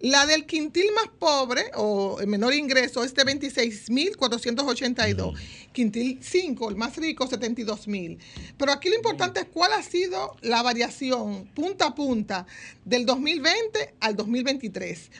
La 0.00 0.24
del 0.26 0.46
quintil 0.46 0.86
más 0.94 1.08
pobre 1.18 1.64
o 1.74 2.20
el 2.20 2.26
menor 2.26 2.54
ingreso 2.54 3.04
es 3.04 3.14
de 3.14 3.24
26 3.24 3.90
mil 3.90 4.16
482. 4.16 5.38
Quintil 5.72 6.18
5, 6.22 6.70
el 6.70 6.76
más 6.76 6.96
rico, 6.96 7.26
72 7.26 7.88
mil. 7.88 8.18
Pero 8.56 8.72
aquí 8.72 8.88
lo 8.88 8.94
importante 8.94 9.40
es 9.40 9.46
cuál 9.46 9.72
ha 9.72 9.82
sido 9.82 10.36
la 10.40 10.62
variación 10.62 11.46
punta 11.54 11.86
a 11.86 11.94
punta 11.94 12.46
del 12.84 13.04
2020 13.04 13.94
al 14.00 14.16
2023. 14.16 15.10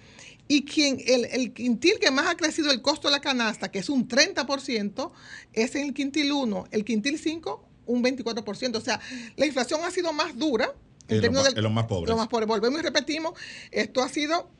Y 0.53 0.65
quien, 0.65 1.01
el, 1.07 1.27
el, 1.27 1.53
quintil 1.53 2.01
que 2.01 2.11
más 2.11 2.27
ha 2.27 2.37
crecido 2.37 2.73
el 2.73 2.83
costo 2.83 3.07
de 3.07 3.13
la 3.13 3.21
canasta, 3.21 3.71
que 3.71 3.79
es 3.79 3.89
un 3.89 4.09
30%, 4.09 5.13
es 5.53 5.77
en 5.77 5.87
el 5.87 5.95
quintil 5.95 6.33
1. 6.33 6.65
El 6.73 6.85
quintil 6.85 7.21
5, 7.21 7.69
un 7.87 8.03
24%. 8.03 8.75
O 8.75 8.81
sea, 8.81 9.01
la 9.37 9.47
inflación 9.47 9.81
ha 9.85 9.93
sido 9.93 10.13
más 10.13 10.37
dura 10.37 10.75
en, 11.07 11.21
términos 11.21 11.55
de 11.55 11.63
los 11.63 11.71
más 11.71 11.87
pobres. 11.87 12.09
Los 12.09 12.19
más 12.19 12.27
pobres. 12.27 12.49
Volvemos 12.49 12.81
y 12.81 12.83
repetimos, 12.83 13.35
esto 13.71 14.03
ha 14.03 14.09
sido 14.09 14.51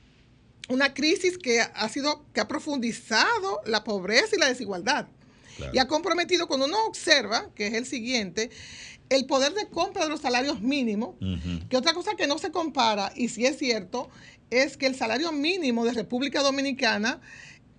una 0.69 0.95
crisis 0.95 1.37
que 1.37 1.61
ha 1.61 1.89
sido 1.89 2.25
que 2.33 2.41
ha 2.41 2.47
profundizado 2.47 3.61
la 3.67 3.83
pobreza 3.83 4.37
y 4.37 4.39
la 4.39 4.47
desigualdad. 4.47 5.09
Y 5.73 5.79
ha 5.79 5.89
comprometido, 5.89 6.47
cuando 6.47 6.67
uno 6.67 6.87
observa, 6.87 7.51
que 7.57 7.67
es 7.67 7.75
el 7.75 7.85
siguiente, 7.85 8.51
el 9.09 9.27
poder 9.27 9.55
de 9.55 9.69
compra 9.69 10.05
de 10.05 10.09
los 10.09 10.21
salarios 10.21 10.61
mínimos, 10.61 11.17
que 11.69 11.77
otra 11.77 11.95
cosa 11.95 12.15
que 12.15 12.29
no 12.29 12.39
se 12.39 12.53
compara, 12.53 13.13
y 13.17 13.29
si 13.29 13.45
es 13.45 13.59
cierto, 13.59 14.09
es 14.51 14.77
que 14.77 14.87
el 14.87 14.95
salario 14.95 15.33
mínimo 15.33 15.85
de 15.85 15.93
República 15.93 16.43
Dominicana 16.43 17.21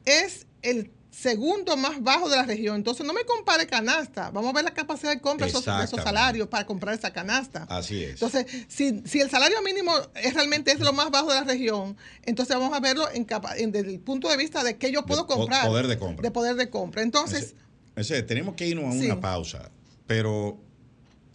es 0.06 0.48
el 0.62 0.92
segundo 1.12 1.76
más 1.76 2.02
bajo 2.02 2.30
de 2.30 2.38
la 2.38 2.44
región. 2.44 2.78
Entonces, 2.78 3.06
no 3.06 3.14
me 3.14 3.26
compare 3.26 3.68
canasta. 3.68 4.32
Vamos 4.32 4.52
a 4.52 4.54
ver 4.54 4.64
la 4.64 4.74
capacidad 4.74 5.12
de 5.12 5.20
compra 5.20 5.46
de 5.46 5.52
esos, 5.52 5.64
salarios 5.64 6.48
para 6.48 6.66
comprar 6.66 6.96
esa 6.96 7.12
canasta. 7.12 7.66
Así 7.70 8.04
es. 8.04 8.12
Entonces, 8.12 8.46
si, 8.70 9.20
el 9.20 9.30
salario 9.30 9.62
mínimo 9.62 9.94
es 10.16 10.34
realmente 10.34 10.72
es 10.72 10.80
lo 10.80 10.94
más 10.94 11.12
bajo 11.12 11.30
de 11.30 11.36
la 11.36 11.44
región, 11.44 11.98
entonces 12.24 12.56
vamos 12.56 12.74
a 12.74 12.80
verlo 12.80 13.08
en, 13.14 13.26
desde 13.72 13.92
el 13.92 14.00
punto 14.00 14.30
de 14.30 14.38
vista 14.38 14.64
de 14.64 14.78
que 14.78 14.92
yo 14.92 15.06
puedo 15.06 15.28
comprar. 15.28 15.68
Poder 15.68 15.88
de 15.88 15.98
compra. 15.98 16.24
De 16.24 16.32
poder 16.32 16.56
de 16.56 16.70
compra. 16.70 17.02
Entonces, 17.02 17.56
Ese, 17.96 18.24
tenemos 18.24 18.56
que 18.56 18.68
irnos 18.68 18.86
a 18.86 18.98
una 18.98 19.16
Sí. 19.16 19.22
pausa, 19.22 19.70
pero 20.08 20.58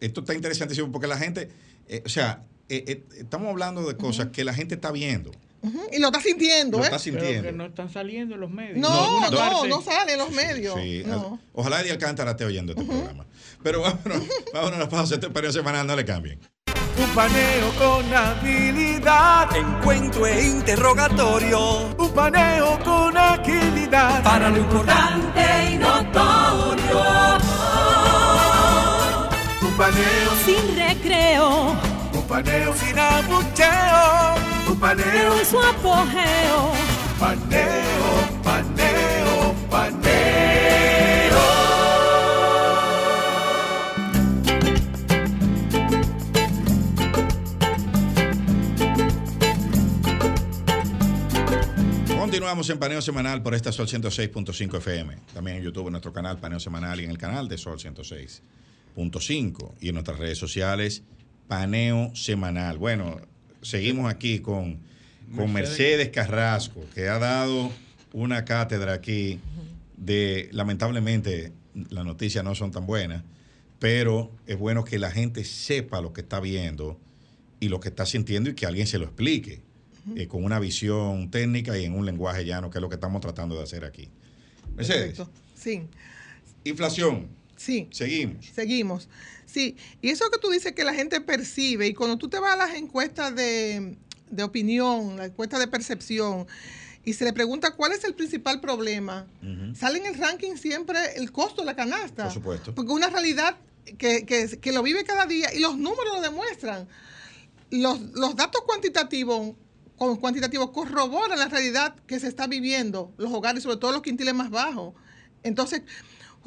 esto 0.00 0.20
está 0.20 0.34
interesantísimo 0.34 0.90
porque 0.90 1.06
la 1.06 1.18
gente, 1.18 1.50
eh, 1.86 2.02
o 2.04 2.08
sea, 2.08 2.44
eh, 2.68 2.84
eh, 2.86 3.04
estamos 3.18 3.48
hablando 3.48 3.86
de 3.86 3.96
cosas 3.96 4.28
que 4.28 4.44
la 4.44 4.54
gente 4.54 4.74
está 4.74 4.90
viendo, 4.92 5.30
Ujú, 5.62 5.80
Y 5.90 5.98
lo 5.98 6.08
está 6.08 6.20
sintiendo, 6.20 6.78
lo 6.78 6.84
¿eh? 6.84 6.86
está 6.86 6.98
Pero 7.02 7.18
sintiendo. 7.18 7.42
que 7.42 7.52
no 7.52 7.66
están 7.66 7.90
saliendo 7.92 8.34
en 8.36 8.40
los 8.40 8.50
medios. 8.50 8.76
No, 8.78 9.20
no, 9.30 9.36
parte- 9.36 9.68
no 9.68 9.82
sale 9.82 10.12
en 10.12 10.18
los 10.18 10.30
medios. 10.30 10.74
Sí, 10.80 11.02
no. 11.06 11.40
Ojalá 11.54 11.80
Eddie 11.80 11.90
Alcántara 11.92 12.32
esté 12.32 12.44
oyendo 12.44 12.72
este 12.72 12.84
programa. 12.84 13.24
Pero 13.64 13.80
vámonos, 13.80 14.22
vámonos 14.54 14.76
a 14.76 14.82
la 14.82 14.88
pausa, 14.88 15.14
este 15.14 15.28
periodo 15.30 15.52
semanal, 15.54 15.86
no 15.86 15.96
le 15.96 16.04
cambien. 16.04 16.38
Un 16.98 17.14
paneo 17.14 17.70
con 17.78 18.14
habilidad. 18.14 19.48
Encuentro 19.56 20.26
e 20.26 20.46
interrogatorio. 20.46 21.88
Un 21.98 22.12
paneo 22.14 22.78
con 22.84 23.16
agilidad. 23.16 24.22
Para 24.22 24.50
lo 24.50 24.58
importante 24.58 25.40
y 25.72 25.78
notorio. 25.78 27.02
Un 29.62 29.76
paneo, 29.76 30.30
sin 30.44 30.76
recreo, 30.76 31.76
paneo 32.26 32.74
sin 32.74 32.98
abucheo. 32.98 34.34
Un 34.68 34.78
paneo, 34.78 35.38
en 35.38 35.46
su 35.46 35.58
apogeo. 35.60 36.72
paneo, 37.18 38.28
paneo, 38.42 39.54
paneo. 39.70 40.16
Continuamos 52.18 52.68
en 52.70 52.78
Paneo 52.78 53.00
Semanal 53.00 53.42
por 53.42 53.54
esta 53.54 53.72
Sol 53.72 53.86
106.5 53.86 54.78
FM. 54.78 55.16
También 55.32 55.58
en 55.58 55.62
YouTube, 55.62 55.86
en 55.86 55.92
nuestro 55.92 56.12
canal 56.12 56.38
Paneo 56.38 56.60
Semanal 56.60 57.00
y 57.00 57.04
en 57.04 57.10
el 57.10 57.18
canal 57.18 57.48
de 57.48 57.56
Sol 57.56 57.78
106.5. 57.78 59.74
Y 59.80 59.88
en 59.88 59.94
nuestras 59.94 60.18
redes 60.18 60.36
sociales, 60.36 61.02
Paneo 61.48 62.14
Semanal. 62.14 62.78
Bueno, 62.78 63.20
seguimos 63.62 64.10
aquí 64.10 64.40
con, 64.40 64.80
con 65.34 65.52
Mercedes 65.52 66.08
Carrasco, 66.10 66.84
que 66.94 67.08
ha 67.08 67.18
dado 67.18 67.70
una 68.12 68.44
cátedra 68.44 68.94
aquí 68.94 69.40
de, 69.96 70.48
lamentablemente, 70.52 71.52
las 71.90 72.04
noticias 72.04 72.44
no 72.44 72.54
son 72.54 72.70
tan 72.70 72.86
buenas, 72.86 73.22
pero 73.78 74.30
es 74.46 74.58
bueno 74.58 74.84
que 74.84 74.98
la 74.98 75.10
gente 75.10 75.44
sepa 75.44 76.00
lo 76.00 76.12
que 76.12 76.22
está 76.22 76.40
viendo 76.40 76.98
y 77.60 77.68
lo 77.68 77.80
que 77.80 77.88
está 77.88 78.06
sintiendo 78.06 78.50
y 78.50 78.54
que 78.54 78.66
alguien 78.66 78.86
se 78.86 78.98
lo 78.98 79.04
explique 79.04 79.60
eh, 80.14 80.28
con 80.28 80.44
una 80.44 80.58
visión 80.58 81.30
técnica 81.30 81.76
y 81.78 81.84
en 81.84 81.94
un 81.94 82.06
lenguaje 82.06 82.44
llano, 82.44 82.70
que 82.70 82.78
es 82.78 82.82
lo 82.82 82.88
que 82.88 82.94
estamos 82.94 83.20
tratando 83.20 83.56
de 83.56 83.62
hacer 83.64 83.84
aquí. 83.84 84.08
Mercedes, 84.76 85.16
Perfecto. 85.16 85.30
Sí, 85.56 85.82
inflación, 86.64 87.28
sí. 87.56 87.88
seguimos. 87.90 88.46
Seguimos. 88.54 89.08
Sí, 89.56 89.74
y 90.02 90.10
eso 90.10 90.28
que 90.30 90.36
tú 90.38 90.50
dices 90.50 90.72
que 90.74 90.84
la 90.84 90.92
gente 90.92 91.18
percibe, 91.22 91.86
y 91.86 91.94
cuando 91.94 92.18
tú 92.18 92.28
te 92.28 92.38
vas 92.38 92.52
a 92.52 92.56
las 92.58 92.74
encuestas 92.74 93.34
de, 93.34 93.96
de 94.30 94.42
opinión, 94.42 95.16
la 95.16 95.24
encuesta 95.24 95.58
de 95.58 95.66
percepción, 95.66 96.46
y 97.06 97.14
se 97.14 97.24
le 97.24 97.32
pregunta 97.32 97.70
cuál 97.70 97.92
es 97.92 98.04
el 98.04 98.14
principal 98.14 98.60
problema, 98.60 99.26
Ujú. 99.42 99.74
sale 99.74 99.96
en 100.00 100.04
el 100.04 100.18
ranking 100.18 100.56
siempre 100.56 100.98
el 101.16 101.32
costo 101.32 101.62
de 101.62 101.66
la 101.66 101.74
canasta. 101.74 102.24
Por 102.24 102.32
supuesto. 102.34 102.74
Porque 102.74 102.92
una 102.92 103.08
realidad 103.08 103.56
que, 103.96 104.26
que- 104.26 104.58
que 104.60 104.72
lo 104.72 104.82
vive 104.82 105.04
cada 105.04 105.24
día 105.24 105.54
y 105.54 105.60
los 105.60 105.78
números 105.78 106.16
lo 106.16 106.20
demuestran. 106.20 106.86
Los, 107.70 107.98
los 108.12 108.36
datos 108.36 108.60
cuantitativos, 108.66 109.54
cuantitativos 109.96 110.70
corroboran 110.70 111.38
la 111.38 111.48
realidad 111.48 111.96
que 112.06 112.20
se 112.20 112.28
está 112.28 112.46
viviendo, 112.46 113.14
los 113.16 113.32
hogares, 113.32 113.62
sobre 113.62 113.78
todo 113.78 113.92
los 113.92 114.02
quintiles 114.02 114.34
más 114.34 114.50
bajos. 114.50 114.92
Entonces, 115.42 115.80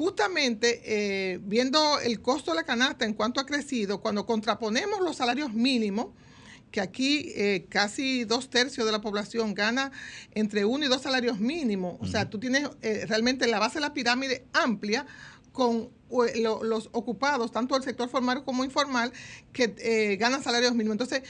justamente 0.00 0.80
eh, 0.82 1.40
viendo 1.42 2.00
el 2.00 2.22
costo 2.22 2.52
de 2.52 2.56
la 2.56 2.62
canasta 2.64 3.04
en 3.04 3.12
cuanto 3.12 3.38
ha 3.38 3.44
crecido, 3.44 4.00
cuando 4.00 4.24
contraponemos 4.24 5.00
los 5.02 5.16
salarios 5.16 5.52
mínimos, 5.52 6.06
que 6.70 6.80
aquí 6.80 7.32
eh, 7.36 7.66
casi 7.68 8.24
dos 8.24 8.48
tercios 8.48 8.86
de 8.86 8.92
la 8.92 9.02
población 9.02 9.52
gana 9.52 9.92
entre 10.32 10.64
uno 10.64 10.86
y 10.86 10.88
dos 10.88 11.02
salarios 11.02 11.38
mínimos. 11.38 11.98
O 12.00 12.06
sea, 12.06 12.30
tú 12.30 12.40
tienes 12.40 12.70
eh, 12.80 13.04
realmente 13.06 13.46
la 13.46 13.58
base 13.58 13.74
de 13.74 13.80
la 13.82 13.92
pirámide 13.92 14.46
amplia 14.54 15.04
con 15.52 15.90
eh, 16.28 16.40
lo- 16.40 16.62
los 16.64 16.88
ocupados, 16.92 17.52
tanto 17.52 17.74
del 17.74 17.82
sector 17.84 18.08
formal 18.08 18.42
como 18.42 18.64
informal, 18.64 19.12
que 19.52 19.74
eh, 19.78 20.16
ganan 20.16 20.42
salarios 20.42 20.72
mínimos. 20.72 20.94
Entonces, 20.94 21.24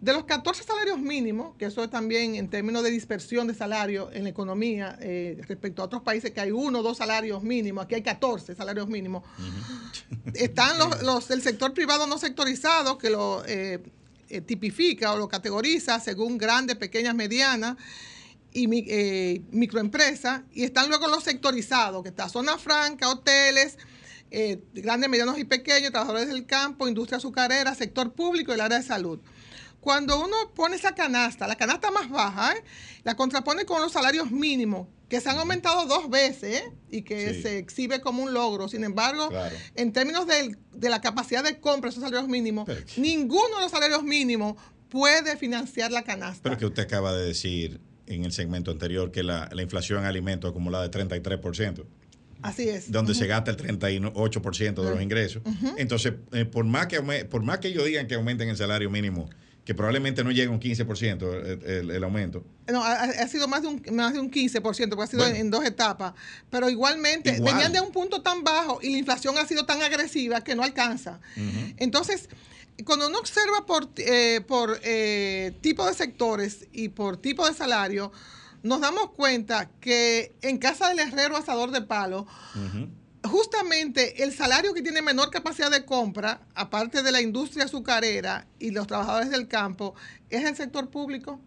de 0.00 0.12
los 0.12 0.24
14 0.24 0.62
salarios 0.62 0.98
mínimos, 0.98 1.56
que 1.56 1.64
eso 1.64 1.82
es 1.82 1.90
también 1.90 2.34
en 2.34 2.48
términos 2.48 2.82
de 2.82 2.90
dispersión 2.90 3.46
de 3.46 3.54
salario 3.54 4.10
en 4.12 4.24
la 4.24 4.30
economía, 4.30 4.98
eh, 5.00 5.40
respecto 5.48 5.80
a 5.80 5.86
otros 5.86 6.02
países 6.02 6.32
que 6.32 6.40
hay 6.40 6.50
uno 6.50 6.80
o 6.80 6.82
dos 6.82 6.98
salarios 6.98 7.42
mínimos, 7.42 7.84
aquí 7.84 7.94
hay 7.94 8.02
14 8.02 8.54
salarios 8.54 8.88
mínimos. 8.88 9.24
Están 10.34 10.78
los, 10.78 11.02
los 11.02 11.28
del 11.28 11.40
sector 11.40 11.72
privado 11.72 12.06
no 12.06 12.18
sectorizado, 12.18 12.98
que 12.98 13.08
lo 13.10 13.42
eh, 13.46 13.82
eh, 14.28 14.40
tipifica 14.42 15.12
o 15.12 15.16
lo 15.16 15.28
categoriza 15.28 15.98
según 15.98 16.36
grandes, 16.36 16.76
pequeñas, 16.76 17.14
medianas 17.14 17.76
y 18.52 18.68
eh, 18.90 19.42
microempresas. 19.50 20.42
Y 20.52 20.64
están 20.64 20.88
luego 20.88 21.08
los 21.08 21.24
sectorizados, 21.24 22.02
que 22.02 22.10
está 22.10 22.28
zona 22.28 22.58
franca, 22.58 23.08
hoteles, 23.08 23.78
grandes, 24.74 25.08
medianos 25.08 25.38
y 25.38 25.44
pequeños, 25.44 25.90
trabajadores 25.90 26.28
del 26.28 26.44
campo, 26.44 26.86
industria 26.86 27.16
azucarera, 27.16 27.74
sector 27.74 28.12
público 28.12 28.52
y 28.52 28.54
el 28.56 28.60
área 28.60 28.78
de 28.78 28.84
salud. 28.84 29.20
Cuando 29.86 30.18
uno 30.20 30.34
pone 30.56 30.74
esa 30.74 30.96
canasta, 30.96 31.46
la 31.46 31.54
canasta 31.54 31.92
más 31.92 32.10
baja, 32.10 32.54
¿eh? 32.56 32.64
la 33.04 33.14
contrapone 33.14 33.64
con 33.66 33.80
los 33.80 33.92
salarios 33.92 34.32
mínimos, 34.32 34.88
que 35.08 35.20
se 35.20 35.28
han 35.30 35.38
aumentado 35.38 35.86
dos 35.86 36.10
veces 36.10 36.56
¿eh? 36.62 36.72
y 36.90 37.02
que 37.02 37.34
Sí. 37.34 37.42
se 37.42 37.58
exhibe 37.58 38.00
como 38.00 38.24
un 38.24 38.34
logro. 38.34 38.66
Sin 38.66 38.82
embargo, 38.82 39.28
Claro. 39.28 39.54
en 39.76 39.92
términos 39.92 40.26
de, 40.26 40.56
la 40.88 41.00
capacidad 41.00 41.44
de 41.44 41.60
compra 41.60 41.88
de 41.88 41.90
esos 41.90 42.02
salarios 42.02 42.28
mínimos, 42.28 42.64
Pero- 42.66 42.80
ninguno 42.96 43.54
de 43.58 43.62
los 43.62 43.70
salarios 43.70 44.02
mínimos 44.02 44.56
puede 44.88 45.36
financiar 45.36 45.92
la 45.92 46.02
canasta. 46.02 46.42
Pero 46.42 46.58
que 46.58 46.66
usted 46.66 46.82
acaba 46.82 47.14
de 47.14 47.24
decir 47.24 47.80
en 48.08 48.24
el 48.24 48.32
segmento 48.32 48.72
anterior 48.72 49.12
que 49.12 49.22
la, 49.22 49.48
la 49.52 49.62
inflación 49.62 50.00
en 50.00 50.06
alimentos 50.06 50.50
acumulada 50.50 50.88
de 50.88 50.90
33%, 50.90 51.84
Así 52.42 52.68
es. 52.68 52.90
donde 52.90 53.14
se 53.14 53.28
gasta 53.28 53.52
el 53.52 53.56
38% 53.56 54.82
de 54.82 54.90
los 54.90 55.00
ingresos. 55.00 55.44
Entonces, 55.76 56.14
eh, 56.32 56.44
por, 56.44 56.64
más 56.64 56.88
que, 56.88 57.00
por 57.30 57.44
más 57.44 57.60
que 57.60 57.68
ellos 57.68 57.84
digan 57.84 58.08
que 58.08 58.16
aumenten 58.16 58.48
el 58.48 58.56
salario 58.56 58.90
mínimo, 58.90 59.30
que 59.66 59.74
probablemente 59.74 60.22
no 60.24 60.30
llegue 60.30 60.46
a 60.46 60.50
un 60.52 60.60
15% 60.60 61.44
el, 61.44 61.62
el- 61.70 61.90
el 61.90 62.04
aumento, 62.04 62.44
No, 62.72 62.82
ha, 62.84 63.02
ha 63.02 63.28
sido 63.28 63.48
más 63.48 63.62
de 63.62 63.68
un, 63.68 63.82
más 63.92 64.12
de 64.14 64.20
un 64.20 64.30
15%, 64.30 64.60
porque 64.62 65.02
ha 65.02 65.06
sido 65.08 65.22
Bueno. 65.24 65.34
en, 65.34 65.40
en 65.42 65.50
dos 65.50 65.64
etapas. 65.64 66.14
Pero 66.50 66.70
igualmente, 66.70 67.34
Igual. 67.34 67.54
venían 67.54 67.72
de 67.72 67.80
un 67.80 67.90
punto 67.90 68.22
tan 68.22 68.44
bajo 68.44 68.78
y 68.80 68.90
la 68.92 68.98
inflación 68.98 69.36
ha 69.38 69.44
sido 69.46 69.66
tan 69.66 69.82
agresiva 69.82 70.40
que 70.42 70.54
no 70.54 70.62
alcanza. 70.62 71.20
Entonces, 71.78 72.28
cuando 72.84 73.08
uno 73.08 73.18
observa 73.18 73.66
por, 73.66 73.88
eh, 73.96 74.40
por 74.46 74.78
eh, 74.84 75.52
tipo 75.62 75.84
de 75.84 75.94
sectores 75.94 76.68
y 76.72 76.90
por 76.90 77.16
tipo 77.16 77.44
de 77.48 77.52
salario, 77.52 78.12
nos 78.62 78.80
damos 78.80 79.10
cuenta 79.12 79.68
que 79.80 80.36
en 80.42 80.58
casa 80.58 80.88
del 80.90 81.00
herrero 81.00 81.36
asador 81.36 81.72
de 81.72 81.82
palo, 81.82 82.26
justamente 83.28 84.22
el 84.22 84.32
salario 84.32 84.72
que 84.74 84.82
tiene 84.82 85.02
menor 85.02 85.30
capacidad 85.30 85.70
de 85.70 85.84
compra, 85.84 86.40
aparte 86.54 87.02
de 87.02 87.12
la 87.12 87.20
industria 87.20 87.64
azucarera 87.64 88.46
y 88.58 88.70
los 88.70 88.86
trabajadores 88.86 89.30
del 89.30 89.48
campo, 89.48 89.94
es 90.30 90.44
el 90.44 90.56
sector 90.56 90.88
público. 90.90 91.40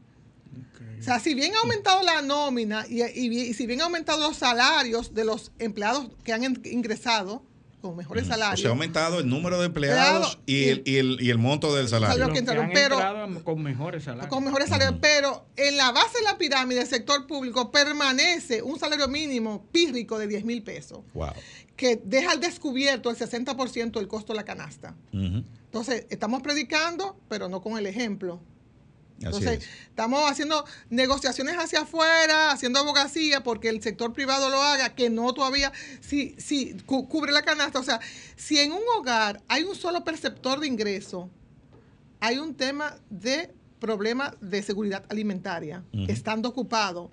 O 1.00 1.02
sea, 1.02 1.20
si 1.20 1.34
bien 1.34 1.54
ha 1.56 1.60
aumentado 1.60 2.04
la 2.04 2.22
nómina 2.22 2.86
y, 2.90 3.02
y 3.04 3.30
bien- 3.30 3.46
y 3.48 3.54
si 3.54 3.66
bien 3.66 3.80
ha 3.82 3.86
aumentado 3.86 4.20
los 4.28 4.36
salarios 4.38 5.14
de 5.14 5.24
los 5.24 5.52
empleados 5.60 6.10
que 6.26 6.34
han 6.34 6.44
ingresado 6.66 7.42
con 7.82 7.96
mejores 7.96 8.26
o 8.26 8.28
salarios, 8.28 8.60
sea, 8.60 8.70
ha 8.72 8.74
aumentado 8.74 9.20
el 9.20 9.30
número 9.30 9.58
de 9.60 9.68
empleados 9.68 10.34
Empleado 10.34 10.44
y 10.46 10.68
el, 10.68 10.82
y 10.86 10.98
el, 10.98 11.18
y 11.22 11.30
el 11.30 11.38
monto 11.38 11.74
del 11.74 11.88
salario. 11.88 12.16
Salario 12.16 12.26
Los 12.26 12.34
que 12.34 12.34
que 12.34 12.40
entraron, 12.52 12.66
han 13.06 13.34
pero- 13.34 13.44
con 13.46 13.64
mejores 13.64 14.04
salarios. 14.04 14.28
con 14.28 14.44
mejores 14.44 14.68
salarios, 14.68 15.00
pero 15.02 15.46
en 15.56 15.78
la 15.78 15.92
base 15.94 16.18
de 16.18 16.24
la 16.26 16.38
pirámide 16.38 16.80
del 16.80 16.90
sector 16.90 17.26
público 17.26 17.72
permanece 17.72 18.62
un 18.62 18.78
salario 18.78 19.08
mínimo 19.08 19.66
pírrico 19.72 20.20
de 20.20 20.28
10 20.28 20.44
mil 20.44 20.62
pesos, 20.64 21.00
Wow. 21.14 21.30
Que 21.80 21.96
deja 22.04 22.32
al 22.32 22.42
descubierto 22.42 23.10
el 23.10 23.16
60% 23.16 23.92
del 23.94 24.10
costo 24.10 24.34
de 24.34 24.38
la 24.38 24.44
canasta. 24.44 24.96
Entonces, 25.14 26.06
estamos 26.10 26.42
predicando, 26.42 27.18
pero 27.30 27.48
no 27.48 27.62
con 27.62 27.78
el 27.78 27.86
ejemplo. 27.88 28.42
Entonces, 29.22 29.60
es. 29.60 29.70
estamos 29.88 30.30
haciendo 30.30 30.66
negociaciones 30.90 31.56
hacia 31.56 31.82
afuera, 31.84 32.52
haciendo 32.52 32.80
abogacía 32.80 33.44
porque 33.44 33.70
el 33.70 33.82
sector 33.82 34.12
privado 34.12 34.50
lo 34.50 34.62
haga, 34.62 34.94
que 34.94 35.10
no 35.10 35.34
todavía, 35.34 35.72
si, 36.02 36.36
si 36.38 36.74
cu- 36.86 37.08
cubre 37.08 37.32
la 37.32 37.44
canasta. 37.44 37.80
O 37.80 37.84
sea, 37.84 38.02
si 38.36 38.60
en 38.60 38.74
un 38.74 38.82
hogar 38.98 39.42
hay 39.48 39.64
un 39.64 39.74
solo 39.76 40.04
perceptor 40.04 40.60
de 40.60 40.68
ingreso, 40.68 41.30
hay 42.20 42.40
un 42.40 42.56
tema 42.56 42.98
de 43.10 43.54
problema 43.80 44.36
de 44.42 44.62
seguridad 44.64 45.06
alimentaria, 45.08 45.82
estando 46.10 46.50
ocupado. 46.50 47.10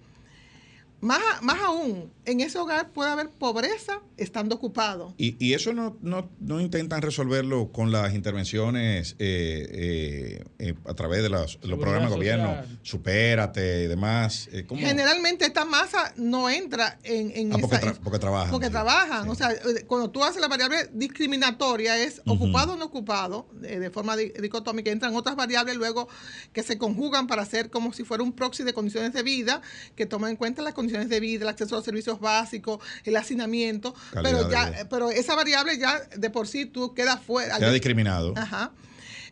Más, 1.06 1.20
más 1.42 1.60
aún, 1.60 2.12
en 2.24 2.40
ese 2.40 2.58
hogar 2.58 2.90
puede 2.90 3.10
haber 3.10 3.30
pobreza 3.30 4.02
estando 4.16 4.56
ocupado. 4.56 5.14
Y, 5.16 5.36
y 5.44 5.54
eso 5.54 5.72
no, 5.72 5.96
no, 6.02 6.28
no, 6.40 6.60
intentan 6.60 7.00
resolverlo 7.00 7.70
con 7.70 7.92
las 7.92 8.14
intervenciones 8.14 9.14
eh, 9.18 9.68
eh, 9.70 10.44
eh, 10.58 10.74
a 10.84 10.94
través 10.94 11.22
de 11.22 11.28
los, 11.28 11.58
los 11.62 11.78
programas 11.78 12.10
de 12.10 12.16
gobierno, 12.16 12.56
supérate 12.82 13.84
y 13.84 13.86
demás. 13.86 14.48
Generalmente 14.68 15.46
esta 15.46 15.64
masa 15.64 16.12
no 16.16 16.50
entra 16.50 16.98
en, 17.04 17.30
en 17.34 17.52
ah, 17.54 17.58
porque, 17.60 17.76
esa, 17.76 17.94
porque, 18.02 18.18
trabajan. 18.18 18.50
Porque 18.50 18.70
trabajan. 18.70 19.28
O 19.28 19.34
sea, 19.34 19.50
cuando 19.86 20.10
tú 20.10 20.24
haces 20.24 20.40
la 20.40 20.48
variable 20.48 20.90
discriminatoria 20.92 21.96
es 21.98 22.20
ocupado 22.26 22.72
o 22.72 22.76
no 22.76 22.86
ocupado, 22.86 23.48
de 23.60 23.90
forma 23.90 24.16
dicotómica, 24.16 24.90
entran 24.90 25.14
otras 25.14 25.36
variables 25.36 25.76
luego 25.76 26.08
que 26.52 26.64
se 26.64 26.78
conjugan 26.78 27.28
para 27.28 27.42
hacer 27.42 27.70
como 27.70 27.92
si 27.92 28.02
fuera 28.02 28.24
un 28.24 28.32
proxy 28.32 28.64
de 28.64 28.72
condiciones 28.72 29.12
de 29.12 29.22
vida 29.22 29.60
que 29.94 30.06
toma 30.06 30.30
en 30.30 30.36
cuenta 30.36 30.62
las 30.62 30.74
condiciones 30.74 30.95
de 31.04 31.20
vida, 31.20 31.42
el 31.44 31.48
acceso 31.48 31.74
a 31.74 31.78
los 31.78 31.84
servicios 31.84 32.20
básicos, 32.20 32.80
el 33.04 33.16
hacinamiento, 33.16 33.94
pero 34.12 34.50
ya, 34.50 34.86
pero 34.90 35.10
esa 35.10 35.34
variable 35.34 35.78
ya 35.78 36.00
de 36.16 36.30
por 36.30 36.48
sí 36.48 36.66
tú 36.66 36.94
quedas 36.94 37.20
fuera. 37.22 37.58
Queda 37.58 37.72
discriminado. 37.72 38.34
Ajá. 38.36 38.72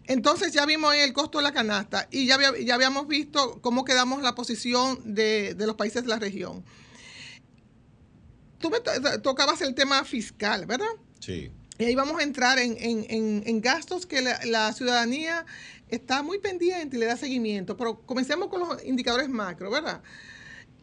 Entonces 0.07 0.53
ya 0.53 0.67
vimos 0.67 0.95
el 0.95 1.13
costo 1.13 1.39
de 1.39 1.45
la 1.45 1.53
canasta 1.53 2.09
y 2.11 2.27
ya, 2.27 2.39
ya 2.61 2.75
habíamos 2.75 3.09
visto 3.09 3.61
cómo 3.63 3.85
quedamos 3.85 4.23
la 4.23 4.35
posición 4.35 5.15
de, 5.15 5.55
los 5.59 5.77
países 5.77 6.03
de 6.03 6.09
la 6.09 6.19
región. 6.19 6.65
Tú 8.59 8.71
me 8.71 8.81
tocabas 9.21 9.61
el 9.63 9.75
tema 9.75 10.05
fiscal, 10.05 10.67
¿verdad? 10.67 10.87
Sí. 11.21 11.51
Y 11.79 11.85
ahí 11.85 11.95
vamos 11.95 12.21
a 12.21 12.23
entrar 12.23 12.59
en, 12.59 13.61
gastos 13.61 14.07
que 14.07 14.21
la, 14.21 14.39
la, 14.45 14.73
ciudadanía 14.73 15.45
está 15.89 16.23
muy 16.23 16.39
pendiente 16.39 16.97
y 16.97 17.01
le 17.01 17.07
da 17.07 17.17
seguimiento. 17.17 17.77
Pero 17.77 18.01
comencemos 18.01 18.49
con 18.49 18.61
los 18.61 18.85
indicadores 18.85 19.29
macro, 19.29 19.71
¿verdad? 19.71 20.03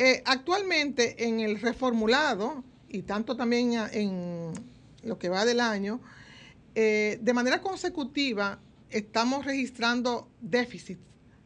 Eh, 0.04 0.24
actualmente 0.26 1.28
en 1.28 1.42
el 1.42 1.62
reformulado, 1.62 2.64
y 2.90 3.04
tanto 3.04 3.38
también 3.38 3.74
en 3.92 4.52
lo 5.04 5.20
que 5.20 5.30
va 5.30 5.46
del 5.46 5.60
año, 5.60 6.02
eh, 6.74 7.20
de 7.22 7.34
manera 7.34 7.62
consecutiva 7.62 8.60
estamos 8.90 9.46
registrando 9.46 10.28
déficits. 10.42 11.04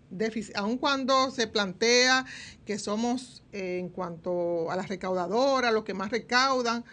Déficit, 0.09 0.55
aun 0.55 0.77
cuando 0.77 1.31
se 1.31 1.47
plantea 1.47 2.25
que 2.65 2.79
somos 2.79 3.43
eh, 3.51 3.79
en 3.79 3.89
cuanto 3.89 4.71
a 4.71 4.77
las 4.77 4.87
recaudadoras, 4.87 5.73
los 5.73 5.83
que 5.83 5.93
más 5.93 6.09
recaudan, 6.09 6.85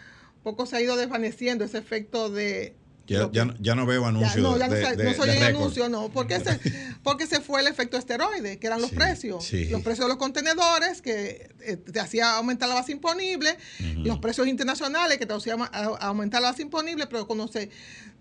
poco 0.43 0.67
se 0.67 0.75
ha 0.75 0.81
ido 0.81 0.97
desvaneciendo 0.97 1.63
ese 1.65 1.79
efecto 1.79 2.29
de 2.29 2.75
ya, 3.07 3.31
ya, 3.59 3.75
no 3.75 3.87
veo 3.87 4.07
anuncios. 4.07 4.43
no, 4.43 4.59
ya 4.59 4.69
no, 4.69 5.15
soy 5.15 5.31
en 5.31 5.43
anuncio, 5.43 5.89
no. 5.89 6.09
Porque 6.11 6.41
se, 6.41 6.59
porque 7.03 7.27
se 7.27 7.41
fue 7.41 7.61
el 7.61 7.67
efecto 7.67 7.97
esteroide, 7.97 8.59
que 8.59 8.67
eran 8.67 8.81
los 8.81 8.91
precios. 8.91 9.51
Los 9.71 9.83
precios 9.83 10.07
de 10.07 10.09
los 10.09 10.17
contenedores, 10.17 11.03
que 11.03 11.51
eh, 11.61 11.77
te 11.77 12.01
hacía 12.01 12.37
aumentar 12.37 12.69
la 12.69 12.77
base 12.77 12.93
imponible. 12.93 13.57
Los 13.97 14.19
precios 14.19 14.47
internacionales, 14.47 15.19
que 15.19 15.27
te 15.27 15.35
hacían 15.35 15.61
aumentar 16.01 16.43
la 16.43 16.51
base 16.51 16.63
imponible. 16.63 17.07
Pero 17.07 17.27
cuando 17.27 17.49
se, 17.49 17.71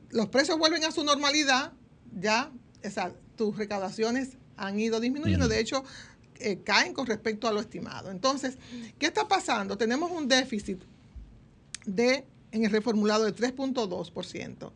los 0.10 0.28
precios 0.28 0.58
vuelven 0.58 0.84
a 0.84 0.92
su 0.92 1.04
normalidad, 1.04 1.74
ya 2.20 2.52
esa, 2.82 3.14
tus 3.36 3.58
recaudaciones 3.58 4.38
han 4.58 4.80
ido 4.80 5.00
disminuyendo. 5.00 5.48
De 5.48 5.60
hecho, 5.60 5.84
eh, 6.40 6.60
caen 6.64 6.94
con 6.94 7.06
respecto 7.06 7.48
a 7.48 7.52
lo 7.52 7.60
estimado. 7.60 8.10
Entonces, 8.10 8.58
¿qué 8.98 9.06
está 9.06 9.28
pasando? 9.28 9.78
Tenemos 9.78 10.12
un 10.12 10.28
déficit 10.28 10.82
de 11.86 12.26
en 12.52 12.66
el 12.66 12.72
reformulado 12.72 13.26
de 13.26 13.36
3.2%. 13.36 14.72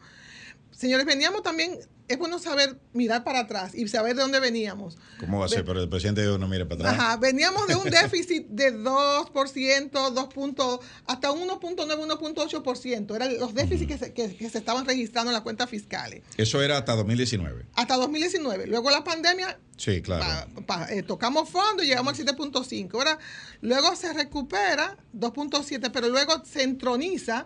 Señores, 0.72 1.06
veníamos 1.06 1.42
también, 1.44 1.80
es 2.08 2.18
bueno 2.18 2.40
saber 2.40 2.80
mirar 2.94 3.24
para 3.24 3.40
atrás 3.40 3.74
y 3.74 3.88
saber 3.88 4.16
de 4.16 4.22
dónde 4.22 4.40
veníamos. 4.40 4.98
¿Cómo 5.20 5.40
va 5.40 5.46
a 5.46 5.50
ser? 5.50 5.66
Pero 5.66 5.82
el 5.82 5.90
presidente 5.90 6.24
no 6.24 6.48
mire 6.48 6.66
para 6.66 6.90
atrás. 6.90 6.94
Ajá, 6.94 7.18
veníamos 7.18 7.68
de 7.68 7.76
un 7.76 7.90
déficit 7.90 8.48
de 8.48 8.78
2%, 8.78 10.12
2 10.12 10.34
puntos, 10.34 10.80
hasta 11.08 11.32
1.9, 11.32 11.76
1.8%. 11.76 13.16
Eran 13.16 13.40
los 13.40 13.54
déficits 13.54 13.88
que, 13.88 13.98
se, 13.98 14.14
que, 14.14 14.50
se 14.50 14.58
estaban 14.58 14.86
registrando 14.86 15.32
en 15.32 15.34
las 15.34 15.44
cuentas 15.44 15.70
fiscales. 15.70 16.22
Eso 16.38 16.62
era 16.62 16.78
hasta 16.78 16.96
2019. 16.96 17.66
Hasta 17.76 17.96
2019. 17.98 18.68
Luego 18.68 18.92
la 18.92 19.04
pandemia. 19.04 19.58
Sí, 19.78 20.02
claro. 20.02 20.50
Eh, 20.90 21.04
tocamos 21.04 21.50
fondo 21.50 21.84
y 21.84 21.88
llegamos 21.88 22.18
al 22.20 22.26
7.5. 22.26 22.94
Ahora, 22.94 23.20
luego 23.62 23.96
se 23.96 24.14
recupera 24.14 24.98
2.7, 25.14 25.90
pero 25.92 26.08
luego 26.10 26.44
se 26.46 26.64
entroniza 26.64 27.46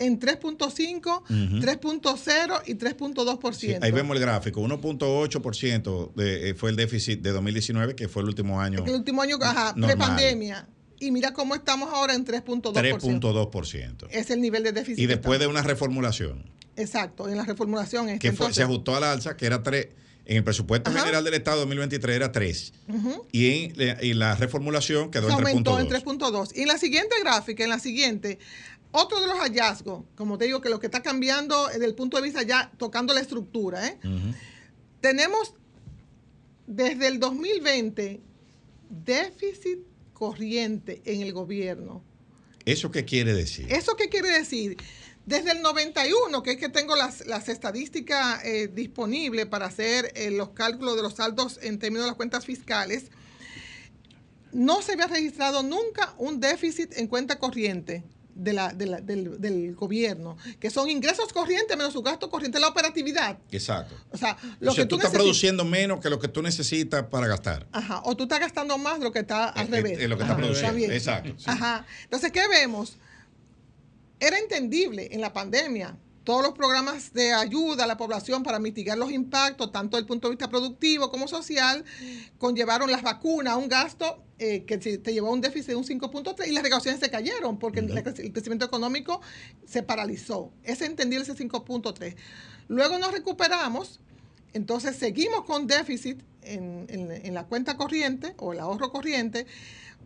en 0.00 0.18
3.5, 0.18 1.22
3.0 1.28 2.62
y 2.66 2.74
3.2%. 2.74 3.78
ahí 3.82 3.92
vemos 3.92 4.16
el 4.16 4.22
gráfico, 4.22 4.60
1.8% 4.62 6.12
eh, 6.18 6.54
fue 6.56 6.70
el 6.70 6.76
déficit 6.76 7.20
de 7.20 7.30
2019, 7.30 7.94
que 7.94 8.08
fue 8.08 8.22
el 8.22 8.28
último 8.28 8.60
año. 8.60 8.82
El 8.84 8.94
último 8.94 9.22
año, 9.22 9.36
ajá, 9.40 9.74
pre-pandemia. 9.74 10.66
Y 10.98 11.12
mira 11.12 11.32
cómo 11.32 11.54
estamos 11.54 11.92
ahora 11.92 12.14
en 12.14 12.26
3.2%. 12.26 12.72
3.2%. 12.72 14.06
Es 14.10 14.30
el 14.30 14.40
nivel 14.40 14.62
de 14.64 14.72
déficit. 14.72 14.98
Y 14.98 15.06
después 15.06 15.38
de 15.38 15.46
una 15.46 15.62
reformulación. 15.62 16.44
Exacto, 16.76 17.28
en 17.28 17.36
la 17.36 17.44
reformulación. 17.44 18.08
Este, 18.08 18.30
que 18.30 18.52
se 18.52 18.62
ajustó 18.62 18.96
al 18.96 19.04
alza, 19.04 19.36
que 19.36 19.46
era 19.46 19.62
3. 19.62 19.88
En 20.26 20.36
el 20.36 20.44
presupuesto 20.44 20.92
general 20.92 21.24
del 21.24 21.34
Estado 21.34 21.58
2023 21.60 22.14
era 22.14 22.30
3. 22.30 22.72
y, 23.32 23.72
en, 23.82 24.18
la 24.18 24.36
reformulación 24.36 25.10
quedó 25.10 25.28
en 25.28 25.34
3.2. 25.34 25.48
Aumentó 25.48 25.80
en 25.80 25.88
3.2. 25.88 26.52
Y 26.54 26.62
en 26.62 26.68
la 26.68 26.78
siguiente 26.78 27.16
gráfica, 27.20 27.64
en 27.64 27.70
la 27.70 27.80
siguiente, 27.80 28.38
otro 28.92 29.20
de 29.20 29.26
los 29.26 29.38
hallazgos, 29.38 30.04
como 30.16 30.36
te 30.36 30.46
digo, 30.46 30.60
que 30.60 30.68
lo 30.68 30.80
que 30.80 30.86
está 30.86 31.02
cambiando 31.02 31.68
desde 31.68 31.84
el 31.84 31.94
punto 31.94 32.16
de 32.16 32.24
vista 32.24 32.42
ya 32.42 32.72
tocando 32.76 33.14
la 33.14 33.20
estructura, 33.20 33.86
¿eh? 33.86 33.98
tenemos 35.00 35.54
desde 36.66 37.06
el 37.06 37.20
2020 37.20 38.20
déficit 38.88 39.78
corriente 40.12 41.02
en 41.04 41.22
el 41.22 41.32
gobierno. 41.32 42.02
¿Eso 42.64 42.90
qué 42.90 43.04
quiere 43.04 43.32
decir? 43.32 43.72
¿Eso 43.72 43.96
qué 43.96 44.08
quiere 44.08 44.30
decir? 44.30 44.76
Desde 45.24 45.52
el 45.52 45.62
91, 45.62 46.42
que 46.42 46.52
es 46.52 46.56
que 46.56 46.68
tengo 46.68 46.96
las, 46.96 47.20
estadísticas 47.48 48.44
eh, 48.44 48.68
disponibles 48.68 49.46
para 49.46 49.66
hacer 49.66 50.12
eh, 50.14 50.30
los 50.30 50.50
cálculos 50.50 50.96
de 50.96 51.02
los 51.02 51.14
saldos 51.14 51.60
en 51.62 51.78
términos 51.78 52.04
de 52.06 52.10
las 52.10 52.16
cuentas 52.16 52.44
fiscales, 52.44 53.10
no 54.52 54.82
se 54.82 54.92
había 54.92 55.06
registrado 55.06 55.62
nunca 55.62 56.14
un 56.18 56.40
déficit 56.40 56.92
en 56.96 57.06
cuenta 57.06 57.38
corriente 57.38 58.02
de 58.42 58.52
la, 58.54 58.72
del, 58.72 59.74
gobierno, 59.74 60.36
que 60.58 60.70
son 60.70 60.88
ingresos 60.88 61.32
corrientes 61.32 61.76
menos 61.76 61.92
su 61.92 62.02
gasto 62.02 62.30
corriente, 62.30 62.58
la 62.58 62.68
operatividad. 62.68 63.38
Exacto. 63.50 63.94
O 64.10 64.16
sea, 64.16 64.36
lo 64.60 64.74
que 64.74 64.86
tú, 64.86 64.96
estás 64.96 65.10
produciendo 65.10 65.64
menos 65.64 66.00
que 66.00 66.08
lo 66.08 66.18
que 66.18 66.28
tú 66.28 66.42
necesitas 66.42 67.04
para 67.04 67.26
gastar. 67.26 67.66
Ajá, 67.72 68.02
o 68.04 68.16
tú 68.16 68.24
estás 68.24 68.40
gastando 68.40 68.78
más 68.78 68.98
de 68.98 69.04
lo 69.04 69.12
que 69.12 69.20
está 69.20 69.50
al 69.50 69.66
eh, 69.66 69.68
eh, 69.68 69.72
revés. 69.72 69.98
Es 70.00 70.08
lo 70.08 70.16
que 70.16 70.24
produciendo. 70.24 70.92
Exacto. 70.92 71.34
Ajá. 71.46 71.84
Entonces, 72.04 72.32
¿qué 72.32 72.48
vemos? 72.48 72.96
Era 74.18 74.38
entendible 74.38 75.08
en 75.12 75.20
la 75.20 75.32
pandemia 75.32 75.96
todos 76.24 76.42
los 76.42 76.52
programas 76.52 77.12
de 77.12 77.32
ayuda 77.32 77.84
a 77.84 77.86
la 77.86 77.96
población 77.96 78.42
para 78.42 78.58
mitigar 78.58 78.98
los 78.98 79.10
impactos, 79.10 79.72
tanto 79.72 79.96
desde 79.96 80.04
el 80.04 80.06
punto 80.06 80.28
de 80.28 80.32
vista 80.32 80.48
productivo 80.48 81.10
como 81.10 81.28
social, 81.28 81.84
conllevaron 82.38 82.90
las 82.90 83.02
vacunas 83.02 83.54
a 83.54 83.56
un 83.56 83.68
gasto 83.68 84.22
eh, 84.38 84.64
que 84.64 84.78
te 84.78 85.12
llevó 85.12 85.28
a 85.28 85.32
un 85.32 85.40
déficit 85.40 85.68
de 85.68 85.76
un 85.76 85.84
5.3 85.84 86.46
y 86.46 86.52
las 86.52 86.62
recaudaciones 86.62 87.00
se 87.00 87.10
cayeron 87.10 87.58
porque 87.58 87.80
el, 87.80 88.02
crecimiento 88.32 88.64
económico 88.64 89.20
se 89.66 89.82
paralizó. 89.82 90.52
Es 90.62 90.82
entendible 90.82 91.24
ese 91.24 91.34
5.3. 91.34 92.16
Luego 92.68 92.98
nos 92.98 93.12
recuperamos, 93.12 94.00
entonces 94.52 94.96
seguimos 94.96 95.44
con 95.44 95.66
déficit 95.66 96.22
en, 96.42 96.86
en 96.88 97.34
la 97.34 97.44
cuenta 97.44 97.76
corriente 97.76 98.34
o 98.38 98.52
el 98.52 98.60
ahorro 98.60 98.90
corriente, 98.90 99.46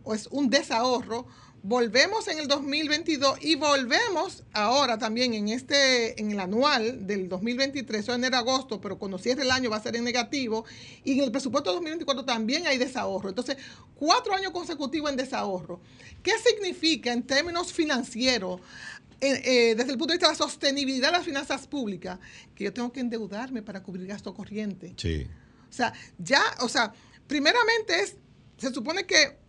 o 0.03 0.13
es 0.13 0.27
un 0.27 0.49
desahorro 0.49 1.25
volvemos 1.67 2.27
en 2.27 2.37
el 2.37 2.47
2022 2.47 3.39
y 3.41 3.55
volvemos 3.55 4.43
ahora 4.53 4.99
también 4.99 5.33
en 5.33 5.49
este 5.49 6.19
en 6.21 6.29
el 6.29 6.39
anual 6.39 7.07
del 7.07 7.27
2023 7.27 8.07
o 8.07 8.13
enero 8.13 8.37
agosto, 8.37 8.79
pero 8.79 8.99
cuando 8.99 9.17
cierre 9.17 9.41
el 9.41 9.49
año 9.49 9.71
va 9.71 9.77
a 9.77 9.81
ser 9.81 9.95
en 9.95 10.03
negativo 10.03 10.63
y 11.03 11.13
en 11.13 11.23
el 11.23 11.31
presupuesto 11.31 11.73
2024 11.73 12.23
también 12.23 12.67
hay 12.67 12.77
desahorro. 12.77 13.29
Entonces, 13.29 13.57
cuatro 13.95 14.35
años 14.35 14.51
consecutivos 14.51 15.09
en 15.09 15.17
desahorro. 15.17 15.79
¿Qué 16.21 16.33
significa 16.37 17.11
en 17.11 17.23
términos 17.23 17.73
financieros? 17.73 18.61
Eh, 19.19 19.41
eh, 19.43 19.75
desde 19.75 19.91
el 19.91 19.97
punto 19.97 20.11
de 20.11 20.17
vista 20.17 20.27
de 20.27 20.33
la 20.33 20.37
sostenibilidad 20.37 21.07
de 21.07 21.17
las 21.17 21.25
finanzas 21.25 21.65
públicas, 21.65 22.19
que 22.53 22.65
yo 22.65 22.73
tengo 22.73 22.91
que 22.91 22.99
endeudarme 22.99 23.63
para 23.63 23.81
cubrir 23.81 24.05
gasto 24.05 24.35
corriente. 24.35 24.93
Sí. 24.97 25.25
O 25.67 25.73
sea, 25.73 25.93
ya, 26.19 26.43
o 26.59 26.69
sea, 26.69 26.93
primeramente 27.25 28.01
es, 28.01 28.17
se 28.57 28.71
supone 28.71 29.05
que 29.05 29.44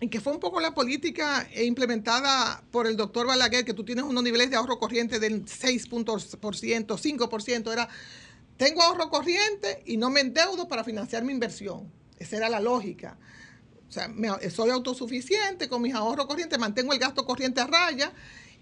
y 0.00 0.08
que 0.08 0.20
fue 0.20 0.32
un 0.32 0.40
poco 0.40 0.60
la 0.60 0.74
política 0.74 1.48
implementada 1.56 2.62
por 2.70 2.86
el 2.86 2.96
doctor 2.96 3.26
Balaguer, 3.26 3.64
que 3.64 3.74
tú 3.74 3.84
tienes 3.84 4.04
unos 4.04 4.22
niveles 4.22 4.50
de 4.50 4.56
ahorro 4.56 4.78
corriente 4.78 5.20
del 5.20 5.44
6%, 5.44 5.88
5%, 5.88 7.72
era, 7.72 7.88
tengo 8.56 8.82
ahorro 8.82 9.08
corriente 9.08 9.82
y 9.86 9.96
no 9.96 10.10
me 10.10 10.20
endeudo 10.20 10.68
para 10.68 10.84
financiar 10.84 11.24
mi 11.24 11.32
inversión. 11.32 11.90
Esa 12.18 12.36
era 12.36 12.48
la 12.48 12.60
lógica. 12.60 13.16
O 13.88 13.92
sea, 13.92 14.12
soy 14.50 14.70
autosuficiente 14.70 15.68
con 15.68 15.80
mis 15.80 15.94
ahorros 15.94 16.26
corrientes, 16.26 16.58
mantengo 16.58 16.92
el 16.92 16.98
gasto 16.98 17.24
corriente 17.24 17.60
a 17.60 17.66
raya 17.66 18.12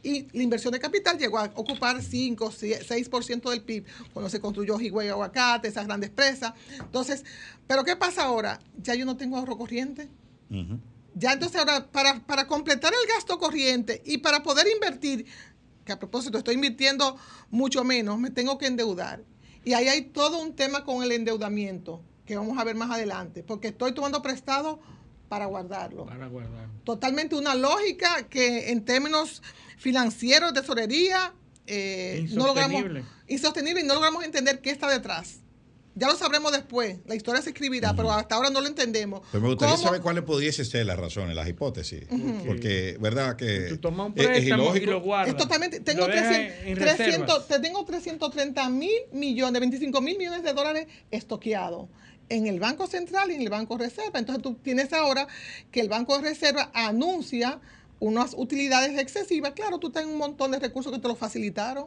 y 0.03 0.27
la 0.37 0.43
inversión 0.43 0.73
de 0.73 0.81
capital 0.81 1.17
llegó 1.17 1.39
a 1.39 1.45
ocupar 1.55 2.03
5, 2.03 2.51
6% 2.51 3.51
del 3.51 3.63
PIB 3.63 3.87
cuando 4.13 4.29
se 4.29 4.41
construyó 4.41 4.79
Higüey 4.79 5.09
Aguacate, 5.09 5.69
esas 5.69 5.87
grandes 5.87 6.11
presas. 6.11 6.53
Entonces, 6.79 7.25
¿pero 7.67 7.85
qué 7.85 7.97
pasa 7.97 8.25
ahora? 8.25 8.61
Ya 8.83 8.95
yo 8.95 9.07
no 9.07 9.17
tengo 9.17 9.39
ahorro 9.39 9.57
corriente 9.57 10.09
Ya 11.15 11.33
entonces 11.33 11.59
ahora, 11.59 11.87
para, 11.91 12.21
para 12.21 12.47
completar 12.47 12.93
el 12.93 13.09
gasto 13.09 13.39
corriente 13.39 14.03
y 14.05 14.19
para 14.19 14.43
poder 14.43 14.67
invertir, 14.67 15.27
que 15.85 15.93
a 15.93 15.99
propósito 15.99 16.39
estoy 16.39 16.55
invirtiendo 16.55 17.17
mucho 17.51 17.85
menos, 17.85 18.19
me 18.19 18.31
tengo 18.31 18.57
que 18.59 18.67
endeudar. 18.67 19.23
Y 19.65 19.75
ahí 19.75 19.89
hay 19.89 20.03
todo 20.03 20.39
un 20.41 20.55
tema 20.57 20.85
con 20.85 21.03
el 21.03 21.13
endeudamiento, 21.13 22.03
que 22.25 22.37
vamos 22.37 22.59
a 22.59 22.65
ver 22.65 22.75
más 22.77 22.91
adelante, 22.91 23.43
porque 23.43 23.69
estoy 23.69 23.93
tomando 23.93 24.23
prestado 24.23 24.81
para 25.29 25.47
guardarlo. 25.47 26.07
Para 26.07 26.27
guardar. 26.27 26.69
Totalmente 26.85 27.35
una 27.37 27.55
lógica 27.55 28.29
que 28.29 28.71
en 28.71 28.85
términos 28.85 29.43
financieros, 29.77 30.53
tesorería, 30.53 31.35
eh, 31.67 32.27
no 32.33 32.47
logramos, 32.47 32.81
Insostenible. 32.81 33.05
insostenible 33.29 33.81
y 33.83 33.85
no 33.85 33.95
logramos 33.95 34.25
entender 34.25 34.61
qué 34.61 34.71
está 34.71 34.89
detrás. 34.89 35.42
Ya 35.95 36.07
lo 36.07 36.17
sabremos 36.17 36.53
después, 36.53 36.99
la 37.07 37.15
historia 37.15 37.43
se 37.43 37.51
escribirá, 37.51 37.95
pero 37.95 38.11
hasta 38.11 38.35
ahora 38.37 38.49
no 38.49 38.63
lo 38.63 38.67
entendemos. 38.67 39.21
Pero 39.31 39.43
me 39.43 39.49
gustaría 39.51 39.75
¿Cómo? 39.75 39.85
saber 39.87 40.01
cuáles 40.01 40.25
pudiesen 40.25 40.65
ser 40.65 40.87
las 40.87 40.99
razones, 40.99 41.37
las 41.37 41.47
hipótesis. 41.49 42.05
Porque, 42.47 42.97
¿verdad? 42.99 43.37
Que 43.37 43.67
Tú 43.69 43.77
tomas 43.79 44.07
un 44.07 44.13
es- 44.17 44.23
es 44.25 44.29
préstamo 44.29 44.63
y 44.63 44.67
ilógico. 44.67 44.91
lo 44.93 45.01
guardas. 45.03 45.29
Es 45.35 45.37
totalmente. 45.37 45.81
Tengo, 45.81 46.07
lo 46.07 46.15
dejas 46.15 46.29
300, 46.31 46.67
en 46.67 46.75
300 46.79 47.21
reservas. 47.21 47.49
te 47.49 47.59
tengo 47.61 47.85
330 47.85 48.69
mil 48.71 48.91
millones, 49.13 49.61
25 49.61 50.01
mil 50.01 50.17
millones 50.17 50.43
de 50.43 50.53
dólares 50.55 50.87
estoqueados 51.11 51.89
en 52.31 52.47
el 52.47 52.59
Banco 52.59 52.87
Central 52.87 53.31
y 53.31 53.35
en 53.35 53.43
el 53.43 53.51
Banco 53.51 53.77
Reserva. 53.77 54.19
Entonces 54.19 54.43
tú 54.43 54.55
tienes 54.55 54.93
ahora 54.95 55.27
que 55.71 55.81
el 55.81 55.89
Banco 55.91 56.17
de 56.17 56.31
Reserva 56.31 56.71
anuncia 56.73 57.61
unas 58.01 58.35
utilidades 58.37 58.99
excesivas. 58.99 59.53
Claro, 59.53 59.79
tú 59.79 59.91
tienes 59.91 60.11
un 60.11 60.17
montón 60.19 60.51
de 60.53 60.59
recursos 60.59 60.91
que 60.93 60.99
te 60.99 61.07
lo 61.07 61.15
facilitaron, 61.17 61.85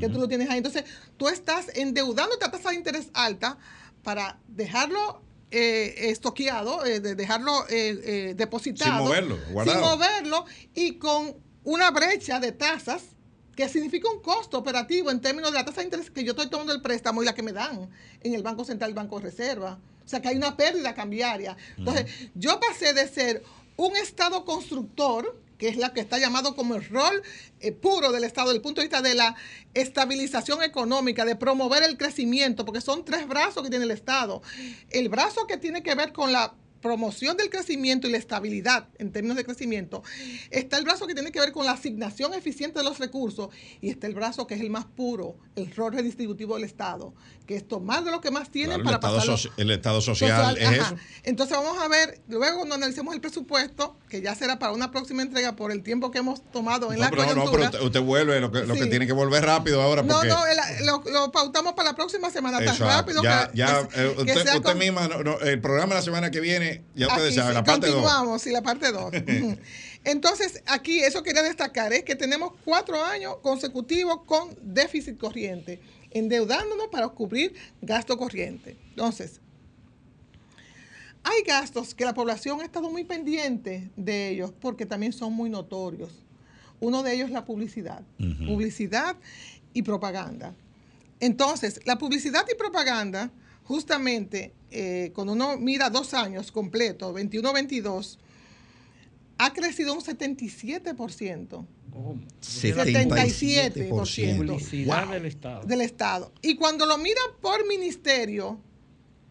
que 0.00 0.08
tú 0.08 0.18
lo 0.18 0.28
tienes 0.28 0.50
ahí. 0.50 0.58
Entonces 0.58 0.84
tú 1.16 1.28
estás 1.28 1.70
endeudándote 1.74 2.44
a 2.44 2.50
tasa 2.50 2.70
de 2.70 2.76
interés 2.76 3.08
alta 3.14 3.58
para 4.02 4.38
dejarlo 4.48 5.22
eh, 5.50 6.10
estoqueado, 6.10 6.84
eh, 6.84 7.00
de 7.00 7.14
dejarlo 7.14 7.66
eh, 7.68 8.00
eh, 8.04 8.34
depositado. 8.36 8.98
Sin 8.98 9.06
moverlo, 9.06 9.38
guardado. 9.50 9.78
Sin 9.78 9.88
moverlo 9.88 10.44
y 10.74 10.94
con 10.98 11.36
una 11.64 11.90
brecha 11.90 12.40
de 12.40 12.52
tasas 12.52 13.02
que 13.54 13.68
significa 13.68 14.10
un 14.10 14.20
costo 14.20 14.58
operativo 14.58 15.10
en 15.10 15.20
términos 15.20 15.50
de 15.50 15.58
la 15.58 15.64
tasa 15.64 15.80
de 15.80 15.86
interés 15.86 16.10
que 16.10 16.22
yo 16.22 16.32
estoy 16.32 16.48
tomando 16.48 16.72
el 16.72 16.82
préstamo 16.82 17.22
y 17.22 17.26
la 17.26 17.34
que 17.34 17.42
me 17.42 17.52
dan 17.52 17.88
en 18.20 18.34
el 18.34 18.42
Banco 18.42 18.64
Central 18.64 18.90
y 18.90 18.92
el 18.92 18.96
Banco 18.96 19.18
de 19.18 19.24
Reserva. 19.24 19.78
O 20.04 20.08
sea 20.08 20.20
que 20.20 20.28
hay 20.28 20.36
una 20.36 20.56
pérdida 20.56 20.94
cambiaria. 20.94 21.56
Entonces, 21.76 22.06
yo 22.34 22.60
pasé 22.60 22.92
de 22.92 23.08
ser 23.08 23.42
un 23.76 23.96
Estado 23.96 24.44
constructor, 24.44 25.40
que 25.58 25.68
es 25.68 25.76
la 25.76 25.92
que 25.92 26.00
está 26.00 26.18
llamado 26.18 26.54
como 26.54 26.74
el 26.74 26.88
rol 26.88 27.22
eh, 27.60 27.72
puro 27.72 28.12
del 28.12 28.24
Estado, 28.24 28.48
desde 28.48 28.56
el 28.56 28.62
punto 28.62 28.80
de 28.80 28.86
vista 28.86 29.02
de 29.02 29.14
la 29.14 29.36
estabilización 29.74 30.62
económica, 30.62 31.24
de 31.24 31.36
promover 31.36 31.82
el 31.82 31.96
crecimiento, 31.96 32.64
porque 32.64 32.80
son 32.80 33.04
tres 33.04 33.26
brazos 33.26 33.62
que 33.62 33.70
tiene 33.70 33.84
el 33.84 33.90
Estado. 33.90 34.42
El 34.90 35.08
brazo 35.08 35.46
que 35.46 35.56
tiene 35.56 35.82
que 35.82 35.94
ver 35.94 36.12
con 36.12 36.32
la 36.32 36.54
promoción 36.86 37.36
del 37.36 37.50
crecimiento 37.50 38.06
y 38.06 38.12
la 38.12 38.18
estabilidad 38.18 38.88
en 38.98 39.10
términos 39.12 39.36
de 39.36 39.44
crecimiento, 39.44 40.02
está 40.50 40.78
el 40.78 40.84
brazo 40.84 41.06
que 41.06 41.14
tiene 41.14 41.32
que 41.32 41.40
ver 41.40 41.52
con 41.52 41.66
la 41.66 41.72
asignación 41.72 42.32
eficiente 42.34 42.78
de 42.78 42.84
los 42.84 42.98
recursos 42.98 43.48
y 43.80 43.90
está 43.90 44.06
el 44.06 44.14
brazo 44.14 44.46
que 44.46 44.54
es 44.54 44.60
el 44.60 44.70
más 44.70 44.84
puro, 44.84 45.36
el 45.56 45.74
rol 45.74 45.92
redistributivo 45.94 46.54
del 46.54 46.64
Estado, 46.64 47.12
que 47.46 47.56
es 47.56 47.66
tomar 47.66 48.04
de 48.04 48.10
lo 48.10 48.20
que 48.20 48.30
más 48.30 48.50
tienen 48.50 48.80
Claro, 48.80 48.96
el, 48.96 49.00
para 49.00 49.16
estado 49.18 49.50
el 49.56 49.70
Estado 49.70 50.00
social, 50.00 50.56
es 50.58 50.66
ajá. 50.66 50.76
eso. 50.76 50.96
Entonces 51.24 51.56
vamos 51.56 51.76
a 51.82 51.88
ver, 51.88 52.20
luego 52.28 52.58
cuando 52.58 52.74
analicemos 52.76 53.14
el 53.14 53.20
presupuesto, 53.20 53.96
que 54.08 54.20
ya 54.20 54.34
será 54.34 54.58
para 54.58 54.72
una 54.72 54.90
próxima 54.90 55.22
entrega 55.22 55.56
por 55.56 55.72
el 55.72 55.82
tiempo 55.82 56.10
que 56.10 56.18
hemos 56.18 56.42
tomado 56.52 56.92
en 56.92 56.98
No, 56.98 57.04
la 57.04 57.10
pero 57.10 57.34
no, 57.34 57.50
pero 57.50 57.84
usted, 57.84 58.00
vuelve 58.00 58.40
lo 58.40 58.50
que, 58.52 58.60
lo 58.64 58.74
que 58.74 58.84
Sí. 58.84 58.90
tiene 58.90 59.06
que 59.06 59.12
volver 59.12 59.44
rápido 59.44 59.82
ahora. 59.82 60.02
no, 60.02 60.14
Porque, 60.14 60.28
no, 60.28 60.46
el- 60.46 60.86
lo, 60.86 61.02
lo 61.10 61.32
pautamos 61.32 61.72
para 61.74 61.90
la 61.90 61.96
próxima 61.96 62.30
semana 62.30 62.58
tan 62.58 62.68
Exacto. 62.68 62.84
rápido 62.86 63.22
ya, 63.22 63.50
que, 63.50 63.58
ya, 63.58 63.88
que- 63.88 64.00
eh, 64.00 64.14
que 64.14 64.20
usted, 64.22 64.36
usted 64.46 64.62
con- 64.62 64.78
misma, 64.78 65.08
no, 65.08 65.22
no, 65.22 65.38
el 65.40 65.60
programa 65.60 65.94
de 65.94 66.00
la 66.00 66.02
semana 66.04 66.30
que 66.30 66.40
viene, 66.40 66.75
ya 66.94 67.08
ustedes 67.08 67.34
saben, 67.34 67.54
la 67.54 67.64
parte 67.64 67.86
2. 67.86 67.94
continuamos, 67.96 68.42
sí, 68.42 68.50
la 68.50 68.62
parte 68.62 68.92
2. 68.92 69.12
Entonces, 70.04 70.62
aquí 70.66 71.00
eso 71.00 71.22
quería 71.22 71.42
destacar, 71.42 71.92
es 71.92 72.04
que 72.04 72.14
tenemos 72.14 72.52
cuatro 72.64 73.02
años 73.02 73.36
consecutivos 73.42 74.22
con 74.24 74.56
déficit 74.62 75.18
corriente, 75.18 75.80
endeudándonos 76.10 76.88
para 76.88 77.08
cubrir 77.08 77.54
gasto 77.82 78.16
corriente. 78.16 78.76
Entonces, 78.90 79.40
hay 81.24 81.42
gastos 81.42 81.94
que 81.94 82.04
la 82.04 82.14
población 82.14 82.60
ha 82.60 82.64
estado 82.64 82.88
muy 82.88 83.02
pendiente 83.02 83.90
de 83.96 84.28
ellos 84.28 84.52
porque 84.60 84.86
también 84.86 85.12
son 85.12 85.32
muy 85.32 85.50
notorios. 85.50 86.22
Uno 86.78 87.02
de 87.02 87.14
ellos 87.14 87.26
es 87.26 87.32
la 87.32 87.44
publicidad. 87.44 88.02
Publicidad 88.46 89.16
y 89.72 89.82
propaganda. 89.82 90.54
Entonces, 91.18 91.80
la 91.84 91.98
publicidad 91.98 92.44
y 92.50 92.54
propaganda, 92.54 93.30
justamente, 93.66 94.52
eh, 94.70 95.10
cuando 95.14 95.32
uno 95.34 95.56
mira 95.58 95.90
dos 95.90 96.14
años 96.14 96.52
completos, 96.52 97.12
21-22, 97.14 98.18
ha 99.38 99.52
crecido 99.52 99.92
un 99.94 100.00
77% 100.00 101.66
¿Cómo? 101.92 102.18
77%. 102.40 103.88
Publicidad 103.88 105.04
Wow. 105.04 105.12
del 105.14 105.26
Estado. 105.26 105.66
del 105.66 105.80
Estado. 105.80 106.32
Y 106.42 106.56
cuando 106.56 106.86
lo 106.86 106.98
mira 106.98 107.20
por 107.40 107.66
ministerio, 107.66 108.60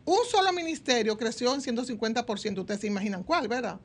un 0.05 0.17
solo 0.29 0.51
ministerio 0.53 1.17
creció 1.17 1.53
en 1.55 1.61
150%. 1.61 2.59
Ustedes 2.61 2.81
se 2.81 2.87
imaginan 2.87 3.23
cuál, 3.23 3.47
¿verdad? 3.47 3.79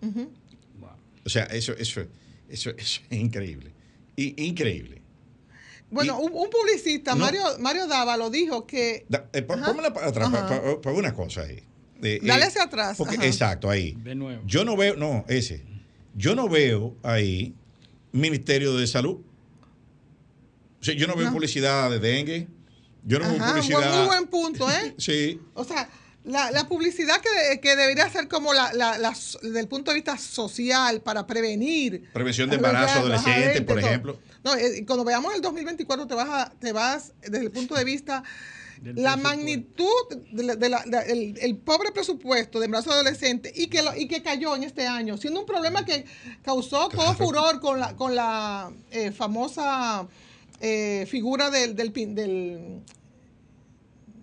O 1.24 1.28
sea, 1.28 1.44
eso, 1.44 1.72
eso, 1.76 2.02
eso, 2.48 2.70
eso 2.76 3.00
es 3.08 3.18
increíble. 3.18 3.72
Y, 4.16 4.44
increíble. 4.46 5.00
Bueno, 5.90 6.18
Y- 6.20 6.24
un, 6.26 6.32
un 6.32 6.50
publicista, 6.50 7.12
No. 7.14 7.24
Mario, 7.24 7.42
Mario 7.58 7.86
Dávalo, 7.86 8.30
dijo 8.30 8.66
que. 8.66 9.04
Da- 9.08 9.28
eh, 9.32 9.44
Ajá. 9.48 9.66
pónmela 9.66 9.92
para 9.92 10.06
atrás, 10.08 10.30
para, 10.30 10.80
para 10.80 10.96
una 10.96 11.12
cosa 11.14 11.42
ahí. 11.42 11.62
Eh, 12.02 12.18
Dale 12.22 12.44
hacia 12.44 12.64
atrás, 12.64 12.96
porque- 12.98 13.14
exacto, 13.26 13.70
ahí. 13.70 13.92
De 14.02 14.14
nuevo. 14.14 14.42
Yo 14.46 14.64
no 14.64 14.76
veo, 14.76 14.96
no, 14.96 15.24
ese. 15.28 15.64
Yo 16.14 16.34
no 16.34 16.48
veo 16.48 16.96
ahí 17.02 17.54
Ministerio 18.12 18.76
de 18.76 18.86
Salud. 18.86 19.20
O 20.80 20.84
sea, 20.84 20.94
yo 20.94 21.06
no 21.06 21.14
veo 21.14 21.26
No. 21.26 21.32
publicidad 21.32 21.90
de 21.90 21.98
dengue. 22.00 22.48
Yo 23.04 23.18
no 23.18 23.28
veo 23.30 23.38
publicidad. 23.38 23.78
buen- 23.80 23.98
muy 23.98 24.06
buen 24.06 24.26
punto, 24.26 24.70
¿eh? 24.70 24.94
Sí. 24.98 25.40
O 25.54 25.64
sea, 25.64 25.88
la, 26.24 26.50
la 26.50 26.68
publicidad 26.68 27.20
que, 27.20 27.60
que 27.60 27.74
debería 27.76 28.08
ser 28.10 28.28
como 28.28 28.52
la, 28.54 28.72
la, 28.72 28.96
la- 28.98 29.16
desde 29.42 29.60
el 29.60 29.68
punto 29.68 29.90
de 29.90 29.96
vista 29.96 30.16
social 30.18 31.00
para 31.02 31.26
prevenir. 31.26 32.10
Prevención 32.12 32.48
de 32.48 32.56
embarazo 32.56 33.00
adolescente, 33.00 33.62
por 33.62 33.78
ejemplo. 33.78 34.18
No, 34.44 34.54
eh, 34.54 34.84
cuando 34.86 35.04
veamos 35.04 35.34
el 35.34 35.40
2024 35.40 36.06
te 36.06 36.14
vas, 36.14 36.28
a- 36.28 36.52
te 36.58 36.72
vas 36.72 37.12
desde 37.22 37.38
el 37.44 37.50
punto 37.50 37.74
de 37.74 37.84
vista 37.84 38.22
la 38.82 39.16
magnitud 39.16 39.86
del 40.32 40.58
de 40.58 41.36
el, 41.40 41.56
pobre 41.56 41.92
presupuesto 41.92 42.58
de 42.58 42.64
embarazo 42.66 42.90
adolescente 42.92 43.52
y 43.54 43.68
que, 43.68 43.80
y 43.96 44.08
que 44.08 44.24
cayó 44.24 44.56
en 44.56 44.64
este 44.64 44.88
año, 44.88 45.16
siendo 45.16 45.38
un 45.38 45.46
problema 45.46 45.84
que 45.84 46.04
causó 46.42 46.88
todo 46.88 47.14
furor 47.14 47.60
con 47.60 47.78
la, 47.78 47.94
con 47.94 48.16
la 48.16 48.72
eh, 48.90 49.12
famosa 49.12 50.08
eh, 50.60 51.06
figura 51.08 51.48
del, 51.50 51.76
del, 51.76 51.92
del 51.92 52.80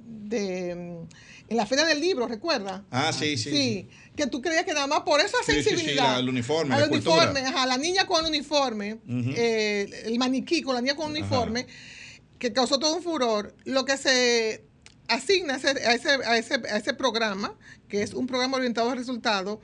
de, 0.06 1.06
en 1.50 1.58
la 1.58 1.66
Feria 1.66 1.86
del 1.86 2.00
Libro, 2.00 2.28
¿recuerda? 2.28 2.86
Ah, 2.92 3.12
sí, 3.12 3.36
sí. 3.38 3.50
Sí, 3.50 3.90
que 4.16 4.28
tú 4.28 4.42
creías 4.42 4.66
que 4.66 4.74
nada 4.74 4.88
más 4.88 5.02
por 5.02 5.20
esa 5.20 5.38
sensibilidad. 5.44 6.16
Sí, 6.16 6.20
el 6.22 6.30
uniforme. 6.30 6.76
Al 6.76 6.90
uniforme, 6.90 7.40
a 7.40 7.66
la 7.66 7.78
niña 7.78 8.06
con 8.06 8.24
el 8.24 8.30
uniforme, 8.30 9.00
eh, 9.08 10.04
el 10.06 10.18
maniquí 10.20 10.62
con 10.62 10.76
la 10.76 10.82
niña 10.82 10.96
con 10.96 11.16
el 11.16 11.24
uniforme, 11.24 11.66
que 12.38 12.54
causó 12.54 12.78
todo 12.78 12.96
un 12.96 13.02
furor. 13.02 13.56
Lo 13.66 13.84
que 13.84 13.98
se 13.98 14.64
asigna 15.08 15.56
a 15.56 15.58
ese, 15.58 15.70
a 16.24 16.38
ese, 16.38 16.54
a 16.54 16.78
ese 16.78 16.94
programa, 16.94 17.58
que 17.88 18.04
es 18.04 18.14
un 18.14 18.28
programa 18.28 18.58
orientado 18.58 18.92
a 18.92 18.96
resultados, 18.96 19.60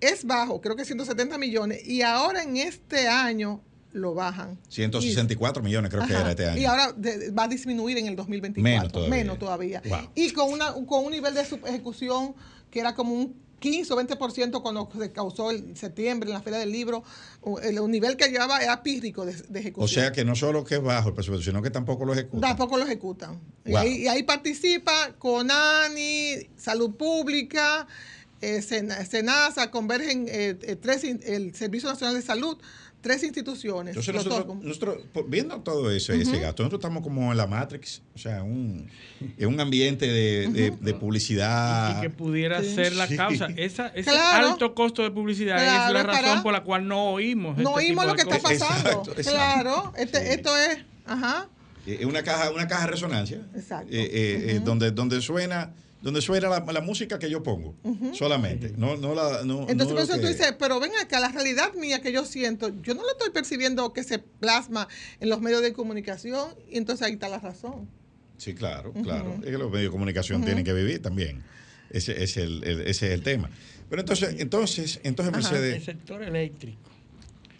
es 0.00 0.24
bajo, 0.24 0.60
creo 0.60 0.76
que 0.76 0.84
170 0.84 1.38
millones, 1.38 1.86
y 1.86 2.02
ahora 2.02 2.42
en 2.42 2.56
este 2.56 3.08
año 3.08 3.62
lo 3.92 4.14
bajan. 4.14 4.58
164 4.68 5.62
millones 5.62 5.90
creo 5.90 6.06
que 6.06 6.12
era 6.12 6.30
este 6.30 6.46
año. 6.46 6.60
Y 6.60 6.64
ahora 6.64 6.94
va 7.38 7.44
a 7.44 7.48
disminuir 7.48 7.98
en 7.98 8.06
el 8.06 8.16
2024. 8.16 9.08
Menos 9.08 9.38
todavía. 9.38 9.82
Y 10.14 10.30
con, 10.32 10.50
una, 10.50 10.72
con 10.86 11.04
un 11.04 11.12
nivel 11.12 11.34
de 11.34 11.40
ejecución 11.40 12.34
que 12.70 12.80
era 12.80 12.94
como 12.94 13.14
un 13.14 13.42
15 13.62 13.94
o 13.94 13.96
20% 13.96 14.60
cuando 14.60 14.88
se 14.98 15.12
causó 15.12 15.50
el 15.52 15.76
septiembre 15.76 16.28
en 16.28 16.34
la 16.34 16.42
Feria 16.42 16.58
del 16.58 16.72
Libro, 16.72 17.04
el, 17.62 17.88
nivel 17.88 18.16
que 18.16 18.28
llevaba 18.28 18.58
era 18.58 18.82
pírrico 18.82 19.24
de, 19.24 19.32
ejecución. 19.32 19.84
O 19.84 19.88
sea 19.88 20.12
que 20.12 20.24
no 20.24 20.34
solo 20.34 20.64
que 20.64 20.74
es 20.74 20.82
bajo 20.82 21.10
el 21.10 21.14
presupuesto, 21.14 21.44
sino 21.44 21.62
que 21.62 21.70
tampoco 21.70 22.04
lo 22.04 22.12
ejecutan. 22.12 22.40
Tampoco 22.40 22.76
lo 22.76 22.84
ejecutan. 22.84 23.40
Y, 23.64 23.76
ahí, 23.76 24.22
participa 24.24 25.14
CONANI, 25.16 26.50
Salud 26.56 26.96
Pública, 26.96 27.86
SENASA, 28.42 29.70
convergen 29.70 30.26
eh, 30.28 30.56
eh, 30.62 30.76
tres, 30.76 31.04
el 31.04 31.54
Servicio 31.54 31.88
Nacional 31.88 32.14
de 32.16 32.22
Salud, 32.22 32.58
tres 33.02 33.22
instituciones. 33.24 33.96
nosotros, 33.96 34.98
viendo 35.26 35.60
todo 35.60 35.90
eso, 35.90 36.12
ese 36.12 36.38
gasto, 36.38 36.62
nosotros 36.62 36.80
estamos 36.80 37.02
como 37.02 37.30
en 37.30 37.36
la 37.36 37.46
Matrix, 37.46 38.02
o 38.14 38.18
sea, 38.18 38.42
un, 38.42 38.88
en 39.36 39.48
un 39.48 39.60
ambiente 39.60 40.06
de, 40.06 40.94
publicidad. 40.94 41.98
Y, 41.98 42.00
que 42.02 42.10
pudiera 42.10 42.62
ser 42.62 42.94
la 42.94 43.08
causa. 43.08 43.48
Esa, 43.56 43.88
ese 43.88 44.10
alto 44.10 44.74
costo 44.74 45.02
de 45.02 45.10
publicidad 45.10 45.56
es 45.56 45.92
la 45.92 46.02
razón 46.02 46.42
por 46.42 46.52
la 46.52 46.62
cual 46.62 46.86
no 46.86 47.10
oímos. 47.10 47.58
No 47.58 47.78
este 47.78 47.86
oímos 47.86 48.06
lo 48.06 48.14
que 48.14 48.22
está 48.22 48.38
pasando. 48.38 49.02
Claro, 49.14 49.92
este, 49.96 50.32
esto 50.32 50.56
es. 50.56 50.78
Ajá. 51.04 51.48
Es 51.86 52.04
una 52.04 52.22
caja, 52.22 52.50
una 52.52 52.68
caja 52.68 52.84
de 52.84 52.90
resonancia. 52.92 53.40
Exacto. 53.54 53.92
Eh, 53.92 54.02
eh, 54.02 54.44
eh, 54.48 54.60
donde, 54.64 54.92
donde 54.92 55.20
suena 55.20 55.72
donde 56.02 56.20
suena 56.20 56.48
la, 56.48 56.60
la 56.60 56.80
música 56.80 57.18
que 57.18 57.30
yo 57.30 57.42
pongo, 57.42 57.76
solamente. 58.12 58.74
No, 58.76 58.96
no 58.96 59.14
la, 59.14 59.44
no, 59.44 59.68
Entonces, 59.68 59.94
por 59.94 60.02
eso 60.02 60.20
tú 60.20 60.26
dices, 60.26 60.54
pero 60.58 60.80
ven 60.80 60.92
acá, 61.00 61.20
la 61.20 61.28
realidad 61.28 61.72
mía 61.74 62.00
que 62.02 62.12
yo 62.12 62.24
siento, 62.24 62.70
yo 62.82 62.94
no 62.94 63.02
lo 63.02 63.12
estoy 63.12 63.30
percibiendo 63.30 63.92
que 63.92 64.02
se 64.02 64.18
plasma 64.18 64.88
en 65.20 65.28
los 65.28 65.40
medios 65.40 65.62
de 65.62 65.72
comunicación, 65.72 66.54
y 66.68 66.78
entonces 66.78 67.06
ahí 67.06 67.14
está 67.14 67.28
la 67.28 67.38
razón. 67.38 67.88
Sí, 68.36 68.54
claro, 68.54 68.92
claro. 68.92 69.36
Es 69.42 69.50
que 69.50 69.58
los 69.58 69.70
medios 69.70 69.90
de 69.90 69.90
comunicación 69.90 70.44
tienen 70.44 70.64
que 70.64 70.72
vivir 70.72 71.00
también. 71.00 71.42
Ese, 71.90 72.24
es 72.24 72.36
el, 72.36 72.64
ese 72.64 73.06
es 73.06 73.12
el 73.12 73.22
tema. 73.22 73.50
Pero 73.88 74.00
entonces, 74.00 74.36
entonces, 74.38 75.00
entonces 75.04 75.32
Mercedes. 75.32 75.76
El 75.76 75.84
sector 75.84 76.22
eléctrico. 76.22 76.91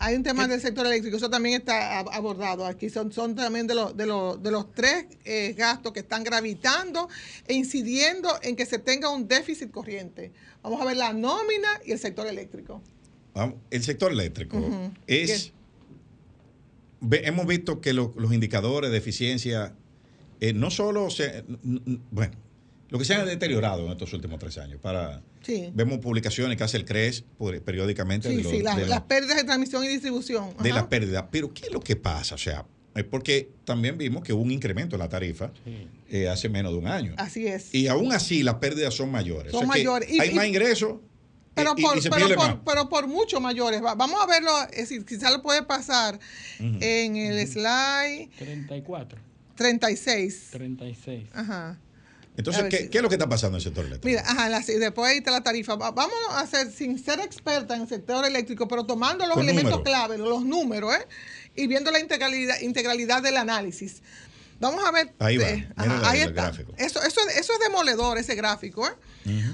Hay 0.04 0.16
un 0.16 0.24
tema 0.24 0.48
del 0.48 0.60
sector 0.60 0.84
eléctrico, 0.84 1.16
eso 1.16 1.30
también 1.30 1.60
está 1.60 2.00
abordado 2.00 2.66
aquí. 2.66 2.90
Son, 2.90 3.12
son 3.12 3.36
también 3.36 3.68
de, 3.68 3.76
los 3.76 3.96
de, 3.96 4.04
los, 4.04 4.42
de 4.42 4.50
los 4.50 4.72
tres 4.72 5.06
eh, 5.24 5.54
gastos 5.56 5.92
que 5.92 6.00
están 6.00 6.24
gravitando 6.24 7.08
e 7.46 7.54
incidiendo 7.54 8.28
en 8.42 8.56
que 8.56 8.66
se 8.66 8.80
tenga 8.80 9.10
un 9.10 9.28
déficit 9.28 9.70
corriente. 9.70 10.32
Vamos 10.60 10.80
a 10.80 10.86
ver 10.86 10.96
la 10.96 11.12
nómina 11.12 11.68
y 11.86 11.92
el 11.92 12.00
sector 12.00 12.26
eléctrico. 12.26 12.82
El 13.70 13.84
sector 13.84 14.10
eléctrico 14.10 14.60
es... 15.06 15.52
hemos 17.00 17.46
visto 17.46 17.80
que 17.80 17.92
los 17.92 18.32
indicadores 18.32 18.90
de 18.90 18.98
eficiencia 18.98 19.76
eh, 20.40 20.52
no 20.52 20.72
solo 20.72 21.10
se... 21.10 21.44
Bueno, 22.10 22.34
lo 22.88 22.98
que 22.98 23.04
se 23.04 23.14
ha 23.14 23.24
deteriorado 23.24 23.86
en 23.86 23.92
estos 23.92 24.12
últimos 24.14 24.40
tres 24.40 24.58
años 24.58 24.80
para 24.80 25.22
Vemos 25.74 25.98
publicaciones 25.98 26.56
que 26.56 26.64
hace 26.64 26.76
el 26.76 26.84
CRES 26.84 27.24
periódicamente. 27.64 28.28
Sí, 28.28 28.44
sí, 28.44 28.62
las, 28.62 29.02
pérdidas 29.02 29.36
de 29.36 29.44
transmisión 29.44 29.84
y 29.84 29.88
distribución. 29.88 30.54
De 30.62 30.70
las 30.70 30.84
pérdidas. 30.84 31.24
Pero 31.30 31.52
¿qué 31.52 31.66
es 31.66 31.72
lo 31.72 31.80
que 31.80 31.96
pasa? 31.96 32.34
O 32.34 32.38
sea, 32.38 32.64
es 32.94 33.04
porque 33.04 33.50
también 33.64 33.96
vimos 33.96 34.22
que 34.22 34.32
hubo 34.32 34.42
un 34.42 34.50
incremento 34.50 34.96
en 34.96 35.00
la 35.00 35.08
tarifa 35.08 35.50
eh, 36.08 36.28
hace 36.28 36.48
menos 36.48 36.72
de 36.72 36.78
un 36.78 36.86
año. 36.86 37.14
Así 37.16 37.46
es. 37.46 37.74
Y 37.74 37.88
aún 37.88 38.12
así 38.12 38.42
las 38.42 38.56
pérdidas 38.56 38.94
son 38.94 39.10
mayores. 39.10 39.52
Son 39.52 39.66
mayores. 39.66 40.08
hay 40.20 40.34
más 40.34 40.46
ingresos. 40.46 40.96
Pero, 41.54 41.74
por, 41.76 42.60
pero, 42.64 42.88
por, 42.88 43.06
mucho 43.08 43.38
mayores. 43.38 43.82
Vamos 43.82 44.22
a 44.22 44.26
verlo, 44.26 44.50
es 44.70 44.88
decir, 44.88 45.04
quizás 45.04 45.30
lo 45.30 45.42
puede 45.42 45.62
pasar 45.62 46.18
en 46.58 47.16
el 47.16 47.46
slide. 47.46 48.30
34. 48.38 49.18
36. 49.54 50.48
36. 50.50 51.28
Ajá. 51.34 51.78
Entonces, 52.36 52.64
¿qué, 52.70 52.88
¿qué, 52.88 52.98
es 52.98 53.02
lo 53.02 53.10
que 53.10 53.16
está 53.16 53.28
pasando 53.28 53.56
en 53.56 53.60
el 53.60 53.62
sector 53.62 53.84
eléctrico? 53.84 54.08
Mira, 54.08 54.22
ajá, 54.22 54.48
después 54.60 55.10
ahí 55.10 55.18
está 55.18 55.30
la 55.30 55.42
tarifa. 55.42 55.76
Vamos 55.76 56.14
a 56.30 56.40
hacer, 56.40 56.72
sin 56.72 56.98
ser 56.98 57.20
experta 57.20 57.74
en 57.76 57.82
el 57.82 57.88
sector 57.88 58.24
eléctrico, 58.24 58.66
pero 58.68 58.84
tomando 58.84 59.26
los 59.26 59.36
elementos 59.36 59.82
clave, 59.82 60.16
los 60.16 60.44
números, 60.44 60.94
¿eh? 60.94 61.06
Y 61.54 61.66
viendo 61.66 61.90
la 61.90 62.00
integralidad, 62.00 62.60
integralidad 62.60 63.22
del 63.22 63.36
análisis. 63.36 64.02
Vamos 64.60 64.82
a 64.84 64.92
ver. 64.92 65.12
Ahí 65.18 65.36
va. 65.36 65.50
Eh, 65.50 65.68
ahí 65.76 66.20
está. 66.20 66.52
Eso, 66.78 67.02
eso, 67.02 67.20
eso 67.36 67.52
es 67.52 67.58
demoledor, 67.60 68.16
ese 68.16 68.34
gráfico, 68.34 68.86
¿eh? 68.86 68.92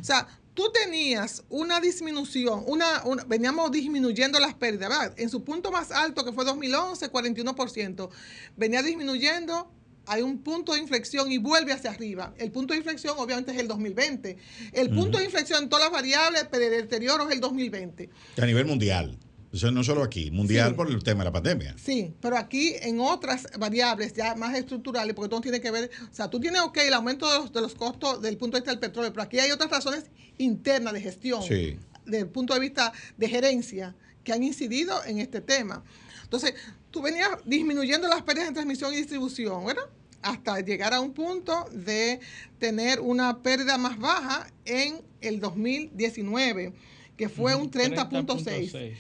O 0.01 0.05
sea, 0.05 0.29
tú 0.55 0.71
tenías 0.73 1.45
una 1.49 1.81
disminución, 1.81 2.63
una, 2.67 3.03
veníamos 3.27 3.71
disminuyendo 3.71 4.39
las 4.39 4.55
pérdidas, 4.55 4.89
¿verdad? 4.89 5.15
En 5.17 5.31
su 5.31 5.43
punto 5.45 5.71
más 5.71 5.91
alto, 5.91 6.25
que 6.25 6.33
fue 6.33 6.45
2011, 6.45 7.11
41%, 7.11 8.09
venía 8.57 8.83
disminuyendo 8.83 9.71
hay 10.09 10.23
un 10.23 10.39
punto 10.39 10.73
de 10.73 10.81
inflexión 10.81 11.31
y 11.31 11.39
vuelve 11.39 11.73
hacia 11.73 11.91
arriba. 11.91 12.35
El 12.39 12.51
punto 12.51 12.73
de 12.73 12.79
inflexión 12.79 13.15
obviamente 13.19 13.53
es 13.53 13.59
el 13.59 13.69
2020. 13.69 14.37
El 14.73 14.91
punto 14.91 15.19
de 15.19 15.25
inflexión 15.25 15.63
en 15.65 15.69
todas 15.69 15.87
las 15.87 15.93
variables, 15.93 16.47
pero 16.51 16.65
el 16.65 16.71
deterioro 16.71 17.29
es 17.29 17.35
el 17.35 17.41
2020. 17.41 18.09
A 18.41 18.47
nivel 18.47 18.67
mundial. 18.67 19.19
O 19.51 19.71
no 19.71 19.83
solo 19.83 20.03
aquí, 20.03 20.31
mundial 20.31 20.75
por 20.75 20.91
el 20.91 21.03
tema 21.03 21.21
de 21.21 21.25
la 21.27 21.33
pandemia. 21.33 21.75
Sí, 21.83 22.15
pero 22.21 22.37
aquí 22.37 22.75
en 22.83 23.01
otras 23.01 23.47
variables 23.59 24.13
ya 24.13 24.35
más 24.35 24.55
estructurales, 24.55 25.15
porque 25.15 25.31
todo 25.31 25.41
tiene 25.41 25.61
que 25.61 25.71
ver, 25.71 25.91
o 26.03 26.15
sea, 26.15 26.29
tú 26.29 26.39
tienes, 26.39 26.61
ok, 26.61 26.77
el 26.79 26.93
aumento 26.93 27.31
de 27.31 27.39
los, 27.39 27.53
de 27.53 27.63
los 27.63 27.75
costos 27.75 28.21
del 28.21 28.37
punto 28.37 28.57
de 28.57 28.61
vista 28.61 28.73
del 28.73 28.81
petróleo, 28.81 29.11
pero 29.11 29.23
aquí 29.23 29.39
hay 29.39 29.51
otras 29.51 29.71
razones 29.71 30.05
internas 30.37 30.93
de 30.93 31.01
gestión, 31.01 31.43
sí. 31.43 31.79
desde 32.05 32.21
el 32.21 32.29
punto 32.29 32.53
de 32.53 32.61
vista 32.61 32.93
de 33.17 33.29
gerencia, 33.29 33.97
que 34.23 34.35
han 34.35 34.43
incidido 34.43 35.03
en 35.05 35.19
este 35.19 35.41
tema. 35.41 35.83
Entonces, 36.25 36.53
tú 36.99 37.05
venías 37.05 37.31
disminuyendo 37.45 38.09
las 38.09 38.23
pérdidas 38.23 38.49
en 38.49 38.55
transmisión 38.55 38.93
y 38.93 38.97
distribución, 38.97 39.65
¿verdad? 39.65 39.85
hasta 40.21 40.59
llegar 40.59 40.93
a 40.93 41.01
un 41.01 41.13
punto 41.13 41.65
de 41.71 42.19
tener 42.59 42.99
una 42.99 43.41
pérdida 43.41 43.79
más 43.79 44.01
baja 44.01 44.51
en 44.65 45.01
el 45.21 45.39
2019, 45.39 46.73
que 47.17 47.29
fue 47.29 47.55
un 47.55 47.71
30.6. 47.71 48.97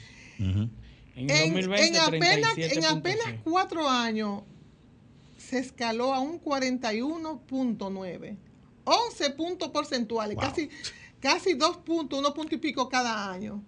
En, 1.16 1.96
apenas, 1.96 2.56
en 2.56 2.84
apenas 2.84 3.34
cuatro 3.42 3.88
años 3.88 4.44
se 5.36 5.58
escaló 5.58 6.14
a 6.14 6.20
un 6.20 6.40
41.9. 6.40 8.36
11 8.84 9.30
puntos 9.30 9.70
porcentuales, 9.70 10.38
casi, 10.38 10.70
casi 11.18 11.54
dos 11.54 11.78
puntos, 11.78 12.20
uno 12.20 12.32
punto 12.32 12.54
y 12.54 12.58
pico 12.58 12.88
cada 12.88 13.28
año. 13.32 13.60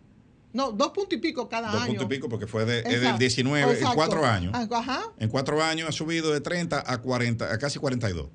No, 0.52 0.72
dos 0.72 0.90
puntos 0.90 1.16
y 1.16 1.20
pico 1.20 1.48
cada 1.48 1.68
año. 1.68 1.78
Dos 1.78 1.86
puntos 1.86 2.05
y 2.05 2.09
pico 2.09 2.28
porque 2.28 2.47
fue 2.47 2.64
de, 2.64 2.82
del 2.82 3.18
19, 3.18 3.78
en 3.78 3.86
cuatro 3.94 4.24
años. 4.24 4.55
Ajá. 4.70 5.02
En 5.18 5.28
cuatro 5.28 5.62
años 5.62 5.89
ha 5.89 5.93
subido 5.93 6.32
de 6.32 6.40
30 6.40 6.85
a 6.86 6.98
40, 6.98 7.52
a 7.52 7.59
casi 7.59 7.78
42. 7.78 8.28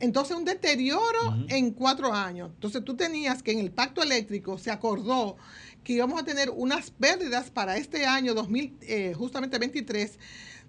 Entonces, 0.00 0.36
un 0.36 0.44
deterioro 0.44 1.46
en 1.48 1.72
cuatro 1.72 2.14
años. 2.14 2.50
Entonces, 2.54 2.84
tú 2.84 2.96
tenías 2.96 3.42
que 3.42 3.50
en 3.50 3.58
el 3.58 3.72
pacto 3.72 4.02
eléctrico 4.02 4.56
se 4.56 4.70
acordó 4.70 5.36
que 5.82 5.94
íbamos 5.94 6.20
a 6.20 6.24
tener 6.24 6.50
unas 6.50 6.90
pérdidas 6.90 7.50
para 7.50 7.76
este 7.76 8.06
año 8.06 8.34
2000, 8.34 8.78
eh, 8.82 9.14
justamente 9.16 9.58
23, 9.58 10.18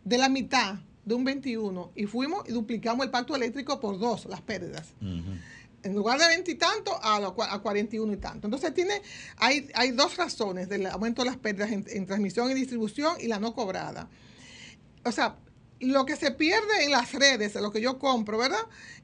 de 0.04 0.18
la 0.18 0.30
mitad 0.30 0.80
de 1.06 1.14
un 1.14 1.24
21. 1.24 1.92
Y 1.96 2.06
fuimos 2.06 2.50
y 2.50 2.54
duplicamos 2.54 3.06
el 3.06 3.12
pacto 3.12 3.36
eléctrico 3.36 3.80
por 3.80 4.00
dos, 4.00 4.26
las 4.26 4.42
pérdidas 4.42 4.94
en 5.84 5.96
lugar 5.96 6.20
de 6.20 6.28
20 6.28 6.52
y 6.52 6.56
tanto, 6.56 6.98
a, 7.02 7.18
a 7.18 7.60
41 7.60 8.14
y 8.14 8.18
tanto. 8.18 8.48
Entonces, 8.48 8.74
tiene, 8.74 9.02
hay, 9.38 9.70
hay 9.74 9.92
dos 9.92 10.18
razones 10.18 10.70
del 10.70 10.86
aumento 10.88 11.24
de 11.24 11.30
las 11.30 11.38
pérdidas 11.38 11.72
en, 11.72 12.06
transmisión 12.06 12.52
y 12.52 12.54
distribución 12.54 13.16
y 13.20 13.28
la 13.28 13.40
no 13.40 13.54
cobrada. 13.54 14.10
O 15.06 15.12
sea, 15.12 15.38
lo 15.80 16.06
que 16.06 16.16
se 16.16 16.32
pierde 16.32 16.84
en 16.84 16.92
las 16.92 17.14
redes, 17.14 17.56
lo 17.56 17.72
que 17.72 17.82
yo 17.82 18.00
compro, 18.00 18.38
¿verdad? 18.38 18.60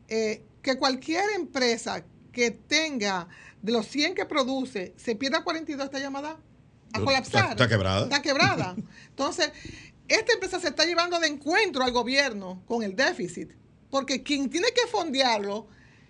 Eh, 0.07 0.43
que 0.61 0.77
cualquier 0.77 1.23
empresa 1.35 2.03
que 2.31 2.51
tenga 2.51 3.27
de 3.61 3.71
los 3.71 3.87
100 3.87 4.15
que 4.15 4.25
produce, 4.25 4.93
se 4.97 5.15
pierda 5.15 5.43
42, 5.43 5.85
está 5.85 5.99
llamada 5.99 6.37
a 6.93 6.99
colapsar. 6.99 7.51
Está, 7.51 7.67
quebrada. 7.67 8.03
Está 8.03 8.21
quebrada. 8.21 8.75
Entonces, 9.09 9.51
esta 10.07 10.33
empresa 10.33 10.59
se 10.59 10.67
está 10.67 10.85
llevando 10.85 11.19
de 11.19 11.27
encuentro 11.27 11.83
al 11.83 11.91
gobierno 11.91 12.61
con 12.67 12.83
el 12.83 12.95
déficit 12.95 13.51
porque 13.95 14.23
quien 14.23 14.49
tiene 14.49 14.67
que 14.75 14.87
fondearlo 14.87 15.67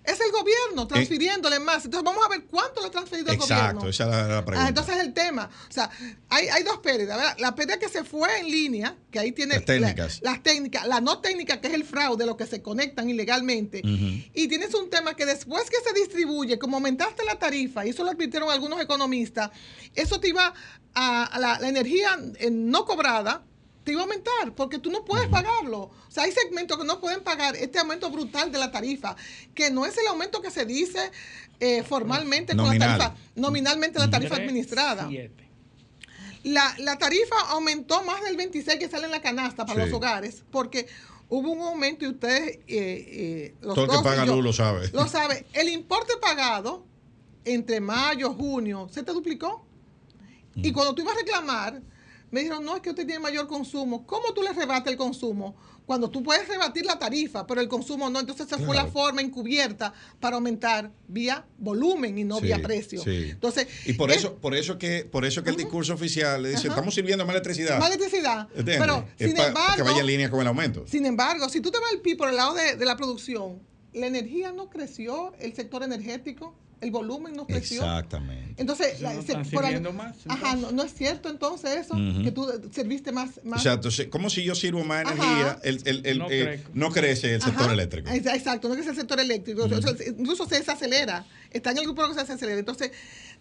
es 0.07 0.19
el 0.21 0.31
gobierno 0.31 0.87
transfiriéndole 0.87 1.59
más. 1.59 1.85
Entonces 1.85 2.03
vamos 2.05 2.25
a 2.25 2.29
ver 2.29 2.45
cuánto 2.45 2.81
le 2.81 2.87
ha 2.87 2.91
transferido 2.91 3.31
el 3.31 3.37
gobierno. 3.37 3.63
Exacto, 3.65 3.89
esa 3.89 4.03
es 4.05 4.09
la, 4.09 4.27
la 4.35 4.45
pregunta. 4.45 4.65
Ah, 4.65 4.69
entonces 4.69 4.95
es 4.95 5.01
el 5.01 5.13
tema. 5.13 5.49
O 5.69 5.73
sea, 5.73 5.89
hay, 6.29 6.47
hay 6.47 6.63
dos 6.63 6.77
pérdidas. 6.79 7.17
¿verdad? 7.17 7.35
La 7.39 7.55
pérdida 7.55 7.79
que 7.79 7.89
se 7.89 8.03
fue 8.03 8.39
en 8.39 8.49
línea, 8.51 8.95
que 9.11 9.19
ahí 9.19 9.31
tiene 9.31 9.55
Las 9.55 9.65
técnicas. 9.65 10.19
la- 10.21 10.31
las 10.31 10.43
técnicas, 10.43 10.87
la 10.87 11.01
no 11.01 11.19
técnica, 11.19 11.61
que 11.61 11.67
es 11.67 11.73
el 11.73 11.83
fraude, 11.85 12.25
lo 12.25 12.37
que 12.37 12.45
se 12.45 12.61
conectan 12.61 13.09
ilegalmente. 13.09 13.81
Y 14.33 14.47
tienes 14.47 14.73
un 14.73 14.89
tema 14.89 15.15
que 15.15 15.25
después 15.25 15.69
que 15.69 15.77
se 15.87 15.93
distribuye, 15.99 16.57
como 16.59 16.77
aumentaste 16.77 17.23
la 17.25 17.35
tarifa, 17.39 17.85
y 17.85 17.89
eso 17.89 18.03
lo 18.03 18.11
advirtieron 18.11 18.49
algunos 18.51 18.79
economistas, 18.81 19.51
eso 19.93 20.19
te 20.19 20.29
iba 20.29 20.53
a, 20.93 21.23
a 21.25 21.39
la, 21.39 21.59
la 21.59 21.67
energía 21.69 22.17
eh, 22.39 22.49
no 22.51 22.85
cobrada. 22.85 23.43
Te 23.85 23.91
iba 23.91 24.01
a 24.01 24.03
aumentar 24.03 24.53
porque 24.55 24.79
tú 24.79 24.89
no 24.91 25.05
puedes 25.05 25.27
pagarlo. 25.29 25.79
O 25.83 26.09
sea, 26.09 26.23
hay 26.23 26.31
segmentos 26.31 26.77
que 26.77 26.83
no 26.85 26.99
pueden 26.99 27.21
pagar 27.23 27.55
este 27.55 27.79
aumento 27.79 28.09
brutal 28.09 28.51
de 28.51 28.57
la 28.57 28.71
tarifa, 28.71 29.15
que 29.53 29.69
no 29.71 29.85
es 29.85 29.95
el 29.97 30.07
aumento 30.07 30.41
que 30.41 30.49
se 30.51 30.65
dice 30.65 31.11
eh, 31.59 31.83
formalmente 31.83 32.55
con 32.57 32.65
la 32.67 32.77
tarifa, 32.77 33.15
nominalmente 33.35 33.99
la 33.99 34.09
tarifa 34.09 34.35
administrada. 34.35 35.07
La, 36.43 36.75
la 36.79 36.97
tarifa 36.97 37.35
aumentó 37.49 38.03
más 38.03 38.21
del 38.23 38.37
26 38.37 38.77
que 38.77 38.87
sale 38.89 39.05
en 39.05 39.11
la 39.11 39.21
canasta 39.21 39.65
para 39.65 39.83
Sí. 39.83 39.89
los 39.89 39.95
hogares, 39.97 40.43
porque 40.51 40.87
hubo 41.29 41.51
un 41.51 41.61
aumento 41.61 42.05
y 42.05 42.09
ustedes, 42.09 42.57
eh, 42.57 42.63
eh, 42.67 43.55
los 43.61 43.73
Todo 43.73 43.85
el 43.85 43.89
que 43.91 43.95
dos 43.97 44.01
y 44.05 44.09
paga 44.09 44.25
yo, 44.25 44.35
luz 44.35 44.43
lo 44.43 44.53
sabe. 44.53 44.89
Lo 44.93 45.07
sabe. 45.07 45.45
El 45.53 45.69
importe 45.69 46.13
pagado 46.21 46.85
entre 47.45 47.79
mayo, 47.79 48.33
junio, 48.33 48.87
se 48.91 49.01
te 49.03 49.11
duplicó. 49.11 49.65
Y 50.55 50.71
cuando 50.71 50.93
tú 50.95 51.01
ibas 51.01 51.15
a 51.15 51.19
reclamar, 51.19 51.81
me 52.35 52.41
dijeron, 52.41 52.65
no, 52.65 52.75
es 52.75 52.81
que 52.81 52.89
usted 52.89 53.05
tiene 53.05 53.21
mayor 53.21 53.47
consumo. 53.47 54.05
¿Cómo 54.05 54.33
tú 54.33 54.43
le 54.43 54.51
rebates 54.51 54.91
el 54.91 54.97
consumo? 54.97 55.55
Cuando 55.85 56.09
tú 56.09 56.21
puedes 56.21 56.45
rebatir 56.49 56.85
la 56.85 56.99
tarifa, 56.99 57.47
pero 57.47 57.61
el 57.61 57.69
consumo 57.69 58.09
no. 58.09 58.19
Entonces 58.19 58.45
esa 58.47 58.57
fue 58.57 58.75
la 58.75 58.87
forma 58.87 59.21
encubierta 59.21 59.93
para 60.19 60.35
aumentar 60.35 60.91
vía 61.07 61.45
volumen 61.57 62.17
y 62.17 62.25
no 62.25 62.39
Sí, 62.39 62.43
vía 62.43 62.61
precio. 62.61 63.01
sí. 63.01 63.29
Entonces, 63.31 63.67
Y 63.85 63.93
por 63.93 64.11
es- 64.11 64.17
eso, 64.17 64.35
por 64.35 64.53
eso 64.53 64.77
que, 64.77 65.05
por 65.05 65.23
eso 65.23 65.43
que 65.43 65.51
el 65.51 65.55
discurso 65.55 65.93
oficial 65.93 66.43
le 66.43 66.49
dice, 66.49 66.67
estamos 66.67 66.93
sirviendo 66.93 67.25
más 67.25 67.35
electricidad. 67.35 67.79
Más 67.79 67.87
electricidad. 67.87 68.49
¿Entiendes? 68.53 68.79
Pero, 68.79 69.07
Es 69.17 69.29
sin 69.31 69.39
embargo, 69.39 69.75
que 69.77 69.83
vaya 69.83 69.99
en 70.01 70.07
línea 70.07 70.29
con 70.29 70.41
el 70.41 70.47
aumento. 70.47 70.85
sin 70.87 71.05
embargo, 71.05 71.47
si 71.47 71.61
tú 71.61 71.71
te 71.71 71.79
vas 71.79 71.93
el 71.93 72.01
PIB 72.01 72.17
por 72.17 72.27
el 72.29 72.35
lado 72.35 72.53
de, 72.55 72.75
de 72.75 72.85
la 72.85 72.97
producción, 72.97 73.61
la 73.93 74.07
energía 74.07 74.51
no 74.51 74.69
creció, 74.69 75.31
el 75.39 75.53
sector 75.55 75.83
energético, 75.83 76.53
el 76.81 76.91
volumen 76.91 77.33
no 77.33 77.47
creció. 77.47 77.81
Exactamente. 77.81 78.61
Entonces, 78.61 79.01
la- 79.01 79.13
no 79.13 79.21
se- 79.21 79.35
por 79.51 79.65
al- 79.65 79.81
más, 79.93 80.15
Ajá, 80.27 80.51
entonces. 80.53 80.61
no, 80.61 80.71
no 80.71 80.83
es 80.83 80.93
cierto 80.93 81.29
entonces 81.29 81.71
eso, 81.77 81.95
Ujú. 81.95 82.23
que 82.23 82.31
tú 82.31 82.47
serviste 82.71 83.11
más. 83.11 83.39
más 83.43 83.59
O 83.59 83.63
sea, 83.63 83.73
entonces, 83.73 84.07
como 84.07 84.29
si 84.29 84.43
yo 84.43 84.55
sirvo 84.55 84.83
más 84.83 85.05
Ajá. 85.05 85.13
energía, 85.13 85.59
el, 85.63 85.81
el- 85.85 86.05
el- 86.05 86.19
No 86.19 86.27
eh, 86.29 86.63
no 86.73 86.91
crece 86.91 87.33
el 87.35 87.41
sector 87.41 87.63
Ajá, 87.63 87.73
eléctrico. 87.73 88.09
ex- 88.09 88.25
Exacto, 88.27 88.67
no 88.69 88.75
es 88.75 88.85
el 88.87 88.95
sector 88.95 89.19
eléctrico, 89.19 89.63
o 89.63 89.81
sea, 89.81 89.93
incluso 90.07 90.47
se 90.47 90.55
desacelera, 90.59 91.25
está 91.51 91.71
en 91.71 91.77
el 91.79 91.83
grupo 91.85 92.07
que 92.07 92.13
se 92.13 92.19
desacelera. 92.21 92.59
Entonces, 92.59 92.91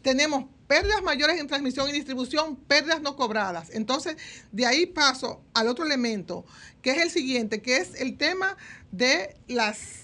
tenemos 0.03 0.45
pérdidas 0.67 1.03
mayores 1.03 1.41
en 1.41 1.47
transmisión 1.47 1.89
y 1.89 1.93
distribución, 1.93 2.57
pérdidas 2.57 3.01
no 3.03 3.17
cobradas. 3.17 3.71
Entonces, 3.73 4.17
de 4.53 4.67
ahí 4.67 4.87
paso 4.87 5.43
al 5.55 5.69
otro 5.69 5.85
elemento, 5.85 6.45
que 6.83 6.91
es 6.93 6.99
el 6.99 7.11
siguiente, 7.11 7.63
que 7.63 7.79
es 7.79 8.01
el 8.01 8.17
tema 8.19 8.57
de 8.93 9.37
las 9.49 10.04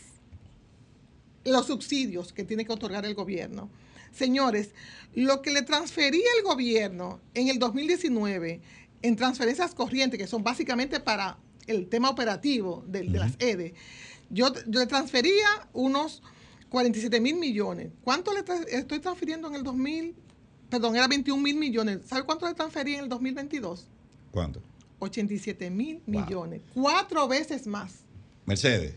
los 1.45 1.67
subsidios 1.67 2.33
que 2.33 2.45
tiene 2.45 2.65
que 2.65 2.73
otorgar 2.73 3.05
el 3.07 3.15
gobierno. 3.15 3.71
Señores, 4.13 4.71
lo 5.15 5.41
que 5.43 5.51
le 5.53 5.63
transfería 5.63 6.27
el 6.39 6.45
gobierno 6.45 7.21
en 7.35 7.49
el 7.49 7.59
2019 7.59 8.61
en 9.03 9.17
transferencias 9.17 9.75
corrientes, 9.75 10.19
que 10.19 10.27
son 10.27 10.43
básicamente 10.43 11.01
para 11.01 11.39
el 11.67 11.87
tema 11.89 12.11
operativo 12.11 12.85
de, 12.87 13.03
de 13.03 13.19
las 13.19 13.33
EDE, 13.39 13.75
yo, 14.31 14.53
yo 14.67 14.81
le 14.81 14.87
transfería 14.87 15.47
unos 15.73 16.23
47 16.69 17.21
mil 17.21 17.37
millones. 17.37 17.91
¿Cuánto 18.05 18.33
le 18.35 18.45
tra- 18.45 18.67
estoy 18.69 18.99
transfiriendo 19.01 19.49
en 19.49 19.55
el 19.57 19.63
2000? 19.63 20.15
Perdón, 20.69 20.95
era 20.97 21.09
21 21.09 21.41
mil 21.43 21.57
millones. 21.57 22.01
¿Sabe 22.07 22.25
cuánto 22.25 22.47
le 22.47 22.55
transferí 22.55 22.95
en 22.95 23.01
el 23.05 23.09
2022? 23.09 23.87
¿Cuánto? 24.31 24.61
87 25.01 25.71
mil 25.71 26.03
Wow. 26.07 26.21
millones. 26.23 26.63
Cuatro 26.75 27.27
veces 27.27 27.67
más. 27.67 28.01
Mercedes, 28.47 28.95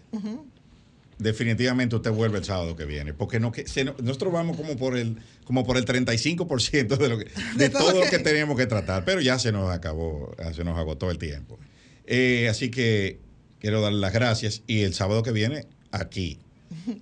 definitivamente 1.19 1.95
usted 1.95 2.11
vuelve 2.11 2.38
el 2.40 2.44
sábado 2.45 2.76
que 2.76 2.85
viene, 2.85 3.14
porque 3.14 3.40
no, 3.40 3.52
que, 3.52 3.68
se 3.68 3.84
no- 3.84 3.95
nosotros 4.02 4.34
vamos 4.34 4.57
como 4.57 4.76
por 4.77 4.98
el 4.98 5.18
como 5.45 5.65
por 5.65 5.77
el 5.77 5.85
35% 5.85 6.98
de, 6.98 7.10
lo 7.10 7.18
que, 7.18 7.26
de, 7.57 7.57
De 7.57 7.69
todo 7.69 7.91
todo 7.91 8.03
lo 8.03 8.10
que- 8.10 8.19
teníamos 8.19 8.57
que 8.57 8.65
tratar, 8.65 9.06
pero 9.06 9.22
ya 9.22 9.38
se 9.40 9.52
nos 9.52 9.69
acabó, 9.72 10.35
se 10.56 10.64
nos 10.64 10.77
agotó 10.77 11.11
el 11.11 11.18
tiempo. 11.18 11.60
Eh, 12.06 12.48
así 12.49 12.69
que 12.69 13.19
quiero 13.60 13.81
darle 13.81 13.99
las 13.99 14.14
gracias 14.14 14.64
y 14.68 14.81
el 14.81 14.94
sábado 14.94 15.23
que 15.23 15.31
viene 15.31 15.68
aquí. 15.91 16.40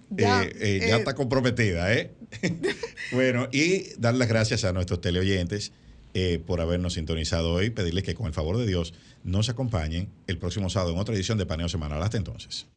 Ya, 0.10 0.44
Eh, 0.44 0.54
eh, 0.60 0.80
ya 0.88 0.96
eh, 0.98 1.00
está 1.00 1.16
comprometida, 1.16 1.94
¿eh? 1.94 2.12
bueno, 3.14 3.48
y 3.52 3.94
dar 3.98 4.14
las 4.16 4.28
gracias 4.28 4.64
a 4.66 4.74
nuestros 4.74 5.00
teleoyentes 5.02 5.72
eh, 6.14 6.40
por 6.46 6.60
habernos 6.62 6.94
sintonizado 6.96 7.54
hoy. 7.54 7.70
Pedirles 7.70 8.04
que 8.04 8.14
con 8.14 8.28
el 8.28 8.34
favor 8.34 8.58
de 8.58 8.68
Dios 8.68 8.94
nos 9.24 9.48
acompañen 9.50 10.10
el 10.28 10.38
próximo 10.38 10.70
sábado 10.70 10.92
en 10.94 11.00
otra 11.00 11.16
edición 11.16 11.38
de 11.38 11.46
Paneo 11.46 11.70
Semanal. 11.70 12.04
Hasta 12.04 12.18
entonces. 12.18 12.68